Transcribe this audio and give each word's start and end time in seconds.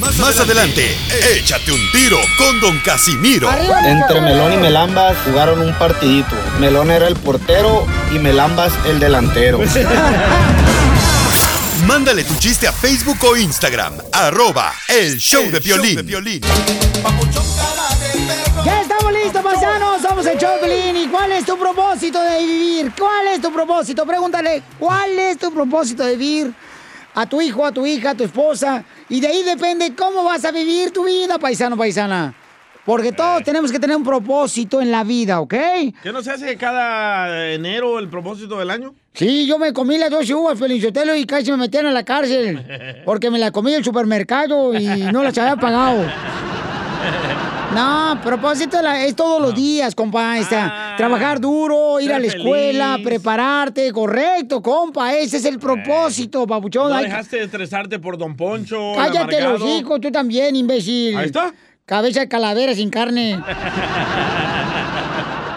Más 0.00 0.38
adelante, 0.40 0.96
échate 1.34 1.72
un 1.72 1.80
tiro 1.92 2.18
con 2.36 2.60
Don 2.60 2.78
Casimiro. 2.80 3.48
Entre 3.84 4.20
Melón 4.20 4.52
y 4.52 4.56
Melambas 4.56 5.16
jugaron 5.24 5.60
un 5.60 5.72
partidito. 5.78 6.34
Melón 6.60 6.90
era 6.90 7.06
el 7.08 7.16
portero 7.16 7.86
y 8.12 8.18
Melambas 8.18 8.72
el 8.86 8.98
delantero. 8.98 9.58
Mándale 11.86 12.24
tu 12.24 12.34
chiste 12.36 12.66
a 12.68 12.72
Facebook 12.72 13.18
o 13.24 13.36
Instagram, 13.36 13.94
arroba 14.12 14.72
el 14.88 15.18
show 15.18 15.50
de 15.50 15.60
violín. 15.60 15.96
Ya 18.64 18.80
estamos 18.82 19.12
listos, 19.12 19.42
paisanos. 19.42 20.02
Somos 20.02 20.26
el 20.26 20.38
Choplin. 20.38 20.96
¿Y 20.96 21.06
cuál 21.08 21.32
es 21.32 21.44
tu 21.46 21.56
propósito 21.58 22.20
de 22.20 22.38
vivir? 22.44 22.92
¿Cuál 22.98 23.28
es 23.28 23.40
tu 23.40 23.52
propósito? 23.52 24.04
Pregúntale, 24.04 24.62
¿cuál 24.78 25.18
es 25.18 25.38
tu 25.38 25.52
propósito 25.52 26.04
de 26.04 26.16
vivir? 26.16 26.52
A 27.16 27.24
tu 27.24 27.40
hijo, 27.40 27.64
a 27.64 27.72
tu 27.72 27.86
hija, 27.86 28.10
a 28.10 28.14
tu 28.14 28.24
esposa. 28.24 28.84
Y 29.08 29.20
de 29.20 29.28
ahí 29.28 29.42
depende 29.42 29.94
cómo 29.94 30.22
vas 30.22 30.44
a 30.44 30.52
vivir 30.52 30.90
tu 30.90 31.04
vida, 31.04 31.38
paisano, 31.38 31.74
paisana. 31.74 32.34
Porque 32.84 33.10
todos 33.10 33.42
tenemos 33.42 33.72
que 33.72 33.80
tener 33.80 33.96
un 33.96 34.04
propósito 34.04 34.82
en 34.82 34.90
la 34.90 35.02
vida, 35.02 35.40
¿ok? 35.40 35.54
¿Qué 36.02 36.12
no 36.12 36.22
se 36.22 36.30
hace 36.30 36.56
cada 36.58 37.50
enero 37.50 37.98
el 37.98 38.08
propósito 38.08 38.58
del 38.58 38.70
año? 38.70 38.94
Sí, 39.14 39.46
yo 39.46 39.58
me 39.58 39.72
comí 39.72 39.96
las 39.96 40.10
dos 40.10 40.28
uvas, 40.28 40.58
Felicitelo, 40.58 41.16
y 41.16 41.24
casi 41.24 41.50
me 41.52 41.56
metían 41.56 41.86
a 41.86 41.90
la 41.90 42.04
cárcel. 42.04 43.02
Porque 43.06 43.30
me 43.30 43.38
la 43.38 43.50
comí 43.50 43.72
en 43.72 43.78
el 43.78 43.84
supermercado 43.84 44.74
y 44.78 44.86
no 45.10 45.22
las 45.22 45.38
había 45.38 45.56
pagado. 45.56 46.04
No, 47.76 48.18
propósito 48.22 48.80
la- 48.80 49.04
es 49.04 49.14
todos 49.14 49.40
los 49.40 49.54
días, 49.54 49.94
compa. 49.94 50.38
Está, 50.38 50.94
trabajar 50.96 51.40
duro, 51.40 52.00
ir 52.00 52.12
a 52.12 52.18
la 52.18 52.26
escuela, 52.26 52.92
feliz. 52.94 53.06
prepararte, 53.06 53.92
correcto, 53.92 54.62
compa. 54.62 55.12
Ese 55.14 55.36
es 55.36 55.44
el 55.44 55.58
propósito, 55.58 56.46
papuchón. 56.46 56.90
No 56.90 56.98
dejaste 57.02 57.36
de 57.36 57.44
estresarte 57.44 57.98
por 57.98 58.16
Don 58.16 58.34
Poncho. 58.34 58.92
Cállate 58.96 59.40
los 59.42 59.62
hijos, 59.62 60.00
tú 60.00 60.10
también, 60.10 60.56
imbécil. 60.56 61.16
Ahí 61.16 61.26
está. 61.26 61.52
Cabeza 61.84 62.20
de 62.20 62.28
calavera 62.28 62.74
sin 62.74 62.90
carne. 62.90 63.40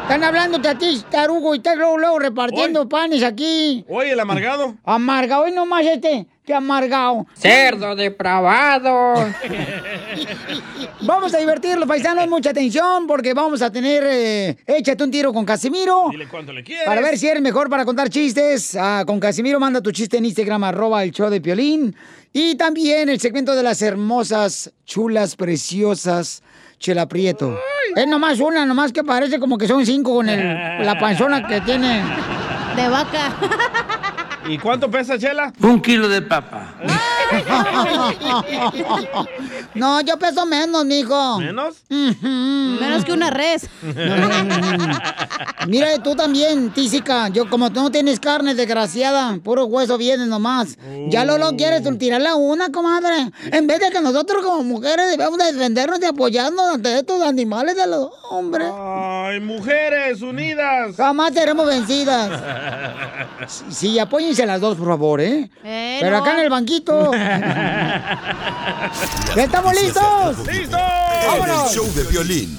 Están 0.10 0.24
hablándote 0.24 0.68
a 0.68 0.76
ti, 0.76 1.04
tarugo, 1.12 1.54
y 1.54 1.60
estás 1.60 1.78
luego, 1.78 1.96
luego 2.00 2.18
repartiendo 2.18 2.90
panes 2.90 3.22
aquí. 3.22 3.86
Oye, 3.88 4.14
el 4.14 4.20
amargado. 4.20 4.76
Amargado, 4.84 5.48
y 5.48 5.52
nomás 5.52 5.86
este, 5.86 6.26
qué 6.44 6.56
amargado. 6.56 7.28
Cerdo 7.36 7.96
depravado. 7.96 9.14
Vamos 11.02 11.32
a 11.36 11.38
divertirlos, 11.38 11.88
paisanos, 11.88 12.28
mucha 12.28 12.50
atención, 12.50 13.06
porque 13.06 13.36
vamos 13.36 13.62
a 13.62 13.72
tener 13.72 14.04
eh, 14.06 14.58
Échate 14.66 15.04
un 15.04 15.12
tiro 15.12 15.32
con 15.32 15.46
Casimiro. 15.46 16.08
Dile 16.10 16.28
cuánto 16.28 16.52
le 16.52 16.64
quieres. 16.64 16.86
Para 16.86 17.02
ver 17.02 17.18
si 17.18 17.28
eres 17.28 17.42
mejor 17.44 17.70
para 17.70 17.86
contar 17.86 18.10
chistes. 18.10 18.76
Ah, 18.76 19.04
con 19.06 19.20
Casimiro 19.20 19.60
manda 19.60 19.80
tu 19.80 19.92
chiste 19.92 20.18
en 20.18 20.26
Instagram, 20.26 20.64
arroba 20.64 21.04
el 21.04 21.12
show 21.12 21.30
de 21.30 21.40
Piolín. 21.40 21.96
Y 22.34 22.56
también 22.56 23.10
el 23.10 23.20
segmento 23.20 23.56
de 23.56 23.64
las 23.64 23.82
hermosas, 23.82 24.74
chulas, 24.86 25.36
preciosas, 25.36 26.44
Chela 26.80 27.08
Prieto. 27.08 27.58
Es 27.96 28.08
nomás 28.08 28.40
una, 28.40 28.66
nomás 28.66 28.92
que 28.94 29.04
parece 29.04 29.40
como 29.40 29.58
que 29.58 29.68
son 29.68 29.86
cinco 29.86 30.16
con 30.16 30.30
el- 30.30 30.86
la 30.86 30.98
panzona 31.00 31.46
que 31.48 31.60
tiene. 31.62 32.02
De 32.76 32.88
vaca. 32.88 33.32
¿Y 34.50 34.58
cuánto 34.58 34.90
pesa, 34.90 35.18
Chela? 35.20 35.54
Un 35.62 35.80
kilo 35.80 36.10
de 36.10 36.24
papa. 36.24 36.74
No, 39.76 40.02
yo 40.02 40.18
peso 40.18 40.48
menos, 40.48 40.84
mijo. 40.86 41.38
¿Menos? 41.38 41.84
Menos 41.88 43.06
que 43.06 43.12
una 43.12 43.30
res. 43.30 43.70
Mira, 45.68 45.94
y 45.94 46.00
tú 46.00 46.16
también, 46.16 46.72
tísica. 46.72 47.28
Yo, 47.30 47.48
como 47.48 47.72
tú 47.72 47.84
no 47.84 47.92
tienes 47.92 48.20
carne, 48.20 48.56
desgraciada, 48.56 49.38
puro 49.44 49.66
hueso 49.66 50.00
vienes 50.00 50.28
nomás. 50.28 50.78
Ya 51.10 51.26
lo 51.26 51.38
lo 51.38 51.56
quieres 51.56 51.84
tirarle 52.00 52.30
a 52.30 52.36
una, 52.36 52.72
comadre. 52.72 53.32
En 53.52 53.68
vez 53.68 53.80
de 53.80 53.92
que 53.92 54.02
nosotros 54.02 54.44
como 54.44 54.64
mujeres 54.64 55.12
debemos 55.12 55.38
de 55.38 55.54
defendernos 55.54 56.02
y 56.02 56.06
apoyarnos 56.06 56.74
ante 56.74 56.98
estos 56.98 57.22
animales 57.22 57.76
de 57.76 57.86
los 57.86 58.10
hombres. 58.32 58.68
Ay, 58.76 59.40
mujeres 59.40 60.22
unidas. 60.24 60.96
Jamás 60.96 61.34
seremos 61.34 61.68
vencidas. 61.68 62.42
Sí, 63.70 63.98
las 64.46 64.62
dos, 64.62 64.78
por 64.78 64.88
favor, 64.88 65.22
¿eh? 65.22 65.50
Eh, 65.64 65.98
Pero 66.00 66.18
no. 66.18 66.24
acá 66.24 66.34
en 66.34 66.40
el 66.40 66.50
banquito. 66.50 67.12
¿Ya 69.36 69.44
estamos 69.44 69.74
listos? 69.82 70.48
¡Listos! 70.48 70.80
El 71.36 71.76
show 71.76 71.86
de 71.96 72.04
violín. 72.04 72.58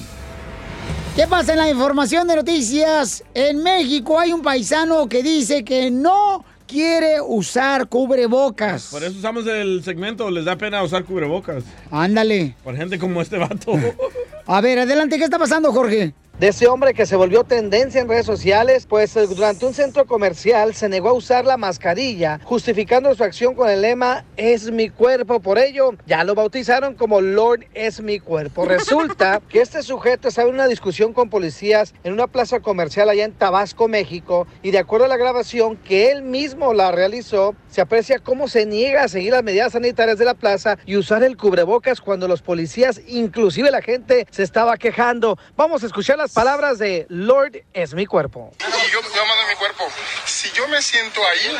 ¿Qué 1.15 1.27
pasa 1.27 1.53
en 1.53 1.59
la 1.59 1.69
información 1.69 2.27
de 2.27 2.35
noticias? 2.37 3.23
En 3.33 3.61
México 3.63 4.19
hay 4.19 4.31
un 4.31 4.41
paisano 4.41 5.09
que 5.09 5.21
dice 5.21 5.65
que 5.65 5.91
no 5.91 6.45
quiere 6.65 7.19
usar 7.19 7.89
cubrebocas. 7.89 8.87
Por 8.91 9.03
eso 9.03 9.17
usamos 9.17 9.45
el 9.45 9.83
segmento, 9.83 10.31
les 10.31 10.45
da 10.45 10.55
pena 10.55 10.81
usar 10.81 11.03
cubrebocas. 11.03 11.65
Ándale. 11.91 12.55
Por 12.63 12.77
gente 12.77 12.97
como 12.97 13.21
este 13.21 13.37
vato. 13.37 13.73
A 14.47 14.61
ver, 14.61 14.79
adelante, 14.79 15.17
¿qué 15.17 15.25
está 15.25 15.37
pasando, 15.37 15.73
Jorge? 15.73 16.13
De 16.41 16.47
ese 16.47 16.67
hombre 16.67 16.95
que 16.95 17.05
se 17.05 17.15
volvió 17.15 17.43
tendencia 17.43 18.01
en 18.01 18.09
redes 18.09 18.25
sociales, 18.25 18.87
pues 18.87 19.15
eh, 19.15 19.27
durante 19.27 19.63
un 19.63 19.75
centro 19.75 20.07
comercial 20.07 20.73
se 20.73 20.89
negó 20.89 21.09
a 21.09 21.13
usar 21.13 21.45
la 21.45 21.55
mascarilla, 21.55 22.39
justificando 22.43 23.13
su 23.13 23.23
acción 23.23 23.53
con 23.53 23.69
el 23.69 23.83
lema 23.83 24.25
es 24.37 24.71
mi 24.71 24.89
cuerpo. 24.89 25.39
Por 25.39 25.59
ello, 25.59 25.91
ya 26.07 26.23
lo 26.23 26.33
bautizaron 26.33 26.95
como 26.95 27.21
Lord 27.21 27.65
es 27.75 28.01
mi 28.01 28.19
cuerpo. 28.19 28.65
Resulta 28.65 29.39
que 29.49 29.61
este 29.61 29.83
sujeto 29.83 30.29
estaba 30.29 30.49
en 30.49 30.55
una 30.55 30.65
discusión 30.65 31.13
con 31.13 31.29
policías 31.29 31.93
en 32.03 32.11
una 32.11 32.25
plaza 32.25 32.59
comercial 32.59 33.07
allá 33.09 33.25
en 33.25 33.33
Tabasco, 33.33 33.87
México, 33.87 34.47
y 34.63 34.71
de 34.71 34.79
acuerdo 34.79 35.05
a 35.05 35.09
la 35.09 35.17
grabación 35.17 35.77
que 35.77 36.09
él 36.09 36.23
mismo 36.23 36.73
la 36.73 36.91
realizó, 36.91 37.53
se 37.69 37.81
aprecia 37.81 38.17
cómo 38.17 38.47
se 38.47 38.65
niega 38.65 39.03
a 39.03 39.09
seguir 39.09 39.33
las 39.33 39.43
medidas 39.43 39.73
sanitarias 39.73 40.17
de 40.17 40.25
la 40.25 40.33
plaza 40.33 40.79
y 40.87 40.97
usar 40.97 41.23
el 41.23 41.37
cubrebocas 41.37 42.01
cuando 42.01 42.27
los 42.27 42.41
policías, 42.41 42.99
inclusive 43.07 43.69
la 43.69 43.83
gente, 43.83 44.25
se 44.31 44.41
estaba 44.41 44.77
quejando. 44.77 45.37
Vamos 45.55 45.83
a 45.83 45.85
escuchar 45.85 46.17
las 46.17 46.30
palabras 46.33 46.77
de 46.79 47.05
Lord 47.09 47.63
es 47.73 47.93
mi 47.93 48.05
cuerpo. 48.05 48.51
Y 48.59 48.91
yo, 48.91 49.01
yo 49.01 49.25
mando 49.25 49.47
mi 49.47 49.55
cuerpo. 49.55 49.87
Si 50.25 50.51
yo 50.51 50.67
me 50.67 50.81
siento 50.81 51.25
ahí, 51.27 51.57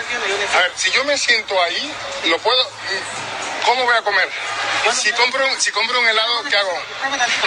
a 0.53 0.57
ver, 0.59 0.71
si 0.75 0.91
yo 0.91 1.03
me 1.05 1.17
siento 1.17 1.61
ahí, 1.61 1.93
lo 2.25 2.37
puedo. 2.39 2.63
¿Cómo 3.65 3.85
voy 3.85 3.95
a 3.95 4.01
comer? 4.01 4.27
Si 4.93 5.11
compro, 5.11 5.45
un- 5.45 5.61
si 5.61 5.71
compro 5.71 5.99
un 5.99 6.07
helado, 6.07 6.43
¿qué 6.49 6.57
hago? 6.57 6.73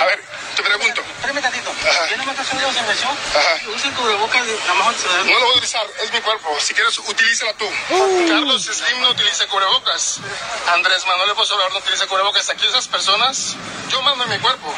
A 0.01 0.05
ver, 0.07 0.23
te 0.55 0.63
pregunto. 0.63 1.01
Espérame 1.01 1.43
tantito. 1.43 1.71
Ajá. 1.71 2.09
¿Ya 2.09 2.17
no 2.17 2.25
me 2.25 2.33
haciendo 2.33 2.69
observación? 2.69 3.17
Cubrebocas. 3.97 4.47
No 4.47 5.25
lo 5.25 5.41
voy 5.41 5.49
a 5.49 5.53
utilizar, 5.57 5.87
es 6.05 6.13
mi 6.13 6.21
cuerpo. 6.21 6.57
Si 6.61 6.73
quieres, 6.73 6.97
utilízala 7.01 7.53
tú. 7.55 7.69
Carlos 8.29 8.63
Slim 8.65 9.01
no 9.03 9.11
utiliza 9.11 9.47
cubrebocas. 9.49 10.21
Andrés 10.69 11.05
Manuel 11.05 11.31
Obrador 11.31 11.73
no 11.73 11.79
utiliza 11.79 12.07
cubrebocas. 12.07 12.49
Aquí 12.49 12.65
esas 12.65 12.87
personas, 12.87 13.57
yo 13.89 14.01
mando 14.03 14.25
mi 14.27 14.39
cuerpo. 14.39 14.73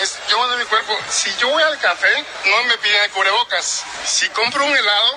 Es, 0.00 0.18
yo 0.30 0.38
mando 0.38 0.56
mi 0.56 0.64
cuerpo. 0.64 0.96
Si 1.10 1.30
yo 1.36 1.48
voy 1.48 1.62
al 1.62 1.78
café, 1.88 2.24
no 2.44 2.64
me 2.64 2.76
piden 2.78 3.02
el 3.04 3.10
cubrebocas. 3.10 3.84
Si 4.04 4.28
compro 4.30 4.64
un 4.64 4.76
helado, 4.76 5.10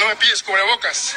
no 0.00 0.06
me 0.08 0.16
pides 0.16 0.42
cubrebocas. 0.42 1.14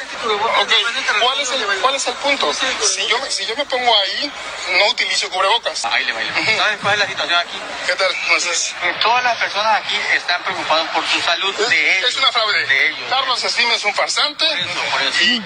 Ok, 0.60 0.72
¿cuál 1.20 1.40
es 1.40 1.50
el, 1.50 1.64
cuál 1.80 1.94
es 1.96 2.06
el 2.06 2.14
punto? 2.14 2.52
Si 2.54 3.06
yo, 3.08 3.18
me- 3.18 3.30
si 3.30 3.44
yo 3.46 3.56
me 3.56 3.64
pongo 3.66 3.92
ahí, 3.98 4.30
no 4.78 4.86
utilizo 4.90 5.28
cubrebocas. 5.30 5.82
Baile, 5.82 6.12
baile. 6.12 6.32
¿Sabes 6.56 6.78
cuál 6.80 6.94
es 6.94 6.98
la 7.00 7.06
situación 7.08 7.38
aquí? 7.38 7.58
¿Qué 7.86 7.94
tal? 7.96 8.12
Entonces, 8.22 8.74
todas 9.02 9.24
las 9.24 9.36
personas 9.38 9.80
aquí 9.82 9.96
están 10.14 10.40
preocupadas 10.44 10.88
por 10.90 11.04
su 11.08 11.20
salud 11.20 11.54
de 11.68 11.98
ellos. 11.98 12.10
es 12.10 12.16
una 12.18 12.30
fraude. 12.32 12.66
De 12.66 12.86
ellos. 12.88 13.00
Carlos 13.10 13.40
Slim 13.40 13.70
es 13.72 13.84
un 13.84 13.94
farsante. 13.94 14.44
Por 14.46 14.58
eso, 14.58 14.80
por 14.92 15.02
eso. 15.02 15.24
Y 15.24 15.42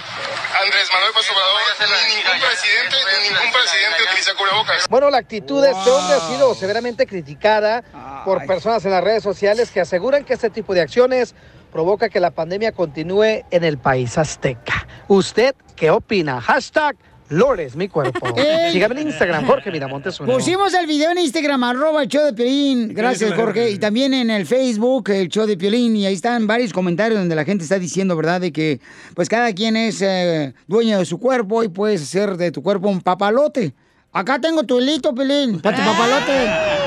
Andrés 0.62 0.88
Manuel 0.92 1.12
López 1.12 1.30
Obrador, 1.30 1.60
ni 2.08 2.14
ningún 2.16 2.40
presidente, 2.40 2.96
ni 3.22 3.28
ningún 3.30 3.52
presidente 3.52 4.02
utiliza 4.02 4.34
cubrebocas. 4.34 4.88
Bueno, 4.88 5.08
la 5.10 5.18
actitud 5.18 5.62
de 5.62 5.70
este 5.70 5.90
hombre 5.90 6.16
ha 6.16 6.20
sido 6.28 6.54
severamente 6.54 7.06
criticada 7.06 7.82
por 8.24 8.44
personas 8.46 8.84
en 8.84 8.90
las 8.90 9.02
redes 9.04 9.22
sociales 9.22 9.45
que 9.72 9.80
aseguran 9.80 10.24
que 10.24 10.34
este 10.34 10.50
tipo 10.50 10.74
de 10.74 10.80
acciones 10.80 11.34
provoca 11.70 12.08
que 12.08 12.18
la 12.18 12.32
pandemia 12.32 12.72
continúe 12.72 13.44
en 13.50 13.64
el 13.64 13.78
país 13.78 14.18
azteca. 14.18 14.86
¿Usted 15.06 15.54
qué 15.76 15.90
opina? 15.90 16.40
Hashtag 16.40 16.96
Lord 17.28 17.60
es 17.60 17.76
mi 17.76 17.88
cuerpo. 17.88 18.26
Ey. 18.36 18.72
Sígame 18.72 19.00
en 19.00 19.08
Instagram, 19.08 19.46
Jorge 19.46 19.70
Miramontes 19.70 20.18
uno. 20.18 20.32
Pusimos 20.32 20.74
el 20.74 20.86
video 20.86 21.12
en 21.12 21.18
Instagram, 21.18 21.62
arroba 21.62 22.02
el 22.02 22.08
show 22.08 22.24
de 22.24 22.32
Piolín. 22.32 22.92
Gracias, 22.92 23.34
Jorge. 23.34 23.70
Y 23.70 23.78
también 23.78 24.14
en 24.14 24.30
el 24.30 24.46
Facebook, 24.46 25.10
el 25.10 25.28
show 25.28 25.46
de 25.46 25.56
Piolín. 25.56 25.94
Y 25.94 26.06
ahí 26.06 26.14
están 26.14 26.48
varios 26.48 26.72
comentarios 26.72 27.20
donde 27.20 27.36
la 27.36 27.44
gente 27.44 27.62
está 27.62 27.78
diciendo, 27.78 28.16
¿verdad? 28.16 28.40
De 28.40 28.52
que 28.52 28.80
pues 29.14 29.28
cada 29.28 29.52
quien 29.52 29.76
es 29.76 30.02
eh, 30.02 30.54
dueño 30.66 30.98
de 30.98 31.04
su 31.04 31.18
cuerpo 31.18 31.62
y 31.62 31.68
puedes 31.68 32.02
hacer 32.02 32.36
de 32.36 32.50
tu 32.50 32.62
cuerpo 32.62 32.88
un 32.88 33.00
papalote. 33.00 33.74
Acá 34.12 34.40
tengo 34.40 34.64
tu 34.64 34.80
hilito, 34.80 35.14
Piolín, 35.14 35.60
para 35.60 35.76
tu 35.76 35.84
papalote. 35.84 36.85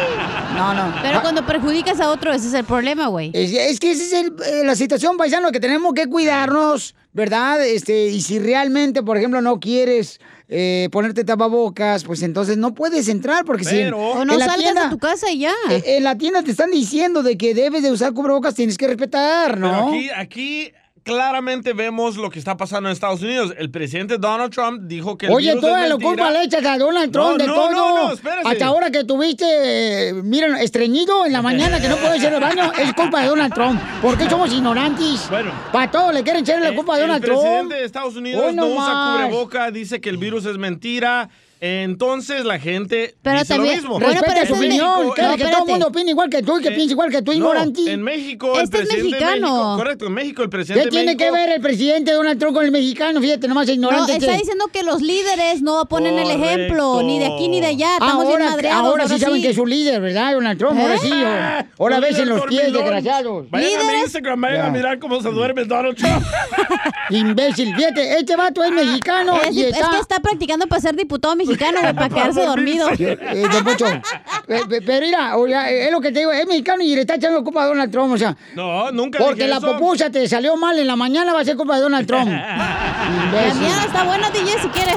No, 0.60 0.74
no. 0.74 0.94
Pero 1.02 1.18
Ah, 1.20 1.22
cuando 1.22 1.46
perjudicas 1.46 2.00
a 2.00 2.10
otro, 2.10 2.32
ese 2.34 2.48
es 2.48 2.54
el 2.54 2.66
problema, 2.66 3.08
güey. 3.08 3.32
Es, 3.34 3.54
es 3.54 3.80
que 3.80 3.92
esa 3.92 4.04
es 4.04 4.14
el- 4.14 4.34
eh, 4.46 4.64
la 4.66 4.76
situación, 4.76 5.18
paisano, 5.18 5.52
que 5.52 5.60
tenemos 5.60 5.94
que 5.94 6.08
cuidarnos, 6.08 6.96
¿verdad? 7.14 7.66
Este, 7.66 8.08
y 8.08 8.22
si 8.22 8.40
realmente, 8.40 9.02
por 9.04 9.18
ejemplo, 9.18 9.42
no 9.42 9.60
quieres 9.60 10.20
eh, 10.52 10.90
ponerte 10.92 11.24
tapabocas, 11.24 12.04
pues 12.04 12.24
entonces 12.24 12.58
no 12.58 12.74
puedes 12.74 13.08
entrar, 13.08 13.46
porque 13.46 13.64
si 13.66 13.76
Pero- 13.76 14.00
O 14.00 14.26
no 14.26 14.34
en 14.34 14.40
la 14.40 14.46
salgas 14.46 14.58
tienda- 14.64 14.84
de 14.86 14.90
tu 14.90 14.98
casa 14.98 15.30
y 15.32 15.38
ya. 15.40 15.54
eh, 15.70 15.84
En 15.98 16.04
la 16.04 16.18
tienda 16.18 16.42
te 16.42 16.50
están 16.50 16.72
diciendo 16.72 17.22
de 17.22 17.38
que 17.38 17.54
debes 17.54 17.84
de 17.84 17.92
usar 17.92 18.14
cubrebocas, 18.14 18.56
tienes 18.56 18.76
que 18.78 18.88
respetar, 18.88 19.54
Pero 19.54 19.60
¿no? 19.72 19.88
aquí, 19.90 20.10
aquí 20.10 20.72
claramente 21.10 21.74
vemos 21.74 22.16
lo 22.18 22.30
que 22.30 22.40
está 22.40 22.56
pasando 22.58 22.90
en 22.90 22.94
Estados 22.94 23.22
Unidos. 23.22 23.54
El 23.58 23.70
presidente 23.72 24.18
Donald 24.18 24.52
Trump 24.54 24.82
dijo 24.84 25.18
que 25.18 25.26
el 25.28 25.34
Oye, 25.34 25.50
virus 25.50 25.64
es 25.64 25.70
toda 25.70 25.82
la 25.84 25.90
mentira. 25.90 26.10
culpa 26.10 26.32
le 26.32 26.44
echas 26.44 26.66
a 26.66 26.78
Donald 26.78 27.12
Trump 27.12 27.28
No, 27.32 27.38
de 27.38 27.48
no, 27.48 27.54
todo. 27.54 27.72
no, 28.08 28.14
espérese. 28.14 28.48
Hasta 28.48 28.66
ahora 28.66 28.92
que 28.92 29.04
tuviste, 29.04 30.10
eh, 30.10 30.14
miren, 30.14 30.56
estreñido 30.56 31.26
en 31.26 31.34
la 31.34 31.42
mañana 31.42 31.82
que 31.82 31.88
no 31.90 31.98
puedes 31.98 32.22
ir 32.22 32.28
al 32.30 32.40
baño, 32.42 32.72
es 32.80 32.94
culpa 32.94 33.22
de 33.22 33.28
Donald 33.28 33.54
Trump. 33.54 33.82
¿Por 34.02 34.18
qué 34.18 34.30
somos 34.30 34.52
ignorantes? 34.54 35.28
Bueno. 35.30 35.52
Para 35.72 35.90
todo 35.92 36.12
le 36.12 36.24
quieren 36.24 36.44
echarle 36.44 36.70
la 36.70 36.76
culpa 36.76 36.94
a 36.94 36.98
El 36.98 37.02
Donald 37.04 37.24
Trump. 37.24 37.40
presidente 37.42 37.76
de 37.76 37.84
Estados 37.86 38.16
Unidos 38.16 38.44
Hoy 38.48 38.54
no 38.56 38.68
no 38.68 38.74
usa 38.76 39.12
cubreboca, 39.28 39.72
dice 39.72 40.00
que 40.02 40.10
el 40.10 40.18
virus 40.18 40.46
es 40.46 40.58
mentira. 40.58 41.30
Entonces 41.62 42.46
la 42.46 42.58
gente 42.58 43.16
Pero 43.22 43.40
dice 43.40 43.54
también- 43.54 43.76
lo 43.76 43.82
mismo. 43.82 43.94
Bueno, 44.00 44.08
Respeta 44.14 44.34
pero 44.34 44.48
su 44.48 44.54
es 44.54 44.60
opinión, 44.60 44.98
México. 45.00 45.14
que, 45.16 45.22
No, 45.24 45.36
que 45.38 45.44
todo 45.46 45.64
el 45.66 45.70
mundo 45.72 45.88
opine 45.88 46.12
igual 46.12 46.30
que 46.30 46.42
tú 46.42 46.58
y 46.58 46.62
que 46.62 46.70
Eh, 46.70 46.72
piense 46.72 46.94
igual 46.94 47.12
que 47.12 47.22
tú, 47.22 47.32
No, 47.32 47.38
ignorante. 47.38 47.92
en 47.92 48.02
México, 48.02 48.54
el 48.58 48.64
Este 48.64 48.78
es 48.78 48.88
presidente 48.88 48.98
de 49.18 49.26
mexicano. 49.26 49.48
México, 49.56 49.78
correcto, 49.78 50.06
en 50.08 50.14
México 50.14 50.44
el 50.44 50.50
presidente 50.50 50.84
¿Qué 50.86 50.90
tiene 50.90 51.18
que 51.18 51.26
México- 51.32 51.36
ver 51.36 51.50
el 51.56 51.62
presidente 51.62 52.12
Donald 52.14 52.40
Trump 52.40 52.56
con 52.56 52.66
el 52.66 52.72
mexicano? 52.72 53.20
Fíjate, 53.20 53.48
nomás 53.50 53.68
es 53.68 53.78
No, 53.78 53.88
ignorante. 53.90 54.14
está 54.14 54.32
que- 54.32 54.38
diciendo 54.38 54.66
que 54.72 54.84
los 54.84 55.02
líderes 55.02 55.62
no 55.62 55.86
ponen 55.88 56.18
el 56.18 56.30
ejemplo, 56.32 56.94
Correcto. 56.94 57.04
ni 57.04 57.20
de 57.20 57.26
aquí 57.26 57.48
ni 57.50 57.60
de 57.60 57.68
allá. 57.68 57.94
Estamos 57.94 58.26
bien 58.28 58.42
Ahora, 58.42 58.52
madreados. 58.52 58.86
ahora 58.88 59.08
sí 59.10 59.20
saben 59.20 59.36
sí. 59.38 59.42
que 59.42 59.50
es 59.50 59.56
su 59.58 59.66
líder, 59.66 60.00
¿verdad, 60.02 60.34
Donald 60.36 60.58
Trump? 60.58 60.80
Ahora 60.80 60.96
¿Eh? 60.96 61.00
sí. 61.02 61.12
Ah, 61.14 61.66
Ahora 61.78 61.96
un 61.96 62.02
ves 62.02 62.12
en 62.12 62.16
líder 62.26 62.38
los 62.38 62.46
pies, 62.48 62.72
desgraciados. 62.74 63.50
Vayan 63.50 63.68
a 63.68 63.78
mi 63.80 63.84
¿Líderes? 63.84 64.04
Instagram, 64.06 64.42
vayan 64.42 64.58
Ya. 64.60 64.66
a 64.68 64.72
mirar 64.72 65.00
cómo 65.00 65.22
se 65.22 65.30
duerme 65.30 65.66
Donald 65.66 65.98
Trump. 65.98 66.24
Imbécil. 67.10 67.76
Fíjate, 67.76 68.18
este 68.20 68.36
vato 68.36 68.64
es 68.64 68.72
mexicano 68.72 69.36
Es, 69.42 69.56
y 69.56 69.64
es 69.64 69.74
que 69.76 70.00
está 70.00 70.20
practicando 70.22 70.68
para 70.68 70.82
ser 70.82 70.96
diputado 70.96 71.36
mexicano, 71.36 71.49
güey, 71.58 71.94
para 71.94 72.10
quedarse 72.10 72.46
dormido. 72.46 72.90
Eh, 72.98 73.18
don 73.52 74.02
eh, 74.48 74.82
pero 74.86 75.06
mira, 75.06 75.38
o 75.38 75.48
sea, 75.48 75.70
es 75.70 75.92
lo 75.92 76.02
que 76.02 76.12
te 76.12 76.20
digo, 76.20 76.32
es 76.32 76.46
mexicano 76.48 76.84
y 76.84 76.96
le 76.96 77.02
está 77.02 77.16
echando 77.16 77.44
culpa 77.44 77.64
a 77.64 77.66
Donald 77.68 77.92
Trump, 77.92 78.14
o 78.14 78.18
sea, 78.18 78.36
No, 78.56 78.92
nunca 78.92 79.20
porque 79.20 79.36
dije 79.44 79.48
la 79.48 79.58
eso. 79.58 79.68
popusa 79.74 80.10
te 80.10 80.28
salió 80.28 80.56
mal 80.58 80.78
en 80.80 80.88
la 80.88 80.96
mañana, 80.96 81.34
va 81.34 81.42
a 81.42 81.46
ser 81.46 81.56
culpa 81.56 81.76
de 81.76 81.82
Donald 81.82 82.08
Trump. 82.08 82.28
La 82.30 83.08
Imbécil. 83.26 83.62
mía 83.62 83.84
está 83.86 84.04
buena, 84.04 84.30
DJ, 84.30 84.60
si 84.62 84.68
quieres. 84.70 84.96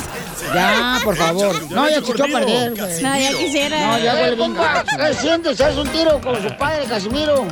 Ya, 0.55 0.99
por 1.05 1.17
favor. 1.17 1.71
No, 1.71 1.89
ya 1.89 2.01
se 2.03 2.13
echó 2.13 2.25
a 2.25 2.27
Casimiro. 2.29 2.39
perder, 2.47 2.75
güey. 2.75 3.03
No, 3.03 3.19
ya 3.19 3.29
quisiera. 3.39 3.87
No, 3.87 3.99
ya 3.99 4.15
gacho. 4.15 4.55
¿Qué 4.99 5.15
sientes? 5.15 5.61
¿Haz 5.61 5.77
un 5.77 5.89
tiro 5.89 6.21
con 6.21 6.43
su 6.43 6.57
padre, 6.57 6.85
Casimiro? 6.89 7.47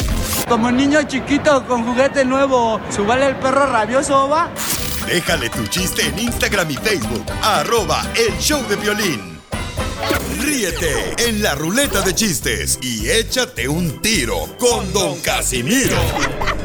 Como 0.49 0.71
niño 0.71 1.03
chiquito 1.05 1.65
con 1.67 1.85
juguete 1.85 2.25
nuevo, 2.25 2.81
¿subale 2.91 3.27
el 3.27 3.37
perro 3.37 3.67
rabioso, 3.67 4.29
va? 4.29 4.49
Déjale 5.07 5.51
tu 5.51 5.67
chiste 5.67 6.03
en 6.07 6.19
Instagram 6.19 6.71
y 6.71 6.77
Facebook. 6.77 7.25
Arroba 7.43 8.03
El 8.15 8.37
Show 8.39 8.63
de 8.69 8.77
Violín. 8.77 9.41
Ríete 10.41 11.15
en 11.29 11.43
la 11.43 11.55
ruleta 11.55 12.01
de 12.01 12.15
chistes 12.15 12.79
y 12.83 13.09
échate 13.09 13.69
un 13.69 14.01
tiro 14.01 14.49
con 14.59 14.93
Don 14.93 15.21
Casimiro. 15.21 15.97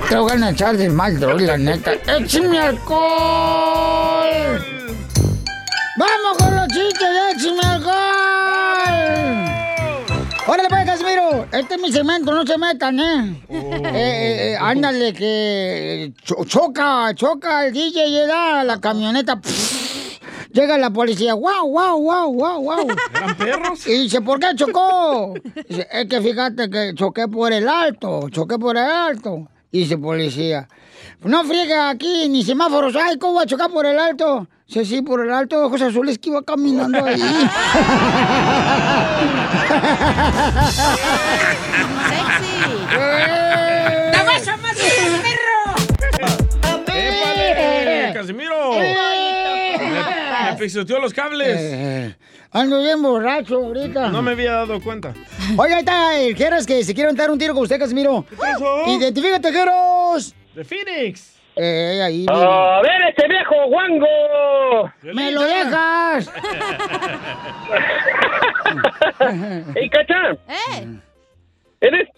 Te 0.10 0.16
voy 0.18 0.42
a 0.42 0.50
echar 0.50 0.78
de 0.78 0.90
mal, 0.90 1.20
la 1.20 1.58
neta. 1.58 1.94
¡Échame 1.94 2.60
alcohol! 2.60 4.30
¡Vamos 5.98 6.38
con 6.38 6.56
los 6.56 6.68
chistes! 6.68 7.10
¡Échame 7.36 7.62
alcohol! 7.64 8.25
¡Órale, 10.68 10.86
pues, 10.86 10.86
Casimiro! 10.86 11.46
Este 11.52 11.76
es 11.76 11.82
mi 11.82 11.92
cemento, 11.92 12.32
no 12.34 12.46
se 12.46 12.58
metan, 12.58 13.00
¿eh? 13.00 13.44
Eh, 13.50 13.70
eh, 13.84 14.52
eh, 14.54 14.58
ándale, 14.60 15.14
que 15.14 16.14
cho- 16.24 16.44
choca, 16.46 17.14
choca 17.14 17.66
el 17.68 17.74
DJ, 17.74 18.10
llega 18.10 18.64
la 18.64 18.80
camioneta. 18.80 19.40
pff, 19.40 20.20
llega 20.52 20.78
la 20.78 20.90
policía, 20.90 21.34
guau, 21.34 21.68
guau, 21.68 21.98
guau, 22.00 22.32
guau, 22.32 22.62
guau. 22.62 22.88
¿Eran 23.14 23.38
perros? 23.38 23.86
Y 23.88 23.94
dice, 24.04 24.22
¿por 24.22 24.40
qué 24.40 24.48
chocó? 24.56 25.34
Dice, 25.70 25.88
es 25.92 26.08
que 26.08 26.22
fíjate 26.22 26.70
que 26.70 26.94
choqué 26.96 27.28
por 27.28 27.52
el 27.54 27.68
alto, 27.70 28.30
choqué 28.30 28.58
por 28.58 28.76
el 28.78 28.84
alto. 28.84 29.48
Y 29.72 29.80
dice 29.80 29.98
policía, 29.98 30.68
no 31.24 31.44
friega 31.44 31.90
aquí, 31.90 32.30
ni 32.30 32.44
semáforos 32.44 32.96
hay, 32.96 33.18
¿cómo 33.18 33.36
va 33.36 33.44
a 33.44 33.46
chocar 33.46 33.70
por 33.70 33.86
el 33.86 34.00
alto? 34.00 34.48
Dice, 34.68 34.86
sí, 34.86 35.02
por 35.02 35.24
el 35.24 35.32
alto 35.32 35.66
ojos 35.66 35.82
azules 35.82 36.18
que 36.18 36.30
iba 36.30 36.42
caminando 36.44 37.04
ahí. 37.04 37.22
Sexy. 42.10 42.56
¡Épale, 46.88 48.14
Casimiro! 48.14 48.72
Me, 48.72 48.80
me 48.80 49.15
pisoteó 50.58 51.00
los 51.00 51.14
cables. 51.14 51.58
Eh, 51.60 52.16
Ando 52.52 52.82
bien 52.82 53.02
borracho 53.02 53.56
ahorita. 53.58 54.10
No 54.10 54.22
me 54.22 54.32
había 54.32 54.54
dado 54.54 54.82
cuenta. 54.82 55.14
Oiga, 55.58 55.76
ahí 55.76 55.80
está 55.80 56.20
el 56.20 56.36
Geras 56.36 56.66
que 56.66 56.84
se 56.84 56.94
quiere 56.94 57.12
dar 57.14 57.30
un 57.32 57.40
tiro 57.40 57.54
con 57.54 57.64
usted, 57.64 57.80
Casimiro. 57.80 58.26
pasó? 58.38 58.84
Identifícate, 58.88 59.52
Geros. 59.52 60.34
De 60.54 60.64
Phoenix. 60.64 61.34
Eh, 61.58 62.02
ahí. 62.04 62.26
A 62.30 62.82
ver, 62.82 63.02
este 63.10 63.28
viejo 63.30 63.56
guango. 63.70 64.92
¡Me 65.04 65.32
lo 65.32 65.42
dejas! 65.42 66.30
¡Ey, 69.76 69.90
cacha! 69.90 70.32
¡Eh! 70.50 70.86
¿Eres, 71.82 72.10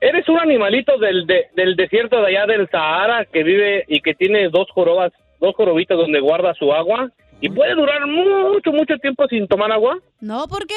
eres 0.00 0.28
un 0.28 0.38
animalito 0.40 0.98
del, 0.98 1.26
de- 1.26 1.46
del 1.54 1.76
desierto 1.76 2.20
de 2.20 2.28
allá 2.28 2.46
del 2.46 2.68
Sahara 2.70 3.24
que 3.26 3.42
vive 3.42 3.84
y 3.88 4.00
que 4.00 4.14
tiene 4.14 4.48
dos 4.48 4.66
jorobas, 4.74 5.12
dos 5.40 5.54
jorobitas 5.54 5.96
donde 5.96 6.20
guarda 6.20 6.54
su 6.54 6.72
agua 6.72 7.10
y 7.42 7.50
puede 7.50 7.74
durar 7.74 8.06
mucho, 8.06 8.72
mucho 8.72 8.96
tiempo 8.98 9.26
sin 9.28 9.46
tomar 9.46 9.70
agua. 9.70 9.98
No, 10.20 10.46
¿por 10.48 10.66
qué? 10.66 10.74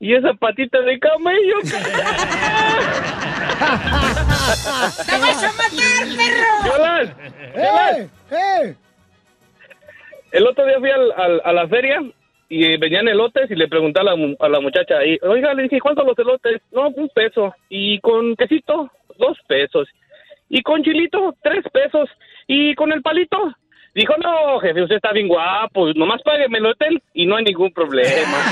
Y 0.00 0.14
esa 0.14 0.34
patita 0.34 0.80
de 0.80 0.98
camello. 0.98 1.56
¡Te 5.06 5.18
vas 5.18 5.44
a 5.44 5.52
matar, 5.52 6.04
perro! 6.16 6.50
Yolas, 6.66 7.08
¡Eh! 7.54 8.08
¡Eh! 8.32 8.74
el 10.32 10.46
otro 10.46 10.66
día 10.66 10.78
fui 10.80 10.90
al- 10.90 11.12
al- 11.12 11.42
a 11.44 11.52
la 11.52 11.68
feria 11.68 12.02
y 12.48 12.76
venían 12.78 13.06
elotes 13.08 13.50
y 13.50 13.54
le 13.54 13.68
pregunté 13.68 14.00
a 14.00 14.04
la, 14.04 14.16
mu- 14.16 14.36
a 14.40 14.48
la 14.48 14.60
muchacha 14.60 14.98
ahí, 14.98 15.18
oiga, 15.22 15.54
le 15.54 15.64
dije, 15.64 15.80
¿cuántos 15.80 16.04
los 16.06 16.18
elotes? 16.18 16.60
No, 16.72 16.88
un 16.88 17.08
peso. 17.10 17.54
¿Y 17.68 18.00
con 18.00 18.34
quesito? 18.36 18.90
Dos 19.18 19.38
pesos. 19.46 19.88
¿Y 20.48 20.62
con 20.62 20.82
chilito? 20.82 21.34
Tres 21.42 21.64
pesos. 21.72 22.08
¿Y 22.46 22.74
con 22.74 22.92
el 22.92 23.02
palito? 23.02 23.54
Dijo, 23.94 24.14
no, 24.18 24.58
jefe, 24.60 24.82
usted 24.82 24.96
está 24.96 25.12
bien 25.12 25.28
guapo, 25.28 25.92
nomás 25.94 26.20
págueme 26.22 26.58
el 26.58 26.66
hotel 26.66 27.02
y 27.12 27.26
no 27.26 27.36
hay 27.36 27.44
ningún 27.44 27.70
problema. 27.72 28.38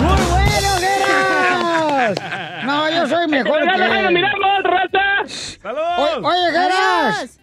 ¡Muy 0.00 0.20
bueno, 0.30 0.68
Geras! 0.78 2.14
No, 2.64 2.90
yo 2.90 3.06
soy 3.06 3.26
mejor 3.28 3.64
¡Ya 3.64 3.76
dejen 3.78 4.02
de 4.02 4.08
que... 4.08 4.14
mirarnos, 4.14 4.62
raza! 4.64 5.22
O- 5.22 5.28
¡Salud! 5.28 6.24
Oye, 6.26 6.50
Geras. 6.52 7.40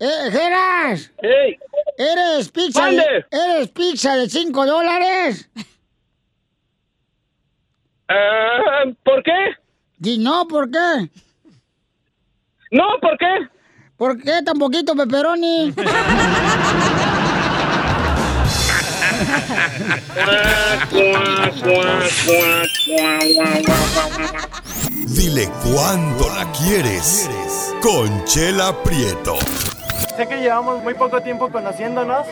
Eh, 0.00 0.30
Geras. 0.30 1.12
¡Ey! 1.22 1.58
¿Eres 1.98 2.48
pizza, 2.50 2.86
de. 2.86 3.24
¿Eres 3.30 3.68
pizza 3.70 4.16
de 4.16 4.28
5 4.28 4.66
dólares? 4.66 5.50
ah, 8.08 8.84
¿Por 9.04 9.22
qué? 9.24 9.56
Y 10.04 10.18
no, 10.18 10.46
¿por 10.46 10.70
qué? 10.70 11.08
No, 12.70 12.84
¿por 13.00 13.18
qué? 13.18 13.48
¿Por 14.02 14.18
qué 14.18 14.42
tan 14.44 14.58
poquito 14.58 14.96
pepperoni? 14.96 15.72
Dile 25.06 25.48
cuándo 25.62 26.28
la 26.30 26.50
quieres. 26.50 27.30
Conchela 27.80 28.74
Prieto. 28.82 29.36
Sé 30.16 30.26
que 30.26 30.40
llevamos 30.40 30.82
muy 30.82 30.94
poco 30.94 31.20
tiempo 31.22 31.52
conociéndonos. 31.52 32.26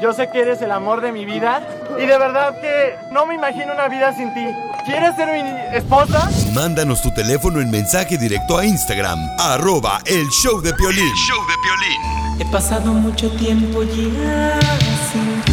Yo 0.00 0.12
sé 0.12 0.28
que 0.30 0.40
eres 0.40 0.60
el 0.60 0.70
amor 0.72 1.00
de 1.00 1.12
mi 1.12 1.24
vida. 1.24 1.66
Y 1.98 2.06
de 2.06 2.18
verdad 2.18 2.60
que 2.60 2.96
no 3.12 3.26
me 3.26 3.34
imagino 3.34 3.72
una 3.72 3.88
vida 3.88 4.14
sin 4.14 4.32
ti. 4.34 4.46
¿Quieres 4.84 5.16
ser 5.16 5.32
mi 5.32 5.76
esposa? 5.76 6.30
Mándanos 6.54 7.02
tu 7.02 7.12
teléfono 7.12 7.60
en 7.60 7.70
mensaje 7.70 8.18
directo 8.18 8.58
a 8.58 8.64
Instagram. 8.66 9.18
Arroba 9.38 10.00
El 10.04 10.28
Show 10.28 10.60
de 10.60 10.72
Piolín. 10.74 11.12
show 11.14 11.38
de 11.46 11.54
Piolín. 11.62 12.40
He 12.40 12.52
pasado 12.52 12.92
mucho 12.92 13.30
tiempo 13.32 13.82
ya 13.82 14.60
sin 15.12 15.42
ti. 15.44 15.52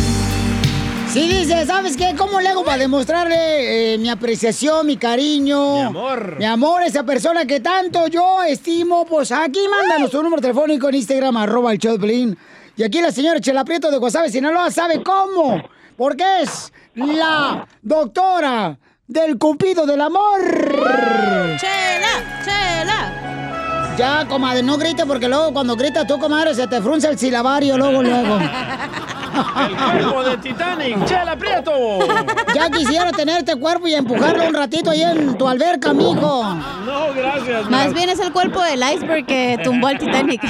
Sí, 1.14 1.28
dice, 1.30 1.66
¿sabes 1.68 1.96
qué? 1.96 2.16
¿Cómo 2.18 2.42
le 2.42 2.50
hago 2.50 2.64
para 2.66 2.78
demostrarle 2.80 3.94
eh, 3.94 3.98
mi 4.00 4.10
apreciación, 4.10 4.88
mi 4.88 4.98
cariño? 4.98 5.76
Mi 5.76 5.82
amor. 5.82 6.36
Mi 6.40 6.46
amor, 6.46 6.82
esa 6.82 7.04
persona 7.04 7.46
que 7.46 7.60
tanto 7.60 8.08
yo 8.08 8.42
estimo. 8.44 9.06
Pues 9.06 9.32
aquí 9.32 9.60
mándanos 9.70 10.10
tu 10.10 10.22
número 10.24 10.42
telefónico 10.42 10.90
en 10.90 10.96
Instagram, 10.96 11.38
arroba 11.38 11.72
el 11.72 11.78
show 11.78 11.94
de 11.94 12.00
Piolín. 12.00 12.38
Y 12.76 12.84
aquí 12.84 13.02
la 13.02 13.12
señora 13.12 13.40
Chela 13.40 13.64
Prieto 13.64 13.92
de 13.92 13.98
Guasave, 13.98 14.30
Sinaloa, 14.30 14.72
sabe 14.72 15.04
cómo. 15.04 15.62
Porque 15.96 16.42
es 16.42 16.74
la 16.96 17.68
doctora 17.82 18.80
del 19.08 19.38
cupido 19.38 19.86
del 19.86 20.02
amor. 20.02 20.42
¡Chela! 21.60 22.42
¡Chela! 22.44 23.96
Ya, 23.96 24.28
comadre, 24.28 24.64
no 24.64 24.78
grite 24.78 25.06
porque 25.06 25.28
luego 25.28 25.54
cuando 25.54 25.76
gritas 25.76 26.08
tú, 26.08 26.18
comadre, 26.18 26.56
se 26.56 26.68
te 26.68 26.82
frunce 26.82 27.10
el 27.10 27.20
silabario 27.20 27.78
luego, 27.78 28.02
luego. 28.02 28.40
El 29.34 29.76
cuerpo 29.76 30.24
de 30.24 30.38
Titanic, 30.38 31.06
Chela 31.06 31.36
Prieto. 31.36 32.00
Ya 32.54 32.70
quisiera 32.70 33.12
tener 33.12 33.40
este 33.40 33.56
cuerpo 33.56 33.88
y 33.88 33.96
empujarlo 33.96 34.48
un 34.48 34.54
ratito 34.54 34.92
ahí 34.92 35.02
en 35.02 35.38
tu 35.38 35.48
alberca, 35.48 35.94
mijo. 35.94 36.44
No, 36.86 37.14
gracias. 37.16 37.70
Más 37.70 37.94
bien 37.94 38.10
es 38.10 38.20
el 38.20 38.32
cuerpo 38.32 38.62
del 38.62 38.82
iceberg 38.82 39.26
que 39.26 39.60
tumbó 39.64 39.88
al 39.88 39.98
Titanic. 39.98 40.42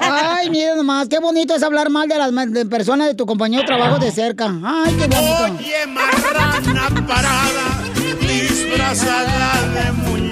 Ay, 0.00 0.50
miren 0.50 0.76
nomás, 0.76 1.08
qué 1.08 1.18
bonito 1.18 1.54
es 1.54 1.62
hablar 1.62 1.90
mal 1.90 2.08
de 2.08 2.18
las 2.18 2.32
de 2.52 2.66
personas 2.66 3.08
de 3.08 3.14
tu 3.14 3.26
compañero 3.26 3.62
de 3.62 3.66
trabajo 3.66 3.98
de 3.98 4.10
cerca. 4.10 4.52
Ay, 4.64 4.94
qué 4.94 5.06
bonito. 5.06 5.58
Oye, 5.58 5.86
marrana 5.88 7.06
parada, 7.06 7.82
disfrazada 8.20 9.62
de 9.74 9.92
muñeca. 9.92 10.23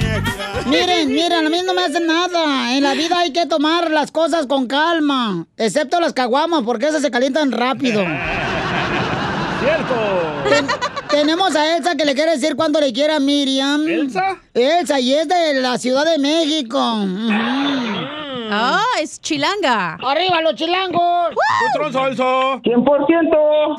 Miren, 0.67 1.13
miren, 1.13 1.47
a 1.47 1.51
mí 1.51 1.61
no 1.65 1.75
me 1.75 1.83
hacen 1.83 2.07
nada. 2.07 2.77
En 2.77 2.83
la 2.83 2.95
vida 2.95 3.19
hay 3.19 3.33
que 3.33 3.47
tomar 3.47 3.91
las 3.91 4.11
cosas 4.11 4.47
con 4.47 4.67
calma. 4.67 5.47
Excepto 5.57 6.01
las 6.01 6.13
caguamas, 6.13 6.63
porque 6.65 6.87
esas 6.87 7.03
se 7.03 7.11
calientan 7.11 7.53
rápido. 7.53 8.05
Cierto. 9.63 9.95
tenemos 11.09 11.55
a 11.55 11.77
Elsa 11.77 11.95
que 11.95 12.05
le 12.05 12.15
quiere 12.15 12.33
decir 12.33 12.57
cuando 12.57 12.81
le 12.81 12.93
quiera 12.93 13.17
a 13.17 13.21
Miriam. 13.21 13.87
¿Elsa? 13.87 14.39
Elsa, 14.55 14.99
y 14.99 15.15
es 15.15 15.29
de 15.29 15.55
la 15.61 15.79
Ciudad 15.79 16.05
de 16.05 16.19
México. 16.19 16.79
Ah, 18.55 18.85
es 19.01 19.21
chilanga. 19.21 19.95
¡Arriba 20.05 20.43
los 20.43 20.55
chilangos! 20.57 21.31
¡Otro 21.75 21.91
salso! 21.93 22.61
¡100%! 22.63 23.77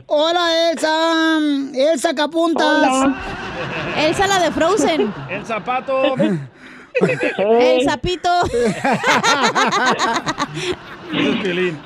Hola, 0.06 0.70
Elsa. 0.70 1.38
Elsa 1.74 2.14
Capuntas. 2.14 3.08
Elsa 3.98 4.26
la 4.26 4.38
de 4.38 4.50
Frozen. 4.50 5.12
El 5.28 5.44
zapato. 5.44 6.14
El 7.00 7.82
sapito. 7.84 8.28
Es. 8.46 8.76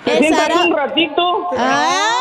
El 0.06 0.34
Sara- 0.34 0.60
un 0.66 0.72
ratito. 0.76 1.48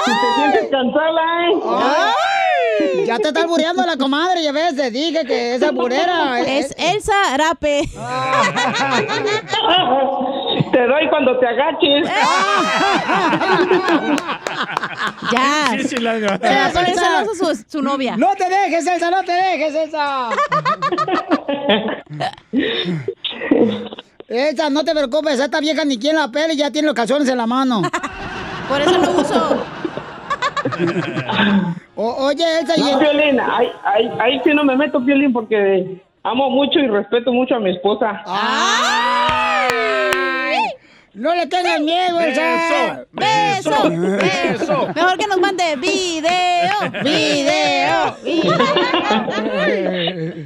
Si 0.06 0.12
te 0.12 0.36
sientes 0.36 0.70
cansada, 0.72 1.22
¿eh? 1.46 1.54
Ay, 1.68 3.06
Ya 3.06 3.18
te 3.18 3.28
está 3.28 3.42
albureando 3.42 3.86
la 3.86 3.98
comadre, 3.98 4.42
ya 4.44 4.52
ves, 4.52 4.76
te 4.76 4.90
dije 4.90 5.26
que 5.26 5.56
esa 5.56 5.72
burera. 5.72 6.40
Es 6.42 6.74
Elsa 6.78 7.34
Arape. 7.34 7.90
Te 10.74 10.88
doy 10.88 11.08
cuando 11.10 11.38
te 11.40 11.48
agaches. 11.48 12.10
Ya. 15.32 15.68
Sí, 15.80 15.88
chilanga. 15.96 16.38
Se 16.38 16.48
va 16.56 16.66
a 16.66 16.70
poner 16.70 16.96
su, 17.36 17.64
su 17.68 17.82
novia. 17.82 18.16
No 18.18 18.36
te 18.36 18.48
dejes, 18.50 18.86
Elsa, 18.86 19.10
no 19.10 19.24
te 19.24 19.32
dejes, 19.32 19.74
Elsa. 19.76 20.30
Elsa, 24.28 24.70
no 24.70 24.84
te 24.84 24.92
preocupes, 24.94 25.40
esta 25.40 25.60
vieja 25.60 25.84
ni 25.86 25.98
quien 25.98 26.16
la 26.16 26.28
pele 26.30 26.54
y 26.54 26.58
ya 26.58 26.72
tiene 26.72 26.88
los 26.88 26.96
calzones 26.96 27.28
en 27.30 27.38
la 27.38 27.48
mano. 27.48 27.82
Por 28.70 28.82
eso 28.82 28.98
lo 28.98 29.12
uso. 29.12 29.64
O- 31.96 32.26
oye, 32.26 32.60
Elsa, 32.60 32.74
y 32.78 32.82
No, 32.82 33.00
Piolín, 33.00 33.40
ahí, 33.40 33.72
ahí, 33.84 34.12
ahí 34.20 34.42
sí 34.44 34.52
no 34.54 34.64
me 34.64 34.76
meto, 34.76 35.04
Piolín, 35.04 35.32
porque 35.34 36.02
amo 36.24 36.50
mucho 36.50 36.80
y 36.80 36.88
respeto 36.88 37.32
mucho 37.32 37.56
a 37.56 37.60
mi 37.60 37.72
esposa. 37.72 38.24
No 41.14 41.36
le 41.36 41.46
tengas 41.48 41.80
miedo, 41.80 42.20
Elsa. 42.20 43.06
Beso, 43.12 43.90
beso. 43.90 44.88
Mejor 44.96 45.18
que 45.18 45.28
nos 45.28 45.40
mande 45.40 45.76
video, 45.76 46.92
video, 47.04 48.16
video. 48.24 48.84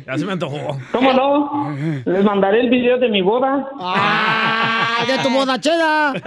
Ya 0.06 0.18
se 0.18 0.26
me 0.26 0.34
antojó. 0.34 0.78
¿Cómo 0.92 1.14
no? 1.14 1.76
Les 2.06 2.24
mandaré 2.24 2.62
el 2.62 2.70
video 2.70 2.98
de 2.98 3.08
mi 3.10 3.22
boda. 3.22 3.68
¡Ah, 3.80 5.06
de 5.08 5.18
tu 5.20 5.30
bodachela! 5.30 6.14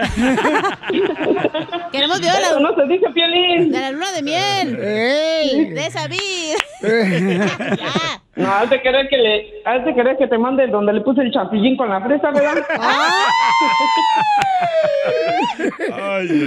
Queremos 1.91 2.19
video 2.19 2.33
de 2.33 2.41
la, 2.41 2.59
no 2.59 2.75
se 2.75 2.83
dice, 2.87 3.09
Piolín. 3.13 3.71
de 3.71 3.79
la 3.79 3.91
luna 3.91 4.11
de 4.11 4.21
miel. 4.23 4.79
¡Ey! 4.81 5.65
De 5.71 5.85
esa 5.85 6.07
vida. 6.07 6.57
No, 8.35 8.49
has 8.49 8.69
de 8.69 8.81
querer 8.81 9.09
que 9.09 9.17
le, 9.17 9.61
has 9.65 9.83
de 9.83 9.93
querer 9.93 10.17
que 10.17 10.25
te 10.27 10.37
mande 10.37 10.65
donde 10.67 10.93
le 10.93 11.01
puse 11.01 11.19
el 11.21 11.33
chapillín 11.33 11.75
con 11.75 11.89
la 11.89 11.99
fresa, 11.99 12.31
¿verdad? 12.31 12.63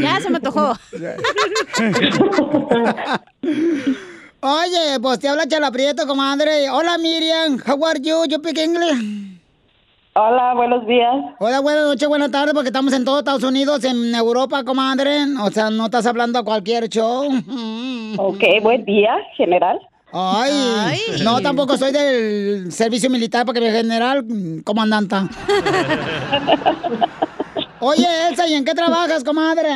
Ya 0.00 0.18
se 0.20 0.30
me 0.30 0.36
antojó. 0.36 0.72
Oye, 4.40 5.00
pues 5.00 5.18
te 5.20 5.28
habla 5.28 5.46
Chala 5.46 5.70
Prieto, 5.70 6.06
comadre. 6.06 6.68
Hola, 6.70 6.98
Miriam. 6.98 7.58
How 7.66 7.82
are 7.86 8.00
you? 8.00 8.24
You 8.28 8.38
speak 8.38 8.58
English? 8.58 9.38
Hola, 10.14 10.54
buenos 10.54 10.86
días. 10.86 11.14
Hola, 11.38 11.60
buenas 11.60 11.84
noches, 11.86 12.08
buenas 12.08 12.30
tardes, 12.30 12.54
porque 12.54 12.68
estamos 12.68 12.92
en 12.92 13.04
todo 13.04 13.18
Estados 13.18 13.42
Unidos, 13.42 13.82
en 13.84 14.14
Europa, 14.14 14.62
comadre. 14.62 15.24
O 15.42 15.50
sea, 15.50 15.70
no 15.70 15.86
estás 15.86 16.06
hablando 16.06 16.38
a 16.38 16.44
cualquier 16.44 16.88
show. 16.88 17.28
Ok, 18.18 18.44
buen 18.62 18.84
día, 18.84 19.16
general. 19.36 19.80
Ay, 20.16 20.52
Ay. 20.78 21.00
no, 21.24 21.40
tampoco 21.40 21.76
soy 21.76 21.90
del 21.90 22.70
servicio 22.70 23.10
militar, 23.10 23.44
porque 23.44 23.60
mi 23.60 23.68
general, 23.68 24.24
comandanta. 24.62 25.28
Oye, 27.80 28.06
Elsa, 28.28 28.46
¿y 28.46 28.54
en 28.54 28.64
qué 28.64 28.74
trabajas, 28.74 29.24
comadre? 29.24 29.70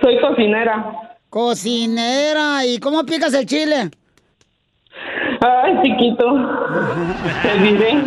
Soy 0.00 0.20
cocinera. 0.20 1.16
Cocinera, 1.30 2.64
¿y 2.64 2.78
cómo 2.78 3.04
picas 3.04 3.34
el 3.34 3.44
chile? 3.44 3.90
Ay, 5.40 5.74
chiquito. 5.82 6.24
Te 7.42 7.58
diré. 7.60 8.00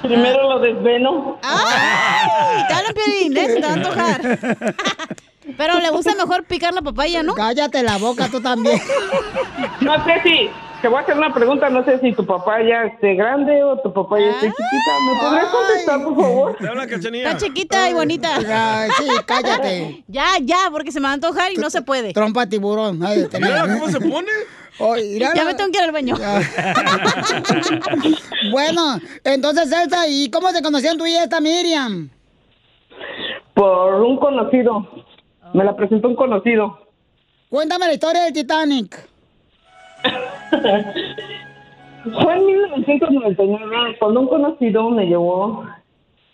Primero 0.00 0.54
lo 0.54 0.58
desveno. 0.60 1.38
¡Ay! 1.42 2.62
Hablan, 2.74 2.94
Piolín. 2.94 3.34
Se 3.34 3.54
te 3.54 3.60
va 3.60 3.68
a 3.68 3.72
antojar. 3.74 4.38
Pero 5.56 5.78
le 5.80 5.90
gusta 5.90 6.14
mejor 6.14 6.44
picar 6.44 6.74
la 6.74 6.82
papaya, 6.82 7.22
¿no? 7.22 7.34
Cállate 7.34 7.82
la 7.82 7.98
boca, 7.98 8.28
tú 8.30 8.40
también. 8.40 8.80
No 9.80 10.04
sé 10.04 10.20
si, 10.24 10.50
te 10.82 10.88
voy 10.88 10.98
a 10.98 11.00
hacer 11.02 11.16
una 11.16 11.32
pregunta, 11.32 11.68
no 11.70 11.84
sé 11.84 11.98
si 12.00 12.12
tu 12.12 12.26
papá 12.26 12.62
ya 12.62 12.84
esté 12.84 13.14
grande 13.14 13.62
o 13.62 13.78
tu 13.80 13.92
papá 13.92 14.18
ya 14.18 14.30
esté 14.30 14.48
chiquita. 14.48 14.92
¿Me 15.06 15.20
podrías 15.20 15.46
contestar, 15.46 16.02
por 16.02 16.16
favor? 16.16 16.56
Te 16.58 16.68
habla 16.68 16.86
Cachanilla. 16.86 17.30
Está 17.30 17.44
chiquita 17.46 17.90
y 17.90 17.94
bonita. 17.94 18.28
Ay, 18.36 18.90
sí, 18.98 19.06
cállate. 19.24 20.04
Ya, 20.08 20.26
ya, 20.42 20.56
porque 20.72 20.90
se 20.92 21.00
me 21.00 21.04
va 21.04 21.10
a 21.10 21.14
antojar 21.14 21.52
y 21.52 21.56
no 21.56 21.70
se 21.70 21.82
puede. 21.82 22.12
Trompa 22.12 22.46
tiburón. 22.46 23.02
Ay, 23.04 23.26
cómo 23.30 23.88
se 23.88 24.00
pone. 24.00 24.30
Ya 25.18 25.32
la- 25.34 25.44
me 25.44 25.54
tengo 25.54 25.70
que 25.70 25.78
ir 25.78 25.84
al 25.84 25.92
baño. 25.92 26.16
Bueno, 28.50 28.98
entonces, 29.24 29.70
Elsa, 29.72 30.06
¿y 30.08 30.30
cómo 30.30 30.50
se 30.50 30.62
conocían 30.62 30.98
tú 30.98 31.06
y 31.06 31.14
esta 31.14 31.40
Miriam? 31.40 32.10
Por 33.54 33.94
un 34.02 34.18
conocido. 34.18 34.86
Me 35.56 35.64
la 35.64 35.74
presentó 35.74 36.08
un 36.08 36.16
conocido. 36.16 36.78
Cuéntame 37.48 37.86
la 37.86 37.94
historia 37.94 38.24
del 38.24 38.34
Titanic. 38.34 39.08
Fue 42.04 42.36
en 42.36 42.46
1999 42.46 43.96
cuando 43.98 44.20
un 44.20 44.28
conocido 44.28 44.90
me 44.90 45.06
llevó, 45.06 45.64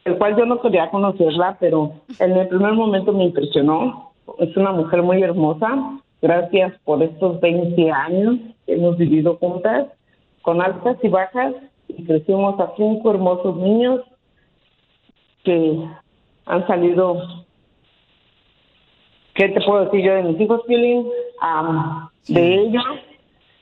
el 0.07 0.19
cual 0.19 0.37
yo 0.37 0.45
no 0.45 0.61
quería 0.61 0.91
conocerla, 0.91 1.57
pero 1.61 1.93
en 2.19 2.33
el 2.33 2.49
primer 2.49 2.73
momento 2.73 3.13
me 3.13 3.27
impresionó. 3.27 4.11
Es 4.41 4.57
una 4.57 4.73
mujer 4.73 5.05
muy 5.05 5.23
hermosa. 5.23 6.01
Gracias 6.21 6.75
por 6.83 7.01
estos 7.01 7.41
20 7.41 7.93
años 7.93 8.41
que 8.67 8.75
hemos 8.75 8.97
vivido 8.97 9.37
juntas, 9.37 9.87
con 10.43 10.61
altas 10.61 10.97
y 11.01 11.07
bajas, 11.07 11.55
y 11.87 12.05
crecimos 12.05 12.59
a 12.59 12.73
cinco 12.77 13.13
hermosos 13.13 13.57
niños 13.57 14.01
que 15.45 15.79
han 16.47 16.67
salido. 16.67 17.23
¿Qué 19.35 19.49
te 19.49 19.61
puedo 19.63 19.85
decir 19.87 20.05
yo 20.05 20.15
de 20.15 20.23
mis 20.25 20.41
hijos, 20.41 20.61
Piolín? 20.67 21.07
Am, 21.41 22.09
De 22.29 22.55
ella. 22.55 22.83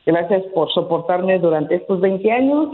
Gracias 0.07 0.43
por 0.55 0.71
soportarme 0.73 1.39
durante 1.39 1.77
estos 1.77 2.01
20 2.01 2.33
años 2.33 2.69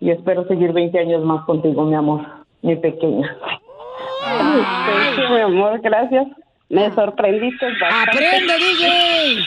y 0.00 0.10
espero 0.10 0.46
seguir 0.46 0.72
20 0.72 0.98
años 0.98 1.22
más 1.24 1.44
contigo, 1.44 1.84
mi 1.84 1.94
amor, 1.94 2.24
mi 2.62 2.76
pequeña. 2.76 3.36
Sí, 5.16 5.22
mi 5.30 5.40
amor, 5.40 5.80
gracias. 5.80 6.26
Me 6.70 6.90
sorprendiste 6.94 7.66
bastante. 7.80 8.10
¡Aprende, 8.26 8.54
DJ! 8.58 9.38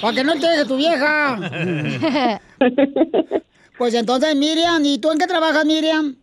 Para 0.00 0.14
que 0.14 0.24
no 0.24 0.32
te 0.34 0.46
deje 0.48 0.64
tu 0.66 0.76
vieja. 0.76 1.38
Pues 3.76 3.92
entonces, 3.94 4.36
Miriam, 4.36 4.80
¿y 4.84 4.98
tú 5.00 5.10
en 5.10 5.18
qué 5.18 5.26
trabajas, 5.26 5.64
Miriam? 5.66 6.14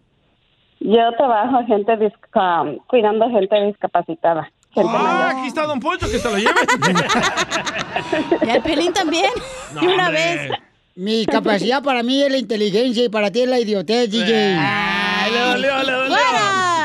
Yo 0.80 1.12
trabajo 1.18 1.62
gente 1.68 1.98
disca- 1.98 2.78
cuidando 2.88 3.30
gente 3.30 3.62
discapacitada. 3.66 4.50
Ah, 4.76 5.34
aquí 5.36 5.48
está 5.48 5.66
Don 5.66 5.80
Poncho, 5.80 6.10
que 6.10 6.18
se 6.20 6.30
lo 6.30 6.38
lleve. 6.38 6.52
Y 8.46 8.50
el 8.50 8.62
pelín 8.62 8.94
también. 8.94 9.32
No, 9.74 9.84
Y 9.84 9.88
una 9.88 10.08
hombre. 10.08 10.22
vez. 10.48 10.52
Mi 10.96 11.26
capacidad 11.26 11.82
para 11.82 12.04
mí 12.04 12.22
es 12.22 12.32
la 12.32 12.38
inteligencia 12.38 13.04
y 13.04 13.10
para 13.10 13.32
ti 13.32 13.42
es 13.42 13.48
la 13.50 13.60
idiotez, 13.60 14.10
DJ. 14.10 14.58
Ay, 14.60 15.32
le 15.32 15.40
dolió, 15.40 15.84
le 15.84 15.92
dolió. 15.92 16.16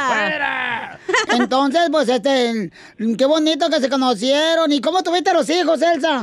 ¡Fuera! 0.07 0.99
Entonces, 1.31 1.89
pues, 1.91 2.09
este, 2.09 2.71
qué 3.19 3.25
bonito 3.27 3.69
que 3.69 3.81
se 3.81 3.89
conocieron. 3.89 4.71
¿Y 4.73 4.81
cómo 4.81 5.03
tuviste 5.03 5.33
los 5.33 5.49
hijos, 5.51 5.81
Elsa? 5.83 6.23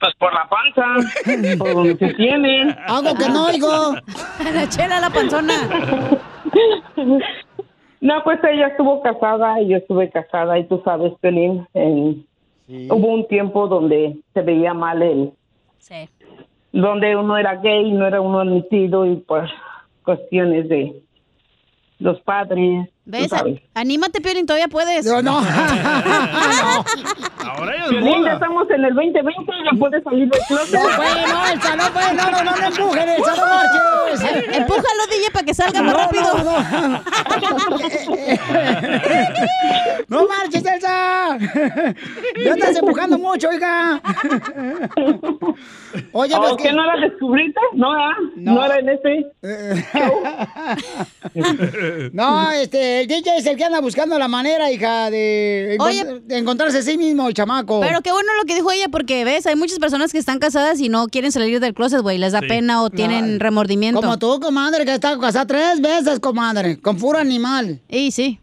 Pues 0.00 0.14
por 0.18 0.32
la 0.34 0.48
panza, 0.48 1.56
por 1.58 1.74
donde 1.74 1.96
se 1.96 2.14
tiene. 2.14 2.76
Algo 2.86 3.14
que 3.16 3.28
no 3.28 3.46
oigo. 3.46 3.94
La 4.54 4.68
chela, 4.68 5.00
la 5.00 5.10
panzona. 5.10 5.54
No, 8.04 8.22
pues 8.22 8.38
ella 8.44 8.66
estuvo 8.66 9.00
casada 9.00 9.62
y 9.62 9.68
yo 9.68 9.78
estuve 9.78 10.10
casada 10.10 10.58
y 10.58 10.64
tú 10.64 10.82
sabes, 10.84 11.14
Pelín, 11.22 11.66
en- 11.72 12.26
hubo 12.90 13.08
un 13.08 13.26
tiempo 13.28 13.66
donde 13.66 14.18
se 14.34 14.42
veía 14.42 14.74
mal 14.74 15.00
el, 15.00 15.32
Sí. 15.78 16.06
donde 16.70 17.16
uno 17.16 17.38
era 17.38 17.54
gay, 17.56 17.90
no 17.92 18.06
era 18.06 18.20
uno 18.20 18.40
admitido 18.40 19.06
y 19.06 19.16
por 19.16 19.48
cuestiones 20.04 20.68
de 20.68 21.00
los 21.98 22.20
padres, 22.20 22.90
¿Ves? 23.06 23.30
Anímate, 23.74 24.22
Piolín, 24.22 24.46
todavía 24.46 24.68
puedes. 24.68 25.04
No, 25.04 25.20
no. 25.20 25.36
Ahora 27.38 27.74
ella 27.74 27.84
es 27.84 27.90
Piolín, 27.90 28.24
ya 28.24 28.32
estamos 28.32 28.66
en 28.70 28.82
el 28.82 28.94
2020 28.94 29.52
y 29.52 29.64
ya 29.64 29.72
puedes 29.78 30.02
salir 30.04 30.26
del 30.30 30.40
closet. 30.48 30.72
No 30.72 30.80
puede, 30.96 31.26
no, 31.28 31.46
Elsa, 31.46 31.76
no 31.76 31.84
puede, 31.92 32.14
no, 32.14 32.30
no, 32.30 32.42
no, 32.44 32.56
no 32.56 32.66
empujen, 32.66 33.06
Elsa, 33.10 33.34
no 33.36 33.44
marches. 33.46 34.22
Em- 34.22 34.54
Empújalo, 34.54 35.06
DJ, 35.10 35.30
para 35.32 35.44
que 35.44 35.52
salga 35.54 35.82
más 35.82 35.92
No, 35.92 35.98
rápido. 35.98 36.24
No, 40.08 40.18
no 40.22 40.26
marches, 40.26 40.64
Elsa. 40.64 41.36
Ya 42.42 42.54
estás 42.54 42.76
empujando 42.76 43.18
mucho, 43.18 43.50
oiga. 43.50 44.00
Oye, 46.12 46.34
pues 46.36 46.52
¿O 46.52 46.56
qué 46.56 46.72
no 46.72 46.82
era 46.84 46.96
descubrirte? 47.08 47.60
No, 47.74 47.92
¿ah? 47.92 48.14
No. 48.36 48.54
no. 48.54 48.64
era 48.64 48.78
en 48.78 48.88
ese. 48.88 49.26
No, 52.12 52.50
este, 52.52 52.93
el 53.00 53.06
DJ 53.06 53.36
es 53.38 53.46
el 53.46 53.56
que 53.56 53.64
anda 53.64 53.80
buscando 53.80 54.18
la 54.18 54.28
manera, 54.28 54.70
hija, 54.70 55.10
de, 55.10 55.76
encont- 55.78 55.86
Oye. 55.86 56.20
de 56.24 56.38
encontrarse 56.38 56.78
a 56.78 56.82
sí 56.82 56.96
mismo, 56.98 57.28
el 57.28 57.34
chamaco. 57.34 57.80
Pero 57.80 58.00
qué 58.02 58.12
bueno 58.12 58.28
lo 58.38 58.44
que 58.44 58.54
dijo 58.54 58.70
ella, 58.72 58.88
porque 58.88 59.24
ves, 59.24 59.46
hay 59.46 59.56
muchas 59.56 59.78
personas 59.78 60.12
que 60.12 60.18
están 60.18 60.38
casadas 60.38 60.80
y 60.80 60.88
no 60.88 61.06
quieren 61.08 61.32
salir 61.32 61.60
del 61.60 61.74
closet, 61.74 62.00
güey. 62.00 62.18
Les 62.18 62.32
da 62.32 62.40
Sí. 62.40 62.46
pena 62.48 62.82
o 62.82 62.90
tienen 62.90 63.40
remordimiento. 63.40 64.00
Como 64.00 64.18
tú, 64.18 64.40
comadre, 64.40 64.84
que 64.84 64.94
está 64.94 65.18
casada 65.18 65.46
tres 65.46 65.80
veces, 65.80 66.20
comadre, 66.20 66.78
con 66.80 66.96
puro 66.96 67.18
animal. 67.18 67.80
Y 67.88 68.10
sí. 68.10 68.38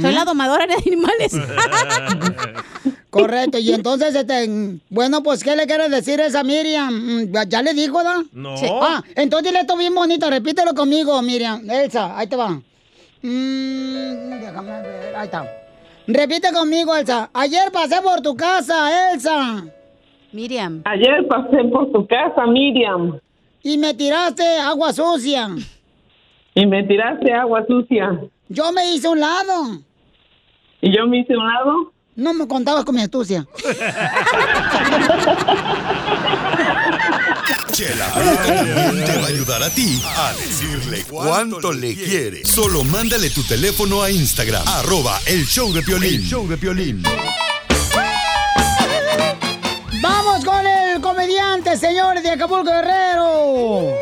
Soy 0.00 0.12
la 0.12 0.24
domadora 0.24 0.66
de 0.68 0.74
animales. 0.74 1.32
Correcto, 3.10 3.58
y 3.58 3.72
entonces, 3.72 4.14
este, 4.14 4.78
bueno, 4.88 5.20
pues, 5.22 5.42
¿qué 5.42 5.56
le 5.56 5.66
quieres 5.66 5.90
decir 5.90 6.20
a 6.20 6.26
esa 6.26 6.44
Miriam? 6.44 6.94
Mm, 6.94 7.32
¿Ya, 7.32 7.42
ya 7.44 7.62
le 7.62 7.74
dijo, 7.74 8.02
da? 8.04 8.22
No. 8.32 8.56
Sí. 8.56 8.66
Ah, 8.70 9.02
entonces 9.16 9.48
dile 9.48 9.60
esto 9.62 9.76
bien 9.76 9.92
bonito, 9.94 10.30
repítelo 10.30 10.74
conmigo, 10.74 11.20
Miriam. 11.22 11.68
Elsa, 11.68 12.16
ahí 12.16 12.28
te 12.28 12.36
va. 12.36 12.62
Mm, 13.22 14.40
déjame 14.40 14.82
ver, 14.82 15.14
ahí 15.16 15.24
está. 15.26 15.44
Repite 16.06 16.52
conmigo, 16.52 16.94
Elsa. 16.96 17.28
Ayer 17.34 17.70
pasé 17.72 18.00
por 18.02 18.20
tu 18.22 18.34
casa, 18.36 19.12
Elsa, 19.12 19.64
Miriam. 20.32 20.82
Ayer 20.84 21.26
pasé 21.28 21.64
por 21.70 21.90
tu 21.92 22.06
casa, 22.06 22.46
Miriam, 22.46 23.18
y 23.62 23.76
me 23.78 23.92
tiraste 23.94 24.44
agua 24.58 24.92
sucia. 24.92 25.48
y 26.54 26.66
me 26.66 26.82
tiraste 26.84 27.32
agua 27.32 27.64
sucia. 27.66 28.20
Yo 28.48 28.72
me 28.72 28.92
hice 28.94 29.08
un 29.08 29.20
lado. 29.20 29.78
Y 30.80 30.96
yo 30.96 31.06
me 31.06 31.18
hice 31.20 31.36
un 31.36 31.46
lado. 31.46 31.92
No 32.16 32.34
me 32.34 32.48
contabas 32.48 32.84
con 32.84 32.94
mi 32.94 33.02
astucia. 33.02 33.46
Chela 37.80 38.12
Prieto 38.12 38.42
también 38.44 39.04
te 39.06 39.16
va 39.16 39.24
a 39.24 39.28
ayudar 39.28 39.62
a 39.62 39.70
ti 39.70 40.02
a 40.04 40.34
decirle 40.34 41.02
cuánto 41.08 41.72
le 41.72 41.94
quiere. 41.94 42.44
Solo 42.44 42.84
mándale 42.84 43.30
tu 43.30 43.42
teléfono 43.42 44.02
a 44.02 44.10
Instagram, 44.10 44.68
arroba 44.68 45.18
el 45.24 45.46
show 45.46 45.72
de 45.72 45.80
Piolín. 45.80 46.20
El 46.20 46.26
show 46.26 46.46
de 46.46 46.58
Piolín. 46.58 47.02
Vamos 50.02 50.44
con 50.44 50.66
el 50.66 51.00
comediante, 51.00 51.74
señores 51.78 52.22
de 52.22 52.32
Acapulco 52.32 52.70
Guerrero. 52.70 53.94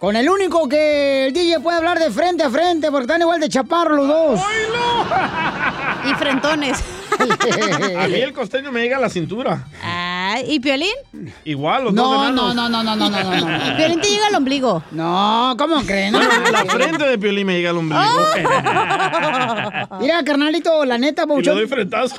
Con 0.00 0.16
el 0.16 0.28
único 0.28 0.68
que 0.68 1.28
el 1.28 1.32
DJ 1.32 1.60
puede 1.60 1.76
hablar 1.76 2.00
de 2.00 2.10
frente 2.10 2.42
a 2.42 2.50
frente, 2.50 2.90
porque 2.90 3.02
están 3.02 3.20
igual 3.20 3.38
de 3.38 3.48
chaparro 3.48 3.94
los 3.94 4.08
dos. 4.08 4.40
Y 6.04 6.14
frentones. 6.14 6.78
A 7.98 8.06
mí 8.06 8.14
el 8.14 8.32
costeño 8.32 8.70
me 8.70 8.80
llega 8.80 8.96
a 8.96 9.00
la 9.00 9.10
cintura. 9.10 9.66
Ay, 10.30 10.44
¿Y 10.54 10.60
Piolín? 10.60 10.88
Igual, 11.44 11.84
los 11.84 11.94
dos 11.94 12.04
No, 12.04 12.22
enanos. 12.24 12.54
no, 12.54 12.68
no, 12.68 12.82
no, 12.82 12.96
no, 12.96 13.08
no, 13.08 13.22
no, 13.22 13.40
no, 13.40 13.58
no. 13.70 13.76
Piolín 13.76 14.00
te 14.00 14.08
llega 14.10 14.26
al 14.26 14.34
ombligo. 14.34 14.82
No, 14.90 15.54
¿cómo 15.58 15.80
creen? 15.84 16.12
No, 16.12 16.18
Bueno, 16.18 16.50
la 16.50 16.64
frente 16.66 17.04
de 17.04 17.18
Piolín 17.18 17.46
me 17.46 17.54
llega 17.56 17.70
al 17.70 17.78
ombligo. 17.78 18.02
Mira, 20.00 20.22
carnalito, 20.24 20.84
la 20.84 20.98
neta, 20.98 21.22
y 21.22 21.26
le 21.26 21.32
Pauchón. 21.32 21.54
doy 21.56 21.66
frentazo. 21.66 22.16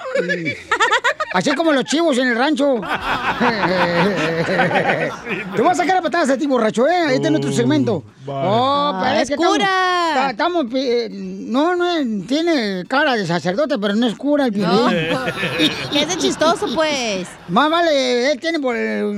Así 1.33 1.51
como 1.53 1.71
los 1.71 1.83
chivos 1.85 2.17
en 2.17 2.29
el 2.29 2.35
rancho. 2.35 2.81
Te 5.55 5.61
voy 5.61 5.71
a 5.71 5.75
sacar 5.75 5.97
a 5.97 6.01
patadas 6.01 6.31
a 6.31 6.37
ti, 6.37 6.47
borracho, 6.47 6.87
¿eh? 6.87 7.13
Este 7.13 7.25
es 7.27 7.31
nuestro 7.31 7.51
segmento. 7.51 8.03
Oh, 8.25 8.91
Ah, 8.95 9.01
pero 9.03 9.19
es 9.21 9.29
que 9.29 9.35
cura. 9.35 10.29
Estamos, 10.31 10.65
estamos, 10.65 10.67
eh, 10.75 11.07
no, 11.11 11.75
no, 11.75 12.25
tiene 12.25 12.83
cara 12.87 13.13
de 13.15 13.25
sacerdote, 13.27 13.77
pero 13.79 13.93
no 13.95 14.07
es 14.07 14.15
cura 14.15 14.47
el 14.47 14.59
No. 14.59 14.87
piolín. 14.87 15.17
Que 15.91 16.01
es 16.01 16.07
de 16.07 16.17
chistoso, 16.17 16.67
pues. 16.73 17.27
Más 17.47 17.69
vale, 17.69 17.98
él 18.31 18.39
tiene 18.39 18.59
por- 18.59 18.75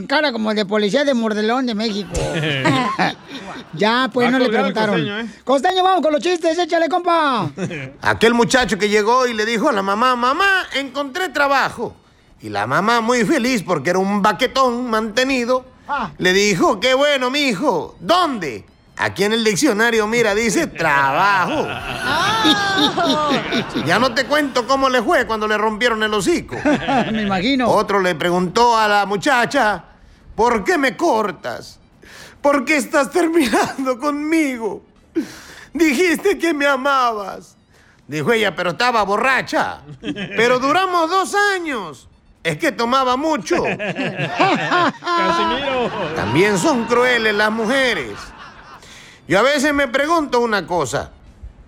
cara 0.08 0.32
como 0.32 0.54
de 0.54 0.65
policía 0.65 1.04
de 1.04 1.13
Mordelón 1.13 1.65
de 1.65 1.76
México. 1.76 2.10
ya, 3.74 4.10
pues 4.13 4.28
Va 4.28 4.32
no 4.32 4.39
le 4.39 4.50
preguntaron. 4.50 4.96
costeño, 4.96 5.20
¿eh? 5.20 5.26
Costeño, 5.44 5.84
vamos 5.84 6.02
con 6.02 6.12
los 6.13 6.22
chistes, 6.22 6.58
échale, 6.58 6.89
compa. 6.89 7.50
Aquel 8.02 8.34
muchacho 8.34 8.78
que 8.78 8.89
llegó 8.89 9.28
y 9.28 9.34
le 9.34 9.46
dijo 9.46 9.70
a 9.70 9.72
la 9.72 9.82
mamá, 9.82 10.15
mamá, 10.15 10.65
encontré 10.76 11.30
trabajo. 11.30 11.96
Y 12.41 12.50
la 12.50 12.65
mamá, 12.67 13.02
muy 13.02 13.24
feliz 13.24 13.63
porque 13.63 13.91
era 13.91 14.00
un 14.00 14.22
baquetón 14.22 14.89
mantenido, 14.89 15.65
Ah. 15.88 16.12
le 16.17 16.32
dijo, 16.32 16.80
qué 16.80 16.94
bueno, 16.94 17.30
mi 17.30 17.39
hijo. 17.41 17.96
¿Dónde? 18.00 18.63
Aquí 18.97 19.23
en 19.23 19.34
el 19.34 19.43
diccionario, 19.43 20.06
mira, 20.08 20.36
dice 20.36 20.67
trabajo. 20.67 21.67
Ya 23.86 23.99
no 23.99 24.13
te 24.13 24.25
cuento 24.25 24.67
cómo 24.67 24.89
le 24.89 25.01
fue 25.01 25.25
cuando 25.25 25.47
le 25.47 25.58
rompieron 25.58 26.01
el 26.04 26.13
hocico. 26.13 26.56
Me 27.12 27.23
imagino. 27.23 27.69
Otro 27.69 27.99
le 27.99 28.15
preguntó 28.15 28.77
a 28.77 28.88
la 28.88 29.06
muchacha, 29.06 29.84
¿por 30.36 30.63
qué 30.63 30.77
me 30.77 30.95
cortas? 30.97 31.80
¿Por 32.41 32.65
qué 32.65 32.77
estás 32.77 33.12
terminando 33.12 33.99
conmigo? 33.99 34.84
Dijiste 35.73 36.38
que 36.38 36.54
me 36.54 36.65
amabas. 36.65 37.56
Dijo 38.08 38.32
ella, 38.34 38.56
pero 38.56 38.71
estaba 38.71 39.04
borracha. 39.04 39.80
Pero 40.01 40.60
duramos 40.60 41.10
dos 41.10 41.34
años. 41.56 42.08
Es 42.43 42.58
que 42.58 42.71
tomaba 42.71 43.15
mucho. 43.15 43.63
Casimiro. 45.01 45.89
También 46.15 46.58
son 46.58 46.86
crueles 46.86 47.34
las 47.36 47.51
mujeres. 47.51 48.13
Yo 49.32 49.39
a 49.39 49.44
veces 49.44 49.74
me 49.74 49.88
pregunto 49.88 50.41
una 50.41 50.67
cosa. 50.67 51.12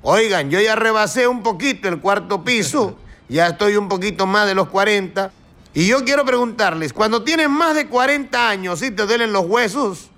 Oigan, 0.01 0.49
yo 0.49 0.59
ya 0.59 0.75
rebasé 0.75 1.27
un 1.27 1.41
poquito 1.41 1.87
el 1.87 2.01
cuarto 2.01 2.43
piso, 2.43 2.97
ya 3.29 3.47
estoy 3.47 3.77
un 3.77 3.87
poquito 3.87 4.27
más 4.27 4.47
de 4.47 4.53
los 4.53 4.67
40. 4.67 5.31
Y 5.73 5.87
yo 5.87 6.03
quiero 6.03 6.25
preguntarles, 6.25 6.91
cuando 6.91 7.23
tienes 7.23 7.49
más 7.49 7.73
de 7.73 7.87
40 7.87 8.49
años 8.49 8.81
y 8.81 8.91
te 8.91 9.05
duelen 9.05 9.31
los 9.31 9.45
huesos, 9.45 10.09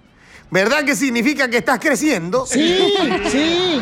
¿verdad 0.49 0.83
que 0.85 0.95
significa 0.95 1.47
que 1.47 1.57
estás 1.57 1.77
creciendo? 1.77 2.47
Sí, 2.47 2.91
sí. 3.29 3.79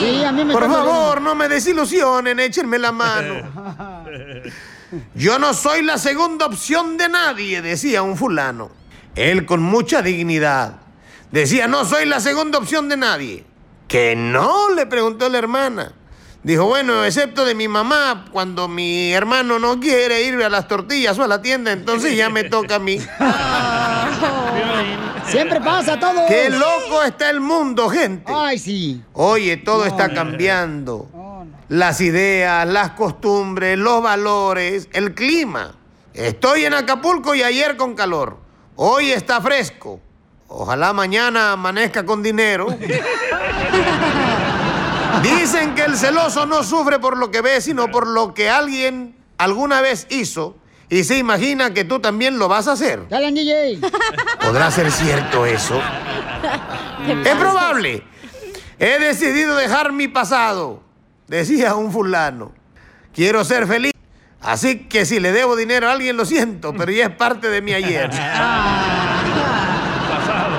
Sí, 0.00 0.24
a 0.24 0.32
mí 0.32 0.44
me 0.44 0.52
Por 0.52 0.68
favor, 0.68 1.20
no 1.20 1.36
me 1.36 1.48
desilusionen, 1.48 2.40
échenme 2.40 2.80
la 2.80 2.90
mano. 2.90 4.02
Yo 5.14 5.38
no 5.38 5.54
soy 5.54 5.82
la 5.82 5.98
segunda 5.98 6.46
opción 6.46 6.96
de 6.96 7.08
nadie, 7.08 7.62
decía 7.62 8.02
un 8.02 8.16
fulano. 8.16 8.72
Él 9.14 9.46
con 9.46 9.62
mucha 9.62 10.02
dignidad 10.02 10.81
decía, 11.40 11.66
no 11.68 11.84
soy 11.84 12.06
la 12.06 12.20
segunda 12.20 12.58
opción 12.58 12.88
de 12.88 12.96
nadie. 12.96 13.44
Que 13.88 14.14
no, 14.16 14.70
le 14.70 14.86
preguntó 14.86 15.28
la 15.28 15.38
hermana. 15.38 15.92
Dijo, 16.42 16.66
bueno, 16.66 17.04
excepto 17.04 17.44
de 17.44 17.54
mi 17.54 17.68
mamá, 17.68 18.24
cuando 18.32 18.66
mi 18.66 19.12
hermano 19.12 19.58
no 19.60 19.78
quiere 19.78 20.22
ir 20.22 20.42
a 20.42 20.48
las 20.48 20.66
tortillas 20.66 21.18
o 21.18 21.24
a 21.24 21.28
la 21.28 21.40
tienda, 21.40 21.70
entonces 21.70 22.16
ya 22.16 22.30
me 22.30 22.44
toca 22.44 22.76
a 22.76 22.78
mí. 22.78 22.98
Siempre 25.26 25.60
pasa 25.60 26.00
todo. 26.00 26.26
Qué 26.26 26.50
loco 26.50 27.02
está 27.04 27.30
el 27.30 27.40
mundo, 27.40 27.88
gente. 27.88 28.32
Ay, 28.34 28.58
sí. 28.58 29.02
Oye, 29.12 29.56
todo 29.56 29.86
está 29.86 30.12
cambiando. 30.12 31.08
Las 31.68 32.00
ideas, 32.00 32.66
las 32.66 32.90
costumbres, 32.90 33.78
los 33.78 34.02
valores, 34.02 34.88
el 34.92 35.14
clima. 35.14 35.76
Estoy 36.12 36.64
en 36.64 36.74
Acapulco 36.74 37.34
y 37.34 37.42
ayer 37.42 37.76
con 37.76 37.94
calor. 37.94 38.38
Hoy 38.76 39.12
está 39.12 39.40
fresco. 39.40 40.00
Ojalá 40.54 40.92
mañana 40.92 41.52
amanezca 41.52 42.04
con 42.04 42.22
dinero. 42.22 42.66
Dicen 45.22 45.74
que 45.74 45.82
el 45.84 45.96
celoso 45.96 46.44
no 46.44 46.62
sufre 46.62 46.98
por 46.98 47.16
lo 47.16 47.30
que 47.30 47.40
ve, 47.40 47.62
sino 47.62 47.90
por 47.90 48.06
lo 48.06 48.34
que 48.34 48.50
alguien 48.50 49.16
alguna 49.38 49.80
vez 49.80 50.06
hizo 50.10 50.56
y 50.90 51.04
se 51.04 51.16
imagina 51.16 51.72
que 51.72 51.84
tú 51.84 52.00
también 52.00 52.38
lo 52.38 52.48
vas 52.48 52.68
a 52.68 52.72
hacer. 52.72 53.08
Dale, 53.08 53.32
DJ. 53.32 53.80
¿Podrá 54.44 54.70
ser 54.70 54.92
cierto 54.92 55.46
eso? 55.46 55.80
Es 57.24 57.34
probable. 57.36 58.02
He 58.78 58.98
decidido 58.98 59.56
dejar 59.56 59.92
mi 59.92 60.08
pasado, 60.08 60.82
decía 61.28 61.74
un 61.76 61.90
fulano. 61.90 62.52
Quiero 63.14 63.42
ser 63.44 63.66
feliz. 63.66 63.92
Así 64.42 64.80
que 64.80 65.06
si 65.06 65.18
le 65.18 65.32
debo 65.32 65.56
dinero 65.56 65.88
a 65.88 65.92
alguien, 65.92 66.16
lo 66.18 66.26
siento, 66.26 66.74
pero 66.74 66.92
ya 66.92 67.06
es 67.06 67.16
parte 67.16 67.48
de 67.48 67.62
mi 67.62 67.72
ayer. 67.72 68.10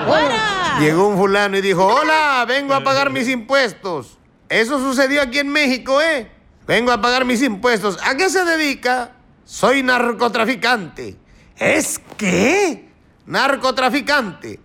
¡Fuera! 0.06 0.78
Llegó 0.80 1.08
un 1.08 1.18
fulano 1.18 1.58
y 1.58 1.62
dijo, 1.62 1.86
hola, 1.86 2.46
vengo 2.48 2.74
a 2.74 2.84
pagar 2.84 3.10
mis 3.10 3.28
impuestos. 3.30 4.18
Eso 4.50 4.80
sucedió 4.80 5.22
aquí 5.22 5.40
en 5.40 5.50
México, 5.50 6.02
¿eh? 6.02 6.30
Vengo 6.68 6.92
a 6.92 7.02
pagar 7.02 7.26
mis 7.26 7.42
impuestos. 7.42 7.98
¿A 8.04 8.16
qué 8.16 8.30
se 8.30 8.44
dedica? 8.46 9.12
Soy 9.46 9.84
narcotraficante. 9.84 11.18
¿Es 11.58 12.00
qué? 12.18 12.90
Narcotraficante. 13.26 14.60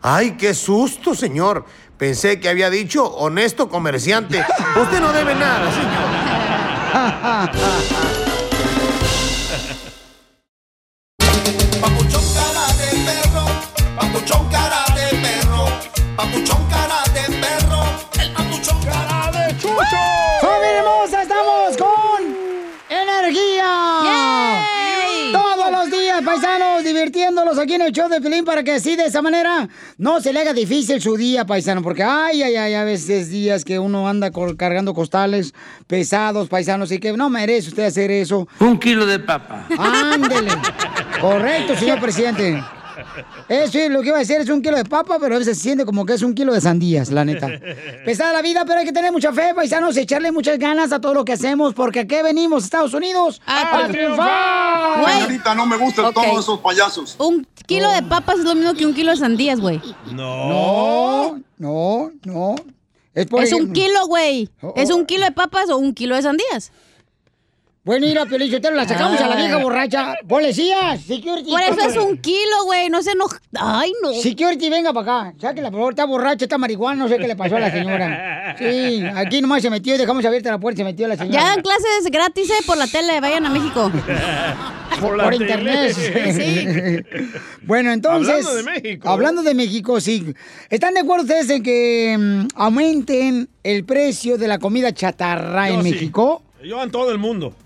Ay, 0.00 0.32
qué 0.32 0.54
susto, 0.54 1.14
señor. 1.14 1.64
Pensé 1.96 2.40
que 2.40 2.48
había 2.48 2.70
dicho 2.70 3.04
honesto 3.04 3.68
comerciante. 3.68 4.44
Usted 4.80 5.00
no 5.00 5.12
debe 5.12 5.34
nada, 5.34 5.70
señor. 5.72 6.02
paisanos, 26.32 26.82
divirtiéndolos 26.82 27.58
aquí 27.58 27.74
en 27.74 27.82
el 27.82 27.92
show 27.92 28.08
de 28.08 28.20
Pelín 28.20 28.44
para 28.44 28.62
que 28.64 28.72
así 28.72 28.96
de 28.96 29.04
esa 29.04 29.20
manera 29.20 29.68
no 29.98 30.20
se 30.20 30.32
le 30.32 30.40
haga 30.40 30.54
difícil 30.54 31.00
su 31.00 31.16
día, 31.16 31.44
paisano. 31.44 31.82
Porque 31.82 32.02
ay, 32.02 32.42
ay, 32.42 32.56
ay, 32.56 32.74
a 32.74 32.84
veces 32.84 33.28
días 33.28 33.64
que 33.66 33.78
uno 33.78 34.08
anda 34.08 34.30
cargando 34.56 34.94
costales 34.94 35.52
pesados, 35.86 36.48
paisanos, 36.48 36.90
y 36.90 36.98
que 36.98 37.12
no 37.12 37.28
merece 37.28 37.68
usted 37.68 37.84
hacer 37.84 38.10
eso. 38.10 38.48
Un 38.60 38.78
kilo 38.78 39.04
de 39.04 39.18
papa. 39.18 39.66
Ándele. 39.78 40.52
Correcto, 41.20 41.76
señor 41.76 42.00
presidente. 42.00 42.62
Eso 43.48 43.78
es 43.78 43.90
lo 43.90 44.02
que 44.02 44.08
iba 44.08 44.16
a 44.16 44.20
decir, 44.20 44.36
es 44.36 44.48
un 44.48 44.62
kilo 44.62 44.76
de 44.76 44.84
papa, 44.84 45.18
pero 45.20 45.34
a 45.34 45.38
veces 45.38 45.56
se 45.56 45.62
siente 45.62 45.84
como 45.84 46.04
que 46.06 46.14
es 46.14 46.22
un 46.22 46.34
kilo 46.34 46.52
de 46.52 46.60
sandías, 46.60 47.10
la 47.10 47.24
neta. 47.24 47.48
Pesada 48.04 48.32
la 48.32 48.42
vida, 48.42 48.64
pero 48.66 48.80
hay 48.80 48.86
que 48.86 48.92
tener 48.92 49.12
mucha 49.12 49.32
fe, 49.32 49.52
paisanos, 49.54 49.96
echarle 49.96 50.32
muchas 50.32 50.58
ganas 50.58 50.92
a 50.92 51.00
todo 51.00 51.14
lo 51.14 51.24
que 51.24 51.32
hacemos, 51.32 51.74
porque 51.74 52.00
aquí 52.00 52.16
venimos, 52.22 52.64
Estados 52.64 52.94
Unidos, 52.94 53.40
a, 53.46 53.88
triunfar. 53.88 55.04
Señorita, 55.12 55.54
no 55.54 55.66
me 55.66 55.76
gustan 55.76 56.12
todos 56.12 56.40
esos 56.40 56.60
payasos. 56.60 57.16
Un 57.18 57.46
kilo 57.66 57.90
de 57.90 58.02
papas 58.02 58.38
es 58.38 58.44
lo 58.44 58.54
mismo 58.54 58.74
que 58.74 58.86
un 58.86 58.94
kilo 58.94 59.10
de 59.10 59.16
sandías, 59.16 59.60
güey. 59.60 59.80
No, 60.12 61.40
no, 61.58 62.10
no. 62.24 62.54
Es, 63.14 63.26
por 63.26 63.42
Es 63.42 63.52
un 63.52 63.72
kilo, 63.72 64.06
güey. 64.06 64.48
¿Es 64.74 64.90
un 64.90 65.04
kilo 65.04 65.24
de 65.24 65.32
papas 65.32 65.68
o 65.70 65.76
un 65.76 65.92
kilo 65.92 66.16
de 66.16 66.22
sandías? 66.22 66.72
Bueno, 67.84 68.06
mira, 68.06 68.24
Pelichotero, 68.26 68.76
la 68.76 68.86
sacamos 68.86 69.20
a 69.20 69.26
la 69.26 69.34
vieja 69.34 69.56
Ah. 69.56 69.62
borracha. 69.62 70.14
Policías, 70.28 71.00
security. 71.02 71.50
Por 71.50 71.60
eso 71.62 71.80
es 71.88 71.96
un 71.96 72.16
kilo, 72.18 72.64
güey. 72.66 72.88
No 72.88 73.02
se 73.02 73.10
enoja. 73.10 73.40
Ay, 73.58 73.92
no. 74.00 74.12
Security, 74.12 74.70
venga 74.70 74.92
para 74.92 75.22
acá. 75.30 75.34
Sáquela, 75.40 75.68
por 75.72 75.80
favor. 75.80 75.92
Está 75.92 76.04
borracha, 76.04 76.44
está 76.44 76.58
marihuana. 76.58 77.02
No 77.02 77.08
sé 77.08 77.18
qué 77.18 77.26
le 77.26 77.34
pasó 77.34 77.56
a 77.56 77.60
la 77.60 77.72
señora. 77.72 78.54
Sí, 78.56 79.02
aquí 79.16 79.40
nomás 79.40 79.62
se 79.62 79.70
metió. 79.70 79.98
Dejamos 79.98 80.24
abierta 80.24 80.50
la 80.52 80.60
puerta 80.60 80.80
y 80.80 80.82
se 80.82 80.84
metió 80.84 81.08
la 81.08 81.16
señora. 81.16 81.40
Ya 81.40 81.44
dan 81.48 81.60
clases 81.62 82.08
gratis 82.08 82.50
eh, 82.50 82.62
por 82.64 82.76
la 82.78 82.86
tele. 82.86 83.20
Vayan 83.20 83.46
a 83.46 83.50
México. 83.50 83.90
por, 85.00 85.16
la 85.16 85.24
por 85.24 85.32
tele. 85.36 85.44
internet. 85.44 87.06
bueno, 87.62 87.90
entonces. 87.90 88.46
Hablando 88.46 88.54
de 88.54 88.62
México. 88.62 89.08
Hablando 89.08 89.42
de 89.42 89.54
México, 89.54 90.00
sí. 90.00 90.32
¿Están 90.70 90.94
de 90.94 91.00
acuerdo 91.00 91.24
ustedes 91.24 91.50
en 91.50 91.62
que 91.64 92.16
mm, 92.16 92.46
aumenten 92.54 93.48
el 93.64 93.84
precio 93.84 94.38
de 94.38 94.46
la 94.46 94.58
comida 94.60 94.92
chatarra 94.92 95.68
Yo 95.68 95.74
en 95.74 95.82
sí. 95.82 95.90
México? 95.90 96.42
Yo 96.62 96.80
en 96.80 96.92
todo 96.92 97.10
el 97.10 97.18
mundo. 97.18 97.56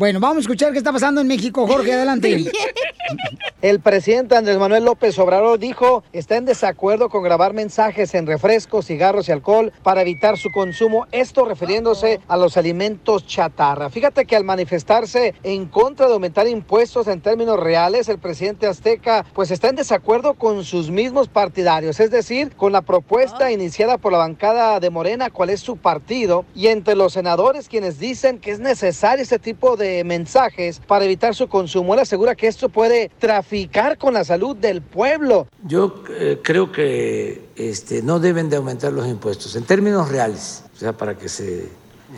Bueno, 0.00 0.18
vamos 0.18 0.38
a 0.38 0.40
escuchar 0.40 0.72
qué 0.72 0.78
está 0.78 0.94
pasando 0.94 1.20
en 1.20 1.26
México. 1.26 1.66
Jorge, 1.66 1.92
adelante. 1.92 2.50
El 3.62 3.80
presidente 3.80 4.34
Andrés 4.34 4.56
Manuel 4.56 4.86
López 4.86 5.18
Obrador 5.18 5.58
dijo 5.58 6.02
está 6.14 6.38
en 6.38 6.46
desacuerdo 6.46 7.10
con 7.10 7.22
grabar 7.22 7.52
mensajes 7.52 8.14
en 8.14 8.26
refrescos, 8.26 8.86
cigarros 8.86 9.28
y 9.28 9.32
alcohol 9.32 9.70
para 9.82 10.00
evitar 10.00 10.38
su 10.38 10.50
consumo, 10.50 11.06
esto 11.12 11.44
refiriéndose 11.44 12.20
a 12.28 12.38
los 12.38 12.56
alimentos 12.56 13.26
chatarra. 13.26 13.90
Fíjate 13.90 14.24
que 14.24 14.36
al 14.36 14.44
manifestarse 14.44 15.34
en 15.42 15.66
contra 15.66 16.06
de 16.06 16.14
aumentar 16.14 16.48
impuestos 16.48 17.06
en 17.06 17.20
términos 17.20 17.60
reales, 17.60 18.08
el 18.08 18.18
presidente 18.18 18.66
azteca 18.66 19.26
pues 19.34 19.50
está 19.50 19.68
en 19.68 19.76
desacuerdo 19.76 20.32
con 20.32 20.64
sus 20.64 20.90
mismos 20.90 21.28
partidarios, 21.28 22.00
es 22.00 22.10
decir, 22.10 22.56
con 22.56 22.72
la 22.72 22.80
propuesta 22.80 23.52
iniciada 23.52 23.98
por 23.98 24.12
la 24.12 24.18
bancada 24.18 24.80
de 24.80 24.88
Morena, 24.88 25.28
cuál 25.28 25.50
es 25.50 25.60
su 25.60 25.76
partido, 25.76 26.46
y 26.54 26.68
entre 26.68 26.94
los 26.94 27.12
senadores 27.12 27.68
quienes 27.68 27.98
dicen 27.98 28.38
que 28.38 28.52
es 28.52 28.60
necesario 28.60 29.22
este 29.22 29.38
tipo 29.38 29.76
de 29.76 29.89
mensajes 30.04 30.80
para 30.86 31.04
evitar 31.04 31.34
su 31.34 31.48
consumo. 31.48 31.94
Él 31.94 32.00
asegura 32.00 32.34
que 32.34 32.46
esto 32.46 32.68
puede 32.68 33.10
traficar 33.18 33.98
con 33.98 34.14
la 34.14 34.24
salud 34.24 34.56
del 34.56 34.82
pueblo. 34.82 35.48
Yo 35.64 36.02
eh, 36.10 36.38
creo 36.42 36.72
que 36.72 37.48
este, 37.56 38.02
no 38.02 38.20
deben 38.20 38.48
de 38.50 38.56
aumentar 38.56 38.92
los 38.92 39.06
impuestos 39.06 39.56
en 39.56 39.64
términos 39.64 40.08
reales, 40.08 40.64
o 40.74 40.78
sea, 40.78 40.92
para 40.92 41.16
que 41.16 41.28
se 41.28 41.68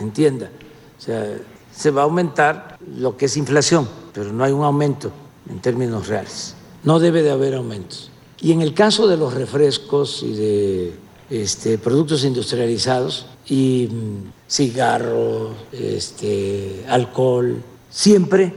entienda. 0.00 0.50
O 0.98 1.00
sea, 1.00 1.38
se 1.74 1.90
va 1.90 2.02
a 2.02 2.04
aumentar 2.04 2.78
lo 2.96 3.16
que 3.16 3.26
es 3.26 3.36
inflación, 3.36 3.88
pero 4.12 4.32
no 4.32 4.44
hay 4.44 4.52
un 4.52 4.64
aumento 4.64 5.10
en 5.50 5.60
términos 5.60 6.08
reales. 6.08 6.54
No 6.84 6.98
debe 6.98 7.22
de 7.22 7.30
haber 7.30 7.54
aumentos. 7.54 8.10
Y 8.40 8.52
en 8.52 8.60
el 8.60 8.74
caso 8.74 9.06
de 9.06 9.16
los 9.16 9.34
refrescos 9.34 10.22
y 10.22 10.32
de 10.32 10.92
este, 11.30 11.78
productos 11.78 12.24
industrializados 12.24 13.26
y 13.46 13.88
mm, 13.90 14.32
cigarros, 14.48 15.56
este, 15.72 16.84
alcohol, 16.88 17.62
siempre 17.90 18.52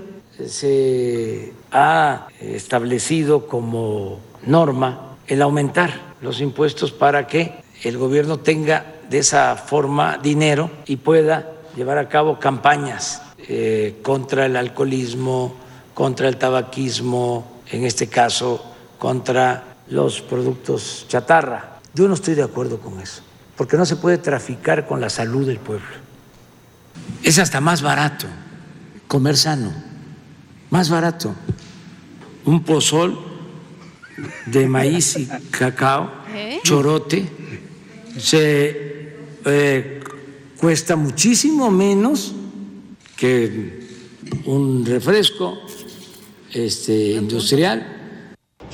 se 0.47 1.53
ha 1.71 2.27
establecido 2.39 3.47
como 3.47 4.19
norma 4.45 5.17
el 5.27 5.41
aumentar 5.41 6.15
los 6.21 6.41
impuestos 6.41 6.91
para 6.91 7.27
que 7.27 7.63
el 7.83 7.97
gobierno 7.97 8.39
tenga 8.39 8.95
de 9.09 9.19
esa 9.19 9.55
forma 9.55 10.17
dinero 10.17 10.69
y 10.85 10.97
pueda 10.97 11.51
llevar 11.75 11.97
a 11.97 12.09
cabo 12.09 12.39
campañas 12.39 13.21
eh, 13.47 13.97
contra 14.01 14.45
el 14.45 14.55
alcoholismo, 14.55 15.53
contra 15.93 16.27
el 16.27 16.37
tabaquismo, 16.37 17.61
en 17.71 17.85
este 17.85 18.07
caso 18.07 18.63
contra 18.97 19.75
los 19.89 20.21
productos 20.21 21.05
chatarra. 21.07 21.79
Yo 21.93 22.07
no 22.07 22.15
estoy 22.15 22.35
de 22.35 22.43
acuerdo 22.43 22.79
con 22.79 22.99
eso, 22.99 23.21
porque 23.57 23.77
no 23.77 23.85
se 23.85 23.95
puede 23.95 24.17
traficar 24.17 24.87
con 24.87 24.99
la 25.01 25.09
salud 25.09 25.45
del 25.45 25.59
pueblo. 25.59 25.85
Es 27.23 27.39
hasta 27.39 27.61
más 27.61 27.81
barato 27.81 28.27
comer 29.07 29.37
sano, 29.37 29.73
más 30.69 30.89
barato. 30.89 31.35
Un 32.45 32.63
pozol 32.63 33.17
de 34.45 34.67
maíz 34.67 35.17
y 35.17 35.27
cacao, 35.51 36.11
¿Eh? 36.35 36.59
chorote, 36.63 37.27
se 38.17 39.15
eh, 39.45 39.99
cuesta 40.57 40.95
muchísimo 40.95 41.71
menos 41.71 42.33
que 43.15 43.87
un 44.45 44.85
refresco 44.85 45.57
este, 46.51 47.11
industrial. 47.11 47.94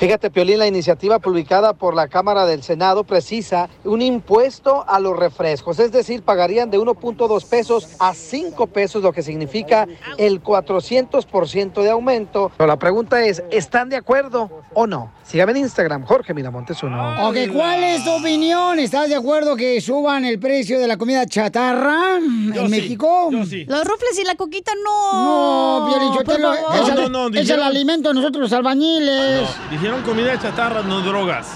Fíjate, 0.02 0.32
Piolín, 0.32 0.58
la 0.58 0.66
iniciativa 0.66 1.20
publicada 1.20 1.74
por 1.74 1.94
la 1.94 2.08
Cámara 2.08 2.48
del 2.48 2.64
Senado 2.64 3.04
precisa 3.04 3.70
un 3.84 4.02
impuesto 4.02 4.84
a 4.88 5.00
los 5.00 5.16
refrescos, 5.16 5.78
es 5.78 5.92
decir, 5.92 6.24
pagarían 6.24 6.72
de 6.72 6.80
1.2 6.80 7.46
pesos 7.48 7.88
a 8.00 8.16
5 8.16 8.66
pesos, 8.66 9.04
lo 9.04 9.14
que 9.14 9.22
significa 9.22 9.88
el 10.18 10.42
400% 10.42 11.84
de 11.84 11.92
aumento. 11.92 12.52
Pero 12.58 12.66
la 12.68 12.80
pregunta 12.80 13.24
es, 13.24 13.44
¿están 13.52 13.90
de 13.90 13.96
acuerdo 13.98 14.50
o 14.74 14.88
no? 14.88 15.12
Sígame 15.24 15.52
en 15.52 15.58
Instagram, 15.60 16.04
Jorge 16.04 16.34
Miramontes 16.34 16.82
uno. 16.82 17.28
Ok, 17.30 17.38
¿cuál 17.54 17.84
es 17.84 18.04
tu 18.04 18.10
opinión? 18.10 18.80
¿Estás 18.80 19.08
de 19.08 19.16
acuerdo 19.16 19.56
que 19.56 19.80
suban 19.82 20.26
el 20.26 20.40
precio 20.40 20.80
de 20.80 20.88
la 20.88 20.98
comida 20.98 21.28
chatarra 21.28 22.18
en 22.18 22.70
México? 22.72 23.30
Los 23.32 23.86
rufles 23.86 24.18
y 24.20 24.24
la 24.26 24.34
coquita 24.34 24.72
no. 24.84 25.82
No, 25.84 25.88
Piolichotelo, 25.90 26.48
por 26.50 26.56
es, 26.76 26.82
favor. 26.88 27.00
el- 27.06 27.12
no, 27.12 27.30
no, 27.30 27.38
es 27.40 27.48
el 27.52 27.62
alimento 27.62 28.10
de 28.10 28.16
nosotros 28.16 28.42
los 28.42 28.54
albañiles. 28.54 29.48
Dijeron 29.92 30.10
comida 30.10 30.40
chatarra, 30.40 30.84
no 30.84 31.02
drogas. 31.02 31.50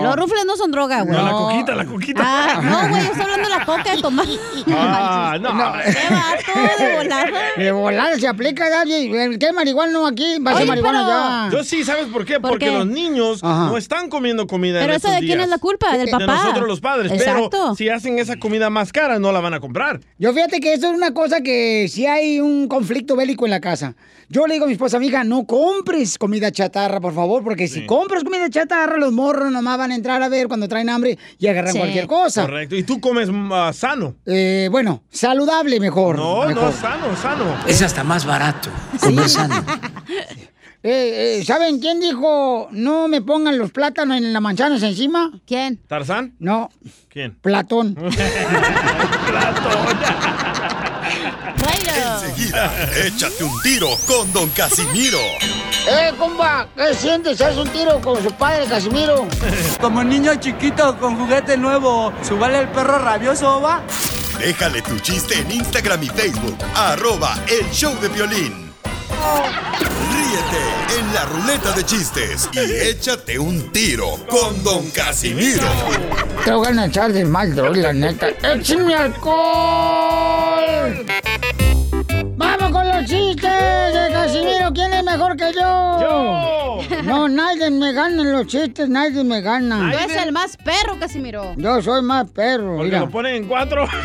Los 0.00 0.16
rufles 0.16 0.44
no 0.46 0.56
son 0.56 0.70
droga, 0.70 1.02
güey. 1.02 1.18
No, 1.18 1.24
la 1.24 1.32
coquita, 1.32 1.74
la 1.74 1.84
coquita. 1.84 2.22
Ah, 2.24 2.60
no, 2.62 2.88
güey, 2.88 3.02
yo 3.04 3.10
estoy 3.10 3.22
hablando 3.22 3.48
de 3.48 3.54
la 3.58 3.64
coca 3.66 3.96
de 3.96 4.00
tomar. 4.00 4.26
Ah, 4.70 5.36
no. 5.40 5.50
Qué 5.50 6.54
vato 6.64 6.84
de 6.84 6.94
volada. 6.96 7.26
De 7.56 7.72
volar 7.72 8.20
se 8.20 8.28
aplica, 8.28 8.70
Daddy. 8.70 9.38
¿Qué 9.40 9.52
marihuana 9.52 9.92
no 9.92 10.06
aquí? 10.06 10.38
Va 10.38 10.52
a 10.52 10.56
ser 10.58 10.66
marihuana 10.68 11.04
pero- 11.04 11.18
ya. 11.18 11.58
Yo 11.58 11.64
sí, 11.64 11.84
¿sabes 11.84 12.06
por 12.06 12.24
qué? 12.24 12.38
¿Por 12.38 12.50
Porque 12.50 12.66
qué? 12.66 12.72
los 12.72 12.86
niños 12.86 13.42
Ajá. 13.42 13.66
no 13.66 13.76
están 13.76 14.08
comiendo 14.08 14.46
comida 14.46 14.78
Pero 14.78 14.92
en 14.92 14.96
eso 14.98 15.08
estos 15.08 15.20
de 15.20 15.26
quién 15.26 15.38
días. 15.38 15.44
es 15.46 15.50
la 15.50 15.58
culpa, 15.58 15.96
del 15.96 16.06
De 16.06 16.12
papá. 16.12 16.26
nosotros 16.26 16.68
los 16.68 16.80
padres. 16.80 17.10
Exacto. 17.10 17.48
Pero 17.50 17.74
si 17.74 17.88
hacen 17.88 18.20
esa 18.20 18.36
comida 18.38 18.70
más 18.70 18.92
cara, 18.92 19.18
no 19.18 19.32
la 19.32 19.40
van 19.40 19.54
a 19.54 19.58
comprar. 19.60 19.98
Yo 20.18 20.32
fíjate 20.32 20.60
que 20.60 20.74
eso 20.74 20.90
es 20.90 20.96
una 20.96 21.12
cosa 21.12 21.40
que 21.40 21.88
si 21.90 22.06
hay 22.06 22.40
un 22.40 22.68
conflicto 22.68 23.16
bélico 23.16 23.44
en 23.46 23.50
la 23.50 23.60
casa. 23.60 23.96
Yo 24.28 24.46
le 24.46 24.54
digo 24.54 24.64
a 24.64 24.68
mi 24.68 24.72
esposa, 24.74 24.96
amiga, 24.96 25.24
no 25.24 25.44
compres 25.44 26.18
comida 26.18 26.50
chatarra, 26.50 27.00
por 27.00 27.14
favor, 27.14 27.42
porque 27.44 27.68
si 27.68 27.86
compras 27.86 28.24
comida 28.24 28.48
chatarra, 28.50 28.96
los 28.96 29.12
morros 29.12 29.52
nomás 29.52 29.78
van 29.78 29.92
a 29.92 29.94
entrar 29.94 30.22
a 30.22 30.28
ver 30.28 30.48
cuando 30.48 30.68
traen 30.68 30.88
hambre 30.88 31.18
y 31.38 31.46
agarran 31.46 31.72
Sí. 31.72 31.78
cualquier 31.78 32.06
cosa. 32.06 32.42
Correcto. 32.42 32.76
Y 32.76 32.82
tú 32.82 33.00
comes 33.00 33.28
ah, 33.52 33.72
sano. 33.74 34.14
Eh, 34.26 34.68
bueno, 34.70 35.02
saludable 35.10 35.80
mejor. 35.80 36.16
No, 36.16 36.46
mejor. 36.46 36.64
no, 36.64 36.72
sano, 36.72 37.16
sano. 37.16 37.44
Es 37.66 37.82
hasta 37.82 38.04
más 38.04 38.24
barato 38.24 38.70
comer 39.00 39.28
sano. 39.28 39.54
Eh, 40.86 41.38
eh, 41.40 41.44
¿Saben 41.46 41.80
quién 41.80 41.98
dijo 41.98 42.68
no 42.70 43.08
me 43.08 43.22
pongan 43.22 43.56
los 43.56 43.70
plátanos 43.72 44.18
en 44.18 44.34
las 44.34 44.42
manzanas 44.42 44.82
encima? 44.82 45.32
¿Quién? 45.46 45.80
¿Tarzán? 45.86 46.34
No, 46.38 46.68
¿Quién? 47.08 47.36
Platón. 47.40 47.96
Enseguida, 51.96 52.72
échate 53.04 53.44
un 53.44 53.62
tiro 53.62 53.88
con 54.06 54.32
Don 54.32 54.48
Casimiro. 54.50 55.18
¡Eh, 55.88 56.12
compa! 56.18 56.66
¿Qué 56.76 56.94
sientes? 56.94 57.40
¿Haz 57.40 57.56
un 57.56 57.68
tiro 57.68 58.00
con 58.00 58.22
su 58.22 58.32
padre, 58.32 58.66
Casimiro? 58.66 59.26
Como 59.80 60.02
niño 60.02 60.34
chiquito 60.36 60.98
con 60.98 61.16
juguete 61.16 61.56
nuevo, 61.56 62.12
¿subale 62.26 62.60
el 62.60 62.68
perro 62.68 62.98
rabioso, 62.98 63.60
va? 63.60 63.82
Déjale 64.38 64.82
tu 64.82 64.98
chiste 64.98 65.38
en 65.38 65.50
Instagram 65.50 66.02
y 66.02 66.08
Facebook. 66.08 66.58
Arroba 66.74 67.38
El 67.46 67.70
Show 67.70 67.94
de 68.00 68.08
Violín. 68.08 68.63
Ríete 69.10 70.98
en 70.98 71.14
la 71.14 71.24
ruleta 71.26 71.72
de 71.72 71.84
chistes 71.84 72.48
y 72.52 72.58
échate 72.88 73.38
un 73.38 73.70
tiro 73.72 74.16
con 74.28 74.62
Don 74.64 74.90
Casimiro. 74.90 75.66
Te 76.44 76.52
voy 76.52 76.76
a 76.78 76.86
echar 76.86 77.12
de 77.12 77.24
mal, 77.24 77.54
la 77.82 77.92
neta. 77.92 78.28
¡Échame 78.42 78.94
alcohol! 78.94 80.34
¡Vamos 82.36 82.70
con 82.72 82.88
los 82.88 83.04
chistes 83.04 83.42
de 83.94 84.08
Casimiro! 84.12 84.72
¿Quién 84.72 84.92
es 84.94 85.04
mejor 85.04 85.36
que 85.36 85.52
yo? 85.52 86.00
¡Yo! 86.00 86.78
No, 87.04 87.28
nadie 87.28 87.70
me 87.70 87.92
gana 87.92 88.22
en 88.22 88.32
los 88.32 88.46
chistes, 88.46 88.88
nadie 88.88 89.22
me 89.24 89.40
gana. 89.40 89.90
Tú 89.92 89.98
eres 89.98 90.16
el 90.16 90.32
más 90.32 90.56
perro, 90.56 90.98
Casimiro. 90.98 91.54
Yo 91.56 91.80
soy 91.82 92.02
más 92.02 92.28
perro, 92.30 92.76
Porque 92.76 92.84
mira. 92.86 93.00
lo 93.00 93.10
ponen 93.10 93.34
en 93.36 93.44
cuatro. 93.48 93.86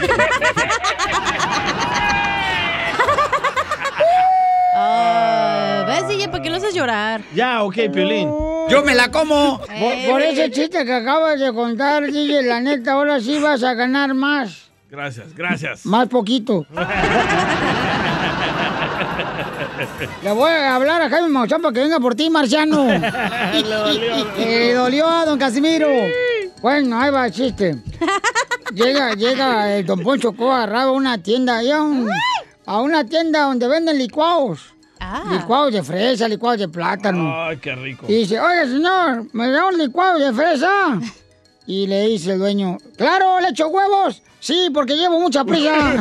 ¿Ves, 5.99 6.07
DJ? 6.17 6.29
¿Por 6.29 6.41
qué 6.41 6.49
lo 6.49 6.55
haces 6.57 6.73
llorar? 6.73 7.21
Ya, 7.33 7.63
ok, 7.63 7.75
Piolín. 7.93 8.29
Yo 8.69 8.83
me 8.83 8.95
la 8.95 9.09
como. 9.11 9.59
Por, 9.59 10.09
por 10.11 10.21
ese 10.21 10.49
chiste 10.51 10.85
que 10.85 10.93
acabas 10.93 11.39
de 11.39 11.51
contar, 11.53 12.05
DJ, 12.11 12.43
la 12.43 12.59
neta, 12.61 12.93
ahora 12.93 13.19
sí 13.19 13.39
vas 13.39 13.63
a 13.63 13.73
ganar 13.73 14.13
más. 14.13 14.69
Gracias, 14.89 15.33
gracias. 15.35 15.85
Más 15.85 16.07
poquito. 16.07 16.65
Le 20.23 20.31
voy 20.31 20.49
a 20.51 20.75
hablar 20.75 21.01
a 21.01 21.09
Jaime 21.09 21.29
Maussan 21.29 21.61
para 21.61 21.73
que 21.73 21.79
venga 21.81 21.99
por 21.99 22.15
ti, 22.15 22.29
Marciano. 22.29 22.85
Le 23.53 23.61
dolió. 23.63 24.27
Le 24.37 24.73
dolió 24.73 25.07
a 25.07 25.25
don 25.25 25.37
Casimiro. 25.39 25.87
Bueno, 26.61 26.99
ahí 26.99 27.09
va 27.11 27.27
el 27.27 27.31
chiste. 27.33 27.75
Llega, 28.73 29.13
llega 29.13 29.75
el 29.75 29.85
don 29.85 30.01
Poncho 30.01 30.33
Coa, 30.33 30.57
agarraba 30.63 30.91
una 30.91 31.17
tienda, 31.21 31.59
a, 31.59 31.81
un- 31.81 32.09
a 32.65 32.81
una 32.81 33.05
tienda 33.05 33.43
donde 33.43 33.67
venden 33.67 33.97
licuados. 33.97 34.73
Licuados 35.31 35.73
de 35.73 35.83
fresa, 35.83 36.27
licuados 36.27 36.59
de 36.59 36.67
plátano. 36.67 37.43
Ay, 37.45 37.57
qué 37.57 37.73
rico. 37.75 38.05
Y 38.07 38.13
dice, 38.15 38.39
oiga, 38.39 38.63
señor, 38.63 39.25
¿me 39.33 39.49
da 39.49 39.67
un 39.67 39.77
licuado 39.77 40.19
de 40.19 40.33
fresa? 40.33 40.99
Y 41.67 41.85
le 41.85 42.07
dice 42.07 42.31
el 42.31 42.39
dueño, 42.39 42.79
claro, 42.97 43.39
¿le 43.39 43.49
echo 43.49 43.67
huevos? 43.67 44.23
Sí, 44.39 44.71
porque 44.73 44.95
llevo 44.95 45.19
mucha 45.19 45.45
prisa. 45.45 45.71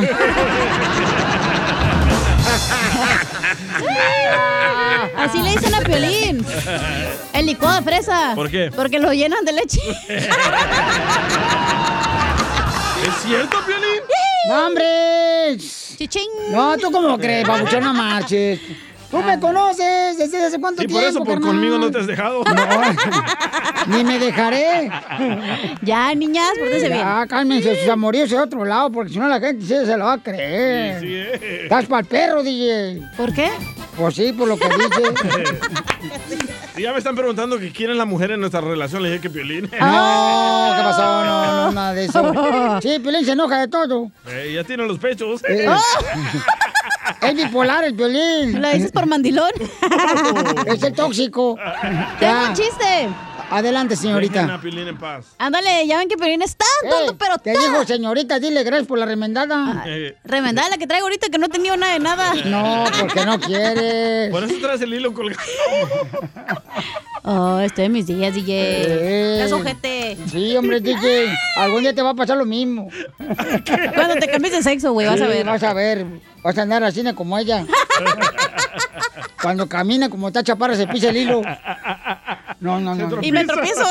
Así 5.15 5.39
le 5.43 5.51
dicen 5.51 5.75
a 5.75 5.81
Piolín. 5.81 6.43
El 7.33 7.45
licuado 7.45 7.75
de 7.77 7.83
fresa. 7.83 8.31
¿Por 8.33 8.49
qué? 8.49 8.71
Porque 8.75 8.97
lo 8.97 9.13
llenan 9.13 9.45
de 9.45 9.51
leche. 9.53 9.79
¿Es 13.05 13.13
cierto, 13.23 13.57
Piolín? 13.63 14.01
¡No, 14.49 14.65
hombre! 14.67 15.55
¡Chichín! 15.57 16.23
No, 16.49 16.75
¿tú 16.79 16.91
cómo 16.91 17.15
crees, 17.19 17.47
babuchón? 17.47 17.83
No 17.83 17.93
marches. 17.93 18.59
Tú 19.09 19.17
me 19.23 19.39
conoces 19.39 20.17
desde 20.17 20.45
hace 20.45 20.59
cuánto 20.59 20.81
Sí, 20.83 20.87
tiempo, 20.87 21.01
por 21.01 21.09
eso 21.09 21.19
por 21.19 21.27
carnal? 21.35 21.49
conmigo 21.49 21.77
no 21.79 21.89
te 21.89 21.99
has 21.99 22.05
dejado. 22.07 22.43
Ni 23.87 24.03
me 24.03 24.19
dejaré. 24.19 24.91
Ya, 25.81 26.13
niñas, 26.13 26.49
pórtense 26.59 26.87
bien. 26.89 26.99
Ya, 26.99 27.25
cálmense 27.27 27.79
sus 27.79 27.89
amoríos 27.89 28.29
de 28.29 28.37
otro 28.39 28.63
lado, 28.65 28.91
porque 28.91 29.13
si 29.13 29.19
no 29.19 29.27
la 29.27 29.39
gente 29.39 29.63
sí 29.65 29.69
se 29.85 29.97
lo 29.97 30.05
va 30.05 30.13
a 30.13 30.17
creer. 30.19 30.99
Sí, 30.99 31.07
sí, 31.07 31.13
eh. 31.15 31.59
Estás 31.63 31.85
para 31.85 32.01
el 32.01 32.05
perro, 32.05 32.43
DJ. 32.43 33.01
¿Por 33.17 33.33
qué? 33.33 33.49
Pues 33.97 34.15
sí, 34.15 34.31
por 34.31 34.47
lo 34.47 34.57
que 34.57 34.67
dice. 34.69 35.43
Y 36.77 36.83
ya 36.83 36.93
me 36.93 36.99
están 36.99 37.13
preguntando 37.13 37.59
que 37.59 37.73
quién 37.73 37.91
es 37.91 37.97
la 37.97 38.05
mujer 38.05 38.31
en 38.31 38.39
nuestra 38.39 38.61
relación. 38.61 39.03
Le 39.03 39.09
dije 39.09 39.21
que 39.23 39.29
Piolín. 39.29 39.63
No, 39.63 39.69
¿qué 39.69 40.81
pasó? 40.81 41.01
No, 41.25 41.65
no, 41.65 41.71
nada 41.73 41.93
de 41.93 42.05
eso. 42.05 42.79
Sí, 42.81 42.99
Piolín 42.99 43.25
se 43.25 43.33
enoja 43.33 43.59
de 43.59 43.67
todo. 43.67 44.09
Eh, 44.29 44.53
ya 44.55 44.63
tiene 44.63 44.87
los 44.87 44.97
pechos. 44.97 45.41
Eh, 45.49 45.67
Es 47.21 47.35
bipolar 47.35 47.83
el 47.83 47.93
violín. 47.93 48.61
¿Lo 48.61 48.69
dices 48.69 48.91
por 48.91 49.05
mandilón? 49.05 49.51
Es 50.67 50.83
el 50.83 50.93
tóxico. 50.93 51.57
Tengo 52.19 52.39
un 52.49 52.53
chiste. 52.53 53.09
Adelante, 53.51 53.95
Dejen 53.95 54.09
señorita. 54.09 54.45
a 54.45 54.59
en 54.63 54.97
paz. 54.97 55.25
Ándale, 55.39 55.87
ya 55.87 55.97
ven 55.97 56.07
que 56.07 56.17
Piolín 56.17 56.41
es 56.43 56.55
tan 56.55 56.67
tonto, 56.89 57.17
pero 57.17 57.37
Te 57.39 57.53
tan... 57.53 57.63
digo, 57.63 57.83
señorita, 57.83 58.39
dile 58.39 58.63
gracias 58.63 58.87
por 58.87 58.99
la 58.99 59.05
remendada. 59.05 59.83
Eh, 59.87 60.15
Remendada 60.23 60.69
la 60.69 60.77
que 60.77 60.85
traigo 60.85 61.07
ahorita 61.07 61.29
que 61.29 61.39
no 61.39 61.47
he 61.47 61.49
tenido 61.49 61.75
nada 61.75 61.93
de 61.93 61.99
nada. 61.99 62.33
No, 62.45 62.85
porque 62.99 63.25
no 63.25 63.39
quieres. 63.39 64.31
por 64.31 64.43
eso 64.43 64.55
traes 64.61 64.81
el 64.81 64.93
hilo 64.93 65.13
colgado. 65.13 65.41
Oh, 67.21 67.59
estoy 67.59 67.85
en 67.85 67.91
mis 67.91 68.07
días, 68.07 68.33
DJ. 68.33 68.53
Eh. 68.57 69.43
Es 69.45 69.51
ojete. 69.51 70.17
Sí, 70.31 70.55
hombre, 70.55 70.79
DJ. 70.79 71.27
Algún 71.57 71.81
día 71.81 71.93
te 71.93 72.01
va 72.01 72.11
a 72.11 72.15
pasar 72.15 72.37
lo 72.37 72.45
mismo. 72.45 72.89
Cuando 73.93 74.15
te 74.15 74.27
cambies 74.29 74.53
de 74.53 74.63
sexo, 74.63 74.93
güey, 74.93 75.05
vas 75.05 75.21
a 75.21 75.27
ver. 75.27 75.45
Vas 75.45 75.61
a 75.61 75.73
ver. 75.73 76.05
Vas 76.43 76.57
a 76.57 76.61
andar 76.61 76.83
así 76.83 77.03
como 77.13 77.37
ella. 77.37 77.65
Cuando 79.41 79.67
camina 79.67 80.09
como 80.09 80.27
está 80.27 80.43
chaparra 80.43 80.75
se 80.75 80.87
pisa 80.87 81.09
el 81.09 81.17
hilo. 81.17 81.41
No, 82.59 82.79
no, 82.79 82.93
no. 82.93 83.19
Y 83.21 83.31
me 83.31 83.45
tropiezo. 83.45 83.85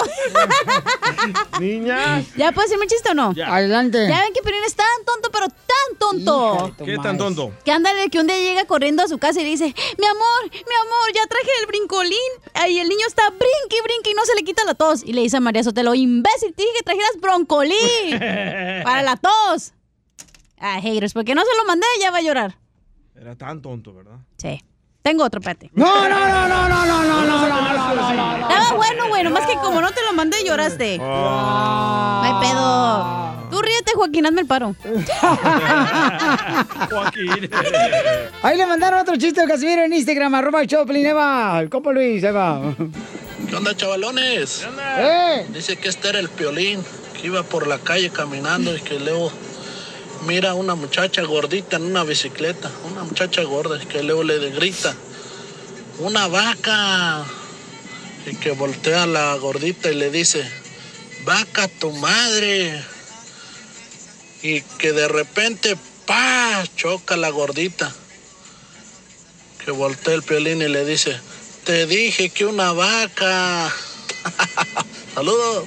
Niñas. 1.60 2.26
¿Ya 2.36 2.52
puedo 2.52 2.66
decirme 2.66 2.84
un 2.84 2.88
chiste 2.88 3.10
o 3.10 3.14
no? 3.14 3.32
Ya. 3.32 3.54
Adelante. 3.54 4.06
Ya 4.08 4.20
ven 4.22 4.32
que 4.34 4.42
Piolín 4.42 4.62
es 4.66 4.74
tan 4.74 4.86
tonto, 5.06 5.30
pero 5.32 5.46
tan 5.48 5.98
tonto. 5.98 6.74
¿Qué 6.84 6.98
tan 6.98 7.16
tonto? 7.16 7.52
Que 7.64 7.72
ándale, 7.72 8.10
que 8.10 8.20
un 8.20 8.26
día 8.26 8.36
llega 8.36 8.66
corriendo 8.66 9.02
a 9.02 9.08
su 9.08 9.16
casa 9.16 9.40
y 9.40 9.44
le 9.44 9.50
dice, 9.50 9.74
mi 9.98 10.06
amor, 10.06 10.42
mi 10.50 10.58
amor, 10.58 11.12
ya 11.14 11.26
traje 11.26 11.48
el 11.60 11.66
brincolín. 11.66 12.18
Y 12.68 12.78
el 12.78 12.88
niño 12.88 13.06
está 13.06 13.30
brinqui, 13.30 13.80
brinqui 13.82 14.10
y 14.10 14.14
no 14.14 14.24
se 14.26 14.34
le 14.34 14.44
quita 14.44 14.64
la 14.64 14.74
tos. 14.74 15.02
Y 15.02 15.14
le 15.14 15.22
dice 15.22 15.38
a 15.38 15.40
María 15.40 15.64
Sotelo, 15.64 15.94
imbécil, 15.94 16.52
te 16.54 16.62
dije 16.62 16.74
que 16.76 16.84
trajeras 16.84 17.12
broncolín 17.20 18.18
para 18.84 19.02
la 19.02 19.16
tos. 19.16 19.72
Ah, 20.60 20.80
haters, 20.80 21.12
porque 21.12 21.34
no 21.34 21.42
se 21.42 21.56
lo 21.56 21.64
mandé, 21.66 21.86
ya 22.00 22.10
va 22.10 22.18
a 22.18 22.22
llorar. 22.22 22.56
Era 23.14 23.36
tan 23.36 23.62
tonto, 23.62 23.94
¿verdad? 23.94 24.18
Sí. 24.36 24.62
Tengo 25.02 25.24
otro, 25.24 25.40
espérate. 25.40 25.70
No, 25.74 26.08
no, 26.08 26.28
no, 26.28 26.48
no, 26.48 26.68
no, 26.68 26.84
no, 26.84 27.02
no, 27.02 27.24
no, 27.24 27.48
no, 27.48 27.94
no, 27.94 27.94
no, 27.94 28.38
no. 28.38 28.48
Estaba 28.48 28.76
bueno, 28.76 29.08
güey, 29.08 29.22
nomás 29.24 29.46
que 29.46 29.54
como 29.54 29.80
no 29.80 29.90
te 29.90 30.02
lo 30.04 30.12
mandé, 30.12 30.44
lloraste. 30.44 30.98
Ah. 31.00 32.20
No 32.22 32.28
hay 32.28 32.40
pedo. 32.46 33.50
Tú 33.50 33.62
ríete, 33.62 33.92
Joaquín, 33.94 34.26
hazme 34.26 34.42
el 34.42 34.46
paro. 34.46 34.74
Joaquín. 36.90 37.50
Ahí 38.42 38.56
le 38.58 38.66
mandaron 38.66 39.00
otro 39.00 39.16
chiste 39.16 39.40
de 39.40 39.46
Casimiro 39.46 39.84
en 39.84 39.92
Instagram, 39.94 40.34
arroba 40.34 40.66
Choplin, 40.66 41.06
ahí 41.06 41.12
va. 41.12 41.60
El 41.60 41.70
compa 41.70 41.92
Luis, 41.92 42.22
ahí 42.24 42.32
va. 42.32 42.74
¿Qué 43.48 43.56
onda, 43.56 43.74
chavalones? 43.74 44.66
¡Eh! 44.98 45.46
Dice 45.48 45.76
que 45.78 45.88
este 45.88 46.10
era 46.10 46.18
el 46.18 46.28
piolín, 46.28 46.84
que 47.18 47.28
iba 47.28 47.42
por 47.42 47.66
la 47.66 47.78
calle 47.78 48.10
caminando 48.10 48.76
y 48.76 48.80
que 48.80 49.00
luego 49.00 49.32
mira 50.26 50.50
a 50.50 50.54
una 50.54 50.74
muchacha 50.74 51.22
gordita 51.22 51.76
en 51.76 51.84
una 51.84 52.04
bicicleta, 52.04 52.70
una 52.90 53.04
muchacha 53.04 53.42
gorda, 53.42 53.78
que 53.80 54.02
luego 54.02 54.22
le 54.22 54.50
grita, 54.50 54.94
una 55.98 56.26
vaca, 56.28 57.24
y 58.26 58.36
que 58.36 58.52
voltea 58.52 59.04
a 59.04 59.06
la 59.06 59.34
gordita 59.36 59.90
y 59.90 59.94
le 59.94 60.10
dice, 60.10 60.42
vaca 61.24 61.68
tu 61.68 61.90
madre, 61.92 62.82
y 64.42 64.60
que 64.62 64.92
de 64.92 65.08
repente, 65.08 65.76
pa, 66.06 66.64
choca 66.76 67.16
la 67.16 67.30
gordita, 67.30 67.92
que 69.64 69.70
voltea 69.70 70.14
el 70.14 70.22
piolín 70.22 70.62
y 70.62 70.68
le 70.68 70.84
dice, 70.84 71.18
te 71.64 71.86
dije 71.86 72.30
que 72.30 72.46
una 72.46 72.72
vaca. 72.72 73.72
Saludos. 75.14 75.64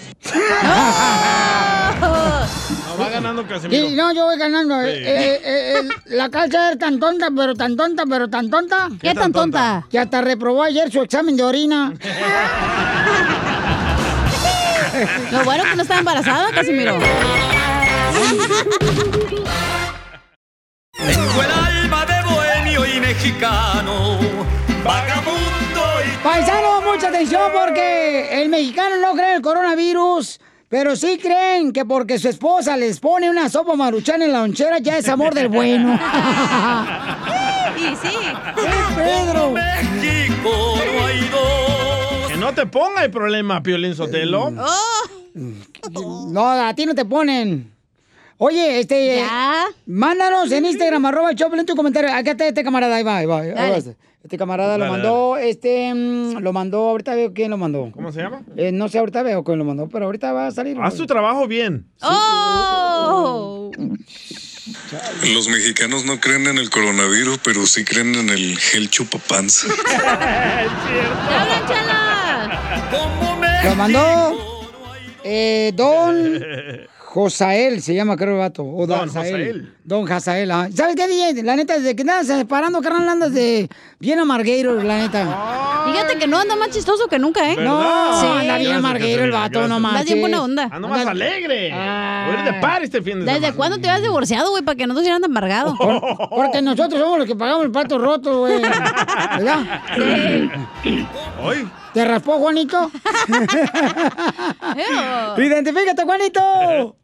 No, 2.00 2.98
va 2.98 3.10
ganando 3.10 3.46
Casimiro. 3.48 3.90
Sí, 3.90 3.96
no, 3.96 4.14
yo 4.14 4.26
voy 4.26 4.38
ganando. 4.38 4.82
Sí. 4.82 4.90
Eh, 4.90 5.42
eh, 5.44 5.80
eh, 5.80 5.90
la 6.08 6.30
calza 6.30 6.72
es 6.72 6.80
tan 6.80 7.00
tonta, 7.00 7.30
pero 7.36 7.56
tan 7.56 7.76
tonta, 7.76 8.04
pero 8.10 8.30
tan 8.30 8.50
tonta. 8.50 8.90
¿Qué 9.02 9.14
tan 9.14 9.32
tonta? 9.32 9.86
Que 9.90 10.00
hasta 10.00 10.22
reprobó 10.22 10.64
ayer 10.64 10.92
su 10.92 11.02
examen 11.02 11.36
de 11.36 11.44
orina. 11.44 11.94
Lo 15.32 15.44
bueno 15.44 15.64
que 15.64 15.76
no 15.76 15.82
estaba 15.82 16.00
embarazada, 16.00 16.52
Casimiro. 16.52 16.98
Tengo 20.98 21.44
el 21.44 21.52
alma 21.52 22.06
de 22.06 22.24
bohemio 22.24 22.86
y 22.86 23.00
mexicano, 23.00 24.20
vagabundo 24.84 25.41
Paisano, 26.32 26.82
mucha 26.82 27.10
atención 27.10 27.52
porque 27.54 28.42
el 28.42 28.48
mexicano 28.48 28.96
no 29.02 29.12
cree 29.16 29.32
en 29.32 29.36
el 29.36 29.42
coronavirus, 29.42 30.40
pero 30.70 30.96
sí 30.96 31.20
creen 31.22 31.74
que 31.74 31.84
porque 31.84 32.18
su 32.20 32.30
esposa 32.30 32.78
les 32.78 33.02
pone 33.02 33.30
una 33.30 33.50
sopa 33.50 33.76
maruchan 33.76 34.22
en 34.22 34.32
la 34.32 34.40
lonchera 34.40 34.80
ya 34.80 34.98
es 34.98 35.10
amor 35.10 35.34
del 35.34 35.50
bueno. 35.50 36.00
Y 37.76 37.96
sí. 37.96 38.16
Pedro! 38.96 39.54
Que 42.30 42.38
no 42.38 42.54
te 42.54 42.66
ponga 42.66 43.04
el 43.04 43.12
problema, 43.12 43.62
Piolín 43.62 43.94
Sotelo. 43.94 44.52
No, 46.30 46.50
a 46.50 46.74
ti 46.74 46.86
no 46.86 46.96
te 46.96 47.04
ponen. 47.04 47.74
Oye, 48.38 48.80
este. 48.80 49.26
Mándanos 49.86 50.50
en 50.52 50.66
Instagram, 50.66 51.06
arroba 51.08 51.32
el 51.32 51.36
Choplin, 51.36 51.66
tu 51.66 51.76
comentario. 51.76 52.14
Acá 52.14 52.32
está 52.32 52.48
este 52.48 52.64
camarada, 52.64 52.96
ahí 52.96 53.04
va, 53.04 53.18
ahí 53.18 53.26
va. 53.26 53.40
ahí 53.40 53.54
va. 53.54 53.94
Este 54.24 54.38
camarada 54.38 54.78
lo 54.78 54.86
Dale, 54.86 54.98
mandó, 54.98 55.38
este, 55.38 55.92
mm, 55.94 56.38
lo 56.40 56.54
mandó, 56.54 56.90
ahorita 56.90 57.16
veo 57.16 57.34
quién 57.34 57.50
lo 57.50 57.58
mandó. 57.58 57.90
¿Cómo 57.92 58.12
se 58.12 58.22
llama? 58.22 58.44
Eh, 58.56 58.72
no 58.72 58.88
sé, 58.88 59.00
ahorita 59.00 59.24
veo 59.24 59.44
quién 59.44 59.58
lo 59.58 59.66
mandó, 59.66 59.90
pero 59.90 60.06
ahorita 60.06 60.32
va 60.32 60.48
a 60.48 60.52
salir. 60.52 60.78
Haz 60.80 60.96
tu 60.96 61.08
trabajo 61.08 61.48
bien. 61.48 61.88
¡Oh! 62.02 63.72
Los 65.34 65.48
mexicanos 65.50 66.06
no 66.06 66.20
creen 66.20 66.46
en 66.48 66.60
el 66.60 66.70
coronavirus, 66.70 67.40
pero 67.44 67.66
sí 67.66 67.84
creen 67.84 68.14
en 68.14 68.30
el 68.30 68.60
gel 68.60 68.90
chupapanza. 68.90 69.68
¡Habla, 71.30 71.66
chala! 71.68 73.62
Lo 73.64 73.76
mandó 73.76 74.38
eh, 75.24 75.72
Don 75.76 76.44
Josael, 77.14 77.82
se 77.82 77.94
llama 77.94 78.16
creo 78.16 78.36
el 78.36 78.40
vato. 78.40 78.64
O 78.64 78.88
Don. 78.88 79.10
Josael. 79.10 79.74
Don 79.84 80.08
Josael, 80.08 80.50
ah. 80.50 80.70
¿Sabes 80.74 80.96
qué, 80.96 81.10
DJ? 81.10 81.44
La 81.44 81.58
neta, 81.58 81.78
desde 81.78 81.94
que 81.94 82.04
andas 82.04 82.26
separando, 82.26 82.80
carnal, 82.82 83.10
andas 83.10 83.34
de 83.34 83.68
bien 84.00 84.18
amargueiro, 84.18 84.82
la 84.82 84.98
neta. 84.98 85.84
Fíjate 85.92 86.18
que 86.18 86.28
no 86.28 86.40
anda 86.40 86.56
más 86.56 86.70
chistoso 86.70 87.10
que 87.10 87.20
nunca, 87.20 87.52
¿eh? 87.52 87.58
No, 87.60 88.18
Sí. 88.22 88.28
anda 88.40 88.58
bien 88.58 88.72
amarguero 88.76 89.26
el 89.26 89.32
vato, 89.32 89.60
no 89.68 89.76
Andas 89.76 89.82
manches. 89.82 90.06
bien 90.06 90.22
buena 90.22 90.42
onda. 90.42 90.70
Ando 90.72 90.88
más 90.88 91.06
alegre. 91.06 91.70
Voy 91.72 91.80
a 91.80 92.38
ir 92.46 92.54
de 92.54 92.60
par 92.62 92.82
este 92.82 93.02
fin 93.02 93.20
de 93.20 93.26
¿Desde 93.26 93.40
semana. 93.40 93.56
cuándo 93.58 93.78
te 93.80 93.90
habías 93.90 94.04
divorciado, 94.04 94.50
güey? 94.52 94.64
Para 94.64 94.78
que 94.78 94.88
no 94.88 94.94
te 94.94 95.02
hicieran 95.02 95.22
tan 95.22 95.32
amargado. 95.32 95.76
Porque 96.30 96.62
nosotros 96.62 96.98
somos 97.02 97.18
los 97.20 97.28
que 97.28 97.36
pagamos 97.36 97.66
el 97.66 97.72
pato 97.72 97.98
roto, 97.98 98.40
güey. 98.40 98.62
¿Verdad? 98.62 99.82
Hoy. 101.44 101.68
¿Te 101.94 102.06
raspó, 102.06 102.38
Juanito? 102.38 102.90
Identifícate, 105.38 106.04
Juanito. 106.04 106.96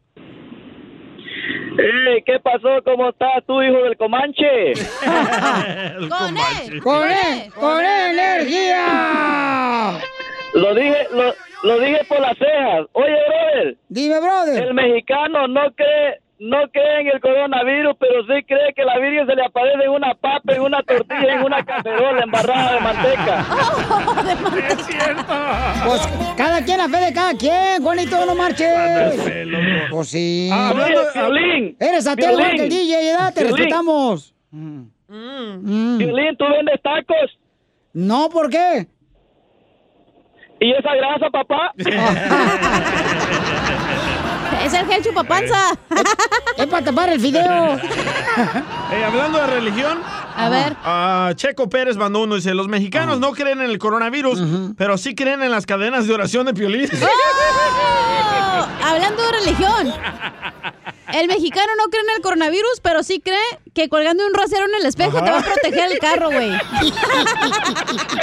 Eh, 1.80 2.24
¿Qué 2.26 2.40
pasó? 2.40 2.82
¿Cómo 2.84 3.10
estás 3.10 3.44
tú, 3.46 3.62
hijo 3.62 3.84
del 3.84 3.96
Comanche? 3.98 4.74
¡Con 6.10 6.36
él! 6.38 6.82
¡Con 6.82 7.08
él! 7.10 7.52
¡Con 7.54 7.86
energía! 7.86 10.00
Lo 10.54 10.74
dije, 10.74 11.08
lo, 11.12 11.34
lo 11.63 11.80
dije 11.80 12.00
por 12.08 12.20
las 12.20 12.38
cejas. 12.38 12.86
Oye, 12.94 13.16
brother. 13.28 13.78
Dime, 13.90 14.20
brother. 14.20 14.63
El 14.63 14.74
mexicano 14.74 15.48
no 15.48 15.72
cree, 15.76 16.20
no 16.39 16.58
cree 16.71 17.02
en 17.02 17.08
el 17.08 17.19
coronavirus, 17.19 17.95
pero 18.00 18.21
sí 18.23 18.43
cree 18.47 18.73
que 18.76 18.84
la 18.86 19.00
Virgen 19.00 19.26
se 19.28 19.36
le 19.36 19.43
aparece 19.43 19.84
en 19.84 19.89
una 19.89 20.13
papa, 20.13 20.54
en 20.54 20.62
una 20.62 20.84
tortilla, 20.84 21.34
en 21.34 21.43
una 21.43 21.65
cacerola 21.65 22.23
embarrada 22.23 22.73
de 22.73 22.80
manteca. 22.80 23.45
Es 24.69 24.86
cierto. 24.86 25.23
Pues 25.86 26.08
cada 26.38 26.62
quien, 26.63 26.78
la 26.78 26.88
fe 26.89 26.97
de 27.06 27.13
cada 27.13 27.34
quien, 27.34 27.82
Juanito, 27.82 28.26
no 28.26 28.36
marches. 28.36 29.15
Pues 29.89 30.10
sí. 30.10 30.50
Ah, 30.52 30.69
hablando 30.69 31.02
de- 31.02 31.12
Piolín, 31.13 31.78
Eres 31.80 32.08
ateo 32.08 32.32
igual 32.34 32.52
que 32.56 32.63
el 32.63 32.69
DJ, 32.69 33.12
¿verdad? 33.13 33.34
Te 33.34 33.41
Piolín. 33.41 33.56
respetamos. 33.58 34.36
Piolín, 35.08 36.38
¿tú 36.38 36.45
vendes 36.45 36.82
tacos? 36.82 37.39
No, 37.93 38.30
¿por 38.30 38.50
qué? 38.50 38.86
¿Y 40.60 40.71
esa 40.73 40.93
grasa, 40.95 41.30
papá? 41.32 41.71
Es 44.63 44.74
el 44.74 44.86
gel 44.88 45.04
chupapanza. 45.04 45.72
Es 46.58 46.65
para 46.67 46.86
tapar 46.86 47.10
el 47.10 47.20
fideo. 47.20 47.78
Eh, 48.89 49.04
hablando 49.04 49.39
de 49.39 49.48
religión. 49.48 50.00
A 50.38 50.48
ver. 50.48 50.78
ah, 50.86 51.32
Checo 51.36 51.67
Pérez 51.67 51.98
mandó 51.98 52.22
uno. 52.22 52.36
Dice, 52.36 52.54
los 52.54 52.70
mexicanos 52.70 53.20
no 53.20 53.34
creen 53.34 53.60
en 53.60 53.70
el 53.70 53.78
coronavirus, 53.80 54.39
pero 54.78 54.98
sí 54.98 55.13
creen 55.13 55.43
en 55.43 55.52
las 55.52 55.65
cadenas 55.65 56.08
de 56.08 56.13
oración 56.13 56.46
de 56.46 56.54
Piolín. 56.54 56.89
¡Oh! 56.93 58.65
Hablando 58.86 59.24
de 59.24 59.32
religión. 59.39 59.93
El 61.13 61.28
mexicano 61.28 61.72
no 61.78 61.86
cree 61.89 62.02
en 62.02 62.10
el 62.17 62.22
coronavirus, 62.22 62.80
pero 62.82 63.02
sí 63.04 63.22
cree 63.22 63.38
que 63.74 63.88
colgando 63.88 64.26
un 64.26 64.34
rosero 64.34 64.65
en 64.65 64.76
el 64.76 64.86
espejo 64.86 65.24
te 65.24 65.32
va 65.32 65.39
a 65.39 65.43
proteger 65.43 65.91
el 65.91 66.00
carro, 66.00 66.32
güey. 66.32 66.52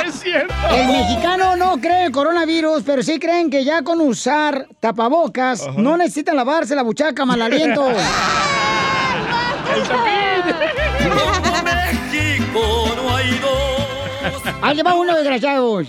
es 0.06 0.14
cierto. 0.20 0.54
El 0.70 0.86
mexicano 0.88 1.56
no 1.56 1.80
cree 1.80 2.00
en 2.00 2.06
el 2.06 2.12
coronavirus, 2.12 2.82
pero 2.84 3.02
sí 3.02 3.18
creen 3.18 3.50
que 3.50 3.64
ya 3.64 3.82
con 3.82 4.00
usar 4.00 4.66
tapabocas 4.80 5.66
no 5.76 5.96
necesitan 5.96 6.36
lavarse 6.36 6.74
la 6.74 6.82
buchaca 6.82 7.24
mal 7.24 7.40
aliento. 7.40 7.86
Ahí 14.62 14.80
va 14.82 14.94
uno, 14.94 15.14
desgraciados. 15.14 15.88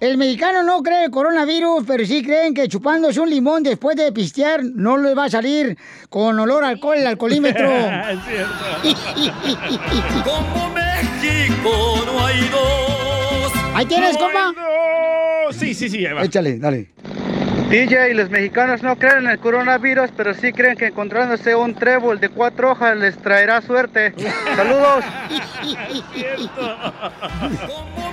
El 0.00 0.16
mexicano 0.16 0.62
no 0.62 0.82
cree 0.82 1.04
en 1.04 1.10
coronavirus, 1.10 1.84
pero 1.86 2.06
sí 2.06 2.22
creen 2.22 2.54
que 2.54 2.66
chupándose 2.68 3.20
un 3.20 3.28
limón 3.28 3.62
después 3.62 3.94
de 3.98 4.10
pistear 4.12 4.64
no 4.64 4.96
le 4.96 5.14
va 5.14 5.24
a 5.24 5.30
salir 5.30 5.76
con 6.08 6.40
olor 6.40 6.64
a 6.64 6.68
alcohol 6.68 6.96
el 6.96 7.06
alcoholímetro. 7.06 7.70
es 7.70 8.18
Como 10.24 10.70
México 10.70 12.02
no 12.06 12.24
hay 12.24 12.40
dos. 12.48 13.52
¿Ahí 13.74 13.84
tienes, 13.84 14.14
No 14.14 14.20
compa? 14.20 14.54
Sí, 15.52 15.74
sí, 15.74 15.90
sí, 15.90 16.06
ahí 16.06 16.14
va. 16.14 16.24
Échale, 16.24 16.58
dale. 16.58 16.88
DJ, 17.70 18.14
los 18.14 18.28
mexicanos 18.30 18.82
no 18.82 18.96
creen 18.96 19.18
en 19.18 19.30
el 19.30 19.38
coronavirus, 19.38 20.10
pero 20.16 20.34
sí 20.34 20.52
creen 20.52 20.76
que 20.76 20.86
encontrándose 20.86 21.54
un 21.54 21.72
trébol 21.72 22.18
de 22.18 22.28
cuatro 22.28 22.72
hojas 22.72 22.96
les 22.96 23.16
traerá 23.16 23.62
suerte. 23.62 24.12
Saludos. 24.56 25.04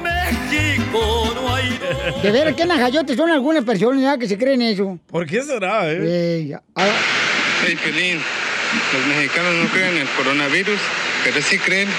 México 0.04 1.34
no 1.34 1.56
hay. 1.56 1.80
De 2.22 2.32
ver 2.32 2.54
qué 2.54 2.66
najayotes 2.68 3.18
son 3.18 3.32
algunas 3.32 3.66
personas 3.66 4.00
ya 4.04 4.18
que 4.20 4.28
se 4.28 4.38
creen 4.38 4.62
eso. 4.62 5.00
¿Por 5.10 5.26
qué 5.26 5.42
será, 5.42 5.92
eh? 5.92 6.52
Eh. 6.52 6.58
Ah, 6.76 6.86
Hey, 7.66 7.76
Pelín, 7.84 8.20
los 8.94 9.08
mexicanos 9.08 9.56
no 9.56 9.68
creen 9.70 9.96
en 9.96 10.02
el 10.04 10.08
coronavirus, 10.10 10.80
pero 11.24 11.42
sí 11.42 11.58
creen 11.58 11.90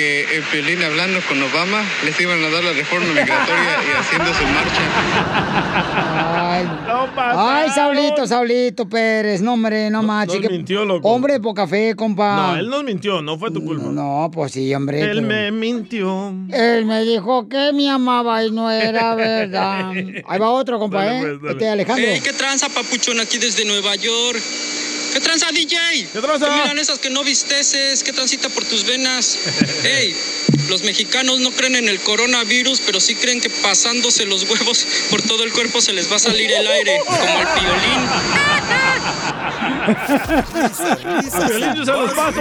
que 0.00 0.36
el 0.36 0.42
Pelín 0.44 0.82
hablando 0.82 1.20
con 1.28 1.42
Obama 1.42 1.82
les 2.06 2.18
iban 2.18 2.42
a 2.42 2.48
dar 2.48 2.64
la 2.64 2.72
reforma 2.72 3.08
migratoria 3.08 3.76
y 3.86 3.98
haciendo 4.00 4.32
su 4.32 4.44
marcha. 4.44 4.82
Ay, 6.52 6.66
ay, 7.36 7.70
Saulito, 7.70 8.26
Saulito 8.26 8.88
Pérez, 8.88 9.42
no 9.42 9.52
hombre, 9.54 9.90
no 9.90 10.02
más. 10.02 10.26
nos 10.26 10.40
mintió, 10.50 10.84
loco. 10.86 11.06
Hombre 11.06 11.34
de 11.34 11.40
poca 11.40 11.66
fe, 11.66 11.94
compa. 11.94 12.52
No, 12.54 12.56
él 12.56 12.68
nos 12.70 12.82
mintió, 12.82 13.20
no 13.20 13.38
fue 13.38 13.50
tu 13.50 13.62
culpa. 13.62 13.88
No, 13.90 14.30
pues 14.32 14.52
sí, 14.52 14.74
hombre. 14.74 15.00
Él 15.02 15.08
pero- 15.16 15.26
me 15.28 15.50
mintió. 15.52 16.32
Él 16.50 16.86
me 16.86 17.02
dijo 17.04 17.46
que 17.48 17.72
me 17.74 17.90
amaba 17.90 18.42
y 18.42 18.50
no 18.50 18.70
era 18.70 19.14
verdad. 19.16 19.90
Ahí 19.90 20.38
va 20.38 20.48
otro, 20.50 20.78
compa, 20.78 21.04
Dale, 21.04 21.20
¿eh? 21.34 21.36
pues. 21.38 21.52
Este 21.52 21.68
Alejandro. 21.68 22.06
Hey, 22.08 22.20
¿qué 22.24 22.32
tranza, 22.32 22.68
papuchón, 22.70 23.20
aquí 23.20 23.36
desde 23.36 23.66
Nueva 23.66 23.94
York? 23.96 24.40
¿Qué 25.12 25.20
tranza, 25.20 25.46
DJ? 25.52 26.08
¿Qué 26.12 26.20
tranza? 26.20 26.46
¿Qué 26.46 26.52
miran 26.52 26.78
esas 26.78 26.98
que 26.98 27.10
no 27.10 27.24
visteces? 27.24 28.02
¿Qué 28.04 28.12
transita 28.12 28.48
por 28.48 28.64
tus 28.64 28.84
venas? 28.84 29.38
Hey, 29.82 30.14
los 30.68 30.82
mexicanos 30.82 31.40
no 31.40 31.50
creen 31.52 31.74
en 31.74 31.88
el 31.88 31.98
coronavirus, 32.00 32.80
pero 32.84 33.00
sí 33.00 33.14
creen 33.14 33.40
que 33.40 33.48
pasándose 33.48 34.26
los 34.26 34.44
huevos 34.44 34.86
por 35.10 35.22
todo 35.22 35.42
el 35.42 35.52
cuerpo 35.52 35.80
se 35.80 35.92
les 35.92 36.10
va 36.10 36.16
a 36.16 36.18
salir 36.18 36.50
el 36.52 36.66
aire, 36.66 37.00
como 37.06 37.18
el 37.18 37.46
Piolín, 41.16 41.84
se 41.84 41.92
los 41.92 42.12
paso. 42.12 42.40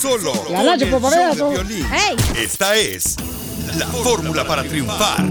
Solo 0.00 0.32
La 0.50 0.58
con 0.58 0.66
Nacho 0.66 0.84
el 0.84 0.90
Popoveras, 0.90 1.36
show 1.36 1.50
de. 1.50 1.56
Piolín. 1.56 1.86
Hey. 1.90 2.16
Esta 2.36 2.76
es 2.76 3.16
la 3.78 3.86
fórmula 3.86 4.46
para 4.46 4.62
triunfar. 4.62 5.24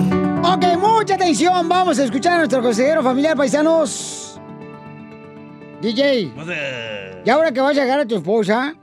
Ok, 0.43 0.65
mucha 0.77 1.15
atención. 1.15 1.67
Vamos 1.69 1.99
a 1.99 2.03
escuchar 2.03 2.34
a 2.34 2.38
nuestro 2.39 2.62
consejero 2.62 3.03
familiar, 3.03 3.38
paisanos. 3.38 4.34
DJ. 5.85 6.31
Y 7.23 7.29
ahora 7.29 7.51
que 7.51 7.61
vas 7.61 7.77
a 7.77 7.81
llegar 7.81 7.99
a 7.99 8.05
tu 8.05 8.15
esposa, 8.15 8.75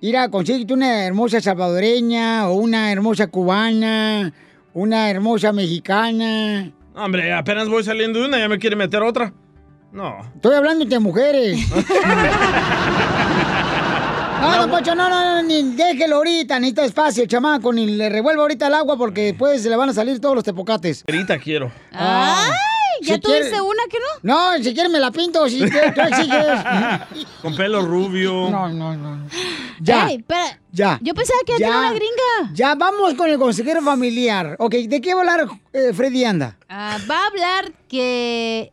ir 0.00 0.16
a 0.16 0.28
conseguirte 0.28 0.72
una 0.72 1.04
hermosa 1.04 1.40
salvadoreña 1.40 2.48
o 2.48 2.54
una 2.54 2.92
hermosa 2.92 3.26
cubana, 3.26 4.32
una 4.72 5.10
hermosa 5.10 5.52
mexicana. 5.52 6.70
Hombre, 6.94 7.32
apenas 7.32 7.68
voy 7.68 7.82
saliendo 7.82 8.20
de 8.20 8.26
una, 8.26 8.38
ya 8.38 8.48
me 8.48 8.58
quiere 8.58 8.76
meter 8.76 9.02
otra. 9.02 9.32
No. 9.92 10.20
Estoy 10.36 10.54
hablando 10.54 10.84
de 10.84 10.98
mujeres. 10.98 11.58
No, 14.40 14.56
don 14.56 14.70
Poncho, 14.70 14.94
no, 14.94 15.10
no, 15.10 15.34
no, 15.34 15.42
ni 15.42 15.74
déjelo 15.74 16.16
ahorita, 16.16 16.58
necesita 16.58 16.86
espacio, 16.86 17.26
chamaco, 17.26 17.74
ni 17.74 17.84
le 17.84 18.08
revuelva 18.08 18.40
ahorita 18.40 18.68
el 18.68 18.74
agua 18.74 18.96
porque 18.96 19.20
después 19.24 19.62
le 19.66 19.76
van 19.76 19.90
a 19.90 19.92
salir 19.92 20.18
todos 20.18 20.34
los 20.34 20.42
tepocates. 20.42 21.04
Grita 21.06 21.38
quiero. 21.38 21.70
¡Ay! 21.92 22.50
¿Ya 23.02 23.14
Si 23.14 23.20
tuviste 23.20 23.48
quiere- 23.50 23.60
una 23.62 23.82
que 23.90 23.98
no? 23.98 24.06
No, 24.34 24.62
si 24.62 24.74
quieres 24.74 24.90
me 24.92 24.98
la 25.00 25.10
pinto, 25.10 25.48
si 25.48 25.60
te, 25.60 25.92
tú 25.92 26.00
exiges. 26.00 26.46
Con 27.42 27.56
pelo 27.56 27.82
rubio. 27.82 28.50
No, 28.50 28.68
no, 28.68 28.94
no. 28.96 29.26
Ya. 29.80 30.08
Ya. 30.72 30.98
Yo 31.02 31.14
pensaba 31.14 31.40
que 31.46 31.52
ya 31.52 31.58
tenía 31.58 31.78
una 31.78 31.92
gringa. 31.92 32.52
Ya, 32.54 32.74
vamos 32.74 33.14
con 33.14 33.28
el 33.28 33.38
consejero 33.38 33.82
familiar. 33.82 34.56
Ok, 34.58 34.74
¿de 34.74 35.00
qué 35.00 35.14
va 35.14 35.20
a 35.22 35.32
hablar 35.32 35.48
eh, 35.72 35.92
Freddy 35.94 36.24
Anda? 36.24 36.56
Ah, 36.68 36.98
va 37.10 37.24
a 37.24 37.26
hablar 37.26 37.72
que... 37.88 38.72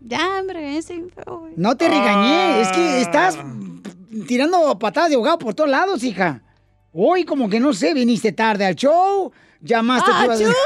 Ya, 0.00 0.38
hombre, 0.40 0.76
ese... 0.78 1.02
No 1.56 1.76
te 1.76 1.88
regañé, 1.88 2.60
es 2.60 2.68
que 2.72 3.00
estás 3.00 3.38
tirando 4.26 4.78
patadas 4.78 5.10
de 5.10 5.16
ahogado 5.16 5.38
por 5.38 5.54
todos 5.54 5.70
lados, 5.70 6.02
hija. 6.02 6.42
Hoy 6.92 7.24
como 7.24 7.48
que 7.48 7.58
no 7.58 7.72
sé, 7.72 7.94
viniste 7.94 8.32
tarde 8.32 8.66
al 8.66 8.74
show, 8.76 9.32
llamaste... 9.62 10.10
¡Ah, 10.12 10.26
que 10.36 10.44
ibas- 10.44 10.56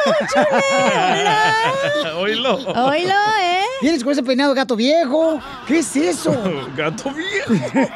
Oílo. 2.17 2.57
Oílo, 2.87 3.15
¿eh? 3.43 3.63
Vienes 3.83 4.03
con 4.03 4.13
ese 4.13 4.23
peinado 4.23 4.55
gato 4.55 4.75
viejo. 4.75 5.39
¿Qué 5.69 5.79
es 5.81 5.95
eso? 5.97 6.33
Gato 6.77 7.11
viejo. 7.13 7.53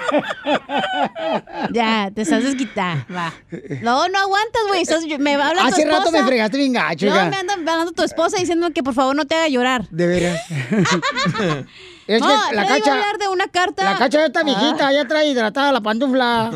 Ya, 1.73 2.11
te 2.15 2.23
estás 2.23 2.43
desquitada. 2.45 3.07
Va. 3.15 3.33
No, 3.83 4.09
no 4.09 4.19
aguantas, 4.19 4.63
güey. 4.69 4.83
estás- 4.83 5.05
Me 5.19 5.37
va 5.37 5.47
a 5.47 5.49
hablar 5.51 5.69
tu 5.69 5.73
Hace 5.75 5.85
rato 5.87 6.11
me 6.11 6.23
fregaste 6.25 6.57
bien 6.59 6.73
gacho, 6.73 7.07
No, 7.07 7.15
me 7.15 7.37
anda 7.37 7.55
hablando 7.55 7.93
tu 7.93 8.03
esposa 8.03 8.37
diciendo 8.39 8.71
que 8.75 8.83
por 8.83 8.95
favor 8.95 9.15
no 9.17 9.25
te 9.27 9.35
haga 9.35 9.49
llorar. 9.49 9.89
De 9.91 10.07
veras. 10.07 10.41
Es 12.07 12.21
no, 12.21 12.27
que 12.29 12.55
la 12.57 12.63
iba 12.65 12.75
a 12.75 12.79
cacha... 12.79 12.93
hablar 12.93 13.19
de 13.19 13.29
una 13.29 13.47
carta. 13.49 13.85
La 13.85 13.97
cacha 13.97 14.19
ya 14.19 14.27
está 14.27 14.43
viejita, 14.43 14.89
Ah. 14.89 14.93
ya 14.93 15.07
trae 15.07 15.29
hidratada 15.29 15.73
la 15.73 15.81
pantufla. 15.81 16.51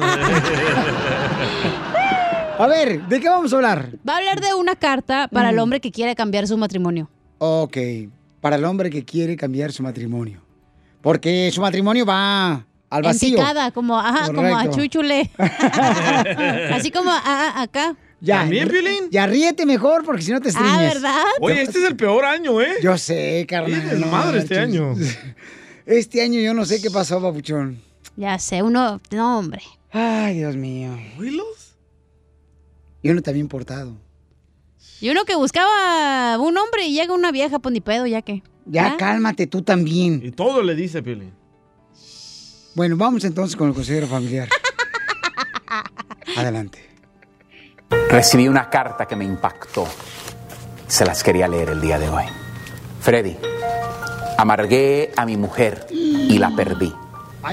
A 2.58 2.66
ver, 2.66 3.06
¿de 3.08 3.20
qué 3.20 3.28
vamos 3.28 3.52
a 3.52 3.56
hablar? 3.56 3.90
Va 4.08 4.14
a 4.14 4.16
hablar 4.18 4.40
de 4.40 4.54
una 4.54 4.76
carta 4.76 5.28
para 5.28 5.50
el 5.50 5.56
Mm. 5.56 5.60
hombre 5.60 5.80
que 5.80 5.90
quiere 5.90 6.14
cambiar 6.14 6.46
su 6.46 6.56
matrimonio. 6.56 7.10
Ok, 7.38 7.76
para 8.40 8.56
el 8.56 8.64
hombre 8.64 8.90
que 8.90 9.04
quiere 9.04 9.36
cambiar 9.36 9.72
su 9.72 9.82
matrimonio. 9.82 10.40
Porque 11.02 11.50
su 11.52 11.60
matrimonio 11.60 12.06
va 12.06 12.64
al 12.90 13.02
vacío. 13.02 13.36
picada, 13.36 13.70
como, 13.72 13.98
ajá, 13.98 14.26
como 14.32 14.56
a 14.56 14.70
chúchule. 14.70 15.30
Así 16.72 16.90
como 16.90 17.10
a- 17.10 17.18
a- 17.18 17.62
acá. 17.62 17.96
Ya, 18.20 18.40
¿También, 18.40 18.68
Piolín? 18.68 19.10
Ya 19.10 19.26
ríete 19.26 19.66
mejor 19.66 20.04
porque 20.04 20.22
si 20.22 20.30
no 20.32 20.40
te 20.40 20.48
estriñes. 20.48 20.72
Ah, 20.74 20.80
¿verdad? 20.80 21.22
Oye, 21.40 21.60
este 21.62 21.78
es 21.80 21.84
el 21.84 21.96
peor 21.96 22.24
año, 22.24 22.60
¿eh? 22.62 22.74
Yo 22.82 22.96
sé, 22.96 23.44
carnal. 23.48 24.00
No 24.00 24.06
madre 24.06 24.38
este 24.38 24.58
año. 24.58 24.94
Este 25.86 26.22
año 26.22 26.40
yo 26.40 26.54
no 26.54 26.64
sé 26.64 26.80
qué 26.80 26.90
pasó, 26.90 27.20
papuchón. 27.20 27.78
Ya 28.16 28.38
sé, 28.38 28.62
uno, 28.62 29.02
no, 29.10 29.38
hombre. 29.38 29.60
Ay, 29.92 30.38
Dios 30.38 30.56
mío. 30.56 30.96
¿Oílos? 31.18 31.63
Y 33.04 33.10
uno 33.10 33.20
también 33.20 33.48
portado. 33.48 33.98
Y 34.98 35.10
uno 35.10 35.26
que 35.26 35.36
buscaba 35.36 36.38
un 36.38 36.56
hombre 36.56 36.86
y 36.86 36.94
llega 36.94 37.12
una 37.12 37.32
vieja, 37.32 37.58
pues 37.58 37.74
ni 37.74 37.82
pedo, 37.82 38.06
ya 38.06 38.22
que. 38.22 38.42
Ya 38.64 38.92
¿Ah? 38.92 38.96
cálmate 38.96 39.46
tú 39.46 39.60
también. 39.60 40.22
Y 40.24 40.30
todo 40.30 40.62
le 40.62 40.74
dice 40.74 41.02
Piolín. 41.02 41.34
Bueno, 42.74 42.96
vamos 42.96 43.22
entonces 43.24 43.56
con 43.56 43.68
el 43.68 43.74
consejero 43.74 44.06
familiar. 44.06 44.48
Adelante. 46.38 46.78
Recibí 48.08 48.48
una 48.48 48.70
carta 48.70 49.06
que 49.06 49.16
me 49.16 49.26
impactó. 49.26 49.86
Se 50.88 51.04
las 51.04 51.22
quería 51.22 51.46
leer 51.46 51.68
el 51.68 51.82
día 51.82 51.98
de 51.98 52.08
hoy. 52.08 52.24
Freddy, 53.00 53.36
amargué 54.38 55.12
a 55.14 55.26
mi 55.26 55.36
mujer 55.36 55.86
y 55.90 56.38
la 56.38 56.56
perdí. 56.56 56.90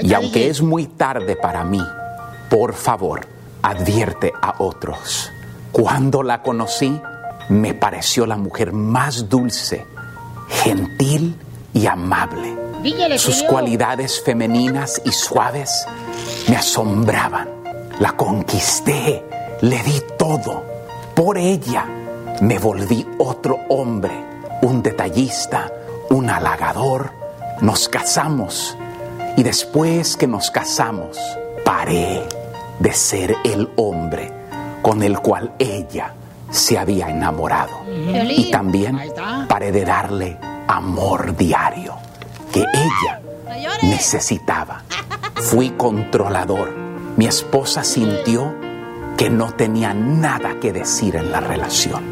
Y 0.02 0.14
aunque 0.14 0.48
es 0.48 0.62
muy 0.62 0.86
tarde 0.86 1.36
para 1.36 1.62
mí, 1.62 1.82
por 2.48 2.72
favor, 2.72 3.26
advierte 3.60 4.32
a 4.40 4.54
otros. 4.58 5.31
Cuando 5.72 6.22
la 6.22 6.42
conocí, 6.42 7.00
me 7.48 7.72
pareció 7.72 8.26
la 8.26 8.36
mujer 8.36 8.74
más 8.74 9.30
dulce, 9.30 9.86
gentil 10.48 11.34
y 11.72 11.86
amable. 11.86 12.54
Sus 13.16 13.42
cualidades 13.42 14.20
femeninas 14.22 15.00
y 15.02 15.12
suaves 15.12 15.86
me 16.48 16.56
asombraban. 16.56 17.48
La 18.00 18.12
conquisté, 18.12 19.24
le 19.62 19.82
di 19.82 20.02
todo. 20.18 20.62
Por 21.14 21.38
ella 21.38 21.86
me 22.42 22.58
volví 22.58 23.06
otro 23.18 23.60
hombre, 23.70 24.12
un 24.60 24.82
detallista, 24.82 25.72
un 26.10 26.28
halagador. 26.28 27.12
Nos 27.62 27.88
casamos 27.88 28.76
y 29.38 29.42
después 29.42 30.18
que 30.18 30.26
nos 30.26 30.50
casamos, 30.50 31.18
paré 31.64 32.22
de 32.78 32.92
ser 32.92 33.36
el 33.44 33.70
hombre 33.76 34.41
con 34.82 35.02
el 35.02 35.18
cual 35.20 35.52
ella 35.58 36.14
se 36.50 36.76
había 36.78 37.08
enamorado. 37.08 37.72
Y 37.86 38.50
también 38.50 38.96
Ahí 38.98 39.08
está. 39.08 39.46
paré 39.48 39.72
de 39.72 39.84
darle 39.84 40.36
amor 40.68 41.36
diario 41.36 41.94
que 42.52 42.60
ella 42.60 43.20
necesitaba. 43.82 44.82
Fui 45.36 45.70
controlador. 45.70 46.70
Mi 47.16 47.26
esposa 47.26 47.84
sintió 47.84 48.54
que 49.16 49.30
no 49.30 49.52
tenía 49.52 49.94
nada 49.94 50.58
que 50.60 50.72
decir 50.72 51.16
en 51.16 51.30
la 51.30 51.40
relación, 51.40 52.02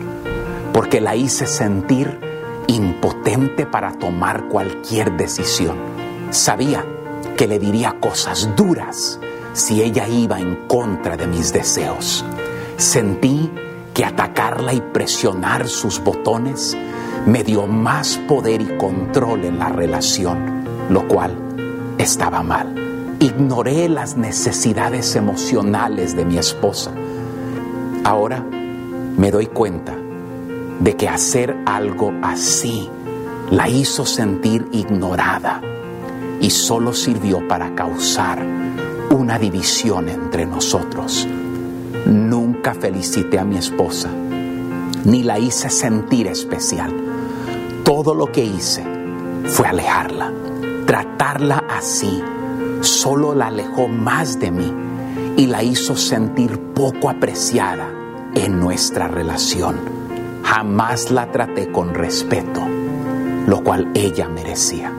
porque 0.73 1.01
la 1.01 1.17
hice 1.17 1.47
sentir 1.47 2.21
impotente 2.67 3.67
para 3.67 3.93
tomar 3.93 4.45
cualquier 4.49 5.13
decisión. 5.17 5.77
Sabía 6.31 6.85
que 7.37 7.47
le 7.49 7.59
diría 7.59 7.97
cosas 8.01 8.55
duras 8.57 9.19
si 9.55 9.83
ella 9.83 10.07
iba 10.07 10.39
en 10.39 10.55
contra 10.69 11.17
de 11.17 11.27
mis 11.27 11.53
deseos. 11.53 12.25
Sentí 12.81 13.51
que 13.93 14.07
atacarla 14.07 14.73
y 14.73 14.81
presionar 14.81 15.69
sus 15.69 16.03
botones 16.03 16.75
me 17.27 17.45
dio 17.45 17.67
más 17.67 18.17
poder 18.27 18.63
y 18.63 18.79
control 18.79 19.45
en 19.45 19.59
la 19.59 19.69
relación, 19.69 20.65
lo 20.89 21.07
cual 21.07 21.37
estaba 21.99 22.43
mal. 22.43 22.75
Ignoré 23.21 23.87
las 23.91 24.17
necesidades 24.17 25.15
emocionales 25.15 26.17
de 26.17 26.25
mi 26.25 26.39
esposa. 26.39 26.93
Ahora 28.03 28.43
me 28.43 29.31
doy 29.31 29.49
cuenta 29.49 29.95
de 30.81 30.97
que 30.97 31.07
hacer 31.07 31.55
algo 31.67 32.15
así 32.23 32.89
la 33.51 33.69
hizo 33.69 34.07
sentir 34.07 34.67
ignorada 34.73 35.61
y 36.41 36.49
solo 36.49 36.95
sirvió 36.95 37.47
para 37.47 37.75
causar 37.75 38.43
una 39.11 39.39
división 39.39 40.09
entre 40.09 40.47
nosotros. 40.47 41.29
Felicité 42.75 43.39
a 43.39 43.45
mi 43.45 43.57
esposa, 43.57 44.11
ni 45.05 45.23
la 45.23 45.39
hice 45.39 45.71
sentir 45.71 46.27
especial. 46.27 46.95
Todo 47.85 48.15
lo 48.15 48.27
que 48.27 48.45
hice 48.45 48.85
fue 49.45 49.67
alejarla. 49.67 50.33
Tratarla 50.87 51.65
así 51.71 52.23
solo 52.81 53.35
la 53.35 53.49
alejó 53.49 53.89
más 53.89 54.39
de 54.39 54.51
mí 54.51 54.73
y 55.37 55.47
la 55.47 55.63
hizo 55.63 55.97
sentir 55.97 56.59
poco 56.75 57.11
apreciada 57.11 57.89
en 58.35 58.59
nuestra 58.59 59.09
relación. 59.09 59.77
Jamás 60.43 61.11
la 61.11 61.31
traté 61.31 61.71
con 61.71 61.95
respeto, 61.95 62.63
lo 63.47 63.63
cual 63.63 63.91
ella 63.95 64.29
merecía. 64.29 64.93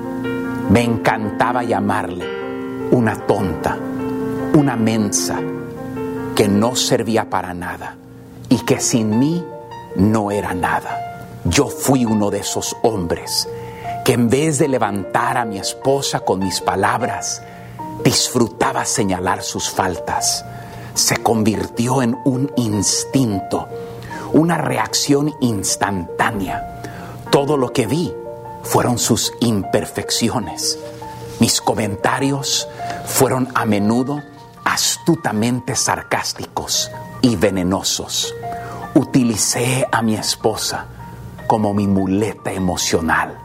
Me 0.70 0.84
encantaba 0.84 1.64
llamarle 1.64 2.26
una 2.92 3.16
tonta, 3.16 3.78
una 4.54 4.76
mensa, 4.76 5.40
que 6.42 6.48
no 6.48 6.76
servía 6.76 7.30
para 7.30 7.54
nada 7.54 7.98
y 8.50 8.58
que 8.66 8.80
sin 8.80 9.20
mí 9.20 9.46
no 9.96 10.32
era 10.32 10.56
nada. 10.56 11.28
Yo 11.44 11.68
fui 11.68 12.04
uno 12.04 12.32
de 12.32 12.40
esos 12.40 12.76
hombres 12.82 13.48
que 14.04 14.14
en 14.14 14.28
vez 14.28 14.58
de 14.58 14.68
levantar 14.68 15.38
a 15.38 15.46
mi 15.46 15.60
esposa 15.60 16.22
con 16.22 16.40
mis 16.40 16.60
palabras, 16.60 17.44
disfrutaba 18.04 18.86
señalar 18.86 19.44
sus 19.44 19.70
faltas. 19.70 20.44
Se 20.96 21.18
convirtió 21.18 22.02
en 22.02 22.18
un 22.26 22.52
instinto, 22.56 23.68
una 24.34 24.58
reacción 24.58 25.36
instantánea. 25.42 26.82
Todo 27.30 27.56
lo 27.56 27.72
que 27.72 27.86
vi 27.86 28.12
fueron 28.64 28.98
sus 28.98 29.32
imperfecciones. 29.42 30.80
Mis 31.40 31.62
comentarios 31.62 32.68
fueron 33.06 33.48
a 33.54 33.66
menudo 33.66 34.24
astutamente 34.66 35.76
sarcásticos 35.76 36.92
y 37.22 37.36
venenosos. 37.36 38.34
Utilicé 38.94 39.88
a 39.92 40.02
mi 40.02 40.16
esposa 40.16 40.86
como 41.48 41.74
mi 41.74 41.88
muleta 41.88 42.52
emocional 42.52 43.38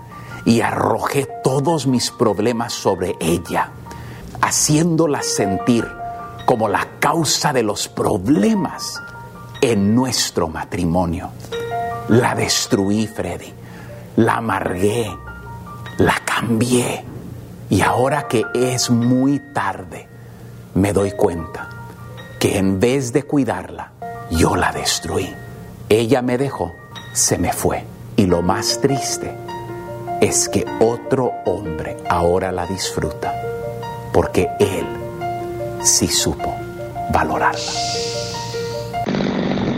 y 0.45 0.61
arrojé 0.61 1.29
todos 1.43 1.87
mis 1.87 2.11
problemas 2.11 2.73
sobre 2.73 3.17
ella, 3.21 3.71
haciéndola 4.41 5.23
sentir 5.23 5.87
como 6.47 6.69
la 6.69 6.87
causa 7.01 7.53
de 7.53 7.63
los 7.63 7.89
problemas 7.89 9.03
en 9.61 9.95
nuestro 9.95 10.49
matrimonio. 10.49 11.31
La 12.09 12.35
destruí, 12.35 13.09
Freddy, 13.09 13.53
la 14.17 14.37
amargué, 14.37 15.11
la 15.99 16.15
cambié 16.25 17.05
y 17.69 17.81
ahora 17.81 18.29
que 18.29 18.45
es 18.55 18.91
muy 18.91 19.41
tarde, 19.53 20.09
me 20.77 20.93
doy 20.93 21.13
cuenta 21.13 21.71
que 22.39 22.59
en 22.59 22.79
vez 22.79 23.13
de 23.13 23.23
cuidarla, 23.23 23.93
yo 24.31 24.57
la 24.57 24.73
destruí. 24.73 25.35
Ella 25.89 26.21
me 26.21 26.37
dejó, 26.37 26.75
se 27.15 27.39
me 27.39 27.53
fue. 27.53 27.85
Y 28.15 28.27
lo 28.27 28.43
más 28.43 28.81
triste 28.81 29.35
es 30.21 30.49
que 30.49 30.67
otro 30.81 31.33
hombre 31.47 31.97
ahora 32.09 32.53
la 32.53 32.67
disfruta, 32.67 33.35
porque 34.13 34.51
él 34.61 34.87
sí 35.83 36.09
supo 36.09 36.55
valorarla. 37.11 38.16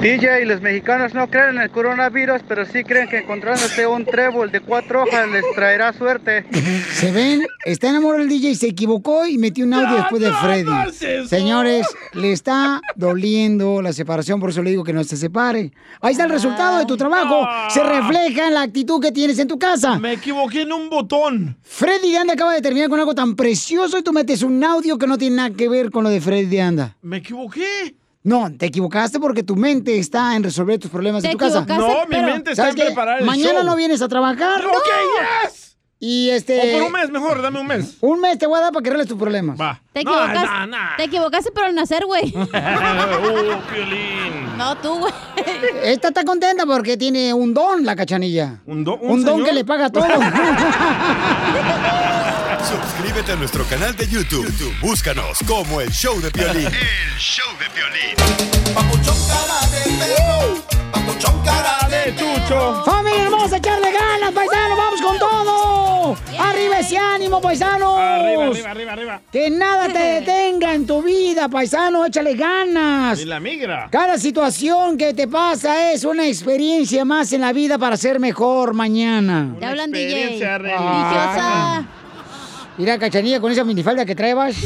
DJ, 0.01 0.44
los 0.44 0.61
mexicanos 0.61 1.12
no 1.12 1.28
creen 1.28 1.57
en 1.57 1.62
el 1.62 1.70
coronavirus, 1.70 2.42
pero 2.46 2.64
sí 2.64 2.84
creen 2.84 3.09
que 3.09 3.18
encontrándose 3.18 3.84
un 3.84 4.05
trébol 4.05 4.53
de 4.53 4.61
cuatro 4.61 5.03
hojas 5.03 5.28
les 5.28 5.44
traerá 5.57 5.92
suerte. 5.92 6.46
Se 6.92 7.11
ven, 7.11 7.44
está 7.64 7.88
enamorado 7.88 8.22
el 8.22 8.28
DJ, 8.28 8.55
se 8.55 8.68
equivocó 8.68 9.26
y 9.26 9.38
metió 9.38 9.64
un 9.64 9.74
audio 9.74 9.96
después 9.96 10.22
de 10.22 10.32
Freddy. 10.32 11.26
Señores, 11.26 11.84
le 12.12 12.30
está 12.30 12.80
doliendo 12.94 13.82
la 13.82 13.92
separación, 13.92 14.38
por 14.38 14.51
eso 14.51 14.62
le 14.62 14.70
digo 14.70 14.84
que 14.84 14.92
no 14.92 15.03
se 15.03 15.16
separe. 15.16 15.72
Ahí 16.01 16.12
está 16.12 16.24
el 16.24 16.30
resultado 16.30 16.78
de 16.78 16.86
tu 16.86 16.96
trabajo. 16.96 17.49
Se 17.68 17.82
refleja 17.82 18.46
en 18.46 18.55
la 18.55 18.62
actitud 18.62 19.03
que 19.03 19.11
tienes 19.11 19.40
en 19.40 19.49
tu 19.49 19.59
casa. 19.59 19.99
Me 19.99 20.12
equivoqué 20.12 20.62
en 20.62 20.72
un 20.72 20.88
botón. 20.88 21.57
Freddy 21.62 22.12
de 22.12 22.18
Anda 22.18 22.34
acaba 22.34 22.55
de 22.55 22.62
terminar 22.62 22.88
con 22.88 23.01
algo 23.01 23.16
tan 23.16 23.34
precioso 23.34 23.99
y 23.99 24.05
tú 24.05 24.12
metes 24.12 24.44
un 24.44 24.62
audio 24.62 24.96
que 24.96 25.09
no 25.09 25.18
tiene 25.18 25.36
nada 25.36 25.51
que 25.51 25.68
ver 25.68 25.90
con 25.90 26.05
lo 26.05 26.11
de 26.11 26.20
Freddy 26.20 26.46
de 26.46 26.62
Anda. 26.62 26.96
Me 27.03 27.16
equivoqué. 27.16 27.96
No, 28.28 28.52
te 28.54 28.66
equivocaste 28.66 29.18
porque 29.18 29.42
tu 29.42 29.56
mente 29.56 29.98
está 29.98 30.36
en 30.36 30.42
resolver 30.42 30.78
tus 30.78 30.90
problemas 30.90 31.24
en 31.24 31.32
tu 31.32 31.38
casa. 31.38 31.64
No, 31.66 32.04
mi 32.06 32.20
mente 32.20 32.50
está 32.50 32.64
¿Sabes 32.64 32.78
en 32.78 32.86
preparar 32.88 33.20
el 33.20 33.24
Mañana 33.26 33.60
show. 33.60 33.64
no 33.64 33.74
vienes 33.74 34.02
a 34.02 34.08
trabajar. 34.08 34.66
Ok, 34.66 34.86
yes. 35.46 35.78
Y 35.98 36.28
este. 36.30 36.60
O 36.60 36.72
por 36.78 36.82
un 36.88 36.92
mes, 36.92 37.10
mejor, 37.10 37.40
dame 37.40 37.58
un 37.58 37.66
mes. 37.66 37.96
Un 38.02 38.20
mes 38.20 38.36
te 38.38 38.46
voy 38.46 38.58
a 38.58 38.62
dar 38.64 38.72
para 38.72 38.82
que 38.82 38.90
arregles 38.90 39.08
tus 39.08 39.16
problemas. 39.18 39.58
Va. 39.58 39.80
Te 39.94 40.04
No, 40.04 40.10
equivocaste, 40.12 40.46
no, 40.46 40.66
no. 40.66 40.76
te 40.98 41.04
equivocaste 41.04 41.50
pero 41.54 41.66
al 41.68 41.74
nacer, 41.74 42.04
güey. 42.04 42.30
Piolín. 43.72 44.58
No, 44.58 44.76
tú, 44.76 44.98
güey. 44.98 45.12
Esta 45.84 46.08
está 46.08 46.22
contenta 46.24 46.66
porque 46.66 46.98
tiene 46.98 47.32
un 47.32 47.54
don, 47.54 47.86
la 47.86 47.96
cachanilla. 47.96 48.60
¿Un 48.66 48.84
don? 48.84 48.98
Un, 49.00 49.24
don 49.24 49.36
señor? 49.36 49.48
que 49.48 49.54
le 49.54 49.64
paga 49.64 49.88
todo. 49.90 50.04
Suscríbete 52.64 53.32
a 53.32 53.36
nuestro 53.36 53.64
canal 53.64 53.94
de 53.96 54.06
YouTube. 54.09 54.44
YouTube, 54.46 54.74
Búscanos 54.80 55.38
como 55.46 55.80
el 55.80 55.90
show 55.90 56.20
de 56.20 56.30
Piolín. 56.30 56.66
El 56.66 57.18
show 57.18 57.46
de 57.59 57.66
Piolín. 57.70 58.16
cara 61.44 61.88
de 61.88 62.14
chucho. 62.14 62.82
¡Familia 62.84 63.24
hermosa, 63.24 63.56
echarle 63.56 63.92
ganas, 63.92 64.32
paisanos! 64.32 64.78
¡Vamos 64.78 65.00
con 65.00 65.18
todo! 65.18 66.16
¡Arriba 66.38 66.78
ese 66.80 66.98
ánimo, 66.98 67.40
paisanos! 67.40 67.98
Arriba, 67.98 68.44
arriba, 68.46 68.70
arriba, 68.70 68.92
arriba. 68.92 69.20
Que 69.32 69.50
nada 69.50 69.88
te 69.92 69.98
detenga 70.20 70.74
en 70.74 70.86
tu 70.86 71.02
vida, 71.02 71.48
paisano, 71.48 72.04
échale 72.04 72.34
ganas. 72.34 73.20
Y 73.20 73.24
la 73.24 73.40
migra. 73.40 73.88
Cada 73.90 74.18
situación 74.18 74.98
que 74.98 75.14
te 75.14 75.28
pasa 75.28 75.92
es 75.92 76.04
una 76.04 76.26
experiencia 76.26 77.04
más 77.04 77.32
en 77.32 77.40
la 77.42 77.52
vida 77.52 77.78
para 77.78 77.96
ser 77.96 78.20
mejor 78.20 78.74
mañana. 78.74 79.54
Te 79.59 79.66
hablan 79.66 79.90
DJ. 79.90 80.04
experiencia 80.09 80.59
Religiosa. 80.59 81.86
Mira, 82.78 82.96
cachanilla, 82.96 83.40
con 83.40 83.50
esa 83.50 83.64
minifalda 83.64 84.06
que 84.06 84.14
traebas. 84.14 84.56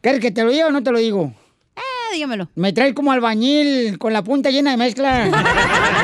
¿Quieres 0.00 0.20
que 0.20 0.30
te 0.30 0.42
lo 0.42 0.50
diga 0.50 0.68
o 0.68 0.70
no 0.70 0.82
te 0.82 0.90
lo 0.90 0.98
digo? 0.98 1.30
Eh, 1.76 2.14
dígamelo. 2.14 2.48
Me 2.54 2.72
trae 2.72 2.94
como 2.94 3.12
albañil 3.12 3.98
con 3.98 4.14
la 4.14 4.24
punta 4.24 4.50
llena 4.50 4.70
de 4.70 4.78
mezcla. 4.78 5.30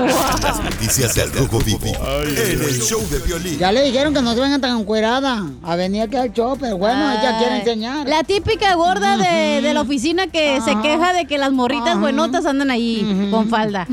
Las 0.42 0.62
noticias 0.62 1.14
del 1.14 1.32
Rojo 1.32 1.58
Vivo 1.60 1.86
en 1.86 2.62
el 2.62 2.80
show 2.80 3.00
de 3.10 3.20
Piolín. 3.20 3.58
Ya 3.58 3.72
le 3.72 3.82
dijeron 3.82 4.14
que 4.14 4.22
no 4.22 4.34
se 4.34 4.40
vengan 4.40 4.60
tan 4.60 4.78
encuerada 4.78 5.46
a 5.62 5.76
venir 5.76 6.02
aquí 6.02 6.16
al 6.16 6.32
show, 6.32 6.56
pero 6.58 6.78
bueno, 6.78 7.10
ella 7.12 7.38
quiere 7.38 7.58
enseñar. 7.58 8.08
La 8.08 8.24
típica 8.24 8.74
gorda 8.74 9.16
de, 9.16 9.60
de 9.60 9.74
la 9.74 9.82
oficina 9.82 10.26
que 10.28 10.60
se 10.62 10.76
queja 10.80 11.12
de 11.12 11.26
que 11.26 11.38
las 11.38 11.52
morritas 11.52 11.98
buenotas 11.98 12.46
andan 12.46 12.70
ahí 12.70 13.28
con 13.30 13.48
falda. 13.48 13.86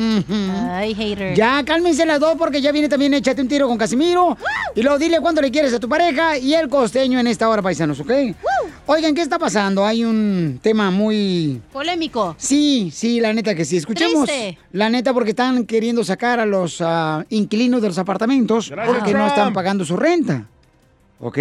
Ay, 0.72 0.94
hater. 0.94 1.36
Ya, 1.36 1.64
cálmense 1.64 2.06
las 2.06 2.20
dos 2.20 2.36
porque 2.38 2.62
ya 2.62 2.72
viene 2.72 2.90
también 2.90 3.14
Échate 3.14 3.42
un 3.42 3.48
tiro 3.48 3.68
con 3.68 3.78
Casimiro. 3.78 4.38
Y 4.76 4.82
luego 4.82 4.98
dile 5.00 5.20
cuánto 5.20 5.42
le 5.42 5.52
quieres 5.52 5.74
a 5.74 5.80
tu 5.80 5.90
pareja 5.90 6.38
y 6.38 6.54
el 6.54 6.70
costeño 6.70 7.20
en 7.20 7.28
esta 7.28 7.50
hora, 7.50 7.62
paisanos, 7.62 8.00
¿ok? 8.00 8.12
Oigan, 8.86 9.14
¿qué 9.14 9.22
está 9.22 9.38
pasando? 9.38 9.86
Hay 9.86 10.06
un 10.06 10.60
tema 10.62 10.92
muy... 10.92 11.62
Polémico. 11.74 12.36
Sí, 12.38 12.90
sí, 12.94 13.20
la 13.20 13.34
neta 13.34 13.54
que 13.54 13.66
sí. 13.66 13.78
Escuchemos. 13.78 14.26
Triste. 14.26 14.58
La 14.72 14.90
neta 14.90 15.14
porque 15.14 15.32
están 15.32 15.66
queriendo 15.66 15.97
sacar 16.04 16.40
a 16.40 16.46
los 16.46 16.82
ah, 16.82 17.26
inquilinos 17.30 17.82
de 17.82 17.88
los 17.88 17.98
apartamentos 17.98 18.70
Gracias, 18.70 18.98
porque 18.98 19.14
no 19.14 19.28
están 19.28 19.54
pagando 19.54 19.86
su 19.86 19.98
renta. 19.98 20.48
¿Ok? 21.20 21.40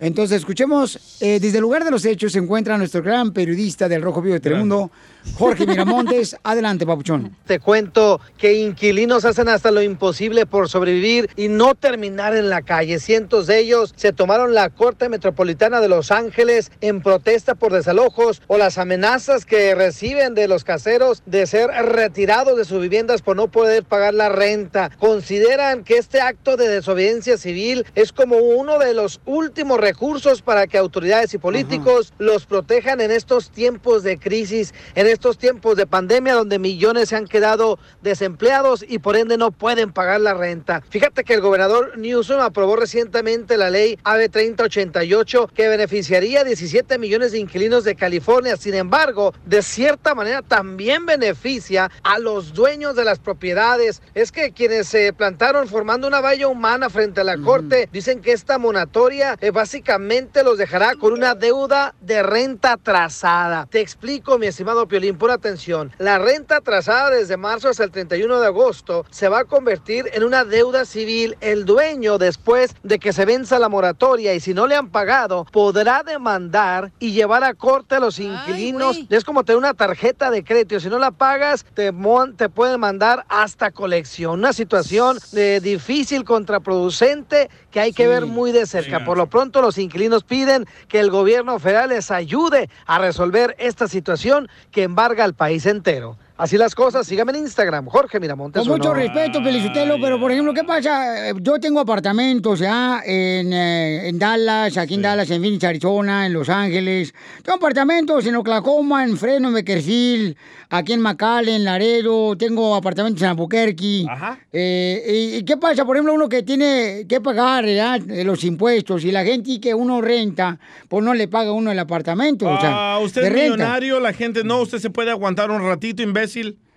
Entonces, 0.00 0.38
escuchemos, 0.38 1.18
eh, 1.20 1.40
desde 1.40 1.58
el 1.58 1.62
lugar 1.62 1.84
de 1.84 1.90
los 1.90 2.04
hechos 2.04 2.32
se 2.32 2.38
encuentra 2.38 2.78
nuestro 2.78 3.02
gran 3.02 3.32
periodista 3.32 3.88
del 3.88 4.02
Rojo 4.02 4.22
Vivo 4.22 4.34
de 4.34 4.40
Telemundo, 4.40 4.92
Jorge 5.34 5.66
Miramontes. 5.66 6.36
Adelante, 6.42 6.86
papuchón. 6.86 7.36
Te 7.46 7.60
cuento 7.60 8.20
que 8.36 8.54
inquilinos 8.54 9.24
hacen 9.24 9.48
hasta 9.48 9.70
lo 9.70 9.82
imposible 9.82 10.46
por 10.46 10.68
sobrevivir 10.68 11.30
y 11.36 11.48
no 11.48 11.74
terminar 11.74 12.34
en 12.34 12.48
la 12.48 12.62
calle. 12.62 12.98
Cientos 12.98 13.46
de 13.46 13.58
ellos 13.58 13.94
se 13.96 14.12
tomaron 14.12 14.54
la 14.54 14.70
Corte 14.70 15.08
Metropolitana 15.08 15.80
de 15.80 15.88
Los 15.88 16.10
Ángeles 16.10 16.70
en 16.80 17.02
protesta 17.02 17.54
por 17.54 17.72
desalojos 17.72 18.42
o 18.46 18.58
las 18.58 18.78
amenazas 18.78 19.44
que 19.44 19.74
reciben 19.74 20.34
de 20.34 20.48
los 20.48 20.64
caseros 20.64 21.22
de 21.26 21.46
ser 21.46 21.68
retirados 21.70 22.56
de 22.56 22.64
sus 22.64 22.80
viviendas 22.80 23.22
por 23.22 23.36
no 23.36 23.48
poder 23.48 23.84
pagar 23.84 24.14
la 24.14 24.28
renta. 24.28 24.90
Consideran 24.98 25.84
que 25.84 25.98
este 25.98 26.20
acto 26.20 26.56
de 26.56 26.68
desobediencia 26.68 27.36
civil 27.36 27.86
es 27.94 28.12
como 28.12 28.36
uno 28.36 28.78
de 28.78 28.94
los 28.94 29.20
últimos 29.24 29.80
recursos 29.80 30.42
para 30.42 30.66
que 30.66 30.78
autoridades 30.78 31.34
y 31.34 31.38
políticos 31.38 32.12
los 32.18 32.46
protejan 32.46 33.00
en 33.00 33.10
estos 33.10 33.50
tiempos 33.50 34.02
de 34.02 34.18
crisis, 34.18 34.74
en 34.94 35.06
estos 35.18 35.36
tiempos 35.36 35.76
de 35.76 35.84
pandemia 35.84 36.34
donde 36.34 36.60
millones 36.60 37.08
se 37.08 37.16
han 37.16 37.26
quedado 37.26 37.80
desempleados 38.02 38.84
y 38.86 39.00
por 39.00 39.16
ende 39.16 39.36
no 39.36 39.50
pueden 39.50 39.92
pagar 39.92 40.20
la 40.20 40.32
renta. 40.32 40.80
Fíjate 40.90 41.24
que 41.24 41.34
el 41.34 41.40
gobernador 41.40 41.98
Newsom 41.98 42.40
aprobó 42.40 42.76
recientemente 42.76 43.56
la 43.56 43.68
ley 43.68 43.98
AB 44.04 44.30
3088 44.30 45.50
que 45.52 45.68
beneficiaría 45.68 46.42
a 46.42 46.44
17 46.44 46.98
millones 46.98 47.32
de 47.32 47.40
inquilinos 47.40 47.82
de 47.82 47.96
California. 47.96 48.56
Sin 48.56 48.74
embargo, 48.74 49.34
de 49.44 49.62
cierta 49.62 50.14
manera 50.14 50.40
también 50.42 51.04
beneficia 51.04 51.90
a 52.04 52.20
los 52.20 52.52
dueños 52.52 52.94
de 52.94 53.04
las 53.04 53.18
propiedades. 53.18 54.02
Es 54.14 54.30
que 54.30 54.52
quienes 54.52 54.86
se 54.86 55.12
plantaron 55.12 55.66
formando 55.66 56.06
una 56.06 56.20
valla 56.20 56.46
humana 56.46 56.90
frente 56.90 57.22
a 57.22 57.24
la 57.24 57.38
corte 57.38 57.88
dicen 57.92 58.22
que 58.22 58.30
esta 58.30 58.56
monatoria 58.58 59.36
eh, 59.40 59.50
básicamente 59.50 60.44
los 60.44 60.58
dejará 60.58 60.94
con 60.94 61.12
una 61.12 61.34
deuda 61.34 61.96
de 62.00 62.22
renta 62.22 62.74
atrasada. 62.74 63.66
Te 63.68 63.80
explico, 63.80 64.38
mi 64.38 64.46
estimado 64.46 64.86
Piolín, 64.98 65.16
atención. 65.30 65.92
La 65.98 66.18
renta 66.18 66.56
atrasada 66.56 67.10
desde 67.10 67.36
marzo 67.36 67.68
hasta 67.68 67.84
el 67.84 67.90
31 67.92 68.40
de 68.40 68.46
agosto 68.46 69.04
se 69.10 69.28
va 69.28 69.40
a 69.40 69.44
convertir 69.44 70.10
en 70.12 70.24
una 70.24 70.44
deuda 70.44 70.84
civil. 70.84 71.36
El 71.40 71.64
dueño, 71.64 72.18
después 72.18 72.74
de 72.82 72.98
que 72.98 73.12
se 73.12 73.24
venza 73.24 73.58
la 73.60 73.68
moratoria 73.68 74.34
y 74.34 74.40
si 74.40 74.54
no 74.54 74.66
le 74.66 74.74
han 74.74 74.88
pagado, 74.90 75.44
podrá 75.52 76.02
demandar 76.02 76.90
y 76.98 77.12
llevar 77.12 77.44
a 77.44 77.54
corte 77.54 77.94
a 77.94 78.00
los 78.00 78.18
inquilinos. 78.18 78.98
es 79.08 79.24
como 79.24 79.44
tener 79.44 79.58
una 79.58 79.74
tarjeta 79.74 80.30
de 80.32 80.42
crédito. 80.42 80.80
Si 80.80 80.88
no 80.88 80.98
la 80.98 81.12
pagas, 81.12 81.64
te, 81.74 81.92
mon- 81.92 82.36
te 82.36 82.48
pueden 82.48 82.80
mandar 82.80 83.24
hasta 83.28 83.70
colección. 83.70 84.40
Una 84.40 84.52
situación 84.52 85.18
eh, 85.36 85.60
difícil, 85.62 86.24
contraproducente, 86.24 87.50
que 87.70 87.80
hay 87.80 87.92
que 87.92 88.06
ver 88.06 88.26
muy 88.26 88.52
de 88.52 88.66
cerca. 88.66 89.04
Por 89.04 89.18
lo 89.18 89.26
pronto, 89.26 89.60
los 89.60 89.78
inquilinos 89.78 90.24
piden 90.24 90.66
que 90.88 91.00
el 91.00 91.10
gobierno 91.10 91.58
federal 91.58 91.90
les 91.90 92.10
ayude 92.10 92.70
a 92.86 92.98
resolver 92.98 93.54
esta 93.58 93.88
situación 93.88 94.48
que 94.70 94.84
embarga 94.84 95.24
al 95.24 95.34
país 95.34 95.66
entero. 95.66 96.16
Así 96.38 96.56
las 96.56 96.72
cosas, 96.76 97.04
sígame 97.04 97.32
en 97.32 97.38
Instagram, 97.38 97.86
Jorge 97.86 98.20
Miramontes. 98.20 98.62
Con 98.62 98.70
mucho 98.78 98.90
uno. 98.92 99.00
respeto, 99.00 99.42
Felicitelo, 99.42 99.96
pero 100.00 100.20
por 100.20 100.30
ejemplo, 100.30 100.54
¿qué 100.54 100.62
pasa? 100.62 101.30
Eh, 101.30 101.34
Yo 101.40 101.58
tengo 101.58 101.80
apartamentos 101.80 102.60
ya 102.60 103.02
en, 103.04 103.52
eh, 103.52 104.08
en 104.08 104.20
Dallas, 104.20 104.76
aquí 104.76 104.94
en 104.94 105.02
Dallas, 105.02 105.28
en 105.32 105.42
Phoenix, 105.42 105.64
Arizona, 105.64 106.26
en 106.26 106.32
Los 106.32 106.48
Ángeles. 106.48 107.12
Tengo 107.42 107.56
apartamentos 107.56 108.24
en 108.24 108.36
Oklahoma, 108.36 109.02
en 109.02 109.16
Fresno, 109.16 109.48
en 109.48 109.54
Beckerfield, 109.54 110.36
aquí 110.70 110.92
en 110.92 111.00
McAllen, 111.00 111.56
en 111.56 111.64
Laredo. 111.64 112.36
Tengo 112.36 112.76
apartamentos 112.76 113.20
en 113.22 113.30
Albuquerque. 113.30 114.06
Eh, 114.52 115.30
y, 115.32 115.36
y 115.38 115.42
qué 115.44 115.56
pasa? 115.56 115.84
Por 115.84 115.96
ejemplo, 115.96 116.14
uno 116.14 116.28
que 116.28 116.44
tiene 116.44 117.04
que 117.08 117.20
pagar 117.20 117.64
¿verdad? 117.64 118.00
Los 118.24 118.44
impuestos 118.44 119.04
y 119.04 119.10
la 119.10 119.24
gente 119.24 119.60
que 119.60 119.74
uno 119.74 120.00
renta, 120.00 120.60
pues 120.88 121.02
no 121.04 121.14
le 121.14 121.26
paga 121.26 121.50
uno 121.50 121.72
el 121.72 121.78
apartamento. 121.80 122.48
o 122.48 122.60
sea, 122.60 122.94
Ah, 122.94 122.98
usted 123.00 123.24
es 123.24 123.32
millonario, 123.32 123.98
la 123.98 124.12
gente 124.12 124.44
no, 124.44 124.60
usted 124.60 124.78
se 124.78 124.90
puede 124.90 125.10
aguantar 125.10 125.50
un 125.50 125.62
ratito, 125.66 126.00
imbécil. 126.00 126.27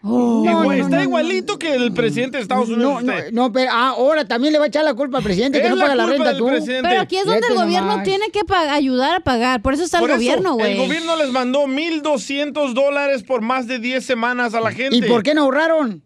Oh. 0.03 0.43
Igual- 0.43 0.53
No, 0.53 0.63
no, 0.63 0.71
está 0.73 0.89
no, 0.89 0.95
no, 0.95 1.01
igualito 1.03 1.59
que 1.59 1.75
el 1.75 1.93
presidente 1.93 2.37
de 2.37 2.41
Estados 2.43 2.69
Unidos. 2.69 3.03
No, 3.03 3.11
no, 3.11 3.13
usted. 3.17 3.31
no, 3.31 3.51
pero 3.51 3.69
ah, 3.71 3.89
ahora 3.89 4.25
también 4.25 4.51
le 4.51 4.57
va 4.57 4.65
a 4.65 4.67
echar 4.67 4.83
la 4.83 4.95
culpa 4.95 5.19
al 5.19 5.23
presidente 5.23 5.61
que 5.61 5.69
no 5.69 5.75
la 5.75 5.83
paga 5.83 5.95
la 5.95 6.05
renta 6.07 6.35
tú. 6.35 6.47
presidente. 6.47 6.89
Pero 6.89 7.01
aquí 7.01 7.17
es 7.17 7.25
donde 7.25 7.47
el 7.47 7.53
gobierno 7.55 7.89
nomás. 7.89 8.03
tiene 8.03 8.31
que 8.31 8.41
ayudar 8.51 9.17
a 9.17 9.19
pagar. 9.19 9.61
Por 9.61 9.75
eso 9.75 9.83
está 9.83 9.99
Por 9.99 10.09
el 10.09 10.15
eso, 10.15 10.23
gobierno, 10.23 10.53
güey. 10.55 10.71
El 10.71 10.77
gobierno 10.79 11.15
les 11.17 11.29
mandó 11.31 11.67
1.200 11.67 12.73
dólares 12.73 13.21
por 13.23 13.41
más 13.41 13.67
de 13.67 13.77
10 13.77 14.03
semanas 14.03 14.53
a 14.55 14.61
la 14.61 14.71
gente. 14.71 14.95
¿Y 14.95 15.01
por 15.03 15.21
qué 15.21 15.35
no 15.35 15.43
ahorraron? 15.43 16.03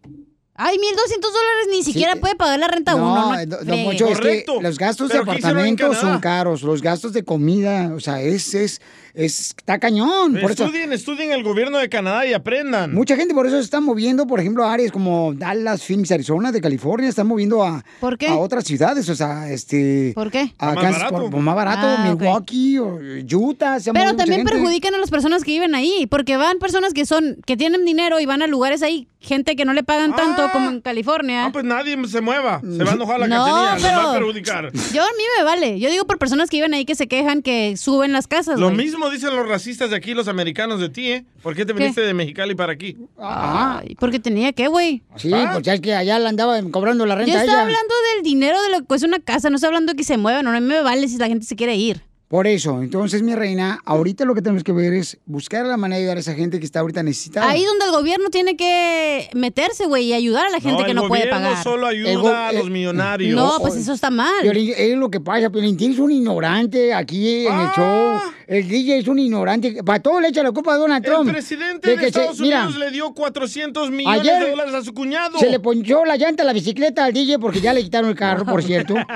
Ay, 0.58 0.78
1.200 0.78 1.20
dólares 1.20 1.68
ni 1.70 1.82
siquiera 1.82 2.16
puede 2.16 2.34
pagar 2.34 2.58
la 2.58 2.68
renta 2.68 2.94
uno. 2.94 3.14
No, 3.14 3.32
No, 3.32 3.38
eh, 3.38 3.46
don 3.46 3.66
friegue. 3.66 3.84
Poncho, 3.84 4.08
es 4.08 4.20
que 4.20 4.44
los 4.62 4.78
gastos 4.78 5.08
de 5.08 5.12
Pero 5.14 5.24
¿qué 5.24 5.38
hicieron 5.38 5.58
en 5.58 5.74
apartamentos 5.74 5.98
son 5.98 6.20
caros, 6.20 6.62
los 6.62 6.80
gastos 6.80 7.12
de 7.12 7.24
comida, 7.24 7.92
o 7.94 8.00
sea, 8.00 8.22
es, 8.22 8.54
es, 8.54 8.54
es, 8.54 8.80
está 9.16 9.78
cañón. 9.78 10.34
Por 10.40 10.50
eso, 10.50 10.64
Estudien, 10.66 10.92
estudien 10.92 11.32
el 11.32 11.42
gobierno 11.42 11.78
de 11.78 11.88
Canadá 11.88 12.26
y 12.26 12.32
aprendan. 12.34 12.94
mucha 12.94 13.16
gente 13.16 13.34
por 13.34 13.46
eso 13.46 13.56
se 13.56 13.62
está 13.62 13.80
moviendo, 13.80 14.26
por 14.26 14.40
ejemplo, 14.40 14.64
a 14.64 14.72
áreas 14.72 14.92
como 14.92 15.32
Dallas, 15.34 15.82
Phoenix, 15.82 16.10
Arizona, 16.12 16.52
de 16.52 16.60
California, 16.60 17.08
están 17.08 17.26
moviendo 17.26 17.62
a, 17.64 17.84
¿Por 18.00 18.18
qué? 18.18 18.28
a 18.28 18.36
otras 18.36 18.64
ciudades, 18.64 19.08
o 19.08 19.14
sea, 19.14 19.50
este... 19.50 20.12
¿Por 20.14 20.30
qué? 20.30 20.52
A 20.58 20.66
Más 20.74 20.84
Kansas, 20.84 21.02
barato. 21.10 21.30
por- 21.30 21.40
más 21.40 21.56
barato, 21.56 21.86
Ah. 21.86 22.04
Milwaukee, 22.08 22.78
o 22.78 22.98
Utah, 23.32 23.80
se 23.80 23.92
Pero 23.92 24.14
también 24.16 24.40
gente. 24.40 24.52
perjudican 24.52 24.94
a 24.94 24.98
las 24.98 25.10
personas 25.10 25.44
que 25.44 25.52
viven 25.52 25.74
ahí, 25.74 26.06
porque 26.10 26.36
van 26.36 26.58
personas 26.58 26.92
que 26.92 27.06
son, 27.06 27.38
que 27.46 27.56
tienen 27.56 27.84
dinero 27.84 28.20
y 28.20 28.26
van 28.26 28.42
a 28.42 28.46
lugares 28.46 28.82
ahí, 28.82 29.08
gente 29.20 29.56
que 29.56 29.64
no 29.64 29.72
le 29.72 29.82
pagan 29.82 30.14
tanto 30.14 30.42
como 30.52 30.70
en 30.70 30.80
California. 30.80 31.46
Ah, 31.46 31.52
pues 31.52 31.64
nadie 31.64 31.96
se 32.08 32.20
mueva. 32.20 32.60
Se 32.60 32.84
va 32.84 32.92
a 32.92 32.94
enojar 32.94 33.18
la 33.20 33.28
No, 33.28 33.36
cachanilla. 33.44 33.74
les 33.74 33.84
va 33.84 33.88
a 33.88 34.12
pero- 34.12 34.12
perjudicar. 34.26 34.72
Yo 34.92 35.02
a 35.02 35.06
mí 35.16 35.22
me 35.38 35.44
vale. 35.44 35.80
Yo 35.80 35.90
digo 35.90 36.04
por 36.06 36.18
personas 36.18 36.50
que 36.50 36.56
viven 36.58 36.74
ahí 36.74 36.84
que 36.84 36.94
se 36.94 37.06
quejan 37.08 37.42
que 37.42 37.76
suben 37.76 38.12
las 38.12 38.26
casas. 38.26 38.58
Lo 38.58 38.70
mismo 38.70 39.05
dicen 39.10 39.34
los 39.34 39.48
racistas 39.48 39.90
de 39.90 39.96
aquí, 39.96 40.14
los 40.14 40.28
americanos 40.28 40.80
de 40.80 40.88
ti, 40.88 41.10
¿eh? 41.12 41.24
¿Por 41.42 41.54
qué 41.54 41.64
te 41.66 41.72
viniste 41.72 42.00
de 42.00 42.14
Mexicali 42.14 42.54
para 42.54 42.72
aquí? 42.72 42.96
Ay, 43.18 43.96
porque 43.98 44.18
tenía 44.18 44.52
que, 44.52 44.68
güey. 44.68 45.02
Sí, 45.16 45.30
pues 45.52 45.62
ya 45.62 45.74
es 45.74 45.80
que 45.80 45.94
allá 45.94 46.18
le 46.18 46.28
andaba 46.28 46.60
cobrando 46.70 47.06
la 47.06 47.14
renta 47.14 47.32
Yo 47.32 47.38
estaba 47.38 47.58
ella. 47.58 47.62
hablando 47.62 47.94
del 48.14 48.22
dinero 48.24 48.60
de 48.62 48.70
lo 48.70 48.78
que 48.80 48.84
cuesta 48.86 49.06
una 49.06 49.18
casa, 49.18 49.50
no 49.50 49.56
estoy 49.56 49.68
hablando 49.68 49.92
de 49.92 49.96
que 49.96 50.04
se 50.04 50.16
muevan, 50.18 50.44
no, 50.44 50.50
a 50.50 50.60
mí 50.60 50.66
me 50.66 50.82
vale 50.82 51.08
si 51.08 51.18
la 51.18 51.26
gente 51.28 51.46
se 51.46 51.56
quiere 51.56 51.76
ir. 51.76 52.02
Por 52.28 52.48
eso, 52.48 52.82
entonces, 52.82 53.22
mi 53.22 53.36
reina, 53.36 53.78
ahorita 53.84 54.24
lo 54.24 54.34
que 54.34 54.42
tenemos 54.42 54.64
que 54.64 54.72
ver 54.72 54.92
es 54.94 55.16
buscar 55.26 55.64
la 55.64 55.76
manera 55.76 55.98
de 55.98 56.02
ayudar 56.02 56.16
a 56.16 56.20
esa 56.20 56.34
gente 56.34 56.58
que 56.58 56.64
está 56.66 56.80
ahorita 56.80 57.04
necesitada. 57.04 57.48
Ahí 57.48 57.64
donde 57.64 57.84
el 57.84 57.92
gobierno 57.92 58.30
tiene 58.30 58.56
que 58.56 59.30
meterse, 59.32 59.86
güey, 59.86 60.06
y 60.06 60.12
ayudar 60.12 60.46
a 60.46 60.50
la 60.50 60.58
gente 60.58 60.80
No, 60.82 60.86
que 60.88 60.94
no 60.94 61.06
puede 61.06 61.22
gobierno 61.28 61.48
pagar. 61.50 61.62
solo 61.62 61.86
ayuda 61.86 62.10
El 62.10 62.18
go- 62.18 62.28
a 62.34 62.50
los 62.50 62.66
eh, 62.66 62.70
millonarios. 62.70 63.36
No, 63.36 63.52
pues 63.60 63.76
eso 63.76 63.92
está 63.92 64.10
mal. 64.10 64.32
Piolín, 64.42 64.72
es 64.76 64.96
lo 64.96 65.08
que 65.08 65.20
pasa, 65.20 65.50
Piolín, 65.50 65.76
tienes 65.76 66.00
un 66.00 66.10
ignorante 66.10 66.92
aquí 66.92 67.46
en 67.46 67.52
Ah. 67.52 67.62
el 67.76 67.80
show. 67.80 68.32
El 68.48 68.68
DJ 68.68 68.98
es 68.98 69.08
un 69.08 69.18
ignorante. 69.18 69.82
Para 69.84 70.00
todo 70.00 70.20
le 70.20 70.28
echa 70.28 70.42
la 70.42 70.52
culpa 70.52 70.74
a 70.74 70.76
Donald 70.78 71.04
Trump. 71.04 71.28
El 71.28 71.32
presidente 71.34 71.90
De 71.90 71.96
de, 71.96 72.04
que 72.06 72.12
se- 72.12 72.18
Estados 72.20 72.40
mira, 72.40 72.62
Unidos 72.64 72.78
le 72.78 72.90
dio 72.92 73.12
400 73.12 73.90
millones 73.90 74.20
Ayer 74.20 74.44
de 74.44 74.50
dólares 74.50 74.74
a 74.74 74.82
su 74.82 74.94
cuñado. 74.94 75.38
Se 75.38 75.48
le 75.50 75.58
ponchó 75.60 76.04
la 76.04 76.16
llanta 76.16 76.42
a 76.42 76.46
la 76.46 76.52
bicicleta 76.52 77.04
al 77.04 77.12
DJ 77.12 77.38
porque 77.40 77.60
ya 77.60 77.72
le 77.72 77.82
quitaron 77.82 78.10
el 78.10 78.16
carro, 78.16 78.44
por 78.44 78.62
cierto. 78.64 78.94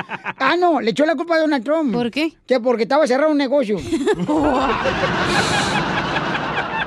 Ah, 0.43 0.57
no, 0.57 0.81
le 0.81 0.91
echó 0.93 1.05
la 1.05 1.15
culpa 1.17 1.37
a 1.37 1.41
Donald 1.41 1.63
Trump. 1.65 1.93
¿Por 1.95 2.11
qué? 2.11 2.33
Que 2.47 2.59
porque 2.61 2.85
estaba 2.85 3.00
cerrado 3.07 3.31
un 3.33 3.39
negocio. 3.39 3.79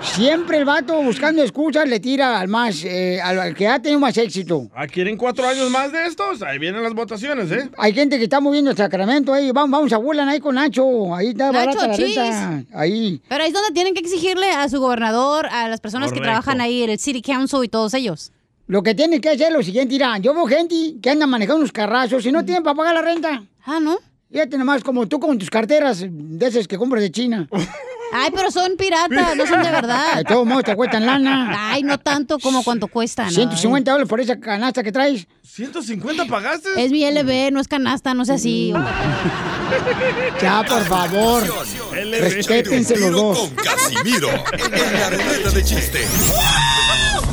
Siempre 0.01 0.57
el 0.57 0.65
vato 0.65 1.01
buscando 1.01 1.41
excusas 1.41 1.87
le 1.87 1.99
tira 1.99 2.39
al 2.39 2.47
más, 2.47 2.83
eh, 2.83 3.19
al 3.21 3.39
al 3.39 3.55
que 3.55 3.67
ha 3.67 3.81
tenido 3.81 3.99
más 3.99 4.15
éxito. 4.17 4.69
Ah, 4.75 4.85
¿Quieren 4.85 5.17
cuatro 5.17 5.47
años 5.47 5.69
más 5.71 5.91
de 5.91 6.05
estos? 6.05 6.43
Ahí 6.43 6.59
vienen 6.59 6.83
las 6.83 6.93
votaciones, 6.93 7.49
¿eh? 7.51 7.69
Hay 7.77 7.93
gente 7.93 8.17
que 8.17 8.25
está 8.25 8.39
moviendo 8.39 8.69
el 8.69 8.77
Sacramento 8.77 9.33
ahí. 9.33 9.51
Vamos, 9.51 9.71
vamos 9.71 9.93
a 9.93 9.97
Burlan 9.97 10.27
ahí 10.29 10.39
con 10.39 10.55
Nacho. 10.55 11.15
Ahí 11.15 11.29
está 11.29 11.51
Nacho, 11.51 11.57
barata 11.65 11.87
la 11.87 11.95
chis. 11.95 12.15
renta. 12.15 12.63
Ahí. 12.77 13.21
Pero 13.27 13.43
ahí 13.43 13.47
es 13.47 13.53
donde 13.55 13.71
tienen 13.71 13.93
que 13.95 14.01
exigirle 14.01 14.51
a 14.51 14.67
su 14.69 14.79
gobernador, 14.79 15.47
a 15.47 15.67
las 15.67 15.79
personas 15.79 16.09
Correcto. 16.09 16.21
que 16.21 16.27
trabajan 16.27 16.61
ahí, 16.61 16.83
el 16.83 16.99
City 16.99 17.21
Council 17.21 17.63
y 17.63 17.69
todos 17.69 17.93
ellos. 17.95 18.31
Lo 18.67 18.83
que 18.83 18.93
tiene 18.93 19.19
que 19.19 19.29
hacer 19.29 19.47
es 19.47 19.53
lo 19.53 19.63
siguiente, 19.63 19.93
mira, 19.93 20.17
yo 20.19 20.33
veo 20.33 20.45
gente 20.45 20.75
que 21.01 21.09
anda 21.09 21.25
manejando 21.25 21.61
unos 21.61 21.71
carrazos 21.71 22.25
y 22.25 22.31
no 22.31 22.45
tienen 22.45 22.61
para 22.63 22.75
pagar 22.75 22.93
la 22.93 23.01
renta. 23.01 23.43
Ah, 23.65 23.79
¿no? 23.81 23.97
Fíjate 24.33 24.57
nomás, 24.57 24.83
como 24.83 25.07
tú 25.07 25.19
con 25.19 25.37
tus 25.37 25.47
carteras 25.47 26.03
de 26.09 26.47
esas 26.47 26.67
que 26.67 26.75
compras 26.75 27.03
de 27.03 27.11
China. 27.11 27.47
Ay, 28.15 28.29
pero 28.35 28.51
son 28.51 28.75
piratas, 28.77 29.35
no 29.35 29.45
son 29.45 29.63
de 29.63 29.71
verdad. 29.71 30.17
De 30.17 30.23
todos 30.23 30.45
modos 30.45 30.63
te 30.63 30.75
cuestan 30.75 31.05
lana. 31.05 31.71
Ay, 31.71 31.81
no 31.83 31.99
tanto 31.99 32.37
como 32.39 32.63
cuánto 32.63 32.87
cuestan. 32.87 33.31
150 33.31 33.91
dólares 33.91 34.09
por 34.09 34.19
esa 34.19 34.39
canasta 34.39 34.83
que 34.83 34.91
traes. 34.91 35.27
¿150 35.55 36.27
pagaste? 36.27 36.69
Es 36.77 36.91
mi 36.91 37.09
LB, 37.09 37.51
no 37.51 37.59
es 37.59 37.67
canasta, 37.67 38.13
no 38.13 38.25
sé 38.25 38.33
así. 38.33 38.73
Ya, 40.41 40.63
por 40.63 40.83
favor. 40.83 41.43
Respétense 41.91 42.97
los 42.97 43.11
dos. 43.11 43.39
Con 43.39 43.55
Casimiro 43.55 44.29
en 44.29 44.99
la 44.99 45.09
ruleta 45.09 45.49
de 45.49 45.63
chiste. 45.63 46.07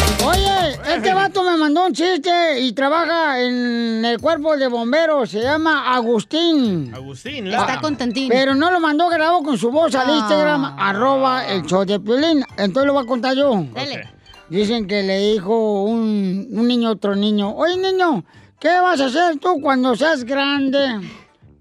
Oye, 0.25 0.79
este 0.95 1.13
vato 1.13 1.43
me 1.43 1.57
mandó 1.57 1.85
un 1.87 1.93
chiste 1.93 2.59
y 2.59 2.73
trabaja 2.73 3.39
en 3.41 4.05
el 4.05 4.19
cuerpo 4.19 4.55
de 4.55 4.67
bomberos. 4.67 5.29
Se 5.31 5.41
llama 5.41 5.93
Agustín. 5.95 6.91
Agustín, 6.93 7.47
Está 7.47 7.79
contentín. 7.81 8.29
Pero 8.29 8.53
no 8.53 8.71
lo 8.71 8.79
mandó 8.79 9.09
grabado 9.09 9.41
con 9.41 9.57
su 9.57 9.71
voz 9.71 9.95
al 9.95 10.09
Ah. 10.09 10.17
Instagram, 10.17 10.75
arroba 10.77 11.47
el 11.47 11.63
show 11.63 11.85
de 11.85 11.99
Piolín. 11.99 12.43
Entonces 12.57 12.85
lo 12.85 12.93
voy 12.93 13.03
a 13.03 13.07
contar 13.07 13.35
yo. 13.35 13.65
Dale. 13.73 14.09
Dicen 14.49 14.85
que 14.85 15.01
le 15.01 15.17
dijo 15.31 15.83
un, 15.83 16.47
un 16.51 16.67
niño 16.67 16.89
a 16.89 16.91
otro 16.91 17.15
niño, 17.15 17.55
oye 17.55 17.77
niño, 17.77 18.23
¿qué 18.59 18.67
vas 18.81 18.99
a 18.99 19.05
hacer 19.05 19.37
tú 19.39 19.59
cuando 19.61 19.95
seas 19.95 20.23
grande? 20.25 20.99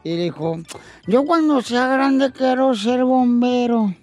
Y 0.02 0.16
dijo, 0.16 0.58
yo 1.06 1.24
cuando 1.26 1.60
sea 1.60 1.86
grande 1.88 2.32
quiero 2.32 2.74
ser 2.74 3.04
bombero. 3.04 3.94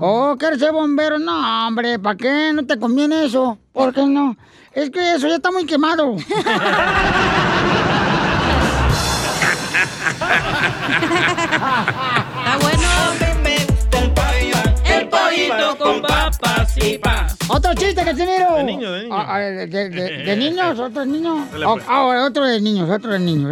Oh, 0.00 0.36
¿quieres 0.38 0.60
ser 0.60 0.70
bombero? 0.72 1.18
No, 1.18 1.66
hombre, 1.66 1.98
¿para 1.98 2.16
qué? 2.16 2.52
¿No 2.54 2.64
te 2.64 2.78
conviene 2.78 3.24
eso? 3.24 3.58
¿Por 3.72 3.92
qué 3.92 4.06
no? 4.06 4.36
Es 4.72 4.90
que 4.90 5.14
eso 5.14 5.26
ya 5.26 5.36
está 5.36 5.50
muy 5.50 5.66
quemado. 5.66 6.14
Está 10.84 12.58
bueno. 12.60 12.88
El 14.86 15.08
pollito 15.08 15.78
con 15.78 16.02
papas 16.02 16.76
y 16.76 16.98
pas. 16.98 17.36
Otro 17.48 17.74
chiste 17.74 18.04
que 18.04 18.14
te 18.14 18.26
miro. 18.26 18.54
De 18.56 18.64
niño, 18.64 18.92
de 18.92 19.02
niño. 19.04 19.14
Ah, 19.16 19.26
ah, 19.28 19.38
de, 19.38 19.66
de- 19.66 19.90
de 19.90 20.36
niños, 20.36 20.78
otro 20.78 21.04
niño. 21.04 21.46
Dale, 21.52 21.66
Oh, 21.66 21.74
pues. 21.74 21.84
Ahora, 21.88 22.24
otro 22.26 22.44
de 22.44 22.60
niños, 22.60 22.88
otro 22.90 23.12
de 23.12 23.18
niños. 23.18 23.50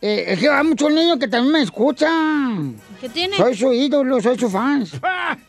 Eh, 0.00 0.26
es 0.28 0.38
que 0.38 0.48
hay 0.48 0.64
muchos 0.64 0.92
niños 0.92 1.18
que 1.18 1.26
también 1.26 1.52
me 1.52 1.62
escuchan. 1.62 2.76
¿Qué 3.00 3.08
tiene? 3.08 3.36
Soy 3.36 3.56
su 3.56 3.72
ídolo, 3.72 4.20
soy 4.20 4.38
su 4.38 4.48
fan. 4.48 4.86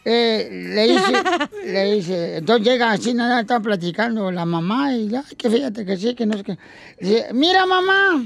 Eh, 0.04 0.50
le 0.52 0.88
dice, 0.88 1.14
le 1.66 1.94
dice, 1.94 2.38
entonces 2.38 2.66
llega 2.66 2.92
así, 2.92 3.14
nada, 3.14 3.42
está 3.42 3.60
platicando 3.60 4.32
la 4.32 4.46
mamá 4.46 4.96
y 4.96 5.10
ya, 5.10 5.24
que 5.38 5.52
fíjate 5.52 5.86
que 5.86 5.98
sí, 5.98 6.16
que 6.16 6.26
no 6.26 6.36
es 6.36 6.44
que. 6.44 6.58
Dice, 7.00 7.28
mira 7.32 7.68
mamá, 7.68 8.24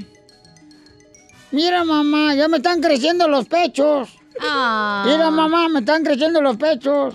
mira 1.50 1.84
mamá, 1.84 2.34
ya 2.34 2.48
me 2.48 2.56
están 2.56 2.80
creciendo 2.80 3.28
los 3.28 3.46
pechos. 3.46 4.08
Ah. 4.40 5.04
Mira 5.06 5.30
mamá, 5.30 5.68
me 5.68 5.80
están 5.80 6.02
creciendo 6.04 6.40
los 6.40 6.56
pechos. 6.56 7.14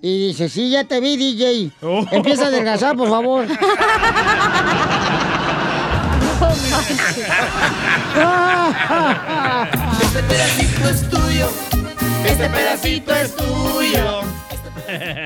Y 0.00 0.28
dice, 0.28 0.48
sí, 0.48 0.70
ya 0.70 0.84
te 0.84 1.00
vi, 1.00 1.16
DJ. 1.18 1.70
Empieza 2.12 2.44
a 2.44 2.46
adelgazar, 2.46 2.96
por 2.96 3.10
favor. 3.10 3.46
Este 10.02 10.22
pedacito 10.22 10.88
es 10.88 11.08
tuyo. 11.08 11.48
Este 12.26 12.48
pedacito 12.50 13.14
es 13.14 13.36
tuyo. 13.36 14.20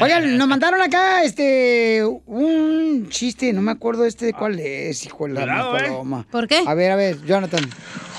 Oigan, 0.01 0.37
nos 0.39 0.49
mandaron 0.49 0.81
acá 0.83 1.23
este 1.25 2.05
un 2.27 3.09
chiste, 3.09 3.53
no 3.53 3.61
me 3.63 3.73
acuerdo 3.73 4.05
este 4.05 4.27
de 4.27 4.33
cuál 4.33 4.59
es, 4.59 5.05
hijo 5.05 5.27
de 5.27 5.35
la 5.35 5.43
Cuidado, 5.43 5.73
más 5.73 5.83
¿eh? 5.83 5.85
paloma. 5.87 6.27
¿Por 6.31 6.49
qué? 6.49 6.63
A 6.67 6.75
ver, 6.75 6.91
a 6.93 6.97
ver, 6.97 7.23
Jonathan. 7.25 7.69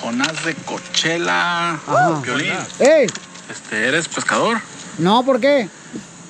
Jonás 0.02 0.46
de 0.46 0.54
Cochela. 0.56 1.72
Ajá. 1.74 2.22
Violín. 2.24 2.52
¡Ey! 2.80 3.08
Este, 3.50 3.88
¿eres 3.88 4.08
pescador? 4.08 4.58
No, 4.98 5.24
¿por 5.24 5.40
qué? 5.40 5.68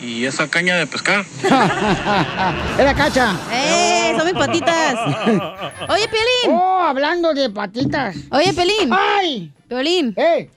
¿Y 0.04 0.26
esa 0.26 0.50
caña 0.50 0.76
de 0.76 0.86
pescar? 0.86 1.26
Era 2.78 2.94
cacha. 2.94 3.38
¡Eh! 3.54 4.14
Son 4.18 4.26
mis 4.26 4.34
patitas. 4.36 4.96
Oye, 5.90 6.10
Piolín. 6.10 6.60
Oh, 6.60 6.82
hablando 6.82 7.34
de 7.34 7.50
patitas. 7.50 8.14
Oye, 8.32 8.54
Pelín. 8.54 8.92
¡Ay! 8.92 9.54
Piolín. 9.70 10.14
¡Eh! 10.18 10.50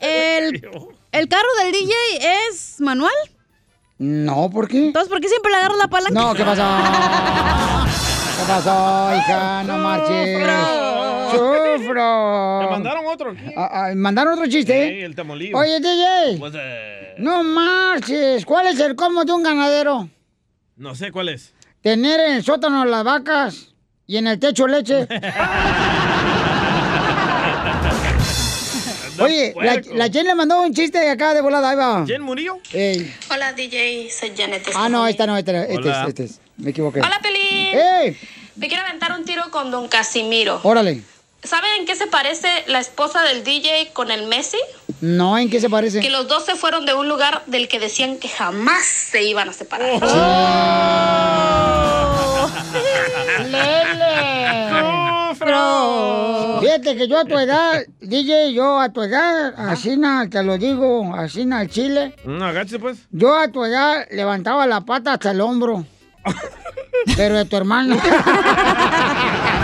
El, 0.00 0.66
¿El 1.12 1.28
carro 1.28 1.48
del 1.62 1.72
DJ 1.72 1.92
es 2.48 2.80
manual? 2.80 3.12
No, 3.98 4.48
¿por 4.50 4.68
qué? 4.68 4.86
Entonces, 4.86 5.10
¿por 5.10 5.20
qué 5.20 5.28
siempre 5.28 5.50
le 5.52 5.58
agarras 5.58 5.78
la 5.78 5.88
palanca? 5.88 6.14
No, 6.18 6.34
¿qué 6.34 6.44
pasó? 6.44 6.62
¿Qué 8.38 8.44
pasó, 8.48 9.14
hija? 9.16 9.62
No 9.64 9.78
marches. 9.78 10.93
Sufro. 11.34 12.60
Me 12.62 12.70
mandaron 12.70 13.06
otro. 13.06 13.34
Ah, 13.56 13.70
ah, 13.88 13.94
¿Mandaron 13.94 14.34
otro 14.34 14.46
chiste? 14.48 14.88
Sí, 14.88 15.00
el 15.00 15.14
tamolío. 15.14 15.56
Oye, 15.56 15.80
DJ. 15.80 16.38
Pues, 16.38 16.52
eh, 16.56 17.14
No 17.18 17.42
marches. 17.42 18.44
¿Cuál 18.44 18.66
es 18.68 18.80
el 18.80 18.94
colmo 18.96 19.24
de 19.24 19.32
un 19.32 19.42
ganadero? 19.42 20.08
no 20.76 20.94
sé 20.94 21.12
cuál 21.12 21.28
es. 21.28 21.52
Tener 21.82 22.18
en 22.20 22.32
el 22.36 22.42
sótano 22.44 22.84
las 22.84 23.04
vacas 23.04 23.72
y 24.06 24.16
en 24.16 24.26
el 24.26 24.38
techo 24.40 24.66
leche. 24.66 25.06
Oye, 29.20 29.54
la, 29.56 29.80
la 29.94 30.08
Jen 30.10 30.26
le 30.26 30.34
mandó 30.34 30.60
un 30.62 30.74
chiste 30.74 30.98
de 30.98 31.10
acá 31.10 31.34
de 31.34 31.40
volada, 31.40 31.70
ahí 31.70 31.76
va. 31.76 32.04
¿Jen 32.06 32.20
murió? 32.22 32.58
Ey. 32.72 33.14
Hola 33.30 33.52
DJ, 33.52 34.10
soy 34.10 34.32
Janet. 34.36 34.66
Ah, 34.74 34.88
no, 34.88 35.06
esta 35.06 35.24
no, 35.26 35.36
esta 35.36 35.52
no, 35.52 35.58
este 35.60 35.88
es, 35.88 35.96
este 36.08 36.24
es. 36.24 36.40
Me 36.56 36.70
equivoqué. 36.70 37.00
Hola 37.00 37.20
Pelín. 37.22 37.78
¡Ey! 37.78 38.16
Me 38.56 38.66
quiero 38.68 38.84
aventar 38.84 39.12
un 39.12 39.24
tiro 39.24 39.44
con 39.50 39.70
Don 39.70 39.86
Casimiro. 39.88 40.58
Órale. 40.64 41.02
¿Saben 41.44 41.70
en 41.80 41.86
qué 41.86 41.94
se 41.94 42.06
parece 42.06 42.48
la 42.66 42.80
esposa 42.80 43.22
del 43.22 43.44
DJ 43.44 43.90
con 43.92 44.10
el 44.10 44.26
Messi? 44.26 44.58
No, 45.00 45.36
¿en 45.36 45.50
qué 45.50 45.60
se 45.60 45.68
parece? 45.68 46.00
Que 46.00 46.10
los 46.10 46.26
dos 46.26 46.46
se 46.46 46.56
fueron 46.56 46.86
de 46.86 46.94
un 46.94 47.08
lugar 47.08 47.42
del 47.46 47.68
que 47.68 47.78
decían 47.78 48.18
que 48.18 48.28
jamás 48.28 48.84
se 48.84 49.22
iban 49.24 49.50
a 49.50 49.52
separar. 49.52 50.00
Fíjate 56.60 56.96
que 56.96 57.08
yo 57.08 57.18
a 57.18 57.24
tu 57.24 57.38
edad, 57.38 57.82
DJ, 58.00 58.54
yo 58.54 58.80
a 58.80 58.88
tu 58.88 59.02
edad, 59.02 59.54
así 59.68 59.96
na, 59.96 60.28
te 60.30 60.42
lo 60.42 60.56
digo, 60.56 61.14
así 61.14 61.44
na, 61.44 61.60
al 61.60 61.68
chile. 61.68 62.14
No, 62.24 62.46
agáchese 62.46 62.78
pues. 62.78 62.98
Yo 63.10 63.36
a 63.36 63.48
tu 63.48 63.64
edad 63.64 64.06
levantaba 64.10 64.66
la 64.66 64.80
pata 64.80 65.12
hasta 65.12 65.32
el 65.32 65.40
hombro. 65.40 65.84
Pero 67.16 67.36
de 67.36 67.44
tu 67.44 67.56
hermano. 67.56 67.96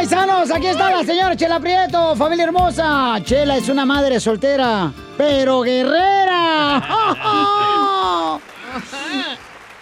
Paisanos! 0.00 0.50
Aquí 0.50 0.66
está 0.66 0.90
la 0.90 1.04
señora 1.04 1.36
Chela 1.36 1.60
Prieto, 1.60 2.16
familia 2.16 2.44
hermosa. 2.44 3.18
Chela 3.22 3.58
es 3.58 3.68
una 3.68 3.84
madre 3.84 4.18
soltera, 4.18 4.90
pero 5.18 5.60
guerrera. 5.60 6.82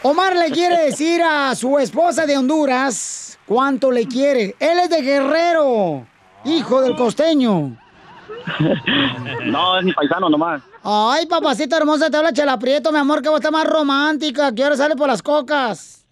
Omar 0.03 0.35
le 0.35 0.51
quiere 0.51 0.87
decir 0.87 1.23
a 1.23 1.55
su 1.55 1.79
esposa 1.79 2.27
de 2.27 2.37
Honduras 2.37 3.39
cuánto 3.47 3.93
le 3.93 4.09
quiere. 4.09 4.57
Él 4.59 4.81
es 4.81 4.91
de 4.91 5.03
Guerrero, 5.03 6.05
hijo 6.45 6.81
del 6.81 6.97
costeño. 6.97 7.77
No, 9.45 9.79
es 9.79 9.85
mi 9.85 9.93
paisano 9.93 10.29
nomás. 10.29 10.63
Ay, 10.83 11.27
papacita 11.27 11.77
hermosa, 11.77 12.11
te 12.11 12.17
habla 12.17 12.33
Chela 12.33 12.59
Prieto, 12.59 12.91
mi 12.91 12.99
amor, 12.99 13.23
que 13.23 13.29
vos 13.29 13.39
estás 13.39 13.53
más 13.53 13.69
romántica. 13.69 14.53
Que 14.53 14.65
ahora 14.65 14.77
sale 14.77 14.97
por 14.97 15.07
las 15.07 15.23
cocas. 15.23 16.05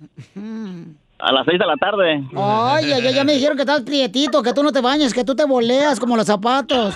A 1.19 1.33
las 1.33 1.47
seis 1.47 1.59
de 1.59 1.67
la 1.67 1.77
tarde. 1.77 2.23
Ay, 2.37 2.89
ya, 2.89 3.11
ya 3.11 3.25
me 3.25 3.33
dijeron 3.35 3.57
que 3.57 3.63
estás 3.63 3.81
prietito, 3.83 4.43
que 4.43 4.53
tú 4.53 4.63
no 4.63 4.73
te 4.73 4.81
bañes, 4.81 5.15
que 5.15 5.25
tú 5.25 5.35
te 5.35 5.45
boleas 5.45 5.99
como 5.99 6.17
los 6.17 6.27
zapatos. 6.27 6.95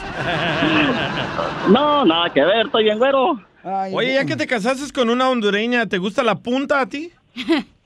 No, 1.69 2.05
nada 2.05 2.31
que 2.31 2.45
ver, 2.45 2.67
estoy 2.67 2.85
bien 2.85 2.99
güero. 2.99 3.41
Oye, 3.93 4.15
ya 4.15 4.25
que 4.25 4.37
te 4.37 4.47
casaste 4.47 4.93
con 4.93 5.11
una 5.11 5.29
hondureña, 5.29 5.87
¿te 5.87 5.99
gusta 5.99 6.23
la 6.23 6.35
punta 6.35 6.81
a 6.81 6.87
ti? 6.87 7.11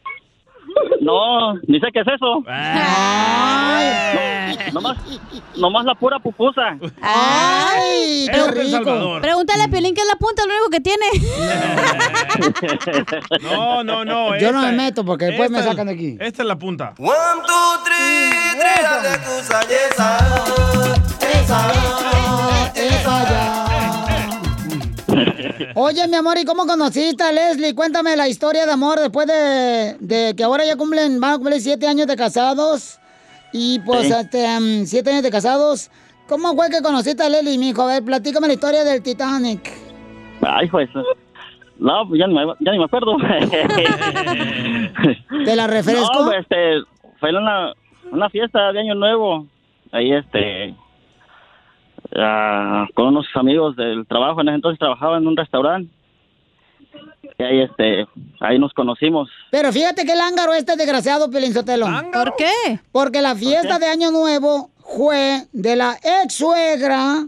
No, 1.01 1.55
ni 1.67 1.81
sé 1.81 1.89
qué 1.93 2.01
es 2.01 2.07
eso. 2.07 2.43
Ay. 2.47 3.85
No, 4.73 4.81
nomás, 4.81 4.97
nomás 5.57 5.85
la 5.85 5.95
pura 5.95 6.19
pupusa. 6.19 6.79
Ay, 7.03 8.27
qué 8.33 8.51
rico. 8.51 9.19
Pregúntale 9.21 9.65
a 9.65 9.69
Piolín 9.69 9.95
que 9.95 10.01
es 10.01 10.07
la 10.07 10.17
punta, 10.17 10.43
lo 10.47 10.55
único 10.55 10.71
que 10.71 10.81
tiene. 10.81 11.05
No, 13.43 13.85
no, 13.85 14.05
no. 14.05 14.37
Yo 14.41 14.53
no 14.53 14.63
me 14.63 14.73
meto 14.73 15.05
porque 15.05 15.27
después 15.27 15.51
me 15.51 15.63
sacan 15.63 15.87
de 15.87 15.93
aquí. 15.93 16.17
Esta 16.21 16.43
es 16.43 16.49
la 16.49 16.57
punta. 16.57 16.95
One, 16.99 17.13
two, 17.47 17.85
three, 17.85 18.31
three, 18.59 18.83
yesa. 19.69 20.19
Esa, 21.21 21.73
esa 22.75 23.31
ya. 23.31 23.74
Oye, 25.75 26.07
mi 26.09 26.17
amor, 26.17 26.39
¿y 26.39 26.45
cómo 26.45 26.67
conociste 26.67 27.23
a 27.23 27.33
Leslie? 27.33 27.75
Cuéntame 27.75 28.17
la 28.17 28.29
historia 28.29 28.67
de 28.67 28.73
amor 28.73 29.01
después 29.01 29.27
de, 29.27 29.97
de 30.01 30.35
que 30.37 30.45
ahora 30.45 30.65
ya 30.65 30.77
cumplen, 30.77 31.21
van 31.21 31.33
a 31.33 31.37
cumplir 31.37 31.61
siete 31.61 31.87
años 31.87 32.07
de 32.07 32.17
casados. 32.17 32.99
Y 33.53 33.79
pues, 33.81 34.11
este, 34.11 34.45
um, 34.59 34.85
siete 34.85 35.11
años 35.11 35.23
de 35.23 35.31
casados. 35.31 35.91
¿Cómo 36.29 36.55
fue 36.55 36.71
que 36.71 36.83
conociste 36.83 37.23
a 37.23 37.29
Leslie, 37.29 37.59
mijo? 37.59 37.83
A 37.83 37.87
ver, 37.87 38.05
platícame 38.05 38.49
la 38.49 38.55
historia 38.55 38.83
del 38.83 39.03
Titanic. 39.03 39.71
Ay, 40.43 40.69
pues. 40.69 40.89
No, 41.79 42.09
pues 42.09 42.19
ya 42.19 42.27
ni 42.27 42.35
me, 42.35 42.47
ya 42.61 42.73
ni 42.73 42.79
me 42.79 42.85
acuerdo. 42.85 43.17
¿Te 45.45 45.57
la 45.57 45.67
refresco? 45.67 46.15
No, 46.15 46.25
pues, 46.27 46.41
este, 46.41 46.79
fue 47.21 47.31
una, 47.31 47.73
una 48.11 48.31
fiesta 48.31 48.73
de 48.73 48.81
Año 48.81 48.95
Nuevo. 48.95 49.47
Ahí, 49.93 50.13
este, 50.13 50.75
ah, 52.17 52.87
con 52.95 53.09
unos 53.09 53.27
amigos 53.35 53.77
del 53.77 54.07
trabajo. 54.07 54.41
En 54.41 54.49
ese 54.49 54.57
entonces 54.57 54.79
trabajaba 54.79 55.19
en 55.19 55.27
un 55.27 55.37
restaurante. 55.37 55.93
Y 57.39 57.43
ahí, 57.43 57.61
este, 57.63 58.07
ahí 58.41 58.59
nos 58.59 58.73
conocimos. 58.73 59.29
Pero 59.51 59.73
fíjate 59.73 60.05
que 60.05 60.15
lángaro 60.15 60.55
este 60.55 60.77
desgraciado, 60.77 61.31
Sotelo. 61.53 61.87
¿Por 62.13 62.37
qué? 62.37 62.81
Porque 62.93 63.23
la 63.23 63.35
fiesta 63.35 63.79
de 63.79 63.87
Año 63.87 64.11
Nuevo 64.11 64.71
fue 64.97 65.43
de 65.53 65.77
la 65.77 65.97
ex 66.03 66.35
suegra 66.35 67.27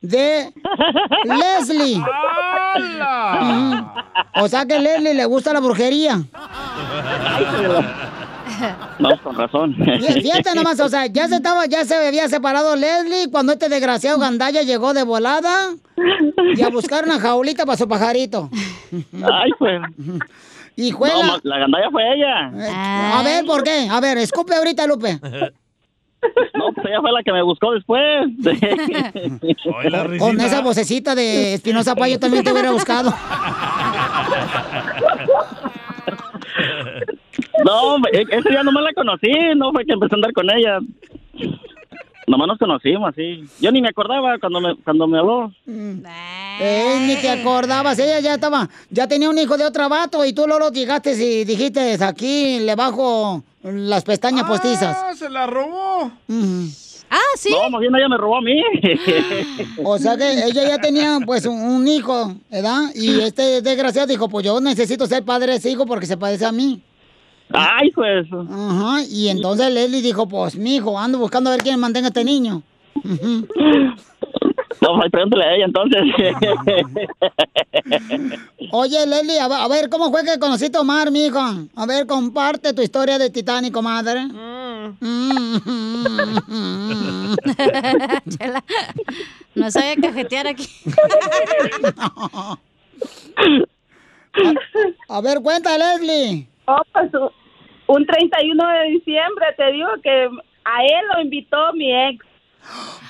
de 0.00 0.52
Leslie. 1.24 1.98
Ujú. 1.98 3.86
O 4.36 4.48
sea 4.48 4.66
que 4.66 4.74
a 4.74 4.78
Leslie 4.78 5.14
le 5.14 5.24
gusta 5.26 5.52
la 5.52 5.60
brujería. 5.60 6.16
No, 8.98 9.18
con 9.22 9.36
razón. 9.36 9.74
Fí- 9.76 10.22
Fíjate 10.22 10.54
nomás, 10.54 10.78
o 10.80 10.88
sea, 10.88 11.06
ya 11.06 11.26
se 11.28 11.36
estaba, 11.36 11.66
ya 11.66 11.84
se 11.84 11.94
había 11.94 12.28
separado 12.28 12.76
Leslie 12.76 13.30
cuando 13.30 13.52
este 13.52 13.68
desgraciado 13.68 14.18
Gandaya 14.18 14.62
llegó 14.62 14.94
de 14.94 15.02
volada 15.04 15.70
y 16.56 16.62
a 16.62 16.68
buscar 16.68 17.04
una 17.04 17.18
jaulita 17.20 17.64
para 17.66 17.76
su 17.78 17.88
pajarito. 17.88 18.48
Ay, 19.30 19.50
pues. 19.58 19.80
Y 20.76 20.92
fue 20.92 21.10
No, 21.10 21.22
la- 21.22 21.40
la 21.42 21.58
gandalla 21.58 21.90
fue 21.90 22.02
ella. 22.14 23.18
A 23.18 23.22
ver, 23.22 23.44
¿por 23.44 23.62
qué? 23.62 23.88
A 23.90 24.00
ver, 24.00 24.18
escupe 24.18 24.54
ahorita, 24.54 24.86
Lupe. 24.86 25.18
No, 26.54 26.72
pues 26.72 26.86
ella 26.86 27.00
fue 27.00 27.10
la 27.12 27.22
que 27.24 27.32
me 27.32 27.42
buscó 27.42 27.72
después. 27.72 28.02
Con 30.20 30.40
esa 30.40 30.60
vocecita 30.60 31.14
de 31.16 31.54
Espinosa 31.54 31.96
Paz 31.96 32.10
yo 32.10 32.20
también 32.20 32.44
te 32.44 32.52
hubiera 32.52 32.70
buscado. 32.70 33.12
No, 37.64 37.94
hombre, 37.94 38.10
e- 38.20 38.36
ese 38.38 38.48
día 38.50 38.62
nomás 38.62 38.82
la 38.84 38.92
conocí, 38.94 39.30
no 39.56 39.72
fue 39.72 39.84
que 39.84 39.92
empecé 39.92 40.14
a 40.14 40.16
andar 40.16 40.32
con 40.32 40.50
ella. 40.50 40.78
Nomás 42.26 42.46
nos 42.48 42.58
conocimos, 42.58 43.08
así. 43.10 43.44
Yo 43.60 43.72
ni 43.72 43.82
me 43.82 43.88
acordaba 43.88 44.38
cuando 44.38 44.60
me, 44.60 44.76
cuando 44.76 45.06
me 45.08 45.18
habló. 45.18 45.52
Eh, 45.66 46.94
ni 47.06 47.16
te 47.16 47.28
acordabas, 47.28 47.98
ella 47.98 48.20
ya 48.20 48.34
estaba, 48.34 48.68
ya 48.90 49.08
tenía 49.08 49.28
un 49.28 49.38
hijo 49.38 49.56
de 49.56 49.64
otro 49.64 49.88
vato 49.88 50.24
y 50.24 50.32
tú 50.32 50.46
luego 50.46 50.70
llegaste 50.70 51.12
y 51.12 51.44
dijiste, 51.44 51.98
aquí 52.02 52.60
le 52.60 52.74
bajo 52.76 53.42
las 53.62 54.04
pestañas 54.04 54.44
postizas. 54.44 54.96
Ah, 55.02 55.14
se 55.16 55.28
la 55.28 55.46
robó. 55.46 56.12
Ah, 57.10 57.18
sí. 57.36 57.50
No, 57.50 57.68
más 57.70 57.80
bien 57.80 57.94
ella 57.96 58.08
me 58.08 58.16
robó 58.16 58.36
a 58.38 58.40
mí. 58.40 58.62
O 59.84 59.98
sea 59.98 60.16
que 60.16 60.32
ella 60.44 60.68
ya 60.68 60.78
tenía 60.78 61.18
pues 61.26 61.44
un, 61.44 61.60
un 61.60 61.86
hijo, 61.88 62.34
¿verdad? 62.50 62.82
Y 62.94 63.20
este 63.20 63.60
desgraciado 63.60 64.06
dijo, 64.06 64.28
pues 64.28 64.46
yo 64.46 64.60
necesito 64.60 65.06
ser 65.06 65.24
padre 65.24 65.52
de 65.52 65.58
ese 65.58 65.70
hijo 65.70 65.84
porque 65.86 66.06
se 66.06 66.16
parece 66.16 66.46
a 66.46 66.52
mí. 66.52 66.80
Ay, 67.50 67.90
pues. 67.90 68.26
Ajá, 68.32 69.02
y 69.10 69.28
entonces 69.28 69.72
Leslie 69.72 70.02
dijo, 70.02 70.28
pues 70.28 70.56
mi 70.56 70.76
hijo, 70.76 70.98
ando 70.98 71.18
buscando 71.18 71.50
a 71.50 71.54
ver 71.54 71.62
quién 71.62 71.80
mantenga 71.80 72.06
a 72.06 72.10
este 72.10 72.24
niño. 72.24 72.62
No, 74.82 74.98
pues 74.98 75.10
pregúntale 75.12 75.44
a 75.44 75.54
ella 75.54 75.66
entonces. 75.66 76.02
Oye, 78.72 79.06
Leslie, 79.06 79.38
a 79.38 79.46
ver, 79.46 79.60
a 79.60 79.68
ver, 79.68 79.88
¿cómo 79.88 80.10
fue 80.10 80.24
que 80.24 80.40
conociste 80.40 80.76
a 80.76 80.80
Omar, 80.80 81.12
mijo? 81.12 81.38
A 81.76 81.86
ver, 81.86 82.04
comparte 82.04 82.72
tu 82.72 82.82
historia 82.82 83.16
de 83.16 83.30
Titanic, 83.30 83.72
comadre. 83.72 84.22
Chela, 88.28 88.64
no 89.54 89.66
cajetear 90.02 90.48
aquí. 90.48 90.68
A 95.08 95.20
ver, 95.20 95.40
cuenta, 95.42 95.78
Leslie. 95.78 96.48
Oh, 96.66 96.82
pues 96.92 97.10
un 97.86 98.06
31 98.06 98.68
de 98.68 98.84
diciembre 98.90 99.46
te 99.56 99.72
digo 99.72 99.88
que 100.02 100.28
a 100.64 100.82
él 100.82 101.04
lo 101.14 101.20
invitó 101.20 101.72
mi 101.74 101.92
ex. 101.92 102.24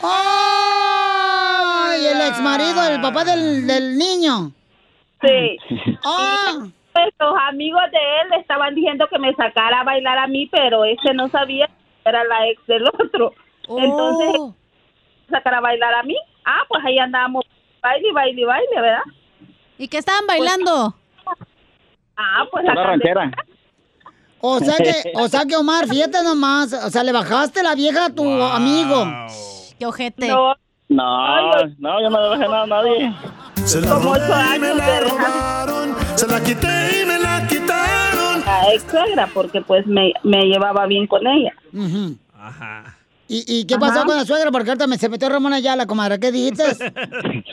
¡Ay! 0.02 0.82
El 2.06 2.20
ex 2.22 2.40
marido, 2.40 2.82
el 2.88 3.00
papá 3.00 3.24
del, 3.24 3.66
del 3.66 3.96
niño. 3.96 4.52
Sí. 5.20 5.58
Ah. 6.04 6.66
Pues 6.92 7.06
los 7.18 7.34
amigos 7.48 7.82
de 7.90 7.98
él 7.98 8.28
le 8.30 8.36
estaban 8.38 8.74
diciendo 8.74 9.06
que 9.08 9.18
me 9.18 9.34
sacara 9.34 9.80
a 9.80 9.84
bailar 9.84 10.18
a 10.18 10.26
mí, 10.26 10.48
pero 10.50 10.84
ese 10.84 11.14
no 11.14 11.28
sabía 11.28 11.66
que 11.66 11.74
era 12.08 12.24
la 12.24 12.48
ex 12.48 12.66
del 12.66 12.86
otro. 12.88 13.32
Entonces, 13.68 14.40
sacar 15.30 15.54
a 15.54 15.60
bailar 15.60 15.94
a 15.94 16.02
mí. 16.02 16.16
Ah, 16.44 16.64
pues 16.68 16.84
ahí 16.84 16.98
andábamos 16.98 17.44
baile, 17.80 18.12
baile, 18.12 18.44
baile, 18.44 18.80
¿verdad? 18.80 19.02
¿Y 19.78 19.88
qué 19.88 19.98
estaban 19.98 20.26
bailando? 20.26 20.94
Ah, 22.16 22.44
pues 22.50 22.64
Una 22.64 22.74
la 22.74 22.84
ranchera. 22.84 23.30
O 24.40 24.58
sea 24.58 24.76
que, 24.76 25.12
o 25.14 25.28
sea 25.28 25.44
que 25.46 25.56
Omar, 25.56 25.86
fíjate 25.86 26.22
nomás, 26.22 26.72
o 26.72 26.90
sea, 26.90 27.02
le 27.04 27.12
bajaste 27.12 27.62
la 27.62 27.74
vieja 27.74 28.06
a 28.06 28.10
tu 28.10 28.24
amigo. 28.42 29.04
Qué 29.78 29.86
ojete. 29.86 30.28
No, 30.28 30.54
No, 30.88 31.50
no, 31.78 32.02
yo 32.02 32.10
no 32.10 32.22
le 32.22 32.28
dejé 32.38 32.50
nada 32.50 32.62
a 32.62 32.66
nadie. 32.66 33.14
Se 33.64 33.80
la 33.80 33.94
robé 33.94 34.18
y 34.56 34.58
me 34.58 34.74
la 34.74 35.00
robaron. 35.00 35.96
Se 36.16 36.26
la 36.26 36.40
quité 36.42 37.02
y 37.02 37.06
me 37.06 37.18
la 37.18 37.46
quitaron. 37.46 38.40
la 38.44 38.72
ex 38.74 38.82
suegra 38.90 39.28
porque 39.32 39.60
pues 39.62 39.86
me, 39.86 40.12
me 40.24 40.44
llevaba 40.46 40.86
bien 40.86 41.06
con 41.06 41.26
ella. 41.26 41.52
Ujú. 41.72 42.16
¿Y, 43.34 43.44
y 43.60 43.66
qué 43.66 43.76
pasó 43.78 44.00
Ajá. 44.00 44.04
con 44.06 44.16
la 44.16 44.24
suegra? 44.24 44.50
Porque 44.50 44.68
ahorita 44.70 44.86
me, 44.86 44.98
se 44.98 45.08
metió 45.08 45.28
Ramón 45.30 45.52
Ayala, 45.54 45.86
comadre. 45.86 46.20
¿Qué 46.20 46.30
dijiste? 46.30 46.64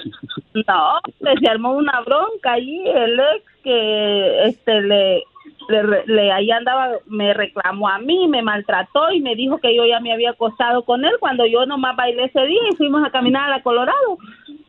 No, 0.68 1.00
pues, 1.20 1.36
se 1.40 1.48
armó 1.50 1.74
una 1.74 2.02
bronca 2.02 2.54
ahí, 2.54 2.84
el 2.88 3.20
ex 3.20 3.46
que 3.64 4.44
este 4.46 4.82
le, 4.82 5.24
le, 5.70 6.06
le- 6.08 6.32
ahí 6.32 6.50
andaba, 6.52 6.90
me 7.06 7.34
reclamó 7.34 7.88
a 7.88 8.00
mí, 8.00 8.28
me 8.28 8.42
maltrató 8.42 9.12
y 9.12 9.22
me 9.22 9.36
dijo 9.36 9.60
que 9.60 9.74
yo 9.76 9.86
ya 9.86 10.00
me 10.00 10.12
había 10.12 10.32
acostado 10.32 10.84
con 10.84 11.06
él 11.06 11.14
cuando 11.20 11.46
yo 11.46 11.66
nomás 11.66 11.96
bailé 11.96 12.26
ese 12.26 12.42
día 12.46 12.62
y 12.72 12.76
fuimos 12.76 13.06
a 13.06 13.12
caminar 13.12 13.46
a 13.46 13.58
la 13.58 13.64
Colorado. 13.64 14.18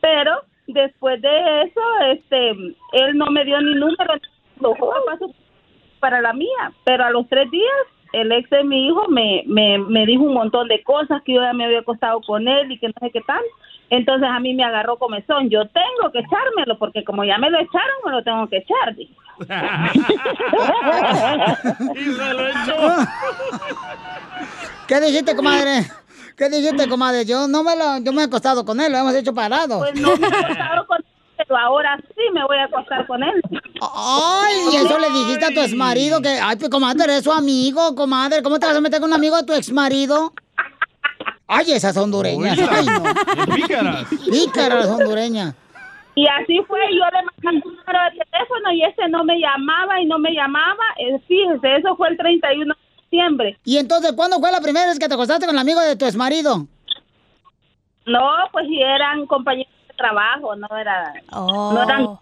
Pero 0.00 0.42
después 0.66 1.20
de 1.22 1.62
eso, 1.62 1.80
este, 2.12 2.50
él 2.50 3.16
no 3.16 3.26
me 3.30 3.44
dio 3.44 3.60
ni 3.60 3.74
número, 3.74 4.14
para 5.98 6.20
la 6.20 6.32
mía, 6.32 6.72
pero 6.84 7.04
a 7.04 7.10
los 7.10 7.28
tres 7.28 7.50
días 7.50 7.70
el 8.12 8.32
ex 8.32 8.50
de 8.50 8.64
mi 8.64 8.88
hijo 8.88 9.06
me, 9.08 9.44
me, 9.46 9.78
me 9.78 10.04
dijo 10.06 10.24
un 10.24 10.34
montón 10.34 10.66
de 10.68 10.82
cosas 10.82 11.22
que 11.22 11.34
yo 11.34 11.42
ya 11.42 11.52
me 11.52 11.64
había 11.64 11.80
acostado 11.80 12.20
con 12.20 12.48
él 12.48 12.72
y 12.72 12.78
que 12.78 12.88
no 12.88 12.94
sé 13.00 13.10
qué 13.10 13.20
tal. 13.20 13.42
Entonces 13.90 14.28
a 14.30 14.38
mí 14.38 14.54
me 14.54 14.64
agarró 14.64 14.98
comezón. 14.98 15.50
Yo 15.50 15.66
tengo 15.68 16.12
que 16.12 16.20
echármelo 16.20 16.78
porque 16.78 17.02
como 17.04 17.24
ya 17.24 17.38
me 17.38 17.50
lo 17.50 17.58
echaron, 17.58 17.96
me 18.04 18.12
lo 18.12 18.22
tengo 18.22 18.46
que 18.48 18.58
echar. 18.58 18.94
dije. 18.94 19.12
¿Qué 24.86 25.00
dijiste, 25.00 25.34
comadre? 25.34 25.86
¿Qué 26.36 26.48
dijiste, 26.48 26.88
comadre? 26.88 27.24
Yo 27.24 27.48
no 27.48 27.64
me 27.64 27.74
lo, 27.76 27.98
yo 27.98 28.12
me 28.12 28.22
he 28.22 28.26
acostado 28.26 28.64
con 28.64 28.80
él, 28.80 28.92
lo 28.92 28.98
hemos 28.98 29.14
hecho 29.14 29.34
parados. 29.34 29.78
Pues 29.78 30.00
no 30.00 30.16
me 30.16 30.26
he 30.26 30.30
acostado 30.30 30.86
con 30.86 30.98
él, 30.98 31.04
pero 31.46 31.58
ahora 31.58 31.98
sí 32.14 32.22
me 32.32 32.44
voy 32.44 32.56
a 32.56 32.64
acostar 32.64 33.06
con 33.06 33.22
él. 33.22 33.40
Ay, 33.80 34.54
y 34.72 34.76
eso 34.76 34.98
le 34.98 35.10
dijiste 35.10 35.46
a 35.46 35.50
tu 35.50 35.60
exmarido 35.60 36.20
que, 36.20 36.28
ay, 36.28 36.56
pues 36.56 36.70
comadre, 36.70 37.04
eres 37.04 37.24
su 37.24 37.32
amigo, 37.32 37.94
comadre. 37.94 38.42
¿Cómo 38.42 38.58
te 38.58 38.66
vas 38.66 38.76
a 38.76 38.80
meter 38.80 39.00
con 39.00 39.10
un 39.10 39.16
amigo 39.16 39.36
de 39.36 39.44
tu 39.44 39.54
exmarido? 39.54 40.32
Ay, 41.46 41.72
esas 41.72 41.96
hondureñas. 41.96 42.58
Ay, 42.70 42.86
no. 42.86 43.54
Pícaras. 43.54 44.06
Pícaras 44.30 44.86
hondureñas. 44.86 45.54
Y 46.14 46.26
así 46.26 46.60
fue, 46.66 46.78
yo 46.92 47.04
le 47.04 47.50
mandé 47.50 47.66
un 47.66 47.74
número 47.74 47.98
de 48.04 48.24
teléfono 48.24 48.72
y 48.72 48.84
ese 48.84 49.08
no 49.08 49.24
me 49.24 49.38
llamaba 49.38 50.00
y 50.00 50.06
no 50.06 50.18
me 50.18 50.32
llamaba. 50.32 50.84
Eh, 50.98 51.18
fíjese, 51.26 51.76
eso 51.76 51.96
fue 51.96 52.08
el 52.08 52.16
31 52.16 52.74
de 52.74 53.02
diciembre. 53.02 53.58
¿Y 53.64 53.78
entonces 53.78 54.12
cuándo 54.12 54.38
fue 54.38 54.52
la 54.52 54.60
primera 54.60 54.86
vez 54.86 54.98
que 54.98 55.08
te 55.08 55.14
acostaste 55.14 55.46
con 55.46 55.54
el 55.54 55.60
amigo 55.60 55.80
de 55.80 55.96
tu 55.96 56.04
exmarido? 56.04 56.66
No, 58.06 58.30
pues 58.52 58.66
si 58.66 58.80
eran 58.80 59.26
compañeros 59.26 59.69
trabajo, 60.00 60.56
no 60.56 60.66
era, 60.76 61.12
no 61.32 61.82
eran 61.82 62.18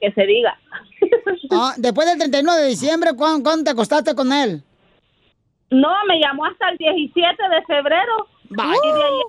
que 0.00 0.12
se 0.12 0.26
diga. 0.26 0.58
Ah, 1.52 1.74
después 1.76 2.08
del 2.08 2.18
31 2.18 2.56
de 2.56 2.66
diciembre, 2.66 3.10
¿cuándo, 3.16 3.44
cuándo 3.44 3.62
te 3.64 3.70
acostaste 3.70 4.16
con 4.16 4.32
él? 4.32 4.64
No, 5.70 5.90
me 6.08 6.18
llamó 6.18 6.44
hasta 6.46 6.70
el 6.70 6.76
17 6.76 7.20
de 7.22 7.62
febrero. 7.66 8.26
Vaya. 8.50 8.72
Y 8.72 8.88
de 8.88 9.04
ahí 9.04 9.20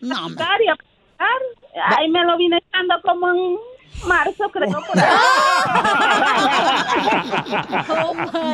no, 0.00 0.16
a 0.16 0.22
buscar 0.22 0.60
y 0.60 0.68
a 0.68 0.74
buscar. 0.74 1.98
Ahí 1.98 2.10
me 2.10 2.22
lo 2.24 2.36
vine 2.36 2.58
echando 2.58 2.94
como 3.02 3.30
en 3.30 3.56
marzo, 4.06 4.50
creo. 4.50 4.70
Por 4.86 4.98
ahí. 4.98 5.08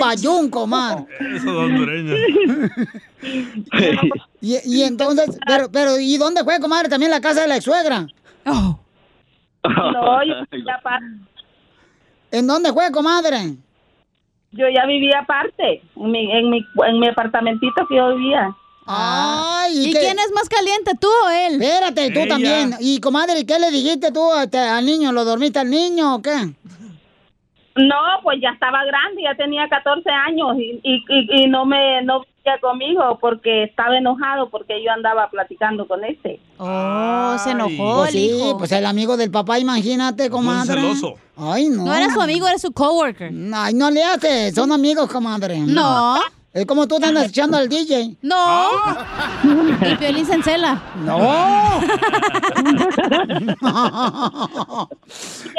Bayún, 0.01 0.49
comadre. 0.49 1.07
Eso 1.35 1.67
y 4.41 4.83
entonces, 4.83 5.39
pero, 5.45 5.71
pero, 5.73 5.99
¿y 5.99 6.17
dónde 6.19 6.45
fue, 6.45 6.61
comadre? 6.61 6.89
También 6.89 7.11
la 7.11 7.21
casa 7.21 7.41
de 7.43 7.49
la 7.49 7.57
ex 7.57 7.65
suegra. 7.65 8.07
No, 8.45 10.25
yo 10.25 10.35
vivía 10.51 10.75
aparte. 10.75 11.07
¿En 12.31 12.47
dónde 12.47 12.73
fue, 12.73 12.91
comadre? 12.91 13.57
Yo 14.53 14.67
ya 14.69 14.85
vivía 14.87 15.21
aparte, 15.21 15.83
en 15.97 16.11
mi, 16.11 16.31
en 16.33 16.51
mi, 16.51 16.65
en 16.87 16.99
mi 17.01 17.09
apartamentito 17.09 17.87
que 17.89 17.97
yo 17.97 18.15
vivía. 18.17 18.55
Ay, 18.87 19.89
¿Y 19.89 19.93
qué- 19.93 20.01
quién 20.01 20.19
es 20.19 20.33
más 20.35 20.49
caliente, 20.49 20.93
tú 21.01 21.07
o 21.09 21.31
él? 21.31 21.63
Espérate, 21.63 22.11
tú 22.11 22.19
Ella. 22.21 22.29
también. 22.29 22.75
Y 22.81 23.01
comadre, 23.01 23.47
¿qué 23.47 23.59
le 23.59 23.71
dijiste 23.71 24.11
tú 24.13 24.21
este, 24.43 24.59
al 24.59 24.85
niño? 24.85 25.13
¿Lo 25.13 25.25
dormiste 25.25 25.59
al 25.61 25.71
niño 25.71 26.17
o 26.17 26.23
qué? 26.23 26.53
No, 27.77 27.97
pues 28.23 28.39
ya 28.43 28.51
estaba 28.51 28.85
grande, 28.85 29.23
ya 29.23 29.35
tenía 29.35 29.67
14 29.69 30.11
años 30.11 30.57
y, 30.59 30.81
y, 30.83 31.05
y, 31.09 31.45
y 31.45 31.49
no 31.49 31.65
me 31.65 32.03
no 32.03 32.21
vivía 32.21 32.59
conmigo 32.61 33.19
porque 33.19 33.63
estaba 33.65 33.97
enojado 33.97 34.51
porque 34.51 34.83
yo 34.85 34.91
andaba 34.93 35.31
platicando 35.31 35.87
con 35.89 36.05
este. 36.05 36.39
Oh, 36.65 37.37
se 37.43 37.51
enojó 37.51 37.97
Pues 38.03 38.11
el 38.11 38.15
sí, 38.15 38.31
hijo. 38.31 38.57
pues 38.59 38.71
el 38.73 38.87
amigo 38.87 39.17
del 39.17 39.31
papá, 39.33 39.59
imagínate, 39.59 40.31
comadre. 40.31 40.75
celoso. 40.81 41.15
Ay, 41.37 41.69
no. 41.69 41.87
No 41.87 41.95
era 41.95 42.09
su 42.13 42.21
amigo, 42.21 42.47
era 42.47 42.57
su 42.59 42.71
coworker. 42.73 43.33
Ay, 43.55 43.75
no 43.75 43.91
le 43.91 44.05
haces, 44.05 44.55
son 44.55 44.71
amigos, 44.71 45.11
comadre. 45.11 45.59
No. 45.59 46.21
Es 46.53 46.65
como 46.67 46.87
tú 46.87 47.01
te 47.01 47.07
andas 47.07 47.29
echando 47.31 47.57
al 47.57 47.69
DJ. 47.69 48.17
No. 48.23 48.69
Y 49.91 49.97
Piolín 49.97 50.25
se 50.27 50.35
encela. 50.35 50.81
No. 51.05 51.19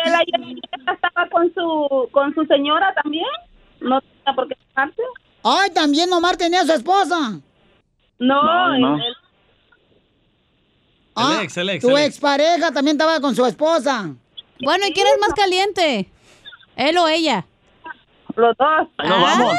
Ayer 0.05 0.57
estaba 0.93 1.29
con 1.31 1.51
su 1.53 2.07
con 2.11 2.33
su 2.33 2.45
señora 2.45 2.93
también. 3.01 3.25
No 3.81 3.99
tenía 4.01 4.35
por 4.35 4.47
qué. 4.47 4.55
Ay, 5.43 5.69
también 5.73 6.11
Omar 6.13 6.37
tenía 6.37 6.61
a 6.61 6.65
su 6.65 6.73
esposa. 6.73 7.31
No, 8.19 8.43
No, 8.43 8.77
no. 8.79 8.95
él- 8.97 9.03
Ah, 11.15 11.39
ex, 11.43 11.57
el 11.57 11.69
ex, 11.69 11.81
tu 11.83 11.89
el 11.89 11.97
ex. 11.97 12.07
expareja 12.07 12.71
también 12.71 12.95
estaba 12.95 13.19
con 13.19 13.35
su 13.35 13.45
esposa. 13.45 14.09
Bueno, 14.63 14.87
¿y 14.87 14.93
quién 14.93 15.07
es 15.07 15.19
más 15.19 15.33
caliente? 15.33 16.09
¿Él 16.75 16.97
o 16.97 17.07
ella? 17.07 17.45
los 18.35 18.57
dos. 18.57 18.87
Nos 18.97 19.21
vamos. 19.21 19.53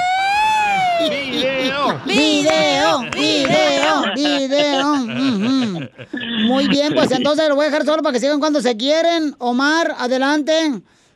Video. 1.09 2.01
Video, 2.07 3.01
video, 3.13 4.03
video. 4.15 4.93
Ujú. 4.93 5.89
Muy 6.47 6.69
bien, 6.69 6.95
pues 6.95 7.11
entonces 7.13 7.49
lo 7.49 7.57
voy 7.57 7.67
a 7.67 7.71
dejar 7.71 7.85
solo 7.85 8.03
para 8.03 8.13
que 8.15 8.21
sigan 8.21 8.41
cuando 8.41 8.61
se 8.61 8.77
quieren. 8.77 9.35
Omar, 9.39 9.95
adelante. 9.99 10.53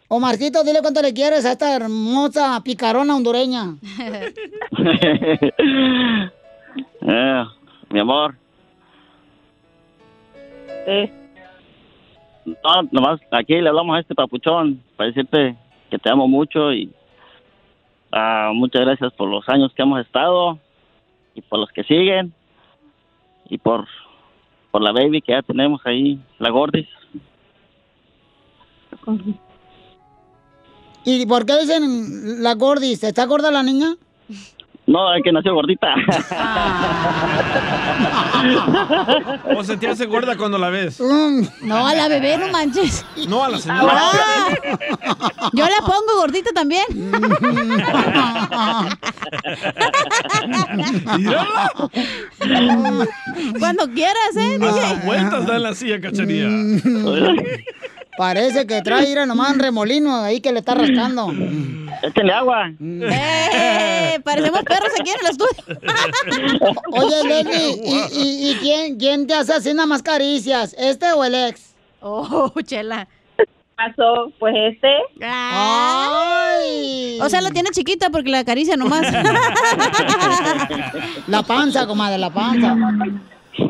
Omarcito, 0.08 0.62
dile 0.64 0.80
cuánto 0.80 1.02
le 1.02 1.12
quieres 1.12 1.44
a 1.44 1.52
esta 1.52 1.74
hermosa 1.74 2.60
picarona 2.64 3.14
hondureña. 3.16 3.76
Eh, 7.10 7.44
mi 7.90 8.00
amor. 8.00 8.36
No, 12.46 12.82
nomás 12.90 13.20
aquí 13.30 13.60
le 13.60 13.68
hablamos 13.68 13.96
a 13.96 14.00
este 14.00 14.14
papuchón 14.14 14.82
para 14.96 15.08
decirte 15.08 15.56
que 15.90 15.98
te 15.98 16.10
amo 16.10 16.26
mucho 16.26 16.72
y 16.72 16.90
ah, 18.12 18.52
muchas 18.54 18.82
gracias 18.82 19.12
por 19.12 19.28
los 19.28 19.46
años 19.48 19.72
que 19.74 19.82
hemos 19.82 20.00
estado 20.00 20.58
y 21.34 21.42
por 21.42 21.58
los 21.58 21.70
que 21.70 21.84
siguen 21.84 22.32
y 23.50 23.58
por, 23.58 23.86
por 24.70 24.82
la 24.82 24.92
baby 24.92 25.20
que 25.20 25.32
ya 25.32 25.42
tenemos 25.42 25.80
ahí, 25.84 26.18
la 26.38 26.50
gordis. 26.50 26.88
¿Y 31.04 31.26
por 31.26 31.46
qué 31.46 31.58
dicen 31.60 32.42
la 32.42 32.54
gordis? 32.54 33.04
¿Está 33.04 33.26
gorda 33.26 33.50
la 33.50 33.62
niña? 33.62 33.96
No, 34.88 35.14
es 35.14 35.22
que 35.22 35.30
nació 35.32 35.52
gordita. 35.52 35.94
¿O 39.54 39.62
se 39.62 39.76
te 39.76 39.86
hace 39.86 40.06
gorda 40.06 40.34
cuando 40.38 40.56
la 40.56 40.70
ves? 40.70 40.98
No, 41.60 41.86
a 41.86 41.94
la 41.94 42.08
bebé, 42.08 42.38
no 42.38 42.48
manches. 42.48 43.04
No, 43.28 43.44
a 43.44 43.50
la 43.50 43.58
señora. 43.58 43.92
Ah, 43.92 44.48
yo 45.52 45.66
la 45.66 45.80
pongo 45.80 46.16
gordita 46.16 46.52
también. 46.52 46.86
Cuando 53.58 53.88
quieras, 53.92 54.36
¿eh? 54.36 54.58
Hasta 54.62 54.94
DJ? 54.94 55.06
vueltas 55.06 55.46
da 55.46 55.56
en 55.56 55.62
la 55.64 55.74
silla, 55.74 56.00
cachanilla. 56.00 56.48
Parece 58.18 58.66
que 58.66 58.82
trae 58.82 59.08
ir 59.10 59.24
nomás 59.28 59.52
un 59.52 59.60
remolino 59.60 60.16
ahí 60.16 60.40
que 60.40 60.50
le 60.52 60.58
está 60.58 60.74
rascando. 60.74 61.32
Échale 62.02 62.32
agua. 62.32 62.72
Eh, 62.80 64.18
parecemos 64.24 64.62
perros 64.64 64.90
aquí 65.00 65.10
en 65.10 65.16
el 65.24 65.30
estudio. 65.30 65.62
Oye, 66.92 67.22
Leslie, 67.24 67.80
¿y, 67.84 67.96
y, 68.12 68.50
y 68.50 68.54
quién, 68.56 68.98
quién 68.98 69.26
te 69.28 69.34
hace 69.34 69.52
así 69.54 69.72
nada 69.72 69.86
más 69.86 70.02
caricias? 70.02 70.74
¿Este 70.76 71.12
o 71.12 71.22
el 71.24 71.34
ex? 71.34 71.76
Oh, 72.00 72.52
chela. 72.64 73.06
pasó? 73.76 74.32
Pues 74.40 74.52
este. 74.74 74.90
¡Ay! 75.24 77.18
O 77.22 77.28
sea, 77.28 77.40
la 77.40 77.52
tiene 77.52 77.70
chiquita 77.70 78.10
porque 78.10 78.30
la 78.30 78.40
acaricia 78.40 78.76
nomás. 78.76 79.06
La 81.28 81.42
panza, 81.44 81.86
comadre, 81.86 82.18
la 82.18 82.30
panza. 82.30 82.74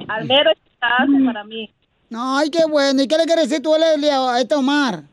Al 0.09 0.25
mero 0.27 0.51
para 0.81 1.45
mí. 1.45 1.71
Ay, 2.15 2.51
qué 2.51 2.65
bueno. 2.69 3.03
¿Y 3.03 3.09
qué 3.09 3.17
le 3.17 3.25
quieres 3.25 3.49
decir 3.49 3.63
tú, 3.63 3.75
a 3.75 4.41
este 4.41 4.55
Omar? 4.55 5.05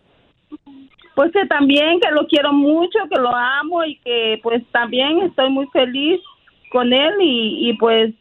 pues 1.15 1.31
que 1.31 1.45
también 1.47 1.99
que 2.01 2.11
lo 2.11 2.27
quiero 2.27 2.51
mucho, 2.53 2.99
que 3.09 3.19
lo 3.19 3.33
amo 3.33 3.83
y 3.85 3.95
que 3.99 4.39
pues 4.43 4.61
también 4.71 5.21
estoy 5.21 5.49
muy 5.49 5.65
feliz 5.67 6.21
con 6.71 6.93
él 6.93 7.13
y, 7.21 7.69
y 7.69 7.77
pues 7.77 8.13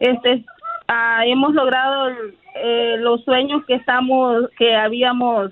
este 0.00 0.42
ah, 0.88 1.22
hemos 1.26 1.52
logrado 1.54 2.08
eh, 2.54 2.96
los 2.98 3.22
sueños 3.24 3.62
que 3.66 3.74
estamos 3.74 4.48
que 4.58 4.74
habíamos 4.74 5.50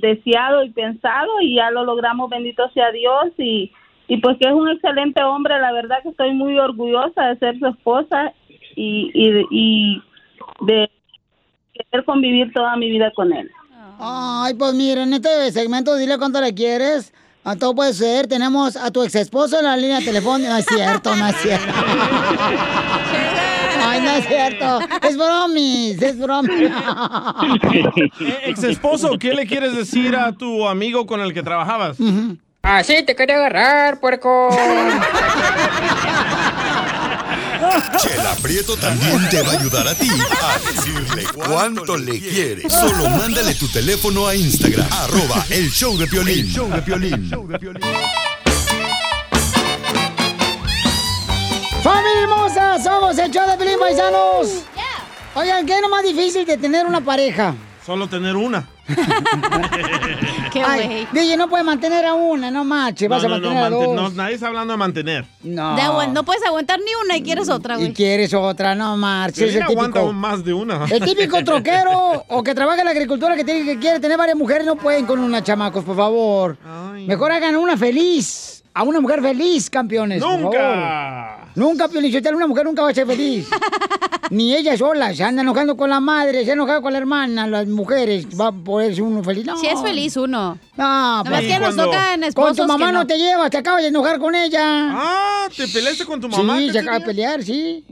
deseado 0.00 0.64
y 0.64 0.70
pensado 0.70 1.30
y 1.42 1.56
ya 1.56 1.70
lo 1.70 1.84
logramos 1.84 2.30
bendito 2.30 2.68
sea 2.70 2.90
Dios 2.90 3.26
y 3.36 3.70
y 4.08 4.16
pues 4.18 4.38
que 4.38 4.48
es 4.48 4.54
un 4.54 4.70
excelente 4.70 5.22
hombre 5.22 5.58
la 5.60 5.72
verdad 5.72 6.02
que 6.02 6.08
estoy 6.08 6.32
muy 6.32 6.58
orgullosa 6.58 7.26
de 7.26 7.38
ser 7.38 7.58
su 7.58 7.66
esposa 7.66 8.32
y 8.74 9.10
y, 9.12 9.46
y 9.50 10.02
de 10.60 10.90
querer 11.76 12.04
convivir 12.04 12.52
toda 12.52 12.76
mi 12.76 12.90
vida 12.90 13.12
con 13.14 13.32
él 13.32 13.50
Ay, 13.98 14.54
pues 14.54 14.74
mira, 14.74 15.02
en 15.02 15.14
este 15.14 15.50
segmento 15.52 15.96
dile 15.96 16.18
cuánto 16.18 16.40
le 16.40 16.54
quieres. 16.54 17.12
A 17.44 17.56
todo 17.56 17.74
puede 17.74 17.94
ser. 17.94 18.26
Tenemos 18.26 18.76
a 18.76 18.90
tu 18.90 19.02
ex 19.02 19.14
esposo 19.14 19.58
en 19.58 19.64
la 19.64 19.76
línea 19.76 20.00
telefónica. 20.00 20.50
No 20.50 20.56
es 20.56 20.66
cierto, 20.66 21.14
no 21.14 21.28
es 21.28 21.36
cierto. 21.36 21.72
Ay, 23.86 24.00
no 24.00 24.10
es 24.10 24.26
cierto. 24.26 24.80
Es 25.02 25.16
bromis, 25.16 26.02
es 26.02 26.18
bromis. 26.18 26.50
Ex 28.42 28.64
esposo, 28.64 29.16
¿qué 29.18 29.32
le 29.32 29.46
quieres 29.46 29.76
decir 29.76 30.16
a 30.16 30.32
tu 30.32 30.66
amigo 30.66 31.06
con 31.06 31.20
el 31.20 31.32
que 31.32 31.42
trabajabas? 31.42 31.96
Así 32.62 33.04
te 33.04 33.14
quería 33.14 33.36
agarrar, 33.36 34.00
puerco. 34.00 34.48
Chela 37.98 38.34
Prieto 38.42 38.76
también 38.76 39.28
te 39.28 39.42
va 39.42 39.52
a 39.52 39.58
ayudar 39.58 39.88
a 39.88 39.94
ti 39.94 40.08
a 40.10 40.58
decirle 40.58 41.24
cuánto 41.34 41.96
le 41.96 42.20
quieres. 42.20 42.72
Solo 42.72 43.08
mándale 43.10 43.54
tu 43.54 43.68
teléfono 43.68 44.26
a 44.26 44.34
Instagram, 44.34 44.86
arroba 44.90 45.44
el 45.50 45.70
show 45.70 45.96
de 45.96 46.06
Piolín. 46.06 46.46
El 46.46 46.52
show 46.52 46.68
de 46.68 46.82
Piolín. 46.82 47.32
¡Familia 51.82 52.22
hermosa! 52.22 52.82
Somos 52.82 53.16
el 53.18 53.30
show 53.30 53.48
de 53.48 53.56
Pelín 53.56 53.78
Paisanos. 53.78 54.48
Oigan, 55.34 55.66
¿qué 55.66 55.76
es 55.76 55.82
lo 55.82 55.88
más 55.88 56.02
difícil 56.02 56.44
de 56.44 56.56
tener 56.56 56.86
una 56.86 57.00
pareja? 57.00 57.54
Solo 57.84 58.08
tener 58.08 58.34
una. 58.34 58.68
Qué 60.56 61.06
DJ, 61.12 61.36
no 61.36 61.48
puedes 61.48 61.64
mantener 61.66 62.04
a 62.06 62.14
una, 62.14 62.50
no 62.50 62.64
marches, 62.64 63.08
vas 63.08 63.22
no, 63.22 63.34
a 63.34 63.38
no, 63.38 63.38
no, 63.38 63.54
mantener 63.54 63.64
a 63.64 63.70
dos. 63.70 63.94
no, 63.94 64.10
nadie 64.10 64.34
está 64.34 64.48
hablando 64.48 64.72
de 64.72 64.76
mantener. 64.78 65.24
No. 65.42 65.76
De 65.76 66.06
no 66.08 66.24
puedes 66.24 66.44
aguantar 66.44 66.78
ni 66.78 66.90
una 67.04 67.16
y 67.16 67.22
quieres 67.22 67.48
otra, 67.48 67.74
Y 67.74 67.78
güey. 67.78 67.92
quieres 67.92 68.32
otra, 68.34 68.74
no 68.74 68.96
marches. 68.96 69.52
Típico. 69.52 69.72
aguanta 69.72 70.02
más 70.12 70.44
de 70.44 70.52
una. 70.52 70.84
El 70.86 71.04
típico 71.04 71.42
troquero 71.44 72.24
o 72.28 72.42
que 72.42 72.54
trabaja 72.54 72.80
en 72.80 72.86
la 72.86 72.90
agricultura 72.92 73.36
que, 73.36 73.44
tiene, 73.44 73.64
que 73.64 73.78
quiere 73.78 74.00
tener 74.00 74.16
varias 74.16 74.36
mujeres 74.36 74.66
no 74.66 74.76
pueden 74.76 75.06
con 75.06 75.18
una 75.18 75.42
chamacos, 75.42 75.84
por 75.84 75.96
favor. 75.96 76.56
Mejor 77.06 77.32
hagan 77.32 77.56
una 77.56 77.76
feliz. 77.76 78.55
A 78.76 78.82
una 78.82 79.00
mujer 79.00 79.22
feliz, 79.22 79.70
campeones. 79.70 80.20
¡Nunca! 80.20 81.48
Nunca, 81.54 81.88
Piolichotel, 81.88 82.34
una 82.34 82.46
mujer 82.46 82.66
nunca 82.66 82.82
va 82.82 82.90
a 82.90 82.94
ser 82.94 83.06
feliz. 83.06 83.48
Ni 84.30 84.54
ella 84.54 84.76
sola. 84.76 85.14
Se 85.14 85.24
anda 85.24 85.40
enojando 85.40 85.78
con 85.78 85.88
la 85.88 85.98
madre, 85.98 86.44
se 86.44 86.52
enoja 86.52 86.82
con 86.82 86.92
la 86.92 86.98
hermana, 86.98 87.46
las 87.46 87.66
mujeres. 87.66 88.26
Va 88.38 88.48
a 88.48 88.52
poder 88.52 88.94
ser 88.94 89.04
uno 89.04 89.24
feliz. 89.24 89.46
No. 89.46 89.56
Si 89.56 89.66
es 89.66 89.80
feliz 89.80 90.14
uno. 90.18 90.58
No, 90.76 90.84
más 90.84 91.26
pues, 91.26 91.40
que 91.46 91.58
nos 91.58 91.74
tocan 91.74 92.20
Con 92.34 92.54
tu 92.54 92.66
mamá 92.66 92.92
no. 92.92 92.98
no. 92.98 93.06
te 93.06 93.16
llevas, 93.16 93.50
te 93.50 93.56
acabas 93.56 93.80
de 93.80 93.88
enojar 93.88 94.18
con 94.18 94.34
ella. 94.34 94.60
Ah, 94.62 95.48
¿te 95.56 95.66
peleaste 95.68 96.04
con 96.04 96.20
tu 96.20 96.28
mamá? 96.28 96.58
Sí, 96.58 96.70
se 96.70 96.80
acaba 96.80 96.98
de 96.98 97.06
pelear, 97.06 97.42
sí. 97.42 97.82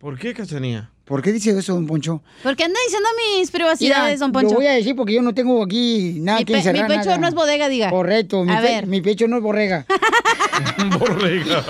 ¿Por 0.00 0.18
qué, 0.18 0.34
Cachanía? 0.34 0.90
¿Por 1.12 1.20
qué 1.20 1.30
dice 1.30 1.50
eso, 1.50 1.74
don 1.74 1.86
Poncho? 1.86 2.22
¿Por 2.42 2.56
qué 2.56 2.64
anda 2.64 2.80
diciendo 2.86 3.06
mis 3.36 3.50
privacidades, 3.50 4.18
don 4.18 4.32
Poncho? 4.32 4.48
Lo 4.48 4.54
voy 4.56 4.66
a 4.66 4.72
decir 4.72 4.96
porque 4.96 5.12
yo 5.12 5.20
no 5.20 5.34
tengo 5.34 5.62
aquí 5.62 6.16
nada 6.20 6.38
Mi 6.38 6.46
que 6.46 6.54
encerrar. 6.56 6.88
mi 6.88 6.96
pecho 6.96 7.04
nada. 7.10 7.18
no 7.18 7.28
es 7.28 7.34
bodega, 7.34 7.68
diga. 7.68 7.90
Correcto. 7.90 8.44
Mi, 8.44 8.52
A 8.54 8.56
pe- 8.56 8.62
ver. 8.62 8.86
mi 8.86 9.02
pecho 9.02 9.28
no 9.28 9.36
es 9.36 9.42
borrega. 9.42 9.84
Borrega. 10.98 11.62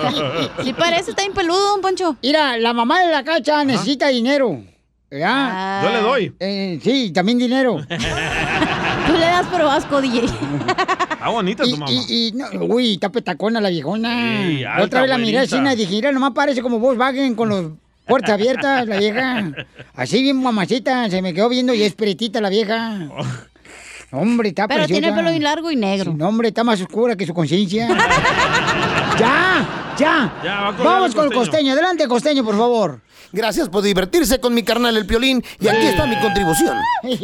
Sí 0.63 0.71
parece, 0.71 1.09
está 1.11 1.23
bien 1.23 1.33
peludo, 1.33 1.59
don 1.71 1.81
Poncho. 1.81 2.15
Mira, 2.23 2.57
la 2.57 2.71
mamá 2.71 3.01
de 3.01 3.11
la 3.11 3.25
cacha 3.25 3.65
necesita 3.65 4.07
dinero. 4.07 4.63
¿verdad? 5.11 5.83
Yo 5.83 5.89
le 5.91 6.01
doy. 6.01 6.33
Eh, 6.39 6.79
sí, 6.81 7.11
también 7.11 7.37
dinero. 7.37 7.77
Tú 9.07 9.13
le 9.13 9.19
das 9.25 9.45
pero 9.51 9.69
asco, 9.69 10.01
DJ. 10.01 10.23
Está 10.23 11.27
bonita 11.29 11.63
tu 11.65 11.69
mamá. 11.77 11.91
y, 11.91 12.29
y 12.29 12.31
no, 12.31 12.45
uy, 12.65 12.93
está 12.93 13.11
petacona 13.11 13.59
la 13.59 13.69
viejona. 13.69 14.43
Sí, 14.47 14.59
La 14.59 14.71
alta, 14.75 14.85
Otra 14.85 15.01
vez 15.01 15.09
la 15.09 15.17
miré 15.17 15.39
así 15.39 15.57
y 15.57 15.75
dije, 15.75 15.91
mira, 15.91 16.11
nomás 16.13 16.31
parece 16.31 16.61
como 16.61 16.79
Volkswagen 16.79 17.35
con 17.35 17.49
los 17.49 17.65
puertas 18.05 18.31
abiertas, 18.31 18.87
la 18.87 18.97
vieja. 18.97 19.51
Así 19.95 20.21
bien 20.21 20.41
mamacita, 20.41 21.09
se 21.09 21.21
me 21.21 21.33
quedó 21.33 21.49
viendo 21.49 21.73
y 21.73 21.83
es 21.83 21.93
pretita 21.93 22.41
la 22.41 22.49
vieja. 22.49 23.07
Hombre, 24.11 24.49
está 24.49 24.67
Pero 24.67 24.85
tiene 24.85 25.07
el 25.07 25.13
preciosa. 25.13 25.15
pelo 25.17 25.29
bien 25.31 25.43
largo 25.43 25.71
y 25.71 25.75
negro. 25.75 26.13
No, 26.15 26.27
hombre, 26.29 26.49
está 26.49 26.63
más 26.63 26.79
oscura 26.79 27.15
que 27.15 27.25
su 27.25 27.33
conciencia. 27.33 27.87
¡Ya! 29.19 29.95
¡Ya! 29.97 30.33
Ya, 30.43 30.61
va 30.61 30.71
Vamos 30.71 31.09
el 31.09 31.15
con 31.15 31.25
el 31.25 31.33
costeño. 31.33 31.73
Adelante, 31.73 32.07
costeño, 32.07 32.43
por 32.43 32.57
favor. 32.57 33.01
Gracias 33.33 33.67
por 33.67 33.81
divertirse 33.81 34.39
con 34.39 34.53
mi 34.53 34.61
carnal 34.61 34.95
el 34.95 35.07
Piolín 35.07 35.43
y 35.59 35.67
aquí 35.67 35.87
está 35.87 36.05
mi 36.05 36.19
contribución. 36.21 36.77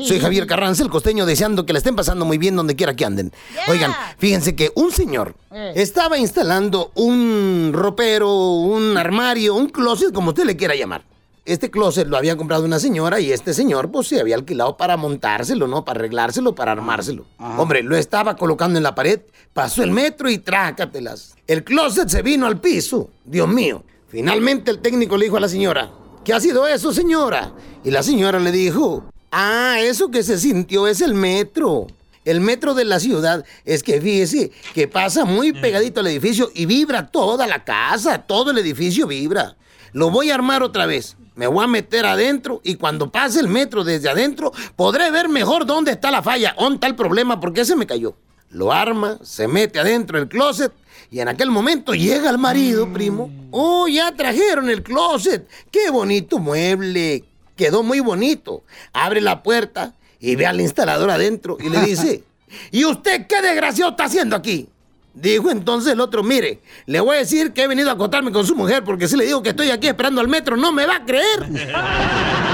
Soy 0.03 0.19
Javier 0.19 0.47
Carranza, 0.47 0.81
el 0.81 0.89
costeño, 0.89 1.23
deseando 1.23 1.67
que 1.67 1.71
le 1.71 1.77
estén 1.77 1.95
pasando 1.95 2.25
muy 2.25 2.39
bien 2.39 2.55
donde 2.55 2.75
quiera 2.75 2.95
que 2.95 3.05
anden. 3.05 3.31
Oigan, 3.67 3.93
fíjense 4.17 4.55
que 4.55 4.71
un 4.73 4.91
señor 4.91 5.35
estaba 5.75 6.17
instalando 6.17 6.91
un 6.95 7.69
ropero, 7.73 8.33
un 8.33 8.97
armario, 8.97 9.53
un 9.53 9.69
closet, 9.69 10.11
como 10.11 10.29
usted 10.29 10.45
le 10.45 10.57
quiera 10.57 10.73
llamar. 10.73 11.03
Este 11.45 11.69
closet 11.69 12.07
lo 12.07 12.17
había 12.17 12.35
comprado 12.35 12.65
una 12.65 12.79
señora 12.79 13.19
y 13.19 13.31
este 13.31 13.53
señor 13.53 13.91
pues 13.91 14.07
se 14.07 14.19
había 14.19 14.33
alquilado 14.33 14.77
para 14.77 14.97
montárselo, 14.97 15.67
¿no? 15.67 15.85
Para 15.85 15.99
arreglárselo, 15.99 16.55
para 16.55 16.71
armárselo. 16.71 17.27
Hombre, 17.37 17.83
lo 17.83 17.95
estaba 17.95 18.35
colocando 18.35 18.77
en 18.77 18.83
la 18.83 18.95
pared, 18.95 19.21
pasó 19.53 19.83
el 19.83 19.91
metro 19.91 20.27
y 20.27 20.39
trácatelas. 20.39 21.35
El 21.45 21.63
closet 21.63 22.09
se 22.09 22.23
vino 22.23 22.47
al 22.47 22.59
piso. 22.59 23.11
Dios 23.25 23.47
mío. 23.47 23.83
Finalmente 24.09 24.71
el 24.71 24.79
técnico 24.79 25.17
le 25.17 25.25
dijo 25.25 25.37
a 25.37 25.39
la 25.39 25.47
señora, 25.47 25.91
¿qué 26.25 26.33
ha 26.33 26.39
sido 26.39 26.67
eso, 26.67 26.91
señora? 26.91 27.53
Y 27.83 27.91
la 27.91 28.01
señora 28.01 28.39
le 28.39 28.51
dijo, 28.51 29.03
ah, 29.31 29.77
eso 29.79 30.09
que 30.09 30.23
se 30.23 30.39
sintió 30.39 30.87
es 30.87 31.01
el 31.01 31.13
metro. 31.13 31.85
El 32.25 32.41
metro 32.41 32.73
de 32.73 32.85
la 32.85 32.99
ciudad 32.99 33.45
es 33.65 33.83
que 33.83 34.01
fíjese 34.01 34.51
que 34.73 34.87
pasa 34.87 35.25
muy 35.25 35.53
pegadito 35.53 35.99
al 35.99 36.07
edificio 36.07 36.51
y 36.55 36.65
vibra 36.65 37.07
toda 37.07 37.45
la 37.45 37.63
casa, 37.63 38.23
todo 38.23 38.49
el 38.49 38.57
edificio 38.57 39.05
vibra. 39.05 39.55
Lo 39.93 40.09
voy 40.09 40.31
a 40.31 40.35
armar 40.35 40.63
otra 40.63 40.87
vez. 40.87 41.15
Me 41.35 41.45
voy 41.45 41.63
a 41.63 41.67
meter 41.67 42.05
adentro 42.07 42.61
y 42.63 42.75
cuando 42.75 43.11
pase 43.11 43.39
el 43.39 43.47
metro 43.47 43.83
desde 43.83 44.09
adentro 44.09 44.51
podré 44.75 45.11
ver 45.11 45.29
mejor 45.29 45.67
dónde 45.67 45.91
está 45.91 46.09
la 46.09 46.23
falla, 46.23 46.55
dónde 46.57 46.75
está 46.75 46.87
el 46.87 46.95
problema, 46.95 47.39
porque 47.39 47.63
se 47.63 47.75
me 47.75 47.85
cayó. 47.85 48.15
Lo 48.49 48.71
arma, 48.71 49.19
se 49.21 49.47
mete 49.47 49.79
adentro 49.79 50.17
del 50.17 50.27
closet 50.27 50.73
y 51.11 51.19
en 51.19 51.27
aquel 51.27 51.51
momento 51.51 51.93
llega 51.93 52.29
el 52.29 52.37
marido, 52.37 52.91
primo. 52.91 53.31
Oh, 53.51 53.87
ya 53.87 54.11
trajeron 54.15 54.69
el 54.69 54.83
closet. 54.83 55.47
Qué 55.71 55.89
bonito 55.89 56.39
mueble. 56.39 57.23
Quedó 57.55 57.83
muy 57.83 57.99
bonito. 57.99 58.63
Abre 58.93 59.21
la 59.21 59.43
puerta 59.43 59.93
y 60.19 60.35
ve 60.35 60.45
al 60.45 60.61
instalador 60.61 61.09
adentro 61.09 61.57
y 61.59 61.69
le 61.69 61.81
dice, 61.81 62.23
¿y 62.71 62.85
usted 62.85 63.27
qué 63.27 63.41
desgraciado 63.41 63.91
está 63.91 64.05
haciendo 64.05 64.35
aquí? 64.35 64.67
Dijo 65.13 65.49
entonces 65.49 65.93
el 65.93 65.99
otro, 65.99 66.23
mire, 66.23 66.61
le 66.85 66.99
voy 66.99 67.15
a 67.15 67.19
decir 67.19 67.51
que 67.51 67.63
he 67.63 67.67
venido 67.67 67.89
a 67.89 67.93
acotarme 67.93 68.31
con 68.31 68.45
su 68.45 68.55
mujer 68.55 68.83
porque 68.83 69.07
si 69.07 69.17
le 69.17 69.25
digo 69.25 69.41
que 69.41 69.49
estoy 69.49 69.71
aquí 69.71 69.87
esperando 69.87 70.21
al 70.21 70.27
metro, 70.27 70.57
no 70.57 70.71
me 70.71 70.85
va 70.85 70.97
a 70.97 71.05
creer. 71.05 71.49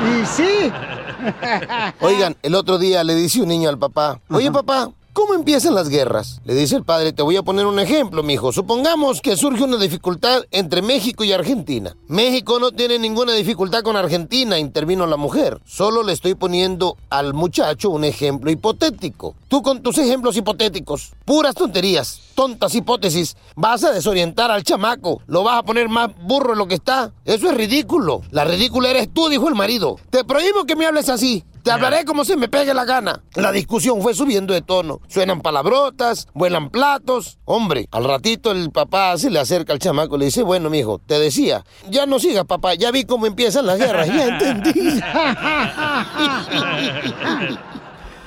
Y 0.00 0.24
sí. 0.24 0.72
Oigan, 2.00 2.36
el 2.42 2.54
otro 2.54 2.78
día 2.78 3.04
le 3.04 3.14
dice 3.14 3.40
un 3.40 3.48
niño 3.48 3.68
al 3.68 3.78
papá, 3.78 4.20
oye 4.30 4.50
papá, 4.50 4.90
¿cómo 5.12 5.34
empiezan 5.34 5.74
las 5.74 5.88
guerras? 5.88 6.40
Le 6.44 6.54
dice 6.54 6.76
el 6.76 6.84
padre, 6.84 7.12
te 7.12 7.22
voy 7.22 7.36
a 7.36 7.42
poner 7.42 7.66
un 7.66 7.78
ejemplo, 7.78 8.22
mijo. 8.22 8.52
Supongamos 8.52 9.20
que 9.20 9.36
surge 9.36 9.64
una 9.64 9.76
dificultad 9.76 10.44
entre 10.50 10.82
México 10.82 11.24
y 11.24 11.32
Argentina. 11.32 11.96
México 12.08 12.58
no 12.58 12.72
tiene 12.72 12.98
ninguna 12.98 13.32
dificultad 13.32 13.82
con 13.82 13.96
Argentina, 13.96 14.58
intervino 14.58 15.06
la 15.06 15.16
mujer. 15.16 15.60
Solo 15.64 16.02
le 16.02 16.12
estoy 16.12 16.34
poniendo 16.34 16.96
al 17.08 17.34
muchacho 17.34 17.90
un 17.90 18.04
ejemplo 18.04 18.50
hipotético. 18.50 19.34
Tú 19.48 19.62
con 19.62 19.82
tus 19.82 19.98
ejemplos 19.98 20.36
hipotéticos, 20.36 21.12
puras 21.24 21.54
tonterías, 21.54 22.20
tontas 22.34 22.74
hipótesis, 22.74 23.36
vas 23.56 23.84
a 23.84 23.92
desorientar 23.92 24.50
al 24.50 24.62
chamaco, 24.62 25.22
lo 25.26 25.42
vas 25.42 25.58
a 25.58 25.62
poner 25.62 25.88
más 25.88 26.10
burro 26.22 26.50
de 26.50 26.56
lo 26.56 26.68
que 26.68 26.76
está. 26.76 27.12
Eso 27.24 27.50
es 27.50 27.56
ridículo. 27.56 28.22
La 28.30 28.44
ridícula 28.44 28.90
eres 28.90 29.12
tú, 29.12 29.28
dijo 29.28 29.48
el 29.48 29.54
marido. 29.54 29.96
Te 30.10 30.24
prohíbo 30.24 30.64
que 30.64 30.76
me 30.76 30.86
hables 30.86 31.08
así. 31.08 31.44
Te 31.62 31.70
hablaré 31.70 32.04
como 32.04 32.24
se 32.24 32.36
me 32.36 32.48
pegue 32.48 32.74
la 32.74 32.84
gana. 32.84 33.22
La 33.34 33.52
discusión 33.52 34.00
fue 34.00 34.14
subiendo 34.14 34.54
de 34.54 34.62
tono. 34.62 35.00
Suenan 35.08 35.42
palabrotas, 35.42 36.28
vuelan 36.34 36.70
platos. 36.70 37.38
Hombre, 37.44 37.88
al 37.90 38.04
ratito 38.04 38.50
el 38.50 38.70
papá 38.70 39.16
se 39.18 39.30
le 39.30 39.38
acerca 39.38 39.72
al 39.72 39.78
chamaco 39.78 40.16
y 40.16 40.20
le 40.20 40.24
dice, 40.26 40.42
bueno, 40.42 40.70
mijo, 40.70 41.00
te 41.04 41.18
decía, 41.18 41.64
ya 41.88 42.06
no 42.06 42.18
sigas, 42.18 42.46
papá, 42.46 42.74
ya 42.74 42.90
vi 42.90 43.04
cómo 43.04 43.26
empiezan 43.26 43.66
las 43.66 43.78
guerras, 43.78 44.08
ya 44.08 44.28
entendí. 44.28 44.70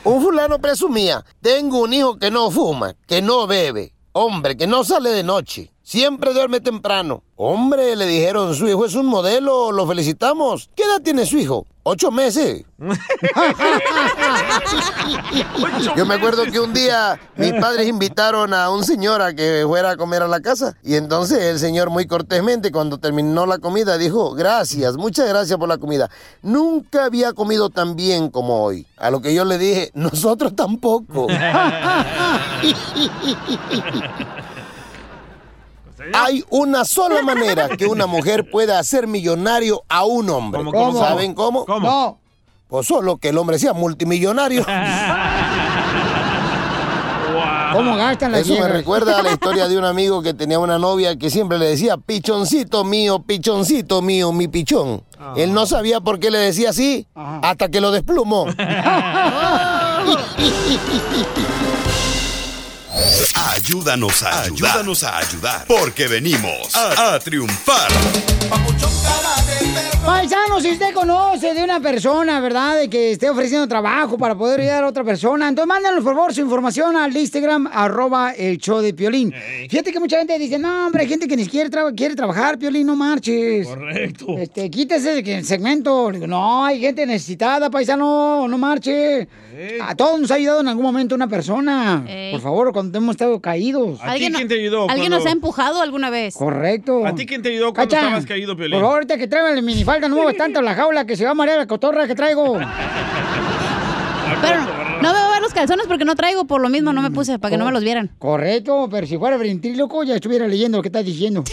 Un 0.05 0.21
fulano 0.21 0.59
presumía, 0.59 1.23
tengo 1.41 1.79
un 1.79 1.93
hijo 1.93 2.17
que 2.17 2.29
no 2.29 2.51
fuma, 2.51 2.93
que 3.07 3.21
no 3.21 3.47
bebe, 3.47 3.93
hombre, 4.11 4.57
que 4.57 4.67
no 4.67 4.83
sale 4.83 5.11
de 5.11 5.23
noche, 5.23 5.71
siempre 5.81 6.33
duerme 6.33 6.59
temprano. 6.59 7.23
Hombre, 7.37 7.95
le 7.95 8.05
dijeron, 8.05 8.53
su 8.53 8.67
hijo 8.67 8.85
es 8.85 8.95
un 8.95 9.05
modelo, 9.05 9.71
lo 9.71 9.87
felicitamos. 9.87 10.69
¿Qué 10.75 10.83
edad 10.83 11.01
tiene 11.01 11.25
su 11.25 11.37
hijo? 11.37 11.65
Ocho 11.85 12.11
meses. 12.11 12.63
Yo 15.97 16.05
me 16.05 16.15
acuerdo 16.15 16.45
que 16.45 16.61
un 16.61 16.73
día 16.73 17.19
mis 17.35 17.51
padres 17.53 17.89
invitaron 17.89 18.53
a 18.53 18.69
un 18.69 18.85
señor 18.85 19.21
a 19.21 19.33
que 19.33 19.65
fuera 19.67 19.91
a 19.91 19.97
comer 19.97 20.23
a 20.23 20.29
la 20.29 20.39
casa. 20.39 20.77
Y 20.81 20.95
entonces 20.95 21.39
el 21.39 21.59
señor 21.59 21.89
muy 21.89 22.07
cortésmente 22.07 22.71
cuando 22.71 22.99
terminó 22.99 23.45
la 23.45 23.57
comida 23.57 23.97
dijo, 23.97 24.33
gracias, 24.33 24.95
muchas 24.95 25.27
gracias 25.27 25.59
por 25.59 25.67
la 25.67 25.77
comida. 25.77 26.09
Nunca 26.41 27.03
había 27.03 27.33
comido 27.33 27.69
tan 27.69 27.97
bien 27.97 28.29
como 28.29 28.63
hoy. 28.63 28.87
A 28.95 29.11
lo 29.11 29.21
que 29.21 29.33
yo 29.33 29.43
le 29.43 29.57
dije, 29.57 29.91
nosotros 29.93 30.55
tampoco. 30.55 31.27
Hay 36.13 36.43
una 36.49 36.85
sola 36.85 37.21
manera 37.21 37.69
que 37.69 37.85
una 37.85 38.07
mujer 38.07 38.49
pueda 38.49 38.79
hacer 38.79 39.07
millonario 39.07 39.83
a 39.87 40.05
un 40.05 40.29
hombre. 40.29 40.63
¿Cómo, 40.63 40.71
cómo? 40.71 40.99
¿Saben 40.99 41.33
cómo? 41.33 41.65
¿Cómo? 41.65 41.87
No. 41.87 42.19
Pues 42.67 42.87
solo 42.87 43.17
que 43.17 43.29
el 43.29 43.37
hombre 43.37 43.59
sea 43.59 43.73
multimillonario. 43.73 44.65
¿Cómo 47.73 47.95
gastan 47.95 48.31
las 48.31 48.41
Eso 48.41 48.59
me 48.59 48.67
recuerda 48.67 49.17
a 49.19 49.23
la 49.23 49.31
historia 49.31 49.67
de 49.67 49.77
un 49.77 49.85
amigo 49.85 50.21
que 50.21 50.33
tenía 50.33 50.59
una 50.59 50.77
novia 50.77 51.17
que 51.17 51.29
siempre 51.29 51.57
le 51.57 51.65
decía, 51.69 51.97
pichoncito 51.97 52.83
mío, 52.83 53.23
pichoncito 53.23 54.01
mío, 54.01 54.31
mi 54.31 54.47
pichón. 54.47 55.03
Él 55.35 55.53
no 55.53 55.65
sabía 55.65 55.99
por 56.01 56.19
qué 56.19 56.29
le 56.29 56.37
decía 56.37 56.69
así 56.69 57.07
hasta 57.15 57.69
que 57.69 57.81
lo 57.81 57.91
desplumó. 57.91 58.45
Ayúdanos 63.55 64.21
a 64.21 64.43
ayudar. 64.43 64.71
Ayúdanos 64.71 65.03
a 65.03 65.17
ayudar. 65.17 65.65
Porque 65.67 66.07
venimos 66.07 66.75
a, 66.75 67.15
a 67.15 67.19
triunfar. 67.19 67.89
Paisano, 70.05 70.59
si 70.59 70.71
usted 70.71 70.93
conoce 70.93 71.53
de 71.53 71.63
una 71.63 71.79
persona, 71.79 72.39
¿verdad? 72.41 72.77
De 72.77 72.89
que 72.89 73.13
esté 73.13 73.29
ofreciendo 73.29 73.67
trabajo 73.67 74.17
para 74.17 74.35
poder 74.35 74.59
ayudar 74.59 74.83
a 74.83 74.87
otra 74.89 75.03
persona, 75.03 75.47
entonces 75.47 75.67
mándanos 75.67 76.03
por 76.03 76.13
favor 76.13 76.33
su 76.33 76.41
información 76.41 76.97
al 76.97 77.15
Instagram, 77.15 77.67
arroba 77.71 78.31
el 78.31 78.57
show 78.57 78.81
de 78.81 78.93
Piolín. 78.93 79.33
Fíjate 79.69 79.91
que 79.93 79.99
mucha 79.99 80.17
gente 80.17 80.37
dice, 80.37 80.59
no, 80.59 80.87
hombre, 80.87 81.03
hay 81.03 81.09
gente 81.09 81.27
que 81.27 81.37
ni 81.37 81.45
siquiera 81.45 81.69
quiere 81.95 82.15
trabajar, 82.15 82.59
Piolín, 82.59 82.87
no 82.87 82.97
marches. 82.97 83.65
Correcto. 83.65 84.37
Este, 84.37 84.69
quítese 84.69 85.15
de 85.15 85.23
que 85.23 85.37
el 85.37 85.45
segmento. 85.45 86.11
Digo, 86.11 86.27
no, 86.27 86.65
hay 86.65 86.81
gente 86.81 87.05
necesitada, 87.05 87.69
paisano, 87.69 88.45
no 88.47 88.57
marche. 88.57 89.27
A 89.81 89.95
todos 89.95 90.19
nos 90.19 90.31
ha 90.31 90.35
ayudado 90.35 90.61
en 90.61 90.67
algún 90.67 90.83
momento 90.83 91.15
una 91.15 91.27
persona. 91.27 92.03
Ey. 92.07 92.31
Por 92.31 92.41
favor, 92.41 92.73
cuando 92.83 92.97
hemos 92.97 93.13
estado 93.13 93.39
caídos. 93.39 93.99
¿Alguien, 94.01 94.33
quién 94.33 94.47
te 94.49 94.55
ayudó 94.55 94.89
¿Alguien 94.89 95.09
cuando- 95.09 95.17
nos 95.19 95.25
ha 95.25 95.31
empujado 95.31 95.81
alguna 95.81 96.09
vez? 96.09 96.35
Correcto. 96.35 97.05
¿A 97.05 97.15
ti 97.15 97.25
quién 97.25 97.41
te 97.41 97.49
ayudó 97.49 97.73
cuando 97.73 97.93
Cacha, 97.95 98.05
estabas 98.07 98.25
caído, 98.25 98.55
Piolín? 98.57 98.73
Por 98.73 98.81
favor, 98.81 98.95
ahorita 98.95 99.17
que 99.17 99.27
traigan 99.27 99.55
la 99.55 99.61
minifalda, 99.61 100.09
no 100.09 100.15
muevas 100.15 100.35
tanto 100.35 100.61
la 100.61 100.75
jaula 100.75 101.05
que 101.05 101.15
se 101.15 101.23
va 101.23 101.31
a 101.31 101.33
marear 101.33 101.57
la 101.59 101.67
cotorra 101.67 102.07
que 102.07 102.15
traigo. 102.15 102.57
Pero 104.41 104.59
no 105.01 105.13
me 105.13 105.19
voy 105.19 105.27
a 105.27 105.29
ver 105.31 105.42
los 105.53 105.59
calzones 105.61 105.85
porque 105.87 106.03
no 106.05 106.15
traigo, 106.15 106.45
por 106.45 106.61
lo 106.61 106.69
mismo 106.69 106.91
no 106.93 107.01
me 107.01 107.11
puse, 107.11 107.37
para 107.37 107.51
que 107.51 107.57
no 107.57 107.65
me 107.65 107.71
los 107.71 107.83
vieran. 107.83 108.09
Correcto, 108.17 108.87
pero 108.89 109.05
si 109.05 109.17
fuera 109.17 109.37
ventríloco 109.37 110.03
ya 110.03 110.15
estuviera 110.15 110.47
leyendo 110.47 110.77
lo 110.79 110.81
que 110.81 110.89
estás 110.89 111.05
diciendo. 111.05 111.43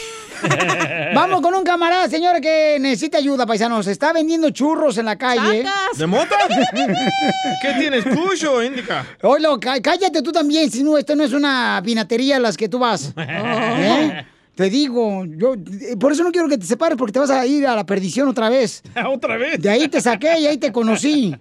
Vamos 1.14 1.42
con 1.42 1.54
un 1.54 1.64
camarada, 1.64 2.08
señora, 2.08 2.40
que 2.40 2.78
necesita 2.80 3.18
ayuda, 3.18 3.44
paisanos. 3.46 3.86
Está 3.86 4.12
vendiendo 4.14 4.48
churros 4.50 4.96
en 4.96 5.04
la 5.04 5.16
calle. 5.16 5.64
¿De 5.96 6.06
mota? 6.06 6.36
¿Qué 7.62 7.72
tienes, 7.78 8.04
Kush 8.04 8.46
o 8.46 8.62
Indica? 8.62 9.04
Oilo, 9.22 9.60
cá- 9.60 9.80
cállate 9.82 10.22
tú 10.22 10.32
también, 10.32 10.70
si 10.70 10.82
no, 10.82 10.96
esto 10.96 11.14
no 11.14 11.24
es 11.24 11.32
una 11.32 11.82
pinatería 11.84 12.36
a 12.36 12.40
las 12.40 12.56
que 12.56 12.68
tú 12.68 12.78
vas. 12.78 13.12
¿Eh? 13.18 14.24
Te 14.60 14.68
digo, 14.68 15.24
yo 15.24 15.54
eh, 15.54 15.96
por 15.98 16.12
eso 16.12 16.22
no 16.22 16.30
quiero 16.30 16.46
que 16.46 16.58
te 16.58 16.66
separes 16.66 16.98
porque 16.98 17.12
te 17.12 17.18
vas 17.18 17.30
a 17.30 17.46
ir 17.46 17.66
a 17.66 17.74
la 17.74 17.86
perdición 17.86 18.28
otra 18.28 18.50
vez. 18.50 18.82
¿Otra 19.10 19.38
vez? 19.38 19.58
De 19.58 19.70
ahí 19.70 19.88
te 19.88 20.02
saqué 20.02 20.38
y 20.38 20.46
ahí 20.46 20.58
te 20.58 20.70
conocí. 20.70 21.34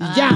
Y 0.00 0.16
ya. 0.16 0.30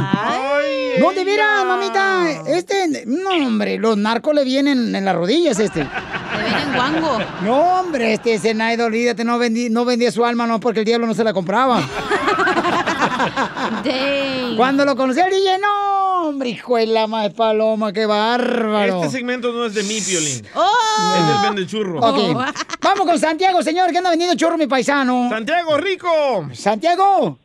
no, 1.01 1.13
de 1.13 1.25
veras, 1.25 1.65
mamita. 1.65 2.43
Este, 2.47 3.07
no, 3.07 3.31
hombre, 3.31 3.79
los 3.79 3.97
narcos 3.97 4.35
le 4.35 4.45
vienen 4.45 4.95
en 4.95 5.03
las 5.03 5.17
rodillas, 5.17 5.59
este. 5.59 5.81
Le 5.81 6.45
vienen 6.45 6.75
guango. 6.75 7.21
No, 7.43 7.81
hombre, 7.81 8.13
este 8.13 8.39
Zenaida, 8.39 8.85
olvídate, 8.85 9.25
no, 9.25 9.39
vendí, 9.39 9.71
no 9.71 9.87
vendía 9.87 10.13
su 10.13 10.23
alma, 10.23 10.47
no, 10.47 10.61
porque 10.61 10.81
el 10.81 10.85
diablo 10.85 11.07
no 11.07 11.15
se 11.15 11.25
la 11.25 11.33
compraba. 11.33 11.81
Cuando 14.59 14.85
lo 14.85 14.95
conocí 14.95 15.21
al 15.21 15.31
DJ, 15.31 15.59
no, 15.59 16.00
hombre, 16.23 16.51
hijo 16.51 16.77
de 16.77 16.87
la 16.87 17.07
madre 17.07 17.31
paloma, 17.31 17.93
qué 17.93 18.07
bárbaro. 18.07 18.97
Este 19.03 19.19
segmento 19.19 19.53
no 19.53 19.67
es 19.67 19.75
de 19.75 19.83
mí, 19.83 20.01
Piolín. 20.01 20.47
¡Oh! 20.55 21.15
Es 21.19 21.27
del 21.27 21.43
vende 21.43 21.67
churro. 21.67 22.01
Ok, 22.01 22.45
vamos 22.81 23.07
con 23.07 23.19
Santiago, 23.19 23.63
señor, 23.63 23.91
que 23.91 23.99
anda 23.99 24.11
vendiendo 24.11 24.37
churro, 24.37 24.57
mi 24.57 24.67
paisano. 24.67 25.29
Santiago, 25.31 25.77
rico. 25.79 26.49
Santiago. 26.53 27.39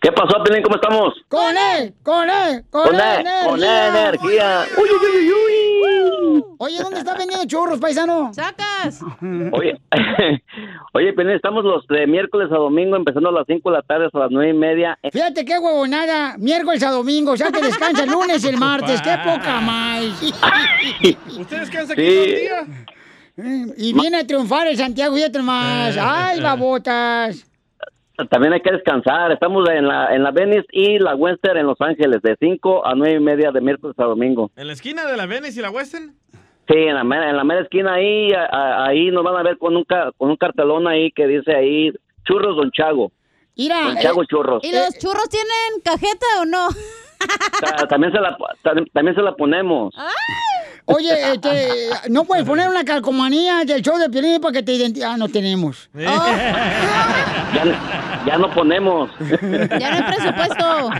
¿Qué 0.00 0.12
pasó, 0.12 0.42
Pelín? 0.42 0.62
¿Cómo 0.62 0.76
estamos? 0.76 1.14
Con 1.28 1.54
él, 1.56 1.94
con 2.02 2.28
él, 2.28 2.64
con, 2.70 2.84
Con 2.88 2.94
él, 2.94 3.26
E, 3.26 3.48
con 3.48 3.62
E 3.62 3.86
energía. 3.88 4.64
Uy, 4.76 4.88
uy, 4.88 5.06
uy, 5.08 5.32
uy, 5.32 6.44
Oye, 6.58 6.78
¿dónde 6.78 6.98
está 6.98 7.14
vendiendo 7.16 7.46
churros, 7.46 7.78
paisano? 7.78 8.32
¡Sacas! 8.32 9.00
Oye, 9.52 9.78
oye, 10.94 11.12
Pelín, 11.12 11.32
estamos 11.36 11.64
los 11.64 11.86
de 11.88 12.06
miércoles 12.06 12.50
a 12.52 12.56
domingo, 12.56 12.96
empezando 12.96 13.28
a 13.28 13.32
las 13.32 13.46
5 13.46 13.70
de 13.70 13.76
la 13.76 13.82
tarde 13.82 14.06
hasta 14.06 14.18
las 14.18 14.30
9 14.30 14.50
y 14.50 14.54
media. 14.54 14.98
Fíjate 15.12 15.44
qué 15.44 15.58
huevonada, 15.58 16.36
miércoles 16.38 16.82
a 16.82 16.90
domingo, 16.90 17.32
o 17.32 17.36
sea 17.36 17.50
que 17.50 17.60
descansa 17.60 18.04
el 18.04 18.10
lunes 18.10 18.44
y 18.44 18.48
el 18.48 18.56
martes, 18.58 19.00
qué 19.02 19.16
poca 19.24 19.60
más. 19.60 20.02
¿Usted 21.38 21.60
descansa 21.60 21.94
Sí. 21.94 22.00
aquí 22.00 22.14
todo 22.14 22.24
el 22.24 22.40
día? 22.40 23.74
Y 23.76 23.92
viene 23.92 24.18
a 24.18 24.26
triunfar 24.26 24.66
el 24.68 24.76
Santiago, 24.76 25.14
fíjate 25.16 25.40
más. 25.40 25.96
Ay, 26.00 26.40
babotas. 26.40 27.44
También 28.30 28.52
hay 28.52 28.60
que 28.60 28.70
descansar. 28.70 29.32
Estamos 29.32 29.68
en 29.70 29.88
la, 29.88 30.14
en 30.14 30.22
la 30.22 30.30
Venice 30.30 30.66
y 30.70 30.98
la 30.98 31.14
Western 31.16 31.58
en 31.58 31.66
Los 31.66 31.80
Ángeles, 31.80 32.22
de 32.22 32.36
5 32.38 32.86
a 32.86 32.94
9 32.94 33.16
y 33.16 33.20
media 33.20 33.50
de 33.50 33.60
miércoles 33.60 33.96
a 33.98 34.04
domingo. 34.04 34.50
¿En 34.56 34.66
la 34.68 34.72
esquina 34.72 35.04
de 35.06 35.16
la 35.16 35.26
Venice 35.26 35.58
y 35.58 35.62
la 35.62 35.70
Western? 35.70 36.14
Sí, 36.68 36.74
en 36.76 36.94
la, 36.94 37.04
mera- 37.04 37.28
en 37.28 37.36
la 37.36 37.44
mera 37.44 37.62
esquina 37.62 37.94
ahí, 37.94 38.32
a- 38.32 38.44
a- 38.46 38.86
ahí 38.86 39.10
nos 39.10 39.22
van 39.24 39.36
a 39.36 39.42
ver 39.42 39.58
con 39.58 39.76
un, 39.76 39.84
con 39.84 40.30
un 40.30 40.36
cartelón 40.36 40.86
ahí 40.86 41.10
que 41.10 41.26
dice 41.26 41.54
ahí, 41.54 41.90
Churros 42.24 42.56
Don 42.56 42.70
Chago. 42.70 43.10
Mira. 43.56 43.82
Don 43.82 43.96
Chago 43.98 44.24
Churros. 44.24 44.62
¿Y 44.64 44.72
los 44.72 44.96
churros 44.98 45.28
tienen 45.28 45.80
cajeta 45.84 46.26
o 46.40 46.44
no? 46.46 46.68
Ta- 47.60 47.86
También 47.88 48.12
se 48.12 48.20
la, 48.20 48.36
ta- 48.62 48.74
también 48.92 49.14
se 49.16 49.22
la 49.22 49.34
ponemos. 49.34 49.94
Oye, 50.86 51.32
este, 51.32 51.88
no 52.10 52.24
puedes 52.24 52.44
poner 52.44 52.68
una 52.68 52.84
calcomanía 52.84 53.64
del 53.64 53.80
show 53.80 53.96
de 53.96 54.10
Piolín 54.10 54.40
para 54.40 54.52
que 54.52 54.62
te 54.62 54.72
identifique. 54.72 55.04
Ah, 55.06 55.16
no 55.16 55.28
tenemos. 55.28 55.88
Ya, 57.54 58.24
ya 58.26 58.36
no 58.38 58.50
ponemos. 58.52 59.10
Ya 59.78 59.90
no 59.90 59.96
hay 59.96 60.14
presupuesto. 60.14 60.90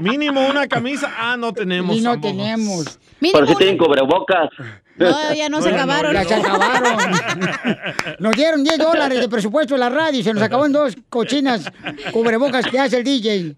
Mínimo 0.00 0.46
una 0.46 0.66
camisa. 0.66 1.12
Ah, 1.18 1.36
no 1.36 1.52
tenemos. 1.52 1.94
Y 1.96 2.00
no 2.00 2.12
ambos. 2.12 2.30
tenemos. 2.30 2.98
Pero 3.20 3.46
si 3.46 3.54
tienen 3.56 3.76
cubrebocas. 3.76 4.48
No, 5.00 5.34
ya 5.34 5.48
no 5.48 5.62
se 5.62 5.70
acabaron. 5.70 6.12
Ya 6.12 6.24
se 6.24 6.34
acabaron. 6.34 6.98
Nos 8.18 8.36
dieron 8.36 8.62
10 8.62 8.78
dólares 8.78 9.20
de 9.20 9.28
presupuesto 9.28 9.74
de 9.74 9.80
la 9.80 9.88
radio 9.88 10.20
y 10.20 10.22
se 10.22 10.34
nos 10.34 10.42
acabó 10.42 10.66
en 10.66 10.72
dos 10.72 10.94
cochinas 11.08 11.64
cubrebocas 12.12 12.66
que 12.66 12.78
hace 12.78 12.98
el 12.98 13.04
DJ. 13.04 13.56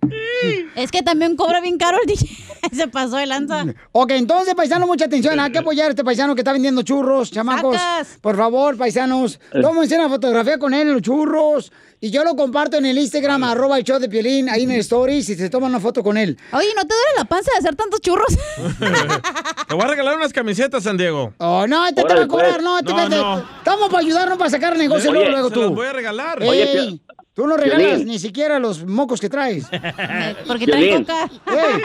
Es 0.77 0.91
que 0.91 1.03
también 1.03 1.37
cobra 1.37 1.61
bien 1.61 1.79
caro 1.79 1.99
el 2.01 2.07
DJ. 2.07 2.29
Se 2.73 2.89
pasó 2.89 3.17
de 3.17 3.27
lanza. 3.27 3.67
Ok, 3.91 4.13
entonces, 4.13 4.55
paisano, 4.55 4.87
mucha 4.87 5.07
atención. 5.07 5.39
Hay 5.41 5.51
que 5.51 5.59
apoyar 5.59 5.89
a 5.89 5.91
este 5.91 6.05
paisano 6.05 6.35
que 6.35 6.43
está 6.43 6.53
vendiendo 6.53 6.83
churros, 6.83 7.31
chamacos. 7.31 7.77
Por 8.21 8.37
favor, 8.37 8.77
paisanos, 8.77 9.41
tómense 9.61 9.97
una 9.97 10.09
fotografía 10.09 10.59
con 10.59 10.73
él 10.73 10.93
los 10.93 11.03
churros. 11.03 11.73
Y 12.05 12.11
yo 12.11 12.25
lo 12.25 12.35
comparto 12.35 12.79
en 12.79 12.85
el 12.87 12.99
Instagram, 12.99 13.45
arroba 13.45 13.79
el 13.79 13.85
show 13.85 14.01
de 14.01 14.09
Piolín, 14.09 14.49
ahí 14.51 14.65
en 14.65 14.73
el 14.73 14.81
stories, 14.81 15.29
y 15.29 15.37
se 15.37 15.49
toman 15.49 15.71
una 15.71 15.79
foto 15.79 16.03
con 16.03 16.17
él. 16.19 16.37
Oye, 16.53 16.67
¿no 16.75 16.83
te 16.83 16.95
duele 16.95 17.11
la 17.17 17.25
panza 17.27 17.53
de 17.53 17.59
hacer 17.59 17.77
tantos 17.77 18.01
churros? 18.01 18.27
Te 19.69 19.75
voy 19.75 19.85
a 19.85 19.87
regalar 19.87 20.17
unas 20.17 20.33
camisetas, 20.33 20.83
San 20.83 20.97
Diego. 20.97 21.33
Oh, 21.39 21.65
no, 21.69 21.87
este 21.87 22.03
te 22.03 22.15
va 22.15 22.25
a 22.25 22.27
cobrar, 22.27 22.55
pues. 22.55 22.63
no, 22.65 22.79
este 22.79 22.93
No, 22.93 23.05
te- 23.05 23.09
te- 23.11 23.17
no. 23.17 23.39
Estamos 23.59 23.89
para 23.89 24.01
ayudarnos 24.01 24.37
para 24.37 24.51
sacar 24.51 24.77
negocio 24.77 25.11
Oye, 25.11 25.21
luego, 25.21 25.31
luego 25.33 25.49
se 25.49 25.55
tú. 25.55 25.61
los 25.63 25.75
voy 25.77 25.87
a 25.87 25.93
regalar. 25.93 26.43
Oye, 26.43 26.67
Pio- 26.75 27.12
tú 27.35 27.47
no 27.47 27.57
regalas 27.57 28.05
ni 28.05 28.19
siquiera 28.19 28.59
los 28.59 28.85
mocos 28.85 29.21
que 29.21 29.29
traes. 29.29 29.69
Porque 30.47 30.67
Piolín. 30.67 31.05
trae 31.05 31.29
coca. 31.29 31.53
Ey, 31.55 31.83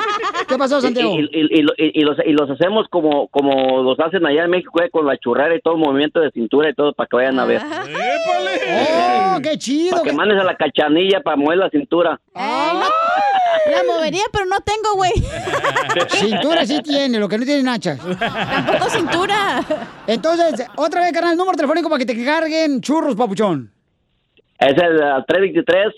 ¿Qué 0.48 0.58
pasó, 0.58 0.82
Santiago? 0.82 1.12
Y, 1.12 1.24
y- 1.24 1.30
y- 1.42 1.60
y 1.60 1.62
lo- 1.64 1.74
y- 1.78 1.92
y 1.94 2.02
los, 2.02 2.18
y 2.26 2.32
los 2.34 2.50
hacemos 2.50 2.88
como, 2.90 3.28
como 3.30 3.82
los 3.84 4.00
hacen 4.00 4.26
allá 4.26 4.44
en 4.46 4.50
México, 4.52 4.82
eh, 4.84 4.90
con 4.90 5.06
la 5.06 5.18
churrera 5.18 5.56
y 5.56 5.62
todo 5.62 5.76
el 5.76 5.80
movimiento 5.82 6.20
de 6.20 6.32
cintura 6.32 6.70
y 6.70 6.74
todo 6.74 6.94
para 6.94 7.08
que 7.08 7.16
vayan 7.18 7.40
a 7.40 7.46
ver. 7.46 7.62
¡Oh, 7.64 9.40
qué 9.42 9.58
chido! 9.58 9.92
Para 9.98 10.04
que 10.04 10.14
mandes 10.14 10.40
a 10.40 10.44
la 10.44 10.56
cachanilla 10.56 11.22
para 11.22 11.36
mover 11.38 11.58
la 11.60 11.70
cintura. 11.70 12.20
La 12.34 13.84
movería, 13.86 14.22
pero 14.32 14.46
no 14.46 14.58
tengo, 14.62 14.96
güey. 14.96 15.12
Cintura 16.10 16.66
sí 16.66 16.82
tiene, 16.82 17.20
lo 17.20 17.28
que 17.28 17.38
no 17.38 17.44
tiene 17.46 17.64
nachas. 17.64 18.00
Tampoco 18.00 18.90
cintura. 18.90 19.64
Entonces, 20.06 20.66
otra 20.76 21.02
vez, 21.02 21.12
carnal, 21.12 21.36
número 21.36 21.56
telefónico 21.58 21.90
para 21.90 22.00
que 22.00 22.06
te 22.06 22.24
carguen 22.24 22.80
churros, 22.82 23.16
papuchón. 23.16 23.72
Es 24.60 24.74
el 24.82 25.04
ah, 25.04 25.26
323 25.28 25.94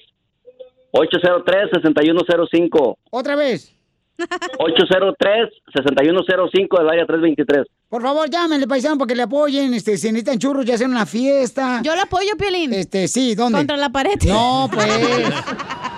803 0.92 1.70
6105 1.84 2.98
Otra 3.12 3.36
vez. 3.36 3.76
803-6105 4.60 6.80
del 6.80 6.90
área 6.90 7.06
323. 7.06 7.66
Por 7.88 8.02
favor, 8.02 8.30
llámenle, 8.30 8.68
paisano, 8.68 8.98
para 8.98 9.08
que 9.08 9.16
le 9.16 9.24
apoyen. 9.24 9.74
Este, 9.74 9.98
si 9.98 10.08
necesitan 10.08 10.38
churros, 10.38 10.66
ya 10.66 10.76
hacen 10.76 10.92
una 10.92 11.06
fiesta. 11.06 11.80
Yo 11.84 11.96
le 11.96 12.02
apoyo, 12.02 12.36
Piolín. 12.38 12.74
Este, 12.74 13.08
sí, 13.08 13.34
¿dónde? 13.34 13.60
Contra 13.60 13.78
la 13.78 13.90
pared. 13.90 14.20
No, 14.28 14.70
pues. 14.74 14.88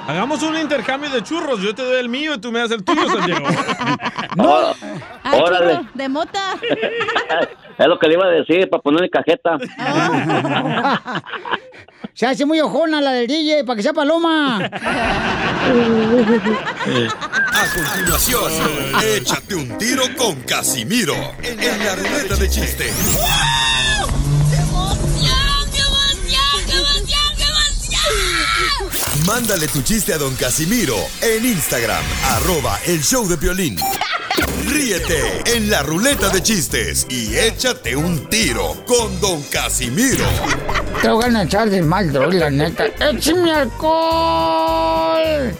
Hagamos 0.07 0.43
un 0.43 0.55
intercambio 0.57 1.09
de 1.09 1.23
churros. 1.23 1.61
Yo 1.61 1.73
te 1.73 1.81
doy 1.83 1.99
el 1.99 2.09
mío 2.09 2.35
y 2.35 2.37
tú 2.39 2.51
me 2.51 2.59
das 2.59 2.69
el 2.71 2.83
tuyo, 2.83 3.07
Santiago. 3.09 3.47
No. 4.37 4.71
Ay, 5.23 5.41
Órale. 5.41 5.75
churro, 5.77 5.89
de 5.93 6.09
mota. 6.09 6.55
Es 7.77 7.87
lo 7.87 7.99
que 7.99 8.07
le 8.07 8.13
iba 8.13 8.25
a 8.25 8.29
decir 8.29 8.69
para 8.69 8.81
ponerle 8.81 9.09
cajeta. 9.09 9.57
Se 12.13 12.25
hace 12.25 12.45
muy 12.45 12.59
ojona 12.59 13.01
la 13.01 13.11
del 13.13 13.27
DJ, 13.27 13.63
para 13.63 13.77
que 13.77 13.83
sea 13.83 13.93
paloma. 13.93 14.59
A 17.53 17.73
continuación, 17.73 18.51
échate 19.03 19.55
un 19.55 19.77
tiro 19.77 20.03
con 20.17 20.35
Casimiro 20.41 21.15
en 21.43 21.85
la 21.85 21.95
ruleta 21.95 22.35
de 22.35 22.49
chiste. 22.49 22.91
Mándale 29.25 29.67
tu 29.67 29.81
chiste 29.83 30.13
a 30.13 30.17
don 30.17 30.35
Casimiro 30.35 30.97
en 31.21 31.45
Instagram, 31.45 32.03
arroba 32.23 32.79
el 32.85 33.01
show 33.03 33.27
de 33.27 33.37
violín. 33.37 33.77
Ríete 34.67 35.43
en 35.55 35.69
la 35.69 35.83
ruleta 35.83 36.29
de 36.29 36.41
chistes 36.41 37.05
y 37.09 37.37
échate 37.37 37.95
un 37.95 38.27
tiro 38.29 38.83
con 38.85 39.21
don 39.21 39.41
Casimiro. 39.43 40.25
Te 41.01 41.09
voy 41.09 41.35
a 41.35 41.41
echar 41.41 41.67
de 41.67 41.81
mal, 41.81 42.13
droga, 42.13 42.37
la 42.37 42.49
neta. 42.51 42.85
¡Échame 42.85 43.51
alcohol! 43.51 45.51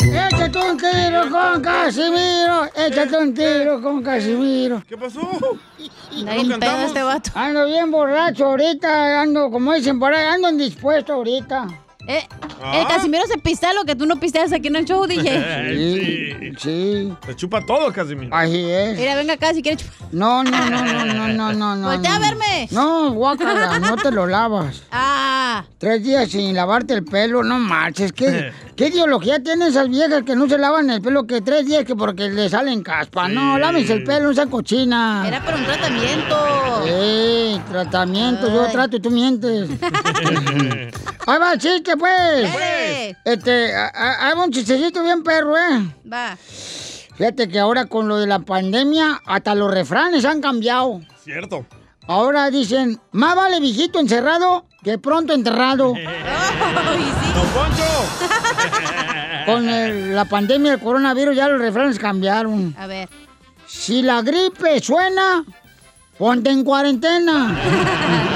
Échate 0.00 0.58
un 0.58 0.76
tiro 0.76 1.30
con 1.30 1.62
Casimiro. 1.62 2.64
Échate 2.74 3.18
un 3.18 3.34
tiro 3.34 3.80
con 3.80 4.02
Casimiro. 4.02 4.82
¿Qué 4.88 4.96
pasó? 4.96 5.20
Pedo 6.58 6.86
este 6.86 7.02
vato. 7.04 7.30
Ando 7.36 7.66
bien 7.66 7.92
borracho 7.92 8.46
ahorita. 8.46 9.20
Ando, 9.20 9.52
como 9.52 9.74
dicen 9.74 10.00
por 10.00 10.12
ahí, 10.12 10.26
ando 10.26 10.50
indispuesto 10.50 11.12
ahorita. 11.12 11.68
Eh, 12.08 12.26
El 12.74 12.86
Casimiro 12.88 13.22
se 13.26 13.36
pistea 13.36 13.74
lo 13.74 13.84
que 13.84 13.94
tú 13.94 14.06
no 14.06 14.18
pisteas 14.18 14.50
aquí 14.54 14.68
en 14.68 14.76
el 14.76 14.86
show, 14.86 15.06
DJ. 15.06 15.68
sí. 15.76 16.52
Sí. 16.58 17.12
Te 17.26 17.36
chupa 17.36 17.60
todo, 17.66 17.92
Casimiro. 17.92 18.34
Así 18.34 18.64
es. 18.64 18.98
Mira, 18.98 19.14
venga 19.14 19.34
acá 19.34 19.52
si 19.52 19.60
quieres 19.60 19.82
chupar. 19.82 20.08
No, 20.10 20.42
no, 20.42 20.70
no, 20.70 20.84
no, 20.84 21.04
no, 21.04 21.28
no, 21.28 21.52
no, 21.52 21.76
no. 21.76 21.88
Voltea 21.90 22.16
a 22.16 22.18
verme. 22.18 22.66
No, 22.70 23.12
guácala, 23.12 23.78
no 23.78 23.96
te 23.96 24.10
lo 24.10 24.26
lavas. 24.26 24.84
Ah. 24.90 25.64
Tres 25.76 26.02
días 26.02 26.30
sin 26.30 26.54
lavarte 26.54 26.94
el 26.94 27.04
pelo, 27.04 27.44
no 27.44 27.58
marches. 27.58 28.12
¿Qué, 28.14 28.52
qué 28.76 28.88
ideología 28.88 29.42
tienen 29.42 29.68
esas 29.68 29.90
viejas 29.90 30.22
que 30.22 30.34
no 30.34 30.48
se 30.48 30.56
lavan 30.56 30.88
el 30.88 31.02
pelo 31.02 31.26
que 31.26 31.42
tres 31.42 31.66
días 31.66 31.84
que 31.84 31.94
porque 31.94 32.30
le 32.30 32.48
salen 32.48 32.82
caspa? 32.82 33.28
No, 33.28 33.58
lávense 33.58 33.92
el 33.92 34.04
pelo, 34.04 34.28
no 34.28 34.34
sean 34.34 34.48
cochina. 34.48 35.24
Era 35.28 35.44
para 35.44 35.58
un 35.58 35.64
tratamiento. 35.64 36.36
Sí, 36.86 37.60
tratamiento, 37.70 38.48
yo 38.48 38.64
Ay. 38.64 38.72
trato 38.72 38.96
y 38.96 39.00
tú 39.00 39.10
mientes. 39.10 39.68
Ahí 41.28 41.38
va, 41.38 41.58
chiste, 41.58 41.94
pues. 41.98 42.50
Este, 43.24 43.74
hay 43.74 44.32
un 44.38 44.50
chistecito 44.52 45.02
bien 45.02 45.22
perro, 45.22 45.56
¿eh? 45.56 45.94
Va. 46.10 46.36
Fíjate 47.16 47.48
que 47.48 47.58
ahora 47.58 47.86
con 47.86 48.06
lo 48.08 48.16
de 48.18 48.26
la 48.26 48.38
pandemia, 48.38 49.20
hasta 49.26 49.54
los 49.54 49.70
refranes 49.72 50.24
han 50.24 50.40
cambiado. 50.40 51.00
Cierto. 51.24 51.66
Ahora 52.06 52.48
dicen, 52.50 52.98
más 53.12 53.34
vale 53.36 53.60
viejito 53.60 53.98
encerrado 54.00 54.64
que 54.82 54.98
pronto 54.98 55.32
enterrado. 55.34 55.88
¡Don 57.34 57.46
Poncho! 57.48 57.84
Con 59.46 59.68
el- 59.68 60.14
la 60.14 60.24
pandemia 60.26 60.72
del 60.72 60.80
coronavirus 60.80 61.34
ya 61.36 61.48
los 61.48 61.60
refranes 61.60 61.98
cambiaron. 61.98 62.74
A 62.78 62.86
ver. 62.86 63.08
Si 63.66 64.02
la 64.02 64.22
gripe 64.22 64.80
suena, 64.80 65.44
ponte 66.18 66.50
en 66.50 66.64
cuarentena. 66.64 67.58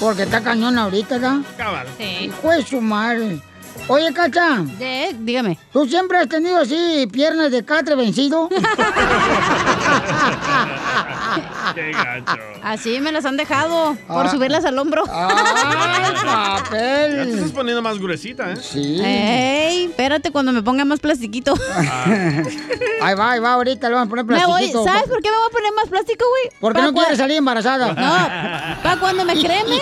Porque 0.00 0.24
está 0.24 0.42
cañón 0.42 0.78
ahorita, 0.78 1.14
¿verdad? 1.18 1.38
Cabal. 1.56 1.86
Sí. 1.96 2.30
Pues 2.42 2.66
su 2.68 2.80
madre. 2.80 3.40
Oye, 3.88 4.12
Cacha. 4.12 4.64
De, 4.78 5.14
dígame. 5.20 5.58
¿Tú 5.72 5.86
siempre 5.86 6.18
has 6.18 6.28
tenido 6.28 6.58
así 6.58 7.06
piernas 7.12 7.52
de 7.52 7.64
catre 7.64 7.94
vencido? 7.94 8.48
Qué 11.74 11.92
gacho. 11.92 12.32
Así 12.62 13.00
me 13.00 13.12
las 13.12 13.24
han 13.24 13.36
dejado 13.36 13.96
por 14.08 14.26
Ah. 14.26 14.30
subirlas 14.30 14.64
al 14.64 14.78
hombro. 14.78 15.04
¡Ay, 15.12 16.14
papel! 16.24 17.16
Ya 17.16 17.24
te 17.24 17.30
estás 17.34 17.50
poniendo 17.52 17.82
más 17.82 17.98
gruesita, 17.98 18.50
¿eh? 18.52 18.56
Sí. 18.56 19.00
Ey, 19.04 19.84
espérate 19.86 20.30
cuando 20.32 20.52
me 20.52 20.62
ponga 20.62 20.84
más 20.84 20.98
plastiquito. 21.00 21.54
Ahí 23.02 23.14
va, 23.14 23.32
ahí 23.32 23.40
va, 23.40 23.52
ahorita 23.54 23.88
le 23.88 23.94
vamos 23.94 24.06
a 24.06 24.10
poner 24.10 24.24
voy, 24.24 24.34
plastiquito. 24.36 24.84
¿sabes 24.84 25.04
por 25.04 25.20
qué 25.22 25.30
me 25.30 25.36
voy 25.36 25.46
a 25.48 25.50
poner 25.52 25.72
más 25.74 25.88
plástico, 25.88 26.24
güey? 26.28 26.50
Porque 26.60 26.80
Pa' 26.80 26.86
no 26.86 26.92
quieres 26.94 27.18
salir 27.18 27.36
embarazada. 27.36 27.92
No, 27.92 28.82
para 28.82 28.96
cuando 28.98 29.24
me 29.24 29.34
cremen, 29.34 29.80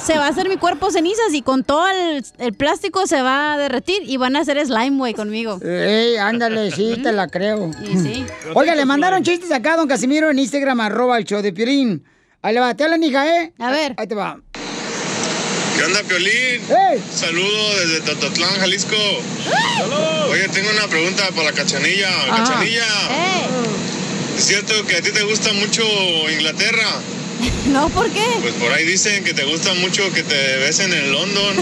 se 0.00 0.18
va 0.18 0.26
a 0.26 0.28
hacer 0.28 0.48
mi 0.48 0.56
cuerpo 0.56 0.90
cenizas 0.90 1.32
y 1.32 1.42
con 1.42 1.64
todo 1.64 1.88
el, 1.88 2.24
el 2.38 2.52
plástico 2.52 3.06
se 3.06 3.22
va 3.24 3.54
a 3.54 3.58
derretir 3.58 4.02
y 4.06 4.16
van 4.16 4.36
a 4.36 4.40
hacer 4.40 4.64
slime, 4.64 4.96
güey, 4.96 5.14
conmigo. 5.14 5.58
Ey, 5.60 6.16
ándale, 6.16 6.70
sí, 6.70 7.00
te 7.02 7.10
la 7.10 7.26
creo. 7.26 7.70
Y 7.82 7.96
sí. 7.98 8.24
Oiga, 8.54 8.76
le 8.76 8.84
mandaron 8.84 9.24
chistes 9.24 9.50
acá 9.50 9.74
a 9.74 9.76
don 9.78 9.88
Casimiro 9.88 10.30
en 10.30 10.38
Instagram, 10.38 10.78
arroba 10.80 11.18
el 11.18 11.24
show 11.24 11.42
de 11.42 11.52
Piolín. 11.52 12.04
Ahí 12.42 12.54
le 12.54 12.60
va, 12.60 12.74
te 12.74 12.86
la 12.86 12.96
hija, 12.98 13.26
¿eh? 13.26 13.52
A 13.58 13.70
ver. 13.72 13.94
Ahí 13.96 14.06
te 14.06 14.14
va. 14.14 14.38
¿Qué 15.76 15.82
onda, 15.82 16.02
Piolín? 16.02 16.60
¡Ey! 16.68 17.02
Saludo 17.12 17.80
desde 17.80 18.00
Tototlán, 18.02 18.60
Jalisco. 18.60 18.96
Oye, 20.30 20.48
tengo 20.48 20.70
una 20.70 20.86
pregunta 20.86 21.24
para 21.30 21.50
la 21.50 21.52
cachanilla. 21.52 22.08
Ajá. 22.08 22.44
Cachanilla, 22.44 22.84
¿es 24.36 24.44
cierto 24.44 24.86
que 24.86 24.96
a 24.96 25.02
ti 25.02 25.10
te 25.10 25.24
gusta 25.24 25.52
mucho 25.54 25.82
Inglaterra? 26.30 26.86
no, 27.72 27.88
¿por 27.90 28.10
qué? 28.10 28.24
Pues 28.40 28.54
por 28.54 28.72
ahí 28.72 28.84
dicen 28.84 29.24
que 29.24 29.34
te 29.34 29.44
gusta 29.44 29.72
mucho 29.74 30.02
que 30.12 30.22
te 30.22 30.56
besen 30.58 30.92
en 30.92 31.12
London. 31.12 31.56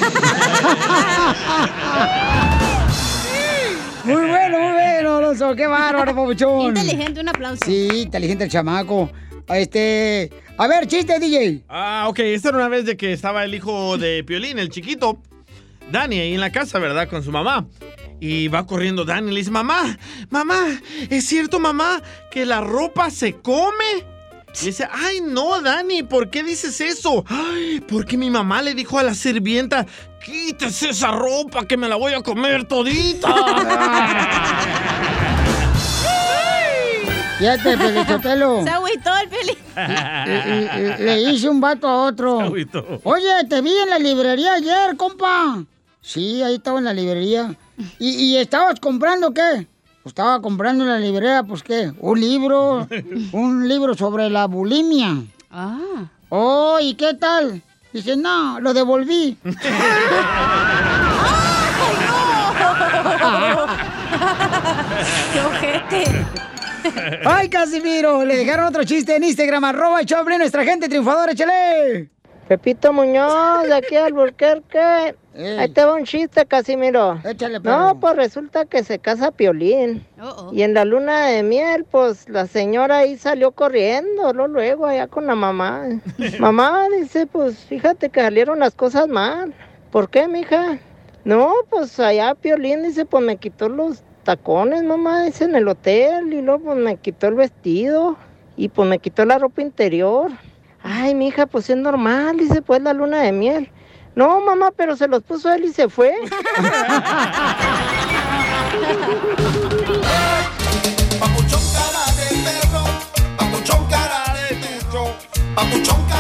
Muy 4.05 4.15
bueno, 4.15 4.59
muy 4.59 4.73
bueno, 4.73 5.17
Alonso. 5.19 5.55
Qué 5.55 5.67
bárbaro, 5.67 6.15
papuchón. 6.15 6.77
Inteligente, 6.77 7.21
un 7.21 7.29
aplauso. 7.29 7.65
Sí, 7.65 8.03
inteligente 8.03 8.45
el 8.45 8.51
chamaco. 8.51 9.11
Este. 9.49 10.31
A 10.59 10.67
ver, 10.67 10.87
chiste, 10.87 11.19
DJ. 11.21 11.63
Ah, 11.69 12.07
ok. 12.09 12.19
Esta 12.21 12.49
era 12.49 12.59
una 12.59 12.69
vez 12.69 12.85
de 12.85 12.97
que 12.97 13.13
estaba 13.13 13.45
el 13.45 13.55
hijo 13.55 13.99
de 13.99 14.25
Piolín, 14.25 14.59
el 14.59 14.71
chiquito, 14.71 15.21
Dani, 15.91 16.19
ahí 16.19 16.35
en 16.35 16.41
la 16.41 16.51
casa, 16.51 16.79
¿verdad? 16.79 17.09
Con 17.09 17.23
su 17.23 17.31
mamá. 17.31 17.67
Y 18.21 18.49
va 18.49 18.67
corriendo 18.67 19.05
Dani 19.05 19.31
y 19.31 19.35
le 19.35 19.41
dice, 19.41 19.51
mamá, 19.51 19.99
mamá, 20.31 20.81
¿es 21.11 21.27
cierto, 21.27 21.59
mamá, 21.59 22.03
que 22.31 22.47
la 22.47 22.61
ropa 22.61 23.11
se 23.11 23.35
come? 23.35 24.12
Y 24.61 24.67
dice, 24.67 24.87
ay, 24.91 25.21
no, 25.23 25.61
Dani, 25.63 26.03
¿por 26.03 26.29
qué 26.29 26.43
dices 26.43 26.81
eso? 26.81 27.25
Ay, 27.29 27.81
porque 27.89 28.17
mi 28.19 28.31
mamá 28.31 28.61
le 28.63 28.75
dijo 28.75 28.99
a 28.99 29.03
la 29.03 29.15
sirvienta, 29.15 29.87
quítese 30.25 30.91
esa 30.91 31.11
ropa 31.11 31.67
que 31.67 31.77
me 31.77 31.89
la 31.89 31.97
voy 31.97 32.13
a 32.13 32.21
comer 32.21 32.67
todita. 32.69 33.35
Fíjate, 37.39 37.77
Pelichotelo. 37.77 38.63
Se 38.65 38.71
agüitó 38.71 39.11
el 39.21 39.29
peli. 39.29 39.59
Le 41.05 41.23
hice 41.23 41.49
un 41.49 41.61
vato 41.61 41.89
a 41.89 42.05
otro. 42.05 42.39
Se 42.39 42.45
agüitó. 42.45 43.01
Oye, 43.03 43.45
te 43.49 43.61
vi 43.63 43.73
en 43.83 43.91
la 43.91 43.99
librería 43.99 44.53
ayer, 44.55 44.97
compa. 44.97 45.65
Sí, 46.01 46.41
ahí 46.43 46.55
estaba 46.55 46.79
en 46.79 46.85
la 46.85 46.95
librería. 46.95 47.55
¿Y, 47.99 48.11
y 48.11 48.37
estabas 48.37 48.79
comprando 48.79 49.33
qué? 49.35 49.67
Pues 50.03 50.11
estaba 50.11 50.43
comprando 50.43 50.85
en 50.85 50.91
la 50.91 50.99
librería, 50.99 51.45
pues 51.45 51.63
qué, 51.63 51.93
un 52.01 52.21
libro, 52.21 52.89
un 53.33 53.69
libro 53.69 53.95
sobre 53.95 54.29
la 54.31 54.47
bulimia. 54.47 55.15
Ah. 55.51 56.07
Oh, 56.29 56.79
¿y 56.81 56.95
qué 56.95 57.15
tal? 57.15 57.63
Dice, 57.93 58.17
no, 58.17 58.59
lo 58.59 58.75
devolví. 58.75 59.39
¡Qué 65.33 65.41
ojete! 65.41 66.05
¡Ay, 67.25 67.49
Casimiro! 67.49 68.25
Le 68.25 68.37
dejaron 68.37 68.67
otro 68.67 68.85
chiste 68.85 69.17
en 69.17 69.25
Instagram, 69.25 69.65
arroba 69.65 70.05
Choplin, 70.05 70.39
nuestra 70.39 70.65
gente 70.65 70.89
triunfadora, 70.89 71.33
échale. 71.33 72.11
Pepito 72.49 72.93
Muñoz, 72.93 73.65
de 73.65 73.75
aquí 73.75 73.97
al 73.97 74.13
Burquerque. 74.13 75.17
Ahí 75.35 75.69
te 75.71 75.85
va 75.85 75.95
un 75.95 76.05
chiste, 76.05 76.45
Casimiro. 76.45 77.19
Échale, 77.25 77.61
perro. 77.61 77.79
No, 77.79 78.01
pues 78.01 78.17
resulta 78.17 78.67
que 78.67 78.85
se 78.85 78.99
casa 78.99 79.31
Piolín. 79.31 80.07
Y 80.53 80.63
en 80.63 80.75
la 80.75 80.85
luna 80.85 81.27
de 81.27 81.43
miel, 81.43 81.85
pues 81.91 82.29
la 82.29 82.47
señora 82.47 82.99
ahí 82.99 83.17
salió 83.17 83.53
corriendo, 83.53 84.33
luego, 84.33 84.49
luego 84.49 84.87
allá 84.87 85.07
con 85.07 85.27
la 85.27 85.35
mamá. 85.35 85.85
mamá 86.39 86.87
dice, 86.99 87.27
pues 87.27 87.57
fíjate 87.59 88.11
que 88.11 88.21
salieron 88.21 88.59
las 88.59 88.75
cosas 88.75 89.09
mal. 89.09 89.55
¿Por 89.91 90.11
qué, 90.11 90.29
mija? 90.29 90.79
No, 91.25 91.53
pues 91.71 91.99
allá 91.99 92.35
Piolín 92.35 92.83
dice, 92.83 93.05
pues 93.07 93.25
me 93.25 93.37
quitó 93.37 93.69
los 93.69 94.03
tacones, 94.25 94.83
mamá, 94.83 95.25
dice 95.25 95.45
en 95.45 95.55
el 95.55 95.69
hotel. 95.69 96.33
Y 96.33 96.43
luego 96.43 96.65
pues 96.65 96.79
me 96.79 96.97
quitó 96.97 97.29
el 97.29 97.35
vestido. 97.35 98.17
Y 98.57 98.69
pues 98.69 98.87
me 98.87 98.99
quitó 98.99 99.25
la 99.25 99.39
ropa 99.39 99.63
interior. 99.63 100.31
Ay, 100.83 101.15
mija, 101.15 101.47
pues 101.47 101.71
es 101.71 101.77
normal, 101.77 102.37
dice, 102.37 102.61
pues 102.61 102.83
la 102.83 102.93
luna 102.93 103.23
de 103.23 103.33
miel. 103.33 103.71
No, 104.15 104.41
mamá, 104.43 104.73
pero 104.77 104.97
se 104.97 105.09
los 105.09 105.23
puso 105.23 105.53
él 105.53 105.65
y 105.65 105.73
se 105.73 105.89
fue. 105.89 106.15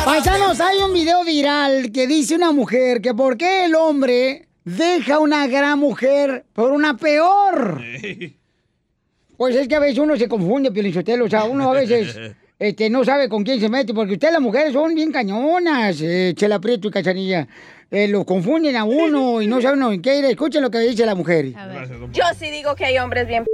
Paisanos, 0.04 0.60
hay 0.60 0.78
un 0.82 0.92
video 0.92 1.24
viral 1.24 1.92
que 1.92 2.06
dice 2.06 2.34
una 2.34 2.52
mujer 2.52 3.00
que 3.00 3.14
por 3.14 3.36
qué 3.36 3.66
el 3.66 3.74
hombre 3.74 4.48
deja 4.64 5.18
una 5.18 5.46
gran 5.46 5.78
mujer 5.78 6.44
por 6.52 6.72
una 6.72 6.96
peor. 6.96 7.80
Pues 9.36 9.56
es 9.56 9.68
que 9.68 9.74
a 9.74 9.80
veces 9.80 9.98
uno 9.98 10.16
se 10.16 10.28
confunde, 10.28 10.70
Pielichotelo. 10.72 11.26
O 11.26 11.28
sea, 11.28 11.44
uno 11.44 11.70
a 11.70 11.74
veces 11.74 12.34
este, 12.62 12.88
no 12.90 13.04
sabe 13.04 13.28
con 13.28 13.42
quién 13.42 13.58
se 13.58 13.68
mete, 13.68 13.92
porque 13.92 14.12
ustedes 14.12 14.32
las 14.32 14.40
mujeres 14.40 14.72
son 14.72 14.94
bien 14.94 15.10
cañonas, 15.10 16.00
eh, 16.00 16.32
Chela 16.36 16.60
Prieto 16.60 16.86
y 16.86 16.90
Cachanilla. 16.92 17.48
Eh, 17.90 18.06
lo 18.06 18.24
confunden 18.24 18.76
a 18.76 18.84
uno 18.84 19.42
y 19.42 19.48
no 19.48 19.60
saben 19.60 19.82
en 19.82 20.00
qué 20.00 20.20
ir. 20.20 20.24
Escuchen 20.26 20.62
lo 20.62 20.70
que 20.70 20.78
dice 20.78 21.04
la 21.04 21.16
mujer. 21.16 21.46
Yo 22.12 22.22
sí 22.38 22.50
digo 22.50 22.76
que 22.76 22.84
hay 22.84 22.98
hombres 22.98 23.26
bien. 23.26 23.44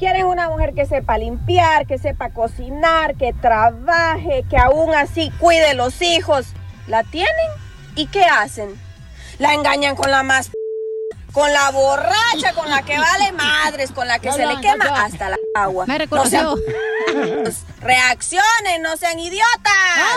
Quieren 0.00 0.26
una 0.26 0.48
mujer 0.48 0.74
que 0.74 0.84
sepa 0.84 1.16
limpiar, 1.16 1.86
que 1.86 1.96
sepa 1.96 2.30
cocinar, 2.30 3.14
que 3.14 3.32
trabaje, 3.34 4.44
que 4.50 4.56
aún 4.56 4.92
así 4.92 5.30
cuide 5.38 5.74
los 5.74 6.02
hijos. 6.02 6.46
¿La 6.88 7.04
tienen? 7.04 7.30
¿Y 7.94 8.08
qué 8.08 8.24
hacen? 8.24 8.70
La 9.38 9.54
engañan 9.54 9.94
con 9.94 10.10
la 10.10 10.24
más... 10.24 10.50
Con 11.34 11.52
la 11.52 11.70
borracha, 11.72 12.52
con 12.54 12.70
la 12.70 12.82
que 12.82 12.96
vale 12.96 13.32
madres, 13.32 13.90
con 13.90 14.06
la 14.06 14.20
que 14.20 14.30
se 14.32 14.46
le 14.46 14.60
quema 14.60 15.04
hasta 15.04 15.28
la 15.30 15.36
agua. 15.56 15.84
Me 15.86 15.98
reconoció. 15.98 16.42
No 16.42 16.56
sean- 16.56 17.54
Reaccionen, 17.80 18.80
no 18.82 18.96
sean 18.96 19.18
idiotas. 19.18 20.14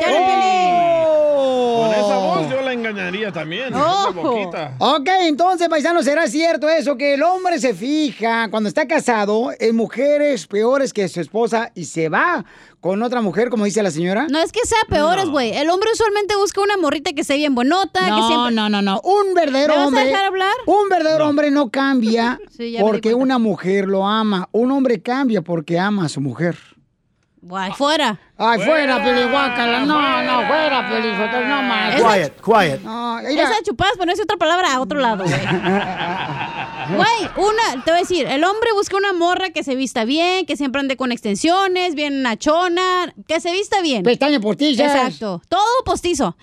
Con 0.00 1.92
esa 1.94 2.16
voz 2.16 2.48
engañaría 2.90 3.32
también. 3.32 3.72
Boquita. 4.14 4.74
Ok, 4.78 5.08
entonces, 5.22 5.68
paisano, 5.68 6.02
¿será 6.02 6.26
cierto 6.26 6.68
eso? 6.68 6.96
Que 6.96 7.14
el 7.14 7.22
hombre 7.22 7.58
se 7.58 7.74
fija 7.74 8.48
cuando 8.50 8.68
está 8.68 8.86
casado 8.86 9.50
en 9.58 9.76
mujeres 9.76 10.46
peores 10.46 10.92
que 10.92 11.08
su 11.08 11.20
esposa 11.20 11.70
y 11.74 11.84
se 11.86 12.08
va 12.08 12.44
con 12.80 13.02
otra 13.02 13.22
mujer, 13.22 13.48
como 13.48 13.64
dice 13.64 13.82
la 13.82 13.90
señora. 13.90 14.26
No 14.30 14.38
es 14.40 14.52
que 14.52 14.60
sea 14.64 14.78
peores, 14.88 15.26
güey. 15.26 15.56
El 15.56 15.70
hombre 15.70 15.88
usualmente 15.92 16.36
busca 16.36 16.60
una 16.60 16.76
morrita 16.76 17.12
que 17.12 17.22
esté 17.22 17.36
bien 17.36 17.54
bonota, 17.54 18.00
que 18.04 18.10
No, 18.10 18.28
siempre... 18.28 18.54
no, 18.54 18.68
no, 18.68 18.82
no. 18.82 19.00
Un 19.02 19.32
verdadero 19.34 19.74
¿Me 19.74 19.84
vas 19.84 19.94
a 19.94 20.04
dejar 20.04 20.24
hablar? 20.26 20.52
Un 20.66 20.88
verdadero 20.90 21.28
hombre 21.28 21.50
no 21.50 21.70
cambia 21.70 22.38
Sí, 22.56 22.76
porque 22.80 23.14
una 23.14 23.38
mujer 23.38 23.86
lo 23.86 24.06
ama. 24.06 24.48
Un 24.52 24.70
hombre 24.70 25.00
cambia 25.00 25.40
porque 25.40 25.78
ama 25.78 26.04
a 26.04 26.08
su 26.08 26.20
mujer. 26.20 26.56
Guay, 27.46 27.72
fuera. 27.72 28.18
Ay, 28.38 28.58
fuera, 28.58 29.04
Pelihuacala. 29.04 29.80
No, 29.80 30.22
no, 30.22 30.46
fuera, 30.46 30.88
Pelizotelo. 30.88 31.46
No 31.46 31.62
más. 31.62 31.94
Quiet, 31.94 32.40
quiet. 32.40 32.80
No. 32.80 33.18
Esa 33.20 33.62
chupadas, 33.62 33.98
ponerse 33.98 34.22
otra 34.22 34.38
palabra 34.38 34.72
a 34.72 34.80
otro 34.80 34.98
lado, 34.98 35.24
güey. 35.24 35.40
Güey, 36.84 37.30
una, 37.38 37.82
te 37.82 37.92
voy 37.92 37.98
a 37.98 38.02
decir, 38.02 38.26
el 38.26 38.44
hombre 38.44 38.70
busca 38.74 38.98
una 38.98 39.14
morra 39.14 39.48
que 39.48 39.64
se 39.64 39.74
vista 39.74 40.04
bien, 40.04 40.44
que 40.44 40.54
siempre 40.54 40.80
ande 40.80 40.98
con 40.98 41.12
extensiones, 41.12 41.94
bien 41.94 42.20
nachona, 42.20 43.14
que 43.26 43.40
se 43.40 43.52
vista 43.52 43.80
bien. 43.80 44.02
Pestañas 44.02 44.42
postizas. 44.42 44.94
Exacto, 44.94 45.40
todo 45.48 45.84
postizo. 45.86 46.36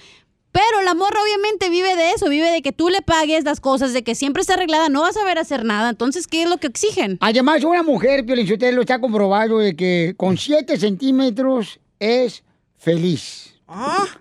Pero 0.52 0.82
la 0.84 0.94
morra 0.94 1.18
obviamente 1.24 1.70
vive 1.70 1.96
de 1.96 2.12
eso, 2.12 2.28
vive 2.28 2.52
de 2.52 2.62
que 2.62 2.74
tú 2.74 2.90
le 2.90 3.02
pagues 3.02 3.46
las 3.46 3.62
cosas, 3.62 3.94
de 3.94 4.04
que 4.04 4.16
siempre 4.16 4.42
está 4.42 4.56
arreglada, 4.56 4.90
no 4.90 5.02
vas 5.02 5.16
a 5.16 5.24
ver 5.24 5.38
hacer 5.38 5.64
nada. 5.64 5.90
Entonces, 5.90 6.28
¿qué 6.28 6.44
es 6.44 6.50
lo 6.50 6.58
que 6.58 6.68
exigen? 6.68 7.18
Además, 7.22 7.64
una 7.64 7.84
mujer, 7.84 8.26
Piolichotelo, 8.26 8.82
está 8.82 9.00
comprobado 9.00 9.60
de 9.60 9.76
que 9.76 10.14
con 10.18 10.38
7 10.38 10.78
centímetros 10.78 11.80
es 12.00 12.44
feliz. 12.78 13.56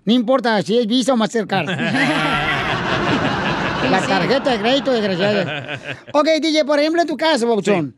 No 0.05 0.13
importa 0.13 0.63
si 0.63 0.79
es 0.79 0.87
Visa 0.87 1.13
o 1.13 1.17
Mastercard. 1.17 1.67
La 3.91 4.01
tarjeta 4.07 4.51
de 4.51 4.61
crédito, 4.61 4.93
desgraciada. 4.93 5.81
Ok, 6.13 6.29
DJ, 6.41 6.65
por 6.65 6.79
ejemplo, 6.79 7.03
en 7.03 7.09
tu 7.09 7.17
caso, 7.17 7.49
Bauchón. 7.49 7.97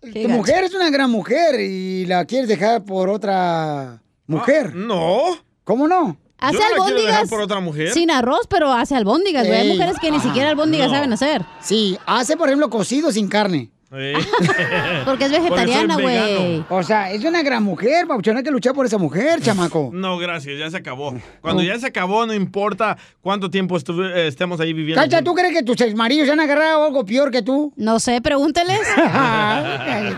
Tu 0.00 0.08
gacho. 0.12 0.28
mujer 0.28 0.64
es 0.64 0.74
una 0.74 0.90
gran 0.90 1.10
mujer 1.10 1.60
y 1.60 2.04
la 2.06 2.24
quieres 2.24 2.48
dejar 2.48 2.84
por 2.84 3.08
otra 3.08 4.02
mujer. 4.26 4.74
no. 4.74 5.38
¿Cómo 5.62 5.86
no? 5.88 6.18
Hace 6.48 6.54
Yo 6.58 6.60
no 6.60 6.66
albóndigas 6.84 7.06
dejar 7.06 7.28
por 7.28 7.40
otra 7.40 7.60
mujer. 7.60 7.90
sin 7.90 8.10
arroz, 8.10 8.46
pero 8.48 8.72
hace 8.72 8.94
albóndigas, 8.94 9.46
güey. 9.46 9.60
Hay 9.60 9.68
mujeres 9.68 9.96
que 10.00 10.10
ni 10.10 10.20
siquiera 10.20 10.50
albóndigas 10.50 10.88
No. 10.88 10.94
saben 10.94 11.12
hacer. 11.12 11.42
Sí, 11.60 11.98
hace, 12.06 12.36
por 12.36 12.48
ejemplo, 12.48 12.68
cocido 12.70 13.10
sin 13.12 13.28
carne. 13.28 13.70
Porque 15.04 15.26
es 15.26 15.30
vegetariana, 15.30 15.96
güey. 15.96 16.64
O 16.68 16.82
sea, 16.82 17.12
es 17.12 17.24
una 17.24 17.42
gran 17.44 17.62
mujer, 17.62 18.08
Pauchón. 18.08 18.36
Hay 18.36 18.42
que 18.42 18.50
luchar 18.50 18.74
por 18.74 18.84
esa 18.86 18.98
mujer, 18.98 19.40
chamaco. 19.42 19.90
No, 19.92 20.18
gracias, 20.18 20.58
ya 20.58 20.68
se 20.68 20.76
acabó. 20.78 21.14
Cuando 21.40 21.62
ya 21.62 21.78
se 21.78 21.86
acabó, 21.86 22.26
no 22.26 22.34
importa 22.34 22.96
cuánto 23.20 23.50
tiempo 23.50 23.76
eh, 23.78 24.26
estemos 24.26 24.58
ahí 24.58 24.72
viviendo. 24.72 25.00
Cacha, 25.00 25.22
¿tú 25.22 25.32
crees 25.34 25.52
que 25.52 25.62
tus 25.62 25.80
exmaridos 25.80 26.26
se 26.26 26.32
han 26.32 26.40
agarrado 26.40 26.84
algo 26.84 27.04
peor 27.04 27.30
que 27.30 27.42
tú? 27.42 27.72
No 27.76 28.00
sé, 28.00 28.20
pregúnteles. 28.20 28.80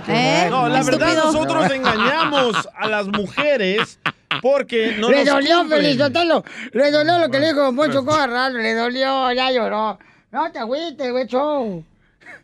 ¿Eh? 0.08 0.46
No, 0.50 0.68
la 0.68 0.82
verdad, 0.82 1.14
nosotros 1.24 1.70
engañamos 1.70 2.56
a 2.74 2.88
las 2.88 3.08
mujeres 3.08 3.98
porque 4.42 4.96
no 4.98 5.10
le 5.10 5.24
nos 5.24 5.34
dolió. 5.34 5.64
Felizotelo. 5.66 6.44
Le 6.72 6.90
dolió 6.90 7.18
lo 7.18 7.30
que 7.30 7.40
le 7.40 7.48
dijo 7.48 7.74
Poncho 7.74 8.04
Corral. 8.04 8.52
Le 8.54 8.74
dolió, 8.74 9.32
ya 9.32 9.50
lloró. 9.50 9.98
No 10.32 10.50
te 10.52 10.58
agüites, 10.58 11.10
güey. 11.10 11.26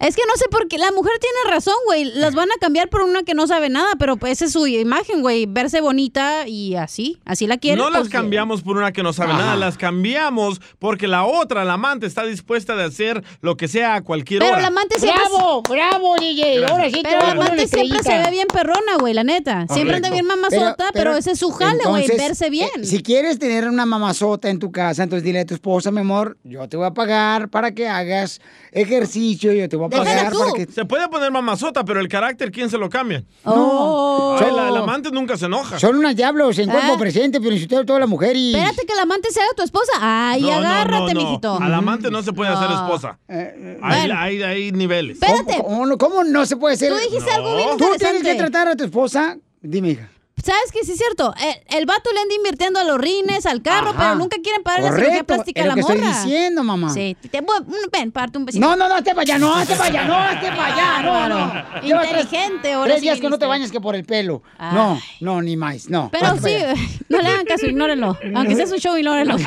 Es 0.01 0.16
que 0.16 0.23
no 0.27 0.36
sé 0.36 0.47
por 0.51 0.69
qué. 0.69 0.78
La 0.78 0.90
mujer 0.93 1.12
tiene 1.20 1.55
razón, 1.55 1.74
güey. 1.86 2.05
Las 2.05 2.35
van 2.35 2.51
a 2.51 2.55
cambiar 2.60 2.89
por 2.89 3.02
una 3.02 3.23
que 3.23 3.35
no 3.35 3.47
sabe 3.47 3.69
nada, 3.69 3.93
pero 3.98 4.16
pues 4.16 4.32
esa 4.32 4.44
es 4.47 4.52
su 4.52 4.66
imagen, 4.66 5.20
güey. 5.23 5.47
Verse 5.47 5.81
bonita 5.81 6.47
y 6.48 6.74
así. 6.77 7.20
Así 7.24 7.47
la 7.47 7.59
quieren. 7.59 7.78
No 7.78 7.90
las 7.90 8.02
pues, 8.02 8.10
cambiamos 8.10 8.62
por 8.62 8.77
una 8.77 8.93
que 8.93 9.02
no 9.02 9.12
sabe 9.12 9.32
Ajá. 9.32 9.43
nada, 9.43 9.56
las 9.56 9.77
cambiamos 9.78 10.60
porque 10.78 11.06
la 11.09 11.24
otra, 11.24 11.64
la 11.64 11.74
amante, 11.74 12.06
está 12.06 12.24
dispuesta 12.24 12.74
de 12.77 12.85
hacer 12.85 13.23
lo 13.40 13.56
que 13.56 13.69
sea 13.69 13.97
a 13.97 14.02
cualquier 14.02 14.40
Pero 14.40 14.52
hora. 14.52 14.62
la 14.62 14.69
amante 14.69 14.98
siempre. 14.98 15.23
¡Bravo! 15.28 15.62
¡Bravo, 15.69 16.16
DJ! 16.16 16.64
Ahora 16.66 16.90
sí 16.90 17.01
Pero 17.02 17.19
la 17.20 17.31
amante 17.32 17.66
siempre 17.69 18.02
se 18.02 18.19
ve 18.19 18.31
bien 18.31 18.47
perrona, 18.52 18.97
güey, 18.98 19.14
la 19.14 19.24
neta. 19.24 19.66
Siempre 19.73 19.97
anda 19.97 20.10
bien 20.10 20.27
mamazota, 20.27 20.90
pero, 20.93 21.16
ese 21.16 21.32
es 21.32 21.39
su 21.39 21.51
jale, 21.51 21.85
güey, 21.86 22.06
verse 22.09 22.51
bien. 22.51 22.69
eh, 22.82 22.85
si 22.86 23.02
quieres 23.02 23.39
tener 23.39 23.69
una 23.69 23.86
mamazota 23.86 24.51
en 24.51 24.59
tu 24.59 24.70
casa, 24.73 25.02
entonces 25.02 25.24
dile 25.24 25.40
a 25.40 25.47
tu 25.47 25.55
esposa, 25.55 25.90
mi 25.90 26.01
amor, 26.01 26.36
yo 26.44 26.69
te 26.69 26.77
voy 26.77 26.86
a 26.86 26.93
pagar 26.94 27.48
para 27.48 27.73
que 27.73 27.89
hagas 27.89 28.40
ejercicio, 28.73 29.52
yo 29.52 29.69
te 29.69 29.77
voy 29.77 29.82
a 29.87 29.91
pagar 29.91 30.33
para 30.33 30.53
que... 30.53 30.67
Se 30.73 30.85
puede 30.85 31.09
poner 31.09 31.31
mamazota, 31.31 31.85
pero 31.85 32.01
el 32.01 32.09
carácter, 32.09 32.51
¿quién 32.51 32.69
se 32.71 32.79
lo 32.79 32.89
cambia? 32.91 33.25
No. 33.45 34.37
Ay, 34.39 34.45
Son- 34.47 34.57
la, 34.57 34.71
la 34.71 34.79
amante 34.81 35.11
nunca 35.11 35.37
se 35.37 35.47
enoja. 35.47 35.79
Son 35.79 35.97
unos 35.97 36.15
diablos 36.17 36.59
en 36.59 36.71
cuerpo 36.71 36.93
Ah. 36.95 36.99
presente, 36.99 37.41
pero 37.41 37.55
usted 37.55 37.85
toda 37.85 37.99
la 38.01 38.07
mujer 38.07 38.37
y... 38.37 38.55
Espérate 38.55 38.87
que 38.87 38.95
la 38.95 39.03
amante 39.03 39.31
sea 39.31 39.45
tu 39.57 39.63
esposa. 39.63 39.93
Ay, 40.01 40.43
No, 40.43 40.53
agárrate, 40.53 41.15
no, 41.15 41.21
no. 41.21 41.27
mijito. 41.29 41.59
A 41.61 41.69
la 41.69 41.77
amante 41.79 42.11
no 42.11 42.23
se 42.23 42.33
puede 42.33 42.51
hacer 42.51 42.71
esposa. 42.71 43.19
Eh, 43.29 43.79
Hay, 43.83 43.99
bueno. 44.01 44.15
hay, 44.21 44.43
hay 44.43 44.73
niveles. 44.73 45.19
Espérate. 45.23 45.63
¿Cómo, 45.63 45.87
no- 45.87 45.99
cómo 45.99 46.25
no 46.25 46.47
se 46.47 46.57
puede 46.57 46.75
hacer? 46.75 46.93
Tú 46.93 46.99
dijiste 46.99 47.31
algo 47.31 47.57
bien 47.57 47.69
Tú 47.79 47.87
tienes 47.99 48.23
que 48.23 48.35
tratar 48.35 48.69
a 48.69 48.77
tu 48.77 48.85
esposa... 48.85 49.37
Dime, 49.61 49.91
hija. 49.91 50.09
¿Sabes 50.44 50.73
qué? 50.73 50.85
Sí 50.85 50.93
es 50.93 50.98
cierto. 50.98 51.32
El, 51.40 51.78
el 51.78 51.86
vato 51.86 52.10
le 52.12 52.20
anda 52.20 52.35
invirtiendo 52.35 52.81
a 52.81 52.85
los 52.85 52.98
rines, 52.98 53.47
al 53.47 53.62
carro, 53.62 53.90
Ajá. 53.90 53.98
pero 53.98 54.14
nunca 54.16 54.36
quieren 54.43 54.62
pagar 54.62 54.81
la 54.82 54.89
cirugía 54.89 55.06
Correcto, 55.09 55.27
plástica 55.35 55.60
es 55.60 55.66
a 55.66 55.70
lo 55.70 55.77
la 55.77 55.77
que 55.77 55.82
morra. 55.94 56.10
estoy 56.10 56.31
diciendo, 56.32 56.64
mamá. 56.64 56.93
Sí. 56.93 57.16
Te, 57.31 57.40
voy- 57.40 57.60
ven, 57.93 58.10
parte 58.12 58.39
un 58.39 58.44
besito. 58.44 58.66
No, 58.66 58.74
no, 58.77 58.89
no, 58.89 58.94
hazte 58.97 59.10
para 59.10 59.23
allá, 59.23 59.39
no, 59.39 59.55
hazte 59.55 59.74
para 59.77 59.89
allá, 59.90 60.05
no, 60.05 60.16
hazte 60.16 60.48
para 60.48 60.66
allá, 60.66 61.02
no, 61.02 61.28
no. 61.28 61.81
Llevas 61.82 62.09
tres- 62.09 62.23
Inteligente, 62.24 62.73
ahora 62.73 62.86
Tres 62.90 63.01
sí 63.01 63.02
días 63.06 63.20
que 63.20 63.28
no 63.31 63.39
te 63.39 63.47
bañas 63.47 63.70
que 63.70 63.81
por 63.81 63.94
el 63.94 64.05
pelo. 64.05 64.43
No, 64.59 65.01
no, 65.20 65.43
ni 65.43 65.56
más, 65.56 65.89
no. 65.89 66.09
Pero 66.12 66.27
Hazte 66.27 66.48
sí, 66.48 66.55
allá. 66.64 66.74
no 67.09 67.20
le 67.20 67.28
hagan 67.28 67.44
caso, 67.47 67.66
ignórenlo. 67.66 68.19
Aunque 68.35 68.56
sea 68.56 68.66
su 68.66 68.77
show, 68.78 68.97
ignórenlo. 68.97 69.39
sí, 69.39 69.44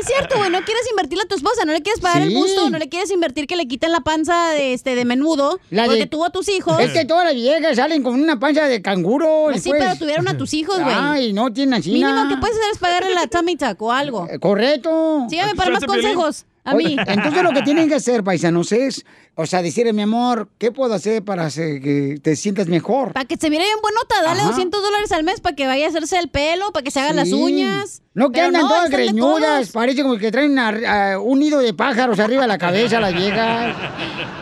es 0.00 0.06
cierto, 0.06 0.36
güey. 0.38 0.50
No 0.50 0.60
quieres 0.64 0.84
invertirle 0.90 1.24
a 1.24 1.28
tu 1.28 1.34
esposa, 1.36 1.64
no 1.64 1.72
le 1.72 1.80
quieres 1.82 2.00
pagar 2.00 2.22
el 2.22 2.28
Sí. 2.28 2.34
gusto, 2.34 2.68
no 2.70 2.78
le 2.78 2.88
quieres 2.88 3.10
invertir 3.10 3.46
que 3.46 3.56
le 3.56 3.66
quiten 3.66 3.90
la 3.92 4.00
panza 4.00 4.50
de, 4.50 4.72
este, 4.74 4.94
de 4.94 5.04
menudo. 5.04 5.60
La 5.70 5.84
porque 5.86 6.00
de- 6.00 6.06
tuvo 6.06 6.24
a 6.26 6.30
tus 6.30 6.48
hijos. 6.48 6.78
Es 6.80 6.90
que 6.92 7.04
todas 7.04 7.24
las 7.24 7.34
viejas 7.34 7.76
salen 7.76 8.02
con 8.02 8.20
una 8.20 8.38
panza 8.38 8.64
de 8.66 8.82
canguro. 8.82 9.29
Pues 9.50 9.62
sí, 9.62 9.70
pero 9.72 9.96
tuvieron 9.96 10.28
a 10.28 10.36
tus 10.36 10.54
hijos, 10.54 10.80
güey. 10.80 10.94
Ay, 10.96 11.32
no 11.32 11.52
tienen 11.52 11.74
así. 11.74 11.92
Mínimo 11.92 12.28
que 12.28 12.36
puedes 12.36 12.56
hacer 12.56 12.70
es 12.72 12.78
pagarle 12.78 13.14
la 13.14 13.26
tummy 13.26 13.56
tuck 13.56 13.80
o 13.82 13.92
algo. 13.92 14.28
Correcto. 14.40 15.26
Sígame 15.28 15.54
para 15.54 15.70
más 15.70 15.84
consejos. 15.84 16.46
A 16.64 16.74
mí. 16.74 16.96
Entonces 17.06 17.42
lo 17.42 17.50
que 17.52 17.62
tienen 17.62 17.88
que 17.88 17.94
hacer, 17.94 18.22
paisanos, 18.22 18.72
es, 18.72 19.04
o 19.34 19.46
sea, 19.46 19.62
decirle, 19.62 19.92
mi 19.92 20.02
amor, 20.02 20.50
¿qué 20.58 20.72
puedo 20.72 20.92
hacer 20.92 21.24
para 21.24 21.46
hacer 21.46 21.80
que 21.80 22.18
te 22.22 22.36
sientas 22.36 22.68
mejor? 22.68 23.12
Para 23.12 23.24
que 23.24 23.36
se 23.36 23.48
mire 23.48 23.64
bien 23.64 23.78
buenota, 23.80 24.22
dale 24.22 24.40
Ajá. 24.40 24.50
200 24.50 24.82
dólares 24.82 25.12
al 25.12 25.24
mes 25.24 25.40
para 25.40 25.56
que 25.56 25.66
vaya 25.66 25.86
a 25.86 25.88
hacerse 25.88 26.18
el 26.18 26.28
pelo, 26.28 26.72
para 26.72 26.84
que 26.84 26.90
se 26.90 27.00
hagan 27.00 27.16
las 27.16 27.32
uñas. 27.32 28.02
No 28.12 28.32
que 28.32 28.40
andan 28.40 28.62
no, 28.62 28.68
todas 28.68 28.90
greñudas, 28.90 29.70
parece 29.70 30.02
como 30.02 30.18
que 30.18 30.32
traen 30.32 30.58
ah, 30.58 31.18
un 31.20 31.38
nido 31.38 31.60
de 31.60 31.72
pájaros 31.72 32.18
arriba 32.18 32.42
de 32.42 32.48
la 32.48 32.58
cabeza 32.58 33.00
las 33.00 33.14
viejas. 33.14 33.74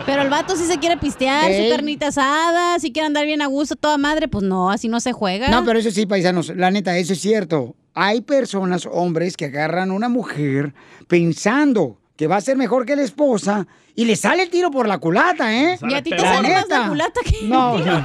Pero 0.06 0.22
el 0.22 0.30
vato 0.30 0.56
sí 0.56 0.64
se 0.64 0.78
quiere 0.78 0.96
pistear, 0.96 1.52
su 1.52 1.68
carnita 1.70 2.08
asada, 2.08 2.78
si 2.78 2.92
quiere 2.92 3.06
andar 3.06 3.26
bien 3.26 3.42
a 3.42 3.46
gusto, 3.46 3.76
toda 3.76 3.98
madre, 3.98 4.26
pues 4.26 4.42
no, 4.42 4.70
así 4.70 4.88
no 4.88 5.00
se 5.00 5.12
juega. 5.12 5.48
No, 5.50 5.64
pero 5.64 5.78
eso 5.78 5.90
sí, 5.90 6.06
paisanos, 6.06 6.48
la 6.56 6.70
neta, 6.70 6.96
eso 6.96 7.12
es 7.12 7.20
cierto. 7.20 7.76
Hay 7.94 8.22
personas, 8.22 8.88
hombres, 8.90 9.36
que 9.36 9.46
agarran 9.46 9.90
a 9.90 9.92
una 9.92 10.08
mujer 10.08 10.72
pensando 11.06 11.98
que 12.18 12.26
va 12.26 12.36
a 12.36 12.40
ser 12.40 12.56
mejor 12.56 12.84
que 12.84 12.96
la 12.96 13.02
esposa 13.02 13.64
y 13.94 14.04
le 14.04 14.16
sale 14.16 14.42
el 14.42 14.50
tiro 14.50 14.72
por 14.72 14.88
la 14.88 14.98
culata, 14.98 15.54
¿eh? 15.54 15.78
Y 15.88 15.94
a 15.94 16.02
ti 16.02 16.10
te 16.10 16.18
sale 16.18 16.52
más 16.52 16.68
la 16.68 16.88
culata 16.88 17.20
que... 17.24 17.42
No, 17.44 17.78
no. 17.78 18.04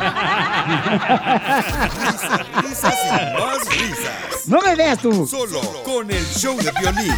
Risas 2.62 2.96
y 3.06 3.10
más 3.10 3.68
risas. 3.68 4.48
No 4.48 4.62
me 4.62 4.76
veas 4.76 5.00
tú. 5.00 5.26
Solo 5.26 5.62
con 5.84 6.12
el 6.12 6.24
show 6.26 6.56
de 6.58 6.72
violín. 6.80 7.12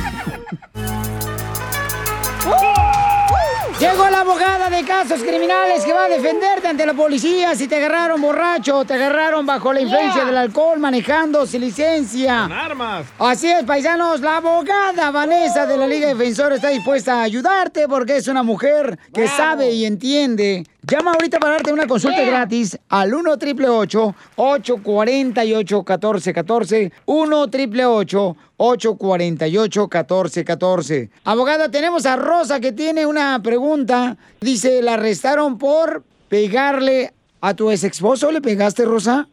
Llegó 3.80 4.10
la 4.10 4.22
abogada 4.22 4.69
de 4.69 4.84
casos 4.85 5.22
criminales 5.22 5.84
que 5.84 5.91
va 5.91 6.06
a 6.06 6.07
defenderte 6.07 6.68
ante 6.69 6.85
la 6.85 6.93
policía 6.93 7.56
si 7.56 7.68
te 7.68 7.76
agarraron 7.76 8.22
borracho, 8.22 8.85
te 8.85 8.93
agarraron 8.93 9.45
bajo 9.45 9.73
la 9.73 9.81
influencia 9.81 10.15
Yeah. 10.15 10.26
del 10.26 10.38
alcohol, 10.38 10.80
manejando 10.80 11.45
sin 11.45 11.60
licencia. 11.61 12.43
Con 12.43 12.53
armas. 12.53 13.06
Así 13.19 13.47
es, 13.52 13.64
paisanos, 13.65 14.22
la 14.22 14.38
abogada 14.38 15.11
Vanessa 15.11 15.65
de 15.65 15.76
la 15.77 15.88
Liga 15.88 16.07
Defensora 16.07 16.56
está 16.56 16.69
dispuesta 16.69 17.19
a 17.19 17.23
ayudarte 17.23 17.88
porque 17.89 18.15
es 18.15 18.27
una 18.30 18.43
mujer 18.43 18.97
que 19.14 19.27
sabe 19.27 19.72
y 19.72 19.85
entiende. 19.85 20.64
Llama 20.88 21.14
ahorita 21.14 21.40
para 21.40 21.53
darte 21.53 21.74
una 21.74 21.88
consulta 21.88 22.22
gratis 22.22 22.78
al 22.90 23.14
1 23.14 23.32
888 23.32 24.16
848 24.36 25.78
1414 25.78 26.91
1 27.06 27.41
888 27.41 28.38
848 28.57 29.82
1414 29.82 31.10
Abogada, 31.24 31.70
tenemos 31.72 32.06
a 32.06 32.18
Rosa 32.18 32.60
que 32.60 32.72
tiene 32.72 33.07
una 33.07 33.41
pregunta. 33.41 34.18
Dice, 34.41 34.84
¿la 34.84 34.94
arrestaron 34.94 35.57
por 35.57 36.03
pegarle 36.30 37.14
a 37.41 37.56
tu 37.56 37.72
ex 37.72 37.84
esposo? 37.84 38.32
¿Le 38.32 38.41
pegaste, 38.41 38.86
Rosa? 38.86 39.28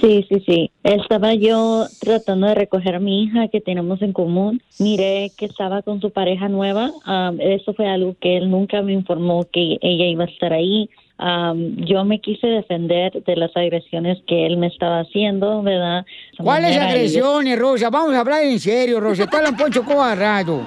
Sí, 0.00 0.24
sí, 0.28 0.42
sí. 0.46 0.70
Estaba 0.84 1.34
yo 1.34 1.86
tratando 2.00 2.46
de 2.46 2.54
recoger 2.54 2.94
a 2.94 3.00
mi 3.00 3.24
hija 3.24 3.48
que 3.48 3.60
tenemos 3.60 4.00
en 4.02 4.12
común. 4.12 4.62
Miré 4.78 5.30
que 5.36 5.46
estaba 5.46 5.82
con 5.82 6.00
su 6.00 6.10
pareja 6.10 6.48
nueva. 6.48 6.90
Am, 7.04 7.40
eso 7.40 7.74
fue 7.74 7.88
algo 7.88 8.14
que 8.20 8.36
él 8.36 8.50
nunca 8.50 8.82
me 8.82 8.92
informó 8.92 9.46
que 9.52 9.78
ella 9.80 10.06
iba 10.06 10.24
a 10.24 10.28
estar 10.28 10.52
ahí. 10.52 10.88
Am, 11.18 11.76
yo 11.84 12.04
me 12.04 12.20
quise 12.20 12.46
defender 12.46 13.22
de 13.24 13.36
las 13.36 13.54
agresiones 13.56 14.18
que 14.26 14.46
él 14.46 14.56
me 14.56 14.68
estaba 14.68 15.00
haciendo, 15.00 15.62
¿verdad? 15.62 16.04
¿Cuáles 16.38 16.76
agresiones, 16.76 17.58
Rosa? 17.58 17.90
Vamos 17.90 18.14
a 18.14 18.20
hablar 18.20 18.44
en 18.44 18.58
serio, 18.58 19.00
Rosa. 19.00 19.26
Te 19.26 19.36
hablan 19.36 19.56
Poncho 19.56 19.84
Cobarrado. 19.84 20.66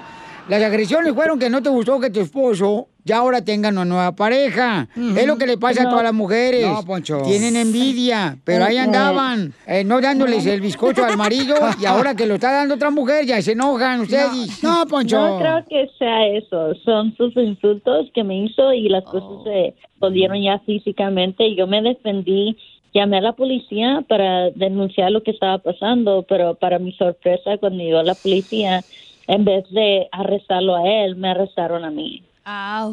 Las 0.50 0.62
agresiones 0.62 1.14
fueron 1.14 1.40
que 1.40 1.50
no 1.50 1.64
te 1.64 1.70
gustó 1.70 2.00
que 2.00 2.10
tu 2.10 2.20
esposo 2.20 2.88
ya 3.06 3.18
ahora 3.18 3.44
tenga 3.44 3.70
una 3.70 3.86
nueva 3.86 4.12
pareja. 4.16 4.88
Es 4.96 5.28
lo 5.28 5.38
que 5.38 5.46
le 5.46 5.58
pasa 5.58 5.82
a 5.82 5.84
No. 5.86 5.90
todas 5.92 6.04
las 6.06 6.14
mujeres. 6.14 6.66
No, 6.68 6.84
Poncho. 6.84 7.22
Tienen 7.24 7.56
envidia, 7.56 8.38
pero 8.44 8.66
ahí 8.66 8.78
andaban, 8.78 9.54
eh, 9.68 9.84
no 9.84 10.00
dándoles 10.02 10.46
el 10.46 10.62
bizcocho 10.62 11.04
al 11.06 11.18
marido 11.18 11.56
y 11.82 11.86
ahora 11.86 12.16
que 12.16 12.26
lo 12.26 12.36
está 12.36 12.52
dando 12.52 12.76
otra 12.76 12.90
mujer 12.92 13.26
ya 13.26 13.42
se 13.42 13.52
enojan 13.54 14.02
ustedes. 14.02 14.64
No, 14.64 14.86
Poncho. 14.88 15.20
No 15.20 15.40
creo 15.40 15.66
que 15.70 15.90
sea 15.98 16.28
eso. 16.28 16.74
Son 16.86 17.16
sus 17.18 17.36
insultos 17.36 18.08
que 18.14 18.24
me 18.24 18.46
hizo 18.46 18.74
y 18.74 18.88
las 18.90 19.04
cosas 19.04 19.44
se 19.44 19.76
volvieron 20.00 20.42
ya 20.42 20.60
físicamente. 20.60 21.56
Yo 21.56 21.68
me 21.68 21.82
defendí, 21.82 22.58
llamé 22.94 23.18
a 23.18 23.22
la 23.22 23.34
policía 23.34 24.04
para 24.08 24.50
denunciar 24.52 25.12
lo 25.12 25.24
que 25.24 25.32
estaba 25.32 25.58
pasando, 25.58 26.26
pero 26.28 26.56
para 26.56 26.80
mi 26.80 26.92
sorpresa, 26.94 27.58
cuando 27.58 27.84
llegó 27.84 28.02
la 28.04 28.16
policía, 28.16 28.84
en 29.28 29.46
vez 29.46 29.64
de 29.72 30.08
arrestarlo 30.12 30.76
a 30.76 30.88
él, 30.88 31.16
me 31.16 31.30
arrestaron 31.30 31.86
a 31.86 31.92
mí. 31.92 32.22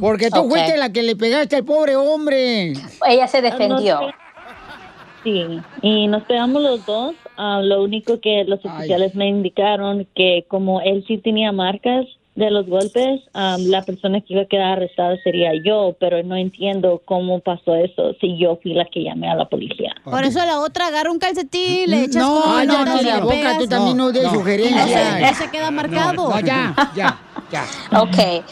Porque 0.00 0.30
tú 0.30 0.40
Ok. 0.40 0.50
fuiste 0.50 0.76
la 0.76 0.92
que 0.92 1.02
le 1.02 1.16
pegaste 1.16 1.56
al 1.56 1.64
pobre 1.64 1.96
hombre. 1.96 2.72
Ella 3.06 3.26
se 3.26 3.42
defendió. 3.42 4.00
Sí, 5.22 5.60
y 5.82 6.06
nos 6.06 6.22
pegamos 6.24 6.62
los 6.62 6.86
dos. 6.86 7.14
Ah, 7.36 7.60
lo 7.62 7.82
único 7.82 8.20
que 8.20 8.44
los 8.46 8.64
oficiales 8.64 9.14
me 9.14 9.28
indicaron 9.28 10.06
que 10.14 10.44
como 10.48 10.80
él 10.80 11.04
sí 11.06 11.18
tenía 11.18 11.52
marcas 11.52 12.06
de 12.36 12.50
los 12.50 12.66
golpes, 12.66 13.20
ah, 13.34 13.56
la 13.58 13.82
persona 13.82 14.20
que 14.20 14.32
iba 14.32 14.42
a 14.42 14.46
quedar 14.46 14.72
arrestada 14.78 15.16
sería 15.22 15.50
yo, 15.62 15.94
pero 16.00 16.22
no 16.22 16.36
entiendo 16.36 17.02
cómo 17.04 17.40
pasó 17.40 17.74
eso 17.74 18.14
si 18.20 18.38
yo 18.38 18.58
fui 18.62 18.72
la 18.72 18.86
que 18.86 19.02
llamé 19.02 19.28
a 19.28 19.34
la 19.34 19.46
policía. 19.46 19.92
Por 20.04 20.24
eso 20.24 20.38
la 20.46 20.60
otra 20.60 20.86
agarra 20.86 21.10
un 21.10 21.18
calcetín, 21.18 21.90
le 21.90 22.04
echas 22.04 22.22
No, 22.22 22.40
con 22.42 22.66
no, 22.66 22.84
no, 22.86 23.02
la 23.02 23.20
boca, 23.20 23.58
tú 23.58 23.66
también 23.66 23.96
no 23.96 24.10
sugerencias. 24.12 24.86
Y 24.88 24.94
no 24.94 24.96
se, 24.96 25.20
no 25.20 25.34
se 25.34 25.50
queda 25.50 25.70
marcado. 25.70 26.30
No, 26.30 26.40
ya, 26.40 26.74
ya, 26.94 27.18
ya. 27.50 27.64
Ok. 28.00 28.44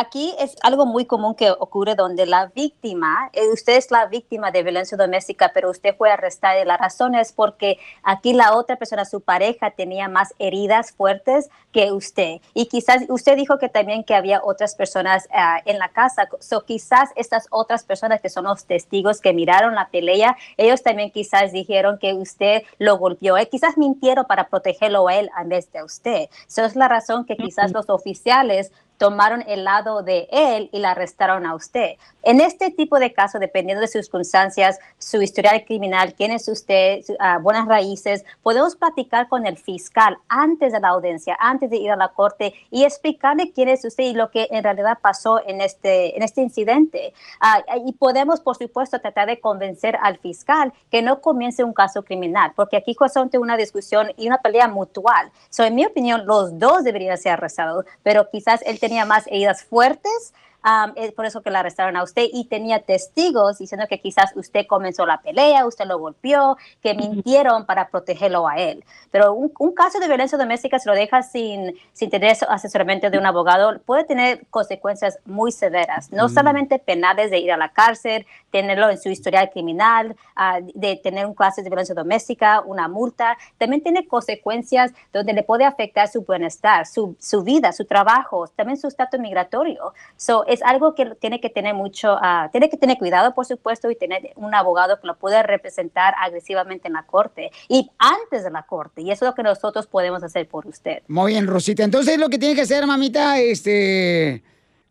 Aquí 0.00 0.34
es 0.38 0.56
algo 0.62 0.86
muy 0.86 1.04
común 1.04 1.34
que 1.34 1.50
ocurre 1.50 1.94
donde 1.94 2.24
la 2.24 2.46
víctima, 2.46 3.28
eh, 3.34 3.46
usted 3.52 3.76
es 3.76 3.90
la 3.90 4.06
víctima 4.06 4.50
de 4.50 4.62
violencia 4.62 4.96
doméstica, 4.96 5.50
pero 5.52 5.68
usted 5.68 5.94
fue 5.94 6.10
arrestada 6.10 6.58
y 6.58 6.64
la 6.64 6.78
razón 6.78 7.14
es 7.14 7.32
porque 7.32 7.76
aquí 8.02 8.32
la 8.32 8.56
otra 8.56 8.76
persona, 8.76 9.04
su 9.04 9.20
pareja, 9.20 9.72
tenía 9.72 10.08
más 10.08 10.32
heridas 10.38 10.92
fuertes 10.92 11.50
que 11.70 11.92
usted. 11.92 12.40
Y 12.54 12.64
quizás 12.64 13.02
usted 13.10 13.36
dijo 13.36 13.58
que 13.58 13.68
también 13.68 14.02
que 14.02 14.14
había 14.14 14.40
otras 14.42 14.74
personas 14.74 15.28
ah, 15.34 15.60
en 15.66 15.78
la 15.78 15.90
casa. 15.90 16.30
So, 16.38 16.64
quizás 16.64 17.10
estas 17.14 17.46
otras 17.50 17.84
personas 17.84 18.22
que 18.22 18.30
son 18.30 18.44
los 18.44 18.64
testigos 18.64 19.20
que 19.20 19.34
miraron 19.34 19.74
la 19.74 19.90
pelea, 19.90 20.34
ellos 20.56 20.82
también 20.82 21.10
quizás 21.10 21.52
dijeron 21.52 21.98
que 21.98 22.14
usted 22.14 22.62
lo 22.78 22.96
golpeó. 22.96 23.36
Eh, 23.36 23.50
quizás 23.50 23.76
mintieron 23.76 24.24
para 24.24 24.48
protegerlo 24.48 25.06
a 25.08 25.16
él 25.16 25.30
en 25.38 25.50
vez 25.50 25.70
de 25.72 25.80
a 25.80 25.84
usted. 25.84 26.30
Esa 26.48 26.64
es 26.64 26.74
la 26.74 26.88
razón 26.88 27.26
que 27.26 27.36
quizás 27.36 27.72
los 27.72 27.90
oficiales 27.90 28.72
tomaron 29.00 29.42
el 29.48 29.64
lado 29.64 30.02
de 30.02 30.28
él 30.30 30.68
y 30.72 30.78
la 30.78 30.90
arrestaron 30.90 31.46
a 31.46 31.54
usted. 31.54 31.92
En 32.22 32.42
este 32.42 32.70
tipo 32.70 32.98
de 32.98 33.14
caso, 33.14 33.38
dependiendo 33.38 33.80
de 33.80 33.88
sus 33.88 34.02
circunstancias, 34.04 34.78
su 34.98 35.22
historial 35.22 35.64
criminal, 35.64 36.12
quién 36.14 36.32
es 36.32 36.46
usted, 36.48 37.00
su- 37.02 37.16
ah, 37.18 37.38
buenas 37.40 37.66
raíces, 37.66 38.26
podemos 38.42 38.76
platicar 38.76 39.26
con 39.30 39.46
el 39.46 39.56
fiscal 39.56 40.18
antes 40.28 40.74
de 40.74 40.80
la 40.80 40.88
audiencia, 40.88 41.34
antes 41.40 41.70
de 41.70 41.78
ir 41.78 41.90
a 41.90 41.96
la 41.96 42.08
corte 42.08 42.52
y 42.70 42.84
explicarle 42.84 43.52
quién 43.52 43.70
es 43.70 43.82
usted 43.86 44.04
y 44.04 44.12
lo 44.12 44.30
que 44.30 44.48
en 44.50 44.62
realidad 44.62 44.98
pasó 45.00 45.40
en 45.46 45.62
este, 45.62 46.14
en 46.14 46.22
este 46.22 46.42
incidente. 46.42 47.14
Ah, 47.40 47.64
y 47.86 47.92
podemos, 47.94 48.40
por 48.42 48.56
supuesto, 48.56 49.00
tratar 49.00 49.28
de 49.28 49.40
convencer 49.40 49.96
al 50.02 50.18
fiscal 50.18 50.74
que 50.90 51.00
no 51.00 51.22
comience 51.22 51.64
un 51.64 51.72
caso 51.72 52.02
criminal, 52.02 52.52
porque 52.54 52.76
aquí 52.76 52.94
es 53.00 53.16
una 53.38 53.56
discusión 53.56 54.12
y 54.18 54.26
una 54.26 54.42
pelea 54.42 54.68
mutual. 54.68 55.32
So, 55.48 55.64
en 55.64 55.74
mi 55.74 55.86
opinión, 55.86 56.26
los 56.26 56.58
dos 56.58 56.84
deberían 56.84 57.16
ser 57.16 57.32
arrestados, 57.32 57.86
pero 58.02 58.28
quizás 58.30 58.60
él 58.66 58.78
tenía 58.90 59.04
más 59.04 59.28
heridas 59.28 59.62
fuertes. 59.62 60.34
Um, 60.64 60.92
es 60.96 61.12
por 61.12 61.26
eso 61.26 61.42
que 61.42 61.50
la 61.50 61.60
arrestaron 61.60 61.96
a 61.96 62.02
usted 62.02 62.24
y 62.32 62.46
tenía 62.46 62.80
testigos 62.82 63.58
diciendo 63.58 63.86
que 63.88 64.00
quizás 64.00 64.32
usted 64.36 64.66
comenzó 64.66 65.06
la 65.06 65.20
pelea, 65.20 65.66
usted 65.66 65.86
lo 65.86 65.98
golpeó, 65.98 66.56
que 66.82 66.94
mintieron 66.94 67.66
para 67.66 67.88
protegerlo 67.88 68.48
a 68.48 68.58
él. 68.58 68.84
Pero 69.10 69.32
un, 69.34 69.52
un 69.58 69.72
caso 69.74 70.00
de 70.00 70.06
violencia 70.06 70.38
doméstica, 70.38 70.78
si 70.78 70.88
lo 70.88 70.94
deja 70.94 71.22
sin, 71.22 71.74
sin 71.92 72.10
tener 72.10 72.36
asesoramiento 72.48 73.10
de 73.10 73.18
un 73.18 73.26
abogado, 73.26 73.78
puede 73.80 74.04
tener 74.04 74.46
consecuencias 74.50 75.18
muy 75.24 75.52
severas, 75.52 76.10
no 76.12 76.26
Mm. 76.28 76.34
solamente 76.34 76.78
penales 76.78 77.30
de 77.30 77.38
ir 77.38 77.52
a 77.52 77.56
la 77.56 77.70
cárcel, 77.70 78.26
tenerlo 78.50 78.90
en 78.90 78.98
su 78.98 79.08
historial 79.08 79.50
criminal, 79.50 80.16
ah, 80.36 80.60
de 80.62 80.96
tener 80.96 81.26
un 81.26 81.34
caso 81.34 81.62
de 81.62 81.68
violencia 81.68 81.94
doméstica, 81.94 82.60
una 82.60 82.88
multa, 82.88 83.36
también 83.58 83.82
tiene 83.82 84.06
consecuencias 84.06 84.92
donde 85.12 85.32
le 85.32 85.42
puede 85.42 85.64
afectar 85.64 86.08
su 86.08 86.22
bienestar, 86.22 86.86
su, 86.86 87.16
su 87.18 87.42
vida, 87.42 87.72
su 87.72 87.84
trabajo, 87.84 88.48
también 88.48 88.76
su 88.78 88.88
estatus 88.88 89.20
migratorio. 89.20 89.92
So, 90.16 90.44
es 90.50 90.62
algo 90.64 90.96
que 90.96 91.06
tiene 91.20 91.40
que 91.40 91.48
tener 91.48 91.74
mucho, 91.74 92.16
ah, 92.20 92.48
tiene 92.50 92.68
que 92.68 92.76
tener 92.76 92.98
cuidado, 92.98 93.34
por 93.34 93.46
supuesto, 93.46 93.88
y 93.88 93.94
tener 93.94 94.32
un 94.34 94.52
abogado 94.52 95.00
que 95.00 95.06
lo 95.06 95.16
pueda 95.16 95.44
representar 95.44 96.12
agresivamente 96.18 96.88
en 96.88 96.94
la 96.94 97.04
corte 97.04 97.52
y 97.68 97.88
antes 97.98 98.42
de 98.42 98.50
la 98.50 98.64
corte. 98.64 99.02
Y 99.02 99.12
eso 99.12 99.24
es 99.24 99.30
lo 99.30 99.34
que 99.36 99.44
nosotros 99.44 99.86
podemos 99.86 100.24
hacer 100.24 100.48
por 100.48 100.66
usted. 100.66 101.02
Muy 101.06 101.32
bien, 101.32 101.46
Rosita. 101.46 101.84
Entonces 101.84 102.18
lo 102.18 102.28
que 102.28 102.38
tiene 102.38 102.56
que 102.56 102.62
hacer, 102.62 102.84
mamita, 102.84 103.38
este 103.38 104.42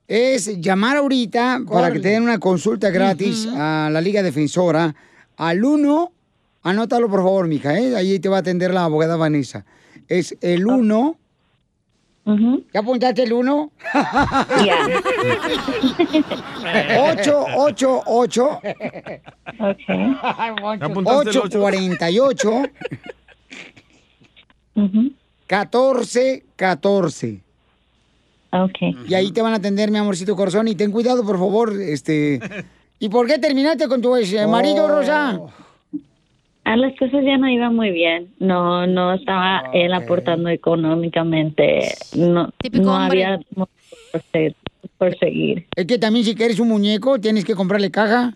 es 0.07 0.61
llamar 0.61 0.95
ahorita 0.95 1.60
para 1.69 1.91
que 1.91 1.99
te 1.99 2.10
den 2.10 2.23
una 2.23 2.40
consulta 2.40 2.90
gratis 2.90 3.48
a 3.53 3.90
la 3.91 3.99
Liga 3.99 4.23
Defensora 4.23 4.95
al 5.36 5.64
1, 5.64 6.11
anótalo 6.64 7.10
por 7.10 7.19
favor, 7.19 7.48
mija, 7.48 7.77
¿eh? 7.77 7.95
ahí 7.98 8.18
te 8.19 8.30
va 8.30 8.38
a 8.38 8.40
atender 8.40 8.73
la 8.73 8.86
abogada 8.86 9.18
Vanessa. 9.18 9.65
Es 10.07 10.38
el 10.40 10.65
1. 10.65 11.18
¿Ya 12.73 12.80
apuntaste 12.80 13.23
el 13.23 13.34
1? 13.34 13.72
Ya. 14.65 14.77
888 17.14 18.61
apuntaste 20.81 21.30
el 21.30 21.38
ocho? 21.38 21.43
848 21.43 22.64
14 25.47 26.45
14 26.56 27.41
Okay. 28.51 28.95
Y 29.07 29.14
ahí 29.14 29.31
te 29.31 29.43
van 29.43 29.53
a 29.53 29.57
atender, 29.57 29.91
mi 29.91 29.99
amorcito 29.99 30.35
corazón. 30.35 30.68
Y 30.68 30.73
ten 30.73 30.91
cuidado, 30.91 31.23
por 31.23 31.38
favor. 31.38 31.72
Este. 31.80 32.39
¿Y 32.97 33.07
por 33.10 33.27
qué 33.27 33.38
terminaste 33.38 33.88
con 33.88 34.01
tu 34.01 34.15
ex 34.15 34.34
eh, 34.34 34.47
marido, 34.47 34.88
Rosa? 34.88 35.39
Ah, 36.71 36.77
las 36.77 36.95
cosas 36.99 37.23
ya 37.25 37.35
no 37.37 37.49
iban 37.49 37.75
muy 37.75 37.89
bien. 37.89 38.27
No, 38.39 38.85
no 38.85 39.13
estaba 39.15 39.63
él 39.73 39.91
aportando 39.91 40.49
económicamente. 40.49 41.95
No, 42.15 42.51
no 42.73 42.95
hombre. 42.95 43.25
había 43.25 43.39
por 43.57 44.21
se- 44.31 44.55
por 44.99 45.17
seguir. 45.17 45.65
Es 45.75 45.87
que 45.87 45.97
también 45.97 46.23
si 46.25 46.35
quieres 46.35 46.59
un 46.59 46.67
muñeco, 46.67 47.19
tienes 47.19 47.43
que 47.43 47.55
comprarle 47.55 47.89
caja. 47.89 48.35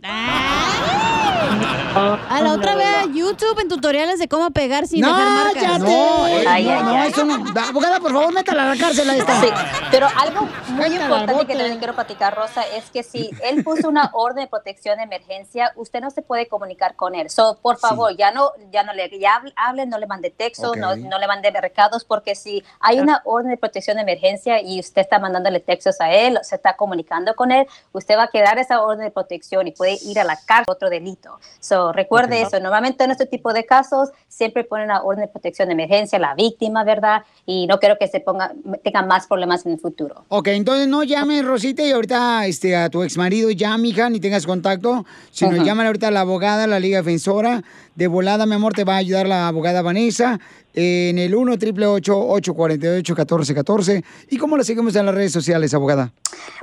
A 1.96 2.42
la 2.42 2.54
otra 2.54 2.76
vez 2.76 2.88
a 2.88 3.06
YouTube 3.06 3.60
en 3.60 3.70
tutoriales 3.70 4.18
de 4.18 4.28
cómo 4.28 4.50
pegar 4.52 4.88
sin 4.88 5.02
No, 5.02 5.08
dejar 5.16 5.28
marcas. 5.46 5.64
cállate. 5.64 5.80
No, 5.84 6.18
No, 6.18 6.24
ay, 6.26 6.44
no, 6.44 6.50
ay, 6.50 6.64
no, 6.84 6.92
ay. 7.02 7.10
eso 7.12 7.24
no. 7.26 7.36
Abogada, 7.70 8.00
por 8.00 8.12
favor, 8.12 8.34
métala 8.34 8.64
a 8.72 8.76
la 8.76 8.82
cárcel 8.82 9.10
a 9.10 9.16
esta. 9.16 9.40
Sí, 9.42 9.48
pero 9.92 10.08
algo 10.20 10.42
muy 10.70 10.90
Métala 10.90 11.04
importante 11.04 11.46
que 11.46 11.54
también 11.56 11.78
quiero 11.78 11.94
platicar, 11.94 12.36
Rosa, 12.36 12.64
es 12.76 12.90
que 12.90 13.04
si 13.04 13.30
él 13.44 13.64
puso 13.64 13.90
una 13.90 14.10
orden 14.14 14.46
de 14.46 14.48
protección 14.50 14.98
de 14.98 15.04
emergencia, 15.04 15.72
usted 15.76 16.02
no 16.02 16.10
se 16.10 16.24
puede 16.24 16.48
comunicar 16.48 16.96
con 16.96 17.14
él. 17.14 17.30
So, 17.30 17.60
por 17.62 17.78
favor, 17.78 18.16
ya 18.18 18.32
no, 18.32 18.52
ya 18.72 18.84
no 18.84 18.94
le 18.94 19.10
ya 19.20 19.42
hable- 19.56 19.86
no 19.86 19.98
le 20.00 20.08
mande 20.08 20.32
textos, 20.32 20.72
Ok. 20.72 20.78
no, 20.78 20.96
no 20.96 21.20
le 21.20 21.28
mande 21.28 21.52
recados, 21.52 22.06
porque 22.06 22.34
si 22.34 22.64
hay 22.80 23.00
una 23.00 23.22
orden 23.26 23.52
de 23.52 23.58
protección 23.58 23.98
de 23.98 24.04
emergencia 24.04 24.62
y 24.62 24.80
usted 24.80 25.02
está 25.02 25.20
mandándole 25.20 25.60
textos 25.60 26.02
a 26.02 26.12
él, 26.12 26.40
se 26.42 26.56
está 26.56 26.76
comunicando 26.76 27.36
con 27.36 27.52
él, 27.52 27.68
usted 27.92 28.18
va 28.18 28.24
a 28.24 28.28
quedar 28.30 28.58
esa 28.58 28.82
orden 28.82 29.06
de 29.06 29.12
protección 29.12 29.68
y 29.68 29.72
puede 29.72 29.98
ir 30.04 30.20
a 30.20 30.24
la 30.24 30.38
cárcel 30.44 30.66
otro 30.74 30.90
delito. 30.90 31.40
So, 31.60 31.83
recuerde 31.92 32.42
eso. 32.42 32.60
Normalmente 32.60 33.04
en 33.04 33.12
este 33.12 33.26
tipo 33.26 33.52
de 33.52 33.66
casos 33.66 34.10
siempre 34.28 34.64
ponen 34.64 34.86
una 34.86 35.04
orden 35.04 35.26
de 35.26 35.28
protección 35.28 35.68
de 35.68 35.74
emergencia, 35.74 36.20
la 36.20 36.36
víctima, 36.36 36.84
¿verdad? 36.84 37.24
Y 37.46 37.68
no 37.68 37.80
quiero 37.80 37.98
que 37.98 38.08
se 38.08 38.20
ponga, 38.20 38.54
tenga 38.84 39.02
más 39.02 39.28
problemas 39.28 39.66
en 39.66 39.74
el 39.74 39.80
futuro. 39.80 40.24
Ok, 40.30 40.48
entonces 40.50 40.88
no 40.88 41.04
llames, 41.04 41.44
Rosita, 41.44 41.84
y 41.84 41.92
ahorita 41.92 42.46
este, 42.46 42.76
a 42.76 42.90
tu 42.90 43.04
ex 43.04 43.18
marido 43.18 43.52
ya, 43.52 43.78
mija, 43.78 44.10
ni 44.10 44.20
tengas 44.20 44.46
contacto, 44.46 45.06
sino 45.32 45.52
Ajá. 45.52 45.64
llámale 45.64 45.88
ahorita 45.88 46.08
a 46.08 46.12
la 46.12 46.22
abogada, 46.22 46.68
la 46.68 46.80
Liga 46.80 47.00
Defensora. 47.00 47.64
De 47.96 48.08
volada, 48.08 48.46
mi 48.46 48.56
amor, 48.56 48.74
te 48.74 48.84
va 48.84 48.96
a 48.96 48.98
ayudar 48.98 49.28
la 49.28 49.48
abogada 49.48 49.84
Vanessa 49.84 50.40
en 50.74 51.20
el 51.20 51.36
1 51.36 51.52
888 51.54 52.20
848 52.20 53.14
1414 53.14 54.04
¿Y 54.30 54.38
cómo 54.38 54.58
la 54.58 54.64
seguimos 54.64 54.96
en 54.96 55.06
las 55.06 55.14
redes 55.14 55.32
sociales, 55.32 55.74
abogada? 55.76 56.12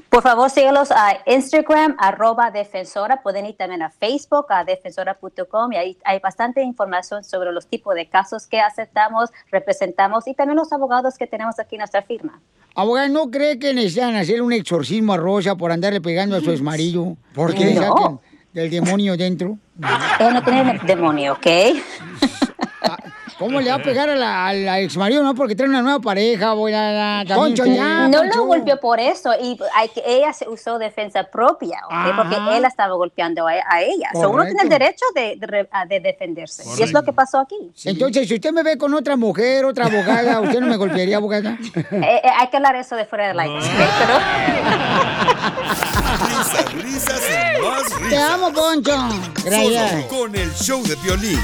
Por 0.09 0.23
favor, 0.23 0.51
sígalos 0.51 0.90
a 0.90 1.19
Instagram, 1.27 1.97
arroba 2.01 2.51
defensora. 2.51 3.23
Pueden 3.23 3.47
ir 3.47 3.57
también 3.57 3.82
a 3.82 3.90
Facebook, 3.90 4.47
a 4.48 4.65
defensora.com. 4.65 5.73
Y 5.73 5.77
ahí 5.77 5.98
hay 6.05 6.19
bastante 6.19 6.62
información 6.62 7.23
sobre 7.23 7.52
los 7.52 7.69
tipos 7.69 7.94
de 7.94 8.09
casos 8.09 8.48
que 8.48 8.61
aceptamos, 8.61 9.31
representamos 9.52 10.27
y 10.27 10.35
también 10.35 10.57
los 10.57 10.73
abogados 10.73 11.16
que 11.16 11.28
tenemos 11.28 11.61
aquí 11.61 11.77
en 11.77 11.81
nuestra 11.81 12.02
firma. 12.02 12.40
Abogada, 12.74 13.09
¿no 13.09 13.31
cree 13.31 13.59
que 13.59 13.73
necesitan 13.73 14.16
hacer 14.16 14.43
un 14.43 14.52
exorcismo 14.52 15.12
a 15.12 15.16
Rosa 15.16 15.55
por 15.57 15.70
andarle 15.70 16.01
pegando 16.01 16.36
a 16.36 16.40
su 16.40 16.51
exmarido? 16.51 17.16
Porque 17.35 17.65
le 17.65 17.74
No. 17.74 18.20
Del 18.52 18.70
demonio 18.70 19.16
dentro. 19.16 19.59
Ella 20.18 20.31
no 20.32 20.43
tiene 20.43 20.81
demonio, 20.85 21.32
¿ok? 21.35 21.47
¿Cómo 23.40 23.60
le 23.60 23.70
va 23.70 23.76
a 23.76 23.82
pegar 23.82 24.08
a 24.10 24.14
la, 24.14 24.46
a 24.48 24.52
la 24.52 24.78
exmarido? 24.80 25.22
No, 25.24 25.34
porque 25.34 25.56
trae 25.56 25.68
una 25.68 25.80
nueva 25.82 25.98
pareja, 25.98 26.50
abogada. 26.50 27.24
Poncho, 27.34 27.64
ya, 27.64 28.06
no 28.06 28.18
Poncho. 28.18 28.36
lo 28.36 28.44
golpeó 28.44 28.78
por 28.78 29.00
eso 29.00 29.32
y 29.42 29.58
hay 29.74 29.88
que, 29.88 30.02
ella 30.06 30.32
se 30.32 30.46
usó 30.48 30.78
defensa 30.78 31.24
propia, 31.24 31.80
¿ok? 31.86 31.90
Ajá. 31.92 32.16
porque 32.16 32.56
él 32.58 32.64
estaba 32.66 32.94
golpeando 32.94 33.48
a, 33.48 33.52
a 33.68 33.80
ella. 33.82 34.10
So, 34.12 34.28
uno 34.30 34.44
tiene 34.44 34.62
el 34.62 34.68
Correcto. 34.68 34.84
derecho 34.84 35.04
de, 35.14 35.36
de 35.40 35.46
re- 35.46 35.68
a- 35.72 35.86
de 35.86 36.00
defenderse. 36.00 36.62
Y 36.78 36.82
es 36.82 36.92
lo 36.92 37.02
que 37.02 37.12
pasó 37.14 37.38
aquí. 37.40 37.56
Entonces, 37.84 38.28
si 38.28 38.34
usted 38.34 38.52
me 38.52 38.62
ve 38.62 38.76
con 38.78 38.92
otra 38.94 39.16
mujer, 39.16 39.64
otra 39.64 39.86
abogada, 39.86 40.38
¿usted 40.42 40.60
no 40.60 40.66
me 40.66 40.76
golpearía, 40.76 41.16
abogada? 41.16 41.56
Eh, 41.74 41.80
eh, 42.02 42.22
hay 42.38 42.48
que 42.48 42.56
hablar 42.58 42.76
eso 42.76 42.94
de 42.94 43.06
fuera 43.06 43.28
del 43.28 43.40
aire. 43.40 43.54
Pero- 43.58 44.18
Risas, 46.28 46.72
risas 46.74 47.22
y 47.30 47.62
más 47.62 47.84
risas. 47.84 48.08
Te 48.10 48.16
amo, 48.18 48.52
Poncho. 48.52 48.92
Gracias. 49.44 49.90
Solo 49.90 50.08
con 50.08 50.36
el 50.36 50.52
show 50.54 50.82
de 50.86 50.94
violín. 50.96 51.40